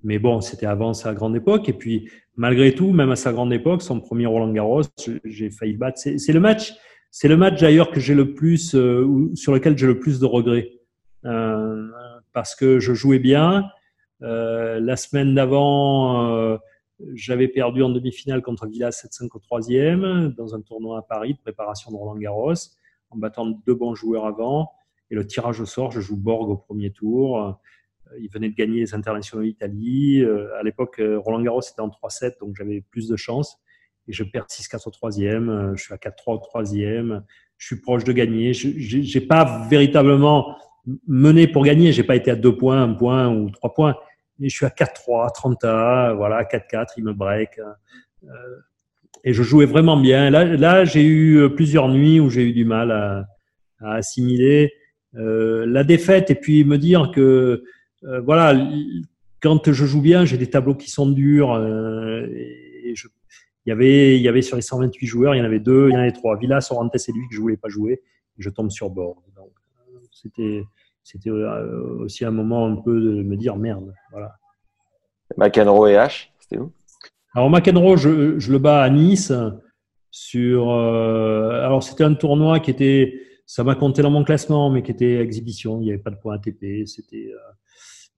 Mais 0.03 0.20
bon, 0.20 0.41
c'était 0.41 0.66
avant 0.66 0.93
sa 0.93 1.14
grande 1.14 1.36
époque. 1.36 1.70
Et 1.70 1.74
puis, 1.74 2.09
malgré 2.36 2.76
tout, 2.76 2.91
même 2.91 3.11
à 3.11 3.16
sa 3.16 3.32
grande 3.32 3.53
époque, 3.53 3.82
son 3.82 4.01
premier 4.01 4.26
Roland 4.26 4.51
Garros, 4.51 4.82
j'ai 5.24 5.49
failli 5.49 5.78
battre. 5.78 5.97
C'est 5.97 6.34
le 6.34 6.41
match, 6.41 6.74
c'est 7.09 7.30
le 7.30 7.38
match 7.38 7.61
d'ailleurs 7.61 7.89
que 7.89 8.01
j'ai 8.01 8.14
le 8.14 8.34
plus, 8.34 8.72
sur 9.36 9.53
lequel 9.53 9.78
j'ai 9.78 9.88
le 9.88 9.99
plus 9.99 10.20
de 10.20 10.26
regrets. 10.26 10.72
Euh, 11.26 11.88
parce 12.34 12.55
que 12.55 12.80
je 12.80 12.93
jouais 12.93 13.20
bien. 13.20 13.66
Euh, 14.24 14.80
la 14.80 14.95
semaine 14.95 15.36
d'avant, 15.36 16.32
euh, 16.32 16.57
j'avais 17.13 17.47
perdu 17.47 17.84
en 17.84 17.89
demi-finale 17.89 18.41
contre 18.41 18.67
Villas 18.67 18.91
7-5 18.91 19.30
au 19.34 19.39
troisième 19.39 20.33
dans 20.37 20.55
un 20.55 20.62
tournoi 20.62 21.00
à 21.00 21.01
Paris 21.01 21.33
de 21.33 21.39
préparation 21.39 21.91
de 21.91 21.97
Roland 21.97 22.16
Garros 22.16 22.54
en 23.09 23.17
battant 23.17 23.45
deux 23.45 23.75
bons 23.75 23.95
joueurs 23.95 24.25
avant. 24.25 24.71
Et 25.12 25.16
le 25.16 25.28
tirage 25.28 25.59
au 25.59 25.66
sort, 25.66 25.91
je 25.91 26.00
joue 26.00 26.16
Borg 26.16 26.50
au 26.50 26.58
premier 26.58 26.91
tour. 26.91 27.39
Euh, 27.39 27.51
il 28.20 28.29
venait 28.29 28.50
de 28.50 28.55
gagner 28.55 28.79
les 28.79 28.93
internationaux 28.93 29.43
d'Italie. 29.43 30.24
À 30.59 30.62
l'époque, 30.62 31.01
Roland 31.01 31.41
Garros 31.41 31.62
était 31.62 31.82
en 31.82 31.89
3-7, 31.89 32.39
donc 32.39 32.55
j'avais 32.55 32.82
plus 32.91 33.08
de 33.08 33.16
chance. 33.16 33.59
Et 34.08 34.13
je 34.13 34.24
perds 34.24 34.45
6-4 34.45 34.87
au 34.87 34.91
troisième. 34.91 35.74
Je 35.75 35.83
suis 35.83 35.93
à 35.95 35.97
4-3 35.97 36.36
au 36.36 36.37
troisième. 36.37 37.24
Je 37.58 37.66
suis 37.66 37.82
proche 37.82 38.04
de 38.04 38.12
gagner. 38.12 38.54
Je 38.54 39.17
n'ai 39.17 39.25
pas 39.25 39.66
véritablement 39.67 40.58
mené 41.08 41.47
pour 41.47 41.63
gagner. 41.63 41.91
J'ai 41.91 42.04
pas 42.04 42.16
été 42.16 42.32
à 42.32 42.36
deux 42.36 42.55
points, 42.55 42.83
un 42.83 42.93
point 42.93 43.33
ou 43.33 43.50
trois 43.50 43.74
points, 43.74 43.95
mais 44.39 44.50
je 44.50 44.55
suis 44.55 44.66
à 44.66 44.70
4-3, 44.70 45.34
30 45.34 45.64
A, 45.64 46.14
voilà, 46.14 46.43
4-4, 46.43 46.93
il 46.97 47.04
me 47.04 47.14
break. 47.14 47.60
Euh, 47.60 48.28
et 49.24 49.34
je 49.34 49.43
jouais 49.43 49.66
vraiment 49.66 49.97
bien. 49.97 50.30
Là, 50.30 50.43
là 50.43 50.86
j'ai 50.86 51.05
eu 51.05 51.50
plusieurs 51.55 51.88
nuits 51.88 52.20
où 52.20 52.30
j'ai 52.30 52.43
eu 52.43 52.54
du 52.54 52.66
mal 52.66 52.92
à, 52.92 53.28
assimiler 53.80 54.72
euh, 55.16 55.66
la 55.68 55.84
défaite 55.84 56.32
et 56.32 56.36
puis 56.36 56.64
me 56.64 56.78
dire 56.78 57.12
que, 57.14 57.64
euh, 58.04 58.22
voilà, 58.22 58.54
quand 59.42 59.72
je 59.72 59.86
joue 59.86 60.01
bien, 60.01 60.26
j'ai 60.26 60.38
des 60.38 60.50
tableaux 60.50 60.76
qui 60.76 60.89
sont 60.89 61.10
durs. 61.10 61.51
Euh, 61.51 62.26
et 62.34 62.93
il 63.66 63.70
y 63.70 63.72
avait, 63.72 64.18
il 64.18 64.22
y 64.22 64.28
avait 64.28 64.42
sur 64.42 64.55
les 64.55 64.62
128 64.62 65.05
joueurs, 65.05 65.36
il 65.36 65.38
y 65.38 65.42
en 65.42 65.46
avait 65.46 65.60
deux, 65.60 65.89
il 65.89 65.93
y 65.93 65.96
en 65.96 66.00
avait 66.00 66.12
trois. 66.12 66.38
Villas, 66.38 66.68
Orantes, 66.72 66.97
c'est 66.97 67.12
lui 67.12 67.28
que 67.30 67.36
je 67.36 67.39
voulais 67.39 67.58
pas 67.58 67.70
jouer. 67.70 68.01
Et 68.38 68.42
je 68.42 68.50
tombe 68.50 68.72
sur 68.72 68.89
bord. 68.89 69.24
Donc, 69.36 69.51
c'était 70.12 70.64
c'était 71.04 71.30
euh, 71.30 71.97
aussi 72.00 72.25
un 72.25 72.32
moment 72.32 72.66
un 72.66 72.75
peu 72.75 73.00
de 73.00 73.24
me 73.24 73.36
dire 73.36 73.55
merde. 73.58 73.93
Voilà. 74.12 74.36
McEnroe 75.38 75.89
et 75.89 75.96
H, 75.96 76.30
c'était 76.39 76.58
où? 76.58 76.71
Alors 77.36 77.50
McEnroe, 77.50 77.97
je, 77.97 78.39
je, 78.39 78.51
le 78.51 78.59
bats 78.59 78.84
à 78.84 78.89
Nice 78.89 79.32
sur. 80.13 80.70
Euh, 80.70 81.66
alors, 81.66 81.84
c'était 81.84 82.05
un 82.05 82.13
tournoi 82.13 82.62
qui 82.62 82.71
était. 82.71 83.20
Ça 83.46 83.63
m'a 83.66 83.75
compté 83.75 84.01
dans 84.01 84.12
mon 84.12 84.24
classement, 84.24 84.70
mais 84.70 84.84
qui 84.84 84.92
était 84.92 85.17
exhibition. 85.17 85.82
Il 85.82 85.86
n'y 85.86 85.89
avait 85.89 86.01
pas 86.01 86.12
de 86.12 86.16
points 86.16 86.36
ATP. 86.36 86.86
C'était. 86.86 87.32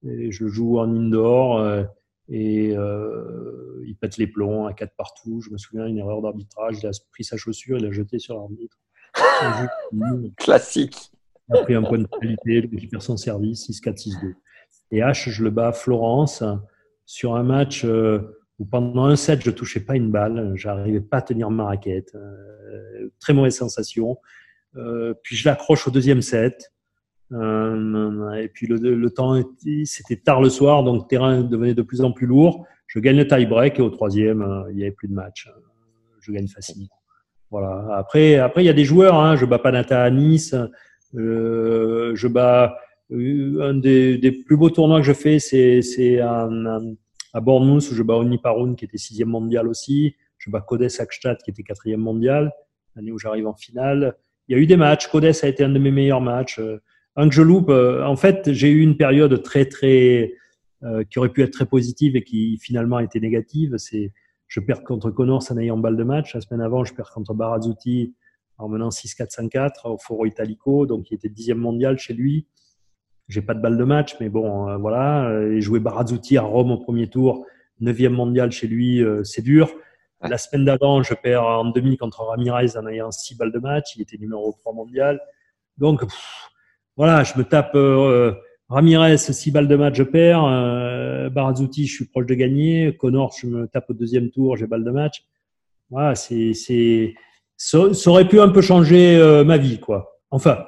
Euh, 0.06 0.28
je 0.30 0.48
joue 0.48 0.78
en 0.78 0.94
indoor 0.94 1.58
euh, 1.58 1.84
et 2.30 2.76
il 2.76 3.96
pète 4.00 4.18
les 4.18 4.28
plombs 4.28 4.68
à 4.68 4.74
quatre 4.74 4.94
partout. 4.96 5.42
Je 5.42 5.50
me 5.50 5.58
souviens 5.58 5.88
une 5.88 5.98
erreur 5.98 6.22
d'arbitrage. 6.22 6.78
Il 6.84 6.88
a 6.88 6.92
pris 7.12 7.24
sa 7.24 7.38
chaussure, 7.38 7.78
il 7.78 7.86
l'a 7.86 7.92
jeté 7.92 8.20
sur 8.20 8.36
l'arbitre. 8.36 8.78
Classique. 10.38 11.12
A 11.52 11.58
pris 11.60 11.76
un 11.76 11.84
point 11.84 12.00
de 12.00 12.08
qualité, 12.08 12.68
il 12.72 12.90
perd 12.90 13.04
son 13.04 13.18
service, 13.18 13.70
6-4, 13.70 14.10
6-2. 14.10 14.34
Et 14.92 15.00
H, 15.00 15.30
je 15.30 15.44
le 15.44 15.50
bats 15.50 15.68
à 15.68 15.72
Florence 15.74 16.44
sur 17.06 17.36
un 17.36 17.44
match 17.44 17.86
où 17.86 18.66
pendant 18.66 19.06
un 19.06 19.16
set, 19.16 19.42
je 19.44 19.52
touchais 19.52 19.82
pas 19.82 19.96
une 19.96 20.12
balle, 20.12 20.54
j'arrivais 20.56 21.02
pas 21.02 21.18
à 21.18 21.22
tenir 21.22 21.50
ma 21.52 21.66
raquette. 21.66 22.16
Euh, 22.16 23.10
très 23.20 23.34
mauvaise 23.34 23.56
sensation. 23.56 24.18
Euh, 24.78 25.14
puis 25.24 25.36
je 25.36 25.48
l'accroche 25.48 25.88
au 25.88 25.92
deuxième 25.92 26.22
set. 26.22 26.72
Euh, 27.32 28.32
et 28.34 28.50
puis 28.50 28.68
le, 28.68 29.10
temps, 29.10 29.42
c'était 29.86 30.18
tard 30.18 30.42
le 30.42 30.50
soir, 30.50 30.84
donc 30.84 31.04
le 31.04 31.08
terrain 31.08 31.42
devenait 31.42 31.74
de 31.74 31.82
plus 31.82 32.02
en 32.02 32.12
plus 32.12 32.28
lourd. 32.28 32.66
Je 32.88 33.00
gagne 33.00 33.18
le 33.18 33.28
tie-break 33.28 33.80
et 33.80 33.82
au 33.82 33.90
troisième, 33.90 34.42
euh, 34.42 34.72
il 34.72 34.78
n'y 34.78 34.84
avait 34.84 34.92
plus 34.92 35.08
de 35.08 35.14
match. 35.14 35.50
Je 36.22 36.32
gagne 36.32 36.48
facilement. 36.48 36.88
Voilà. 37.52 37.96
Après, 37.98 38.36
après 38.36 38.64
il 38.64 38.68
y 38.68 38.70
a 38.70 38.74
des 38.74 38.86
joueurs. 38.86 39.16
Hein. 39.16 39.36
Je 39.36 39.46
bats 39.46 39.60
Panata 39.60 40.04
à 40.04 40.10
Nice. 40.10 40.56
Euh, 41.16 42.16
je 42.16 42.28
bats 42.28 42.78
un 43.12 43.76
des, 43.76 44.44
plus 44.46 44.58
beaux 44.58 44.70
tournois 44.70 45.00
que 45.00 45.06
je 45.06 45.14
fais, 45.14 45.40
c'est 45.40 46.20
à 46.20 46.50
Bournemouth, 47.42 47.84
où 47.92 47.94
je 47.94 48.04
bats 48.04 48.16
Oni 48.16 48.38
Paroun, 48.38 48.76
qui 48.76 48.86
était 48.86 48.98
sixième 48.98 49.30
mondial 49.30 49.68
aussi. 49.68 50.16
Je 50.38 50.50
bats 50.50 50.62
Codes 50.62 50.88
Akstadt, 51.00 51.42
qui 51.44 51.52
était 51.52 51.64
quatrième 51.64 52.02
mondial, 52.02 52.52
l'année 52.96 53.12
où 53.12 53.20
j'arrive 53.20 53.48
en 53.48 53.56
finale. 53.56 54.16
Il 54.48 54.56
y 54.56 54.60
a 54.60 54.62
eu 54.62 54.66
des 54.66 54.78
matchs. 54.78 55.08
Codes 55.08 55.26
a 55.26 55.48
été 55.48 55.64
un 55.64 55.70
de 55.70 55.80
mes 55.80 55.92
meilleurs 55.92 56.22
matchs. 56.22 56.60
Euh, 56.60 56.82
un 57.16 57.30
que 57.30 57.36
je 57.36 57.42
loupe, 57.42 57.70
euh, 57.70 58.06
en 58.06 58.16
fait, 58.16 58.52
j'ai 58.52 58.70
eu 58.70 58.82
une 58.82 58.98
période 58.98 59.42
très, 59.42 59.66
très, 59.66 60.34
euh, 60.84 61.04
qui 61.04 61.20
aurait 61.20 61.30
pu 61.30 61.42
être 61.44 61.52
très 61.52 61.66
positive 61.66 62.16
et 62.16 62.24
qui 62.24 62.58
finalement 62.62 62.98
a 62.98 63.04
été 63.04 63.20
négative. 63.20 63.76
C'est, 63.78 64.12
je 64.48 64.60
perds 64.60 64.84
contre 64.84 65.12
Connors 65.12 65.44
en 65.50 65.58
ayant 65.58 65.78
balle 65.78 65.98
de 65.98 66.04
match. 66.04 66.34
La 66.36 66.42
semaine 66.42 66.62
avant, 66.62 66.84
je 66.84 66.94
perds 66.94 67.12
contre 67.12 67.34
Barazzuti 67.34 68.14
en 68.58 68.70
menant 68.70 68.90
6-4-5-4 68.90 69.90
au 69.90 69.98
Foro 69.98 70.26
Italico, 70.26 70.86
donc 70.86 71.12
il 71.12 71.16
était 71.16 71.30
dixième 71.30 71.58
mondial 71.58 71.98
chez 71.98 72.14
lui. 72.14 72.48
J'ai 73.28 73.42
pas 73.42 73.54
de 73.54 73.62
balle 73.62 73.78
de 73.78 73.84
match, 73.84 74.16
mais 74.20 74.30
bon, 74.30 74.70
euh, 74.70 74.78
voilà. 74.78 75.42
Et 75.42 75.62
jouer 75.62 75.80
Barazzuti 75.80 76.38
à 76.38 76.44
Rome 76.44 76.72
au 76.72 76.78
premier 76.78 77.10
tour, 77.10 77.46
neuvième 77.80 78.14
mondial 78.14 78.52
chez 78.52 78.68
lui, 78.68 79.04
euh, 79.04 79.24
c'est 79.24 79.42
dur. 79.42 79.70
La 80.22 80.38
semaine 80.38 80.66
d'avant, 80.66 81.04
je 81.04 81.14
perds 81.14 81.44
en 81.44 81.66
demi 81.66 81.98
contre 81.98 82.24
Ramirez 82.24 82.78
en 82.78 82.88
ayant 82.88 83.12
six 83.12 83.36
balles 83.36 83.52
de 83.52 83.60
match. 83.60 83.96
Il 83.96 84.02
était 84.02 84.18
numéro 84.18 84.54
3 84.60 84.74
mondial. 84.74 85.20
Donc, 85.78 86.04
voilà, 86.96 87.24
je 87.24 87.38
me 87.38 87.44
tape 87.44 87.76
euh, 87.76 88.34
Ramirez, 88.70 89.18
six 89.18 89.52
balles 89.52 89.68
de 89.68 89.76
match, 89.76 89.96
je 89.96 90.04
perds. 90.04 90.46
Euh, 90.46 91.30
Barazzuti, 91.30 91.86
je 91.86 91.94
suis 91.94 92.06
proche 92.06 92.26
de 92.26 92.34
gagner. 92.34 92.96
Connor, 92.98 93.36
je 93.40 93.48
me 93.48 93.68
tape 93.68 93.90
au 93.90 93.94
deuxième 93.94 94.32
tour, 94.32 94.58
j'ai 94.58 94.66
balle 94.66 94.84
de 94.84 94.92
match. 94.92 95.26
Voilà, 95.90 96.16
c'est, 96.16 96.54
c'est, 96.54 97.14
ça, 97.68 97.94
ça, 97.94 98.10
aurait 98.10 98.28
pu 98.28 98.40
un 98.40 98.50
peu 98.50 98.62
changer 98.62 99.44
ma 99.46 99.58
vie, 99.58 99.80
quoi. 99.80 100.20
Enfin, 100.32 100.66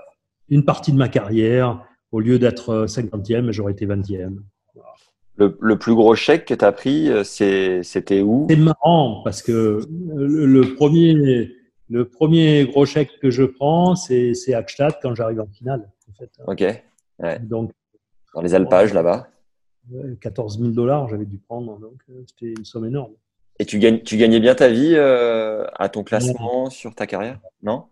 une 0.49 0.63
partie 0.63 0.91
de 0.91 0.97
ma 0.97 1.09
carrière 1.09 1.83
au 2.11 2.19
lieu 2.19 2.39
d'être 2.39 2.85
50e, 2.85 3.49
euh, 3.49 3.51
j'aurais 3.51 3.73
été 3.73 3.85
20e. 3.85 4.37
Le, 5.35 5.55
le, 5.59 5.77
plus 5.77 5.93
gros 5.93 6.15
chèque 6.15 6.45
que 6.45 6.53
tu 6.55 6.65
as 6.65 6.71
pris, 6.71 7.09
euh, 7.09 7.23
c'était 7.23 8.21
où? 8.21 8.47
C'est 8.49 8.55
marrant 8.55 9.21
parce 9.23 9.43
que 9.43 9.81
le, 10.15 10.73
premier, 10.73 11.51
le 11.89 12.05
premier 12.05 12.65
gros 12.65 12.85
chèque 12.85 13.19
que 13.21 13.29
je 13.29 13.43
prends, 13.43 13.95
c'est 13.95 14.33
Hackstadt 14.53 14.97
quand 15.01 15.13
j'arrive 15.13 15.41
en 15.41 15.47
finale. 15.47 15.91
En 16.09 16.13
fait. 16.13 16.31
Ok. 16.47 16.83
Ouais. 17.19 17.39
Donc, 17.39 17.71
Dans 18.33 18.41
les 18.41 18.55
alpages 18.55 18.93
là-bas 18.93 19.27
14 20.19 20.59
000 20.59 20.71
dollars, 20.71 21.07
j'avais 21.07 21.25
dû 21.25 21.37
prendre. 21.37 21.79
Donc, 21.79 22.01
euh, 22.09 22.23
c'était 22.25 22.53
une 22.57 22.65
somme 22.65 22.85
énorme. 22.85 23.13
Et 23.59 23.65
tu, 23.65 23.79
gagnes, 23.79 24.01
tu 24.01 24.17
gagnais 24.17 24.39
bien 24.39 24.55
ta 24.55 24.69
vie 24.69 24.93
euh, 24.95 25.65
à 25.75 25.89
ton 25.89 26.03
classement, 26.03 26.69
sur 26.69 26.93
ta 26.93 27.07
carrière 27.07 27.39
Non? 27.63 27.85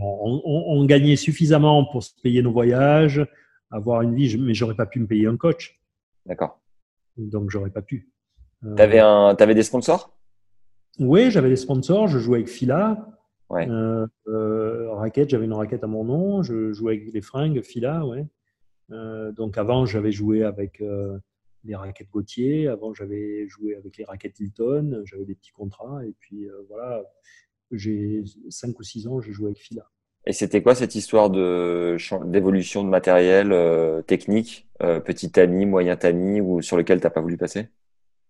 On, 0.00 0.40
on, 0.44 0.64
on, 0.76 0.84
gagnait 0.84 1.16
suffisamment 1.16 1.84
pour 1.84 2.04
se 2.04 2.12
payer 2.22 2.40
nos 2.40 2.52
voyages, 2.52 3.26
avoir 3.72 4.02
une 4.02 4.14
vie, 4.14 4.38
mais 4.38 4.54
j'aurais 4.54 4.76
pas 4.76 4.86
pu 4.86 5.00
me 5.00 5.06
payer 5.08 5.26
un 5.26 5.36
coach. 5.36 5.80
D'accord. 6.24 6.60
Donc 7.16 7.50
j'aurais 7.50 7.70
pas 7.70 7.82
pu. 7.82 8.08
Euh, 8.64 8.76
tu 8.76 8.82
avais, 8.82 9.00
un, 9.00 9.34
avais 9.36 9.54
des 9.56 9.64
sponsors? 9.64 10.16
Oui, 11.00 11.32
j'avais 11.32 11.48
des 11.48 11.56
sponsors. 11.56 12.06
Je 12.06 12.20
jouais 12.20 12.38
avec 12.38 12.48
Fila. 12.48 13.08
Ouais. 13.50 13.68
Euh, 13.68 14.06
euh, 14.28 14.92
raquette, 14.92 15.30
j'avais 15.30 15.46
une 15.46 15.52
raquette 15.52 15.82
à 15.82 15.88
mon 15.88 16.04
nom. 16.04 16.42
Je 16.44 16.72
jouais 16.72 16.94
avec 16.94 17.12
les 17.12 17.20
fringues 17.20 17.62
Fila, 17.62 18.06
ouais. 18.06 18.26
Euh, 18.90 19.32
donc 19.32 19.58
avant, 19.58 19.86
j'avais 19.86 20.12
joué 20.12 20.44
avec 20.44 20.80
euh, 20.80 21.18
les 21.64 21.74
raquettes 21.74 22.10
Gauthier. 22.10 22.68
Avant, 22.68 22.94
j'avais 22.94 23.46
joué 23.48 23.76
avec 23.76 23.96
les 23.96 24.04
raquettes 24.04 24.38
Hilton. 24.40 25.02
J'avais 25.04 25.24
des 25.24 25.34
petits 25.34 25.52
contrats. 25.52 26.04
Et 26.04 26.14
puis 26.20 26.48
voilà, 26.68 27.02
j'ai 27.72 28.24
5 28.48 28.78
ou 28.78 28.82
6 28.82 29.06
ans, 29.08 29.20
j'ai 29.20 29.32
joué 29.32 29.46
avec 29.46 29.58
Fila. 29.58 29.90
Et 30.26 30.32
c'était 30.32 30.62
quoi 30.62 30.74
cette 30.74 30.94
histoire 30.94 31.30
de 31.30 31.96
d'évolution 32.26 32.84
de 32.84 32.88
matériel 32.88 33.52
euh, 33.52 34.02
technique, 34.02 34.68
euh, 34.82 35.00
petit 35.00 35.30
tamis, 35.30 35.64
moyen 35.64 35.96
tamis, 35.96 36.40
ou 36.40 36.60
sur 36.60 36.76
lequel 36.76 37.00
tu 37.00 37.06
n'as 37.06 37.10
pas 37.10 37.20
voulu 37.20 37.36
passer? 37.36 37.68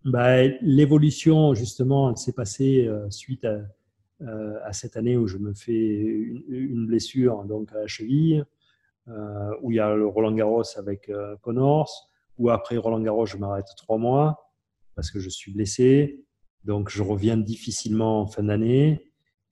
Bah, 0.05 0.45
L'évolution, 0.61 1.55
justement, 1.55 2.11
elle 2.11 2.17
s'est 2.17 2.33
passée 2.33 2.87
euh, 2.87 3.11
suite 3.11 3.45
à, 3.45 3.59
euh, 4.23 4.59
à, 4.65 4.73
cette 4.73 4.97
année 4.97 5.17
où 5.17 5.27
je 5.27 5.39
me 5.39 5.53
fais 5.55 5.73
une, 5.73 6.45
une 6.49 6.87
blessure 6.87 7.45
donc 7.45 7.73
à 7.73 7.81
la 7.81 7.87
cheville, 7.87 8.45
euh, 9.09 9.51
où 9.63 9.73
il 9.73 9.77
y 9.77 9.81
a 9.81 9.95
le 9.95 10.07
Roland 10.07 10.33
Garros 10.33 10.63
avec 10.77 11.11
Connors, 11.43 12.11
où 12.39 12.51
après 12.51 12.77
Roland 12.77 13.01
Garros, 13.01 13.27
je 13.27 13.37
m'arrête 13.37 13.67
trois 13.77 13.99
mois 13.99 14.49
parce 14.95 15.11
que 15.11 15.21
je 15.21 15.29
suis 15.29 15.53
blessé. 15.53 16.25
Donc, 16.65 16.91
je 16.91 17.03
reviens 17.03 17.37
difficilement 17.37 18.23
en 18.23 18.27
fin 18.27 18.43
d'année. 18.43 19.01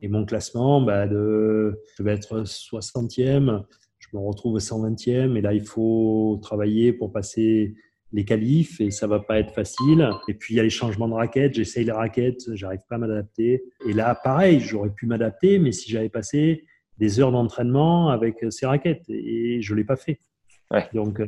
Et 0.01 0.09
mon 0.09 0.25
classement, 0.27 0.81
bah, 0.81 1.07
de, 1.07 1.81
je 1.97 2.03
vais 2.03 2.13
être 2.13 2.43
60e, 2.43 3.65
je 3.99 4.09
me 4.13 4.21
retrouve 4.21 4.59
120e, 4.59 5.37
et 5.37 5.41
là, 5.41 5.55
il 5.55 5.65
faut 5.65 6.39
travailler 6.43 6.93
pour 6.93 7.13
passer 7.13 7.75
les 8.13 8.25
qualifs, 8.25 8.81
et 8.81 8.91
ça 8.91 9.07
va 9.07 9.21
pas 9.21 9.39
être 9.39 9.53
facile. 9.53 10.11
Et 10.29 10.35
puis, 10.35 10.55
il 10.55 10.57
y 10.57 10.61
a 10.61 10.63
les 10.63 10.71
changements 10.71 11.09
de 11.09 11.15
raquettes, 11.15 11.55
j'essaye 11.55 11.85
les 11.85 11.93
raquettes, 11.93 12.55
j'arrive 12.55 12.81
pas 12.89 12.97
à 12.97 12.99
m'adapter. 12.99 13.65
Et 13.87 13.93
là, 13.93 14.15
pareil, 14.15 14.61
j'aurais 14.61 14.91
pu 14.91 15.07
m'adapter, 15.07 15.59
mais 15.59 15.73
si 15.73 15.91
j'avais 15.91 16.09
passé 16.09 16.67
des 16.99 17.21
heures 17.21 17.33
d'entraînement 17.33 18.09
avec 18.09 18.45
ces 18.51 18.67
raquettes, 18.67 19.05
et 19.09 19.61
je 19.61 19.75
l'ai 19.75 19.85
pas 19.85 19.97
fait. 19.97 20.21
Ouais. 20.71 20.89
Donc, 20.93 21.23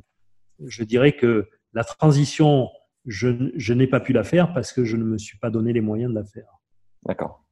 je 0.66 0.84
dirais 0.84 1.12
que 1.12 1.48
la 1.72 1.84
transition, 1.84 2.68
je, 3.06 3.50
je 3.54 3.74
n'ai 3.74 3.86
pas 3.86 4.00
pu 4.00 4.12
la 4.12 4.24
faire 4.24 4.52
parce 4.52 4.72
que 4.72 4.84
je 4.84 4.96
ne 4.96 5.04
me 5.04 5.18
suis 5.18 5.38
pas 5.38 5.50
donné 5.50 5.72
les 5.72 5.80
moyens 5.80 6.10
de 6.10 6.18
la 6.18 6.24
faire. 6.24 6.58
D'accord. 7.04 7.44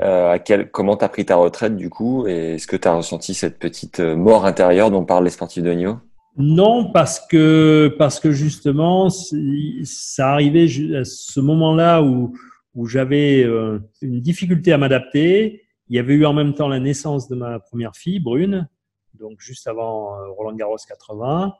Euh, 0.00 0.32
à 0.32 0.38
quel, 0.38 0.70
comment 0.70 0.96
tu 0.96 1.04
as 1.04 1.08
pris 1.08 1.24
ta 1.24 1.36
retraite 1.36 1.74
du 1.74 1.88
coup 1.88 2.26
Et 2.26 2.54
est-ce 2.54 2.66
que 2.66 2.76
tu 2.76 2.86
as 2.86 2.94
ressenti 2.94 3.32
cette 3.34 3.58
petite 3.58 4.00
euh, 4.00 4.16
mort 4.16 4.44
intérieure 4.44 4.90
dont 4.90 5.04
parlent 5.04 5.24
les 5.24 5.30
sportifs 5.30 5.62
de 5.62 5.72
Nio 5.72 5.96
Non, 6.36 6.92
parce 6.92 7.26
que, 7.26 7.94
parce 7.98 8.20
que 8.20 8.30
justement, 8.30 9.08
ça 9.08 10.32
arrivait 10.32 10.66
à 10.94 11.04
ce 11.04 11.40
moment-là 11.40 12.02
où, 12.02 12.34
où 12.74 12.86
j'avais 12.86 13.42
euh, 13.44 13.78
une 14.02 14.20
difficulté 14.20 14.72
à 14.72 14.78
m'adapter. 14.78 15.62
Il 15.88 15.96
y 15.96 15.98
avait 15.98 16.14
eu 16.14 16.26
en 16.26 16.34
même 16.34 16.52
temps 16.52 16.68
la 16.68 16.80
naissance 16.80 17.28
de 17.28 17.34
ma 17.34 17.58
première 17.58 17.96
fille, 17.96 18.20
Brune, 18.20 18.68
donc 19.14 19.40
juste 19.40 19.66
avant 19.66 20.10
Roland 20.36 20.54
Garros 20.54 20.76
80. 20.86 21.54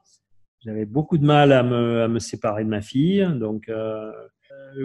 J'avais 0.65 0.87
beaucoup 0.87 1.19
de 1.19 1.25
mal 1.25 1.53
à 1.53 1.63
me, 1.63 2.03
à 2.03 2.09
me 2.09 2.19
séparer 2.19 2.65
de 2.65 2.69
ma 2.69 2.81
fille. 2.81 3.27
Donc 3.39 3.69
euh, 3.69 4.11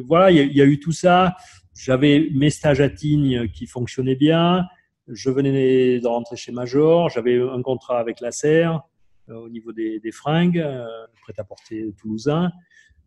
voilà, 0.05 0.31
il 0.31 0.37
y, 0.37 0.39
a, 0.39 0.43
il 0.43 0.55
y, 0.55 0.61
a, 0.61 0.65
eu 0.65 0.79
tout 0.79 0.91
ça. 0.91 1.35
J'avais 1.75 2.29
mes 2.33 2.49
stages 2.49 2.81
à 2.81 2.89
Tignes 2.89 3.47
qui 3.49 3.65
fonctionnaient 3.65 4.15
bien. 4.15 4.65
Je 5.07 5.29
venais 5.29 5.99
de 5.99 6.07
rentrer 6.07 6.35
chez 6.35 6.51
Major. 6.51 7.09
J'avais 7.09 7.41
un 7.41 7.61
contrat 7.61 7.99
avec 7.99 8.21
la 8.21 8.31
Serre 8.31 8.81
euh, 9.29 9.35
au 9.35 9.49
niveau 9.49 9.71
des, 9.71 9.99
des 9.99 10.11
fringues, 10.11 10.59
euh, 10.59 10.85
prêt-à-porter 11.23 11.93
toulousain. 11.97 12.51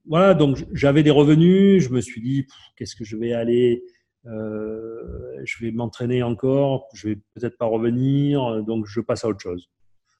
Voilà, 0.06 0.34
donc 0.34 0.58
j'avais 0.72 1.02
des 1.02 1.10
revenus. 1.10 1.82
Je 1.82 1.90
me 1.90 2.00
suis 2.00 2.20
dit, 2.20 2.46
qu'est-ce 2.76 2.96
que 2.96 3.04
je 3.04 3.16
vais 3.16 3.32
aller 3.32 3.82
euh, 4.26 5.40
Je 5.44 5.64
vais 5.64 5.72
m'entraîner 5.72 6.22
encore. 6.22 6.88
Je 6.94 7.08
vais 7.08 7.16
peut-être 7.34 7.56
pas 7.56 7.66
revenir. 7.66 8.62
Donc 8.64 8.86
je 8.86 9.00
passe 9.00 9.24
à 9.24 9.28
autre 9.28 9.40
chose. 9.40 9.70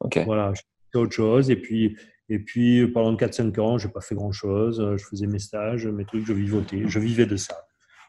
Okay. 0.01 0.24
Voilà, 0.24 0.52
je 0.55 0.62
passe 0.62 0.94
à 0.94 0.98
autre 0.98 1.14
chose. 1.14 1.51
Et 1.51 1.56
puis, 1.56 1.97
et 2.28 2.39
puis 2.39 2.86
pendant 2.89 3.15
4-5 3.15 3.61
ans, 3.61 3.78
j'ai 3.78 3.89
pas 3.89 4.01
fait 4.01 4.15
grand-chose. 4.15 4.97
Je 4.97 5.05
faisais 5.05 5.27
mes 5.27 5.39
stages, 5.39 5.86
mes 5.86 6.05
trucs, 6.05 6.27
je 6.27 6.32
vivotais. 6.32 6.82
Je 6.86 6.98
vivais 6.98 7.27
de 7.27 7.36
ça. 7.36 7.55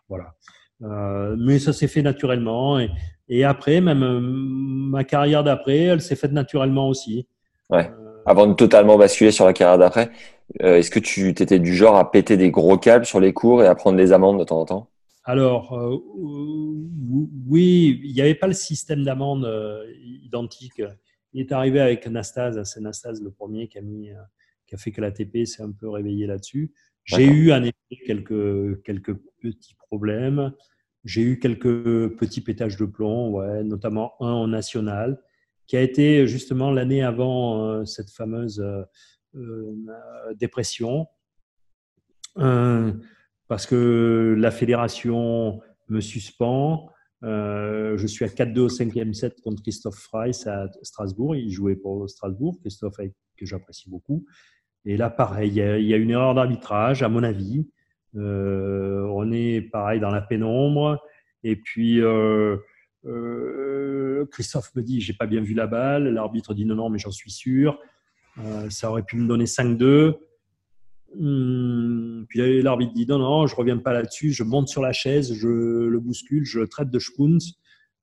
Voilà. 0.09 0.33
Euh, 0.83 1.35
mais 1.39 1.59
ça 1.59 1.73
s'est 1.73 1.87
fait 1.87 2.01
naturellement. 2.01 2.79
Et, 2.79 2.89
et 3.29 3.43
après, 3.43 3.81
même 3.81 4.03
euh, 4.03 4.19
ma 4.21 5.03
carrière 5.03 5.43
d'après, 5.43 5.77
elle 5.77 6.01
s'est 6.01 6.15
faite 6.15 6.31
naturellement 6.31 6.89
aussi. 6.89 7.27
Ouais. 7.69 7.91
Avant 8.25 8.47
de 8.47 8.53
totalement 8.53 8.97
basculer 8.97 9.31
sur 9.31 9.45
la 9.45 9.53
carrière 9.53 9.77
d'après, 9.77 10.11
euh, 10.61 10.77
est-ce 10.77 10.91
que 10.91 10.99
tu 10.99 11.29
étais 11.29 11.59
du 11.59 11.75
genre 11.75 11.95
à 11.95 12.11
péter 12.11 12.37
des 12.37 12.51
gros 12.51 12.77
câbles 12.77 13.05
sur 13.05 13.19
les 13.19 13.33
cours 13.33 13.63
et 13.63 13.67
à 13.67 13.75
prendre 13.75 13.97
des 13.97 14.11
amendes 14.11 14.39
de 14.39 14.43
temps 14.43 14.59
en 14.59 14.65
temps? 14.65 14.89
Alors, 15.23 15.77
euh, 15.77 15.97
oui, 17.47 17.99
il 18.03 18.13
n'y 18.13 18.21
avait 18.21 18.35
pas 18.35 18.47
le 18.47 18.53
système 18.53 19.03
d'amende 19.03 19.45
euh, 19.45 19.83
identique. 20.23 20.81
Il 21.33 21.41
est 21.41 21.51
arrivé 21.51 21.79
avec 21.79 22.07
Nastase, 22.07 22.63
c'est 22.63 22.79
Nastase 22.79 23.21
le 23.21 23.31
premier 23.31 23.67
qui 23.67 23.77
a, 23.77 23.81
mis, 23.81 24.09
qui 24.65 24.75
a 24.75 24.77
fait 24.77 24.91
que 24.91 25.01
l'ATP 25.01 25.45
s'est 25.45 25.61
un 25.61 25.71
peu 25.71 25.89
réveillé 25.89 26.25
là-dessus. 26.27 26.73
J'ai 27.03 27.25
eu 27.25 27.51
en 27.51 27.63
effet 27.63 28.03
quelques, 28.05 28.81
quelques 28.83 29.15
petits 29.41 29.75
problèmes. 29.75 30.53
J'ai 31.03 31.21
eu 31.21 31.39
quelques 31.39 32.15
petits 32.15 32.41
pétages 32.41 32.75
de 32.75 32.85
plomb, 32.85 33.31
ouais, 33.31 33.63
notamment 33.63 34.13
un 34.19 34.31
en 34.31 34.47
national, 34.47 35.21
qui 35.67 35.77
a 35.77 35.81
été 35.81 36.27
justement 36.27 36.71
l'année 36.71 37.03
avant 37.03 37.85
cette 37.85 38.09
fameuse 38.09 38.63
dépression 40.35 41.07
parce 43.47 43.65
que 43.65 44.35
la 44.37 44.51
fédération 44.51 45.61
me 45.89 46.01
suspend. 46.01 46.89
Euh, 47.23 47.97
je 47.97 48.07
suis 48.07 48.25
à 48.25 48.27
4-2 48.27 48.59
au 48.59 48.69
cinquième 48.69 49.13
set 49.13 49.41
contre 49.41 49.61
Christophe 49.61 49.97
Freiss 49.97 50.45
à 50.47 50.67
Strasbourg. 50.83 51.35
Il 51.35 51.49
jouait 51.49 51.75
pour 51.75 52.09
Strasbourg, 52.09 52.59
Christophe 52.61 52.97
que 53.37 53.45
j'apprécie 53.45 53.89
beaucoup. 53.89 54.25
Et 54.85 54.97
là, 54.97 55.09
pareil, 55.09 55.49
il 55.49 55.85
y 55.85 55.93
a, 55.93 55.97
une 55.97 56.11
erreur 56.11 56.33
d'arbitrage, 56.35 57.03
à 57.03 57.09
mon 57.09 57.23
avis. 57.23 57.67
Euh, 58.15 59.05
on 59.11 59.31
est 59.31 59.61
pareil 59.61 59.99
dans 59.99 60.11
la 60.11 60.21
pénombre. 60.21 60.99
Et 61.43 61.55
puis, 61.55 61.99
euh, 62.01 62.57
Christophe 64.31 64.73
me 64.75 64.81
dit, 64.81 65.01
j'ai 65.01 65.13
pas 65.13 65.27
bien 65.27 65.41
vu 65.41 65.53
la 65.53 65.67
balle. 65.67 66.07
L'arbitre 66.09 66.53
dit 66.53 66.65
non, 66.65 66.75
non, 66.75 66.89
mais 66.89 66.99
j'en 66.99 67.11
suis 67.11 67.31
sûr. 67.31 67.79
ça 68.69 68.89
aurait 68.89 69.03
pu 69.03 69.17
me 69.17 69.27
donner 69.27 69.45
5-2. 69.45 70.15
Hum, 71.19 72.25
puis 72.27 72.61
l'arbitre 72.61 72.93
dit 72.93 73.05
non, 73.07 73.19
non, 73.19 73.47
je 73.47 73.55
reviens 73.55 73.77
pas 73.77 73.93
là-dessus. 73.93 74.31
Je 74.31 74.43
monte 74.43 74.67
sur 74.67 74.81
la 74.81 74.93
chaise, 74.93 75.33
je 75.33 75.47
le 75.47 75.99
bouscule, 75.99 76.45
je 76.45 76.59
le 76.59 76.67
traite 76.67 76.89
de 76.89 76.99
Spoons. 76.99 77.39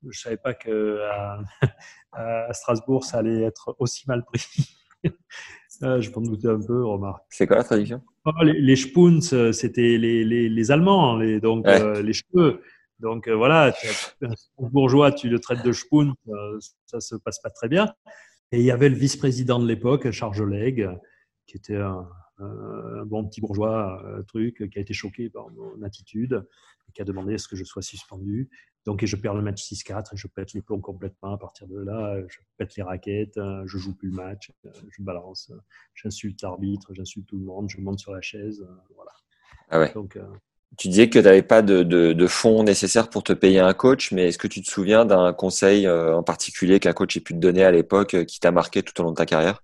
Je 0.08 0.18
savais 0.18 0.36
pas 0.36 0.54
que 0.54 1.00
à, 2.12 2.52
Strasbourg 2.52 3.04
ça 3.04 3.18
allait 3.18 3.42
être 3.42 3.76
aussi 3.78 4.04
mal 4.08 4.24
pris. 4.24 4.44
Ah, 5.82 6.00
je 6.00 6.10
m'en 6.10 6.22
doutais 6.22 6.48
un 6.48 6.60
peu, 6.60 6.84
remarque. 6.84 7.24
C'est 7.30 7.46
quoi 7.46 7.56
la 7.56 7.64
traduction? 7.64 8.02
Oh, 8.24 8.30
les, 8.42 8.60
les 8.60 8.76
Spoons, 8.76 9.52
c'était 9.52 9.98
les, 9.98 10.24
les, 10.24 10.48
les, 10.48 10.70
Allemands, 10.70 11.16
les, 11.16 11.40
donc 11.40 11.66
euh, 11.68 12.02
les 12.02 12.14
cheveux. 12.14 12.60
Donc 13.00 13.28
euh, 13.28 13.34
voilà, 13.34 13.74
un 14.22 14.68
bourgeois, 14.68 15.12
tu 15.12 15.28
le 15.28 15.38
traites 15.38 15.64
de 15.64 15.72
Spoon, 15.72 16.14
euh, 16.28 16.58
ça 16.86 17.00
se 17.00 17.16
passe 17.16 17.40
pas 17.40 17.50
très 17.50 17.68
bien. 17.68 17.92
Et 18.52 18.58
il 18.60 18.64
y 18.64 18.70
avait 18.70 18.88
le 18.88 18.94
vice-président 18.94 19.58
de 19.58 19.66
l'époque, 19.66 20.10
Charles 20.10 20.48
Leg, 20.48 20.88
qui 21.46 21.56
était 21.56 21.76
un, 21.76 21.98
euh, 21.98 22.02
un 22.38 23.04
bon 23.04 23.24
petit 23.24 23.40
bourgeois 23.40 24.02
euh, 24.04 24.22
truc 24.22 24.68
qui 24.70 24.78
a 24.78 24.82
été 24.82 24.94
choqué 24.94 25.30
par 25.30 25.50
mon 25.50 25.82
attitude 25.82 26.44
et 26.88 26.92
qui 26.92 27.00
a 27.00 27.04
demandé 27.04 27.34
à 27.34 27.38
ce 27.38 27.48
que 27.48 27.56
je 27.56 27.64
sois 27.64 27.82
suspendu. 27.82 28.50
Donc, 28.86 29.02
et 29.02 29.06
je 29.06 29.16
perds 29.16 29.34
le 29.34 29.42
match 29.42 29.62
6-4 29.62 30.12
et 30.12 30.16
je 30.16 30.26
pète 30.26 30.52
les 30.52 30.60
plombs 30.60 30.80
complètement. 30.80 31.32
À 31.32 31.38
partir 31.38 31.66
de 31.66 31.78
là, 31.78 32.20
je 32.28 32.38
pète 32.58 32.76
les 32.76 32.82
raquettes, 32.82 33.38
euh, 33.38 33.62
je 33.66 33.78
joue 33.78 33.94
plus 33.94 34.10
le 34.10 34.16
match, 34.16 34.52
je 34.64 35.02
balance, 35.02 35.52
j'insulte 35.94 36.42
l'arbitre, 36.42 36.92
j'insulte 36.92 37.26
tout 37.26 37.38
le 37.38 37.44
monde, 37.44 37.70
je 37.70 37.80
monte 37.80 37.98
sur 37.98 38.12
la 38.12 38.20
chaise. 38.20 38.66
Voilà. 38.94 39.12
Ah 39.70 39.80
ouais. 39.80 39.92
Donc, 39.94 40.18
tu 40.76 40.88
disais 40.88 41.08
que 41.08 41.18
tu 41.18 41.24
n'avais 41.24 41.42
pas 41.42 41.62
de, 41.62 41.82
de, 41.82 42.12
de, 42.12 42.26
fonds 42.26 42.64
nécessaires 42.64 43.08
pour 43.08 43.22
te 43.22 43.32
payer 43.32 43.60
un 43.60 43.72
coach, 43.72 44.10
mais 44.10 44.28
est-ce 44.28 44.38
que 44.38 44.48
tu 44.48 44.60
te 44.60 44.68
souviens 44.68 45.06
d'un 45.06 45.32
conseil 45.32 45.88
en 45.88 46.22
particulier 46.24 46.80
qu'un 46.80 46.92
coach 46.92 47.16
ait 47.16 47.20
pu 47.20 47.32
te 47.32 47.38
donner 47.38 47.64
à 47.64 47.70
l'époque 47.70 48.24
qui 48.26 48.40
t'a 48.40 48.50
marqué 48.50 48.82
tout 48.82 49.00
au 49.00 49.04
long 49.04 49.12
de 49.12 49.16
ta 49.16 49.24
carrière? 49.24 49.62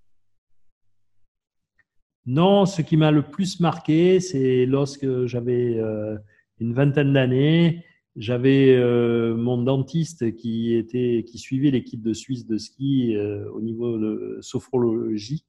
Non, 2.27 2.67
ce 2.67 2.83
qui 2.83 2.97
m'a 2.97 3.11
le 3.11 3.23
plus 3.23 3.61
marqué, 3.61 4.21
c'est 4.21 4.67
lorsque 4.67 5.27
j'avais 5.27 5.79
euh, 5.79 6.17
une 6.59 6.75
vingtaine 6.75 7.13
d'années, 7.13 7.85
j'avais 8.17 8.77
euh, 8.77 9.35
mon 9.35 9.63
dentiste 9.63 10.37
qui 10.37 10.75
était 10.75 11.25
qui 11.27 11.39
suivait 11.39 11.71
l'équipe 11.71 12.03
de 12.03 12.13
Suisse 12.13 12.47
de 12.47 12.59
ski 12.59 13.17
euh, 13.17 13.49
au 13.53 13.61
niveau 13.63 13.99
de 13.99 14.39
sophrologie. 14.43 15.45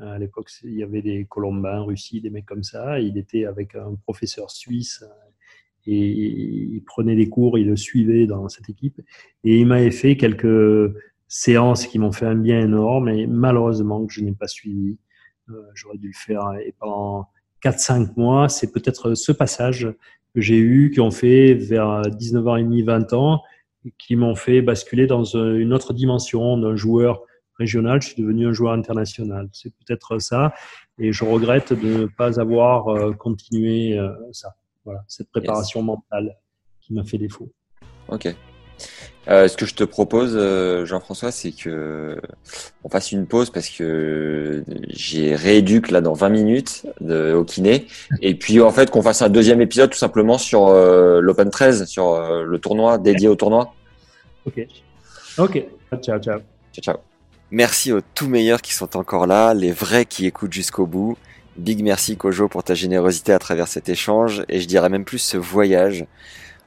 À 0.00 0.18
l'époque, 0.18 0.50
il 0.64 0.74
y 0.74 0.82
avait 0.82 1.02
des 1.02 1.26
Colombins, 1.26 1.82
Russie, 1.82 2.20
des 2.20 2.30
mecs 2.30 2.46
comme 2.46 2.62
ça. 2.62 3.00
Il 3.00 3.18
était 3.18 3.44
avec 3.44 3.74
un 3.74 3.94
professeur 4.06 4.50
suisse 4.50 5.04
et 5.86 5.96
il 5.96 6.82
prenait 6.84 7.16
des 7.16 7.28
cours, 7.28 7.58
il 7.58 7.66
le 7.66 7.76
suivait 7.76 8.26
dans 8.26 8.48
cette 8.48 8.68
équipe. 8.68 9.00
Et 9.44 9.58
il 9.58 9.66
m'avait 9.66 9.90
fait 9.90 10.16
quelques 10.16 10.94
séances 11.28 11.86
qui 11.86 11.98
m'ont 11.98 12.12
fait 12.12 12.26
un 12.26 12.34
bien 12.34 12.60
énorme 12.60 13.08
et 13.08 13.26
malheureusement 13.26 14.06
que 14.06 14.12
je 14.12 14.22
n'ai 14.22 14.32
pas 14.32 14.48
suivi. 14.48 14.98
Euh, 15.50 15.62
j'aurais 15.74 15.98
dû 15.98 16.08
le 16.08 16.12
faire 16.14 16.52
et 16.64 16.74
pendant 16.78 17.28
4-5 17.64 18.12
mois, 18.16 18.48
c'est 18.48 18.72
peut-être 18.72 19.14
ce 19.14 19.32
passage 19.32 19.88
que 20.34 20.40
j'ai 20.40 20.58
eu, 20.58 20.90
qui 20.90 21.00
ont 21.00 21.10
fait 21.10 21.54
vers 21.54 22.02
19h30, 22.02 22.84
20 22.84 23.12
ans, 23.12 23.42
qui 23.98 24.16
m'ont 24.16 24.34
fait 24.34 24.62
basculer 24.62 25.06
dans 25.06 25.24
une 25.24 25.72
autre 25.72 25.92
dimension 25.92 26.56
d'un 26.56 26.76
joueur 26.76 27.22
régional. 27.58 28.00
Je 28.02 28.08
suis 28.08 28.22
devenu 28.22 28.46
un 28.46 28.52
joueur 28.52 28.72
international. 28.72 29.48
C'est 29.52 29.74
peut-être 29.76 30.18
ça. 30.18 30.54
Et 30.98 31.12
je 31.12 31.24
regrette 31.24 31.72
de 31.72 32.02
ne 32.02 32.06
pas 32.06 32.40
avoir 32.40 32.88
euh, 32.88 33.12
continué 33.12 33.98
euh, 33.98 34.12
ça. 34.32 34.54
Voilà, 34.84 35.04
cette 35.08 35.30
préparation 35.30 35.82
mentale 35.82 36.36
qui 36.80 36.94
m'a 36.94 37.04
fait 37.04 37.18
défaut. 37.18 37.52
Ok. 38.08 38.34
Euh, 39.28 39.48
ce 39.48 39.56
que 39.56 39.66
je 39.66 39.74
te 39.74 39.84
propose, 39.84 40.32
euh, 40.34 40.86
Jean-François, 40.86 41.30
c'est 41.30 41.52
que 41.52 42.20
on 42.82 42.88
fasse 42.88 43.12
une 43.12 43.26
pause 43.26 43.50
parce 43.50 43.68
que 43.68 44.64
j'ai 44.88 45.34
rééduque 45.34 45.90
là 45.90 46.00
dans 46.00 46.14
20 46.14 46.30
minutes 46.30 46.86
de, 47.00 47.32
au 47.34 47.44
kiné. 47.44 47.86
Et 48.22 48.34
puis 48.34 48.60
en 48.60 48.70
fait 48.70 48.90
qu'on 48.90 49.02
fasse 49.02 49.22
un 49.22 49.28
deuxième 49.28 49.60
épisode 49.60 49.90
tout 49.90 49.98
simplement 49.98 50.38
sur 50.38 50.68
euh, 50.68 51.20
l'Open 51.20 51.50
13, 51.50 51.84
sur 51.84 52.18
le 52.20 52.58
tournoi 52.58 52.98
dédié 52.98 53.28
au 53.28 53.36
tournoi. 53.36 53.74
Ok. 54.46 54.66
Ok. 55.38 55.64
Ciao, 56.02 56.18
ciao. 56.18 56.40
Ciao, 56.72 56.82
ciao. 56.82 56.96
Merci 57.50 57.92
aux 57.92 58.00
tout 58.14 58.28
meilleurs 58.28 58.62
qui 58.62 58.72
sont 58.72 58.96
encore 58.96 59.26
là, 59.26 59.54
les 59.54 59.72
vrais 59.72 60.06
qui 60.06 60.26
écoutent 60.26 60.52
jusqu'au 60.52 60.86
bout. 60.86 61.16
Big 61.56 61.82
merci 61.82 62.16
Kojo 62.16 62.48
pour 62.48 62.64
ta 62.64 62.74
générosité 62.74 63.32
à 63.32 63.38
travers 63.38 63.68
cet 63.68 63.88
échange 63.88 64.44
et 64.48 64.60
je 64.60 64.66
dirais 64.66 64.88
même 64.88 65.04
plus 65.04 65.18
ce 65.18 65.36
voyage. 65.36 66.06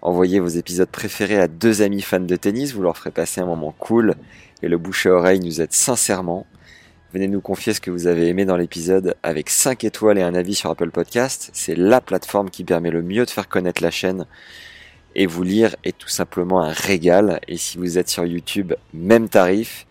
Envoyez 0.03 0.41
vos 0.41 0.49
épisodes 0.49 0.89
préférés 0.89 1.39
à 1.39 1.47
deux 1.47 1.81
amis 1.81 2.01
fans 2.01 2.19
de 2.19 2.35
tennis, 2.35 2.73
vous 2.73 2.81
leur 2.81 2.97
ferez 2.97 3.09
passer 3.09 3.39
un 3.39 3.45
moment 3.45 3.73
cool 3.79 4.15
et 4.61 4.67
le 4.67 4.77
bouche 4.77 5.05
à 5.05 5.11
oreille 5.11 5.39
nous 5.39 5.61
aide 5.61 5.71
sincèrement. 5.71 6.45
Venez 7.13 7.29
nous 7.29 7.39
confier 7.39 7.73
ce 7.73 7.79
que 7.79 7.89
vous 7.89 8.05
avez 8.05 8.27
aimé 8.27 8.43
dans 8.43 8.57
l'épisode 8.57 9.15
avec 9.23 9.49
5 9.49 9.85
étoiles 9.85 10.17
et 10.17 10.21
un 10.21 10.35
avis 10.35 10.55
sur 10.55 10.69
Apple 10.69 10.91
Podcast. 10.91 11.51
C'est 11.53 11.77
la 11.77 12.01
plateforme 12.01 12.49
qui 12.49 12.65
permet 12.65 12.91
le 12.91 13.01
mieux 13.01 13.23
de 13.23 13.29
faire 13.29 13.47
connaître 13.47 13.81
la 13.81 13.91
chaîne. 13.91 14.25
Et 15.15 15.25
vous 15.25 15.43
lire 15.43 15.73
est 15.85 15.97
tout 15.97 16.09
simplement 16.09 16.61
un 16.61 16.73
régal. 16.73 17.39
Et 17.47 17.55
si 17.55 17.77
vous 17.77 17.97
êtes 17.97 18.09
sur 18.09 18.25
YouTube, 18.25 18.73
même 18.93 19.29
tarif. 19.29 19.87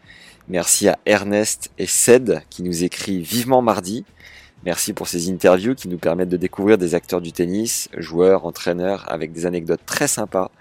Merci 0.46 0.88
à 0.88 0.98
Ernest 1.06 1.70
et 1.78 1.86
Ced 1.86 2.42
qui 2.50 2.62
nous 2.62 2.84
écrit 2.84 3.22
vivement 3.22 3.62
mardi. 3.62 4.04
Merci 4.64 4.92
pour 4.92 5.08
ces 5.08 5.28
interviews 5.28 5.74
qui 5.74 5.88
nous 5.88 5.98
permettent 5.98 6.28
de 6.28 6.36
découvrir 6.36 6.78
des 6.78 6.94
acteurs 6.94 7.20
du 7.20 7.32
tennis, 7.32 7.88
joueurs, 7.96 8.46
entraîneurs, 8.46 9.04
avec 9.08 9.32
des 9.32 9.44
anecdotes 9.44 9.80
très 9.84 10.06
sympas. 10.06 10.52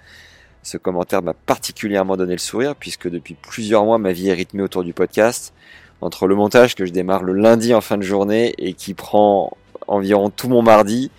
Ce 0.63 0.77
commentaire 0.77 1.21
m'a 1.21 1.35
particulièrement 1.35 2.17
donné 2.17 2.33
le 2.33 2.39
sourire 2.39 2.75
puisque 2.75 3.07
depuis 3.07 3.35
plusieurs 3.35 3.85
mois 3.85 3.99
ma 3.99 4.11
vie 4.11 4.29
est 4.29 4.33
rythmée 4.33 4.63
autour 4.63 4.83
du 4.83 4.93
podcast. 4.93 5.53
Entre 6.01 6.25
le 6.25 6.35
montage 6.35 6.73
que 6.73 6.85
je 6.85 6.91
démarre 6.91 7.21
le 7.21 7.33
lundi 7.33 7.75
en 7.75 7.81
fin 7.81 7.97
de 7.97 8.03
journée 8.03 8.55
et 8.57 8.73
qui 8.73 8.95
prend 8.95 9.55
environ 9.87 10.31
tout 10.31 10.49
mon 10.49 10.63
mardi, 10.63 11.11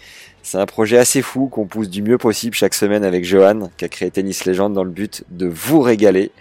c'est 0.43 0.59
un 0.59 0.67
projet 0.67 0.99
assez 0.99 1.23
fou 1.23 1.47
qu'on 1.47 1.67
pousse 1.67 1.89
du 1.89 2.03
mieux 2.03 2.19
possible 2.19 2.57
chaque 2.57 2.75
semaine 2.75 3.05
avec 3.05 3.25
Johan 3.25 3.71
qui 3.77 3.85
a 3.85 3.89
créé 3.89 4.11
Tennis 4.11 4.45
Légende 4.45 4.75
dans 4.75 4.83
le 4.83 4.91
but 4.91 5.23
de 5.31 5.47
vous 5.47 5.81
régaler. 5.81 6.33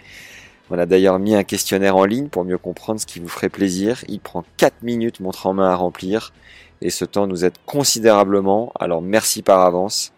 On 0.74 0.78
a 0.78 0.86
d'ailleurs 0.86 1.18
mis 1.18 1.34
un 1.34 1.44
questionnaire 1.44 1.96
en 1.96 2.06
ligne 2.06 2.28
pour 2.28 2.46
mieux 2.46 2.56
comprendre 2.56 2.98
ce 2.98 3.04
qui 3.04 3.20
vous 3.20 3.28
ferait 3.28 3.50
plaisir. 3.50 4.02
Il 4.08 4.20
prend 4.20 4.42
4 4.56 4.82
minutes 4.82 5.20
montre 5.20 5.46
en 5.46 5.52
main 5.52 5.68
à 5.68 5.74
remplir 5.74 6.32
et 6.80 6.88
ce 6.88 7.04
temps 7.04 7.26
nous 7.26 7.44
aide 7.44 7.52
considérablement, 7.66 8.72
alors 8.80 9.02
merci 9.02 9.42
par 9.42 9.60
avance. 9.60 10.14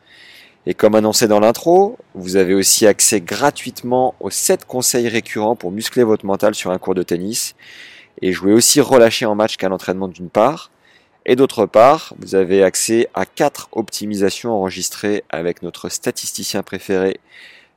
Et 0.67 0.73
comme 0.73 0.95
annoncé 0.95 1.27
dans 1.27 1.41
l'intro, 1.41 1.99
vous 2.15 2.37
avez 2.37 2.55
aussi 2.55 2.87
accès 2.87 3.21
gratuitement 3.21 4.15
aux 4.21 4.31
7 4.31 4.65
conseils 4.65 5.09
récurrents 5.09 5.57
pour 5.57 5.73
muscler 5.73 6.05
votre 6.05 6.25
mental 6.25 6.55
sur 6.55 6.71
un 6.71 6.79
cours 6.79 6.95
de 6.95 7.03
tennis 7.03 7.57
et 8.23 8.33
jouer 8.33 8.53
aussi 8.53 8.81
relâché 8.81 9.27
en 9.27 9.35
match 9.35 9.57
qu'à 9.57 9.69
l'entraînement 9.69 10.07
d'une 10.07 10.31
part. 10.31 10.71
Et 11.27 11.35
d'autre 11.35 11.67
part, 11.67 12.15
vous 12.21 12.37
avez 12.37 12.63
accès 12.63 13.09
à 13.13 13.27
4 13.27 13.71
optimisations 13.73 14.53
enregistrées 14.53 15.25
avec 15.31 15.63
notre 15.63 15.89
statisticien 15.89 16.63
préféré 16.63 17.19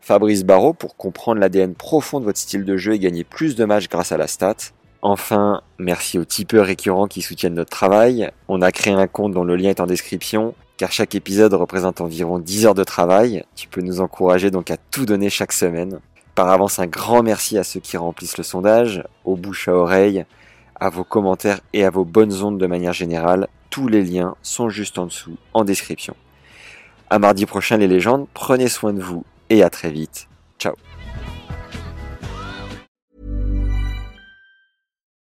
Fabrice 0.08 0.46
Barrault 0.46 0.74
pour 0.74 0.96
comprendre 0.96 1.42
l'ADN 1.42 1.76
profond 1.76 2.22
de 2.22 2.24
votre 2.24 2.40
style 2.40 2.64
de 2.64 2.78
jeu 2.78 2.94
et 2.94 3.00
gagner 3.00 3.26
plus 3.26 3.58
de 3.58 3.66
matchs 3.66 3.90
grâce 3.90 4.14
à 4.14 4.18
la 4.18 4.28
stat. 4.28 4.56
Enfin, 5.02 5.62
merci 5.80 6.18
aux 6.18 6.24
tipeurs 6.24 6.66
récurrents 6.66 7.08
qui 7.08 7.22
soutiennent 7.22 7.56
notre 7.56 7.72
travail. 7.72 8.32
On 8.48 8.62
a 8.62 8.72
créé 8.72 8.94
un 8.94 9.08
compte 9.08 9.34
dont 9.34 9.44
le 9.44 9.58
lien 9.58 9.70
est 9.70 9.82
en 9.82 9.86
description, 9.86 10.56
car 10.78 10.94
chaque 10.94 11.14
épisode 11.14 11.54
représente 11.56 12.00
environ 12.00 12.40
10 12.40 12.68
heures 12.68 12.74
de 12.74 12.86
travail. 12.86 13.44
Tu 13.58 13.68
peux 13.68 13.82
nous 13.82 14.00
encourager 14.00 14.50
donc 14.50 14.72
à 14.72 14.78
tout 14.78 15.06
donner 15.06 15.30
chaque 15.30 15.52
semaine. 15.52 16.00
Par 16.36 16.48
avance, 16.52 16.80
un 16.80 16.88
grand 16.88 17.22
merci 17.22 17.58
à 17.58 17.66
ceux 17.66 17.82
qui 17.82 17.98
remplissent 17.98 18.38
le 18.38 18.46
sondage, 18.46 19.04
aux 19.26 19.36
bouches 19.36 19.68
à 19.68 19.74
oreille, 19.74 20.24
à 20.80 20.90
vos 20.90 21.04
commentaires 21.04 21.60
et 21.74 21.84
à 21.84 21.90
vos 21.90 22.06
bonnes 22.06 22.44
ondes 22.44 22.58
de 22.58 22.68
manière 22.68 22.94
générale. 22.94 23.50
Tous 23.70 23.90
les 23.90 24.04
liens 24.04 24.36
sont 24.42 24.70
juste 24.70 25.00
en 25.00 25.08
dessous, 25.08 25.36
en 25.54 25.66
description. 25.66 26.16
À 27.10 27.20
mardi 27.20 27.46
prochain 27.46 27.76
les 27.76 27.88
légendes, 27.88 28.28
prenez 28.34 28.70
soin 28.70 28.94
de 28.94 29.02
vous 29.02 29.26
et 29.50 29.64
à 29.64 29.70
très 29.70 29.92
vite. 29.92 30.28
Ciao. 30.60 30.76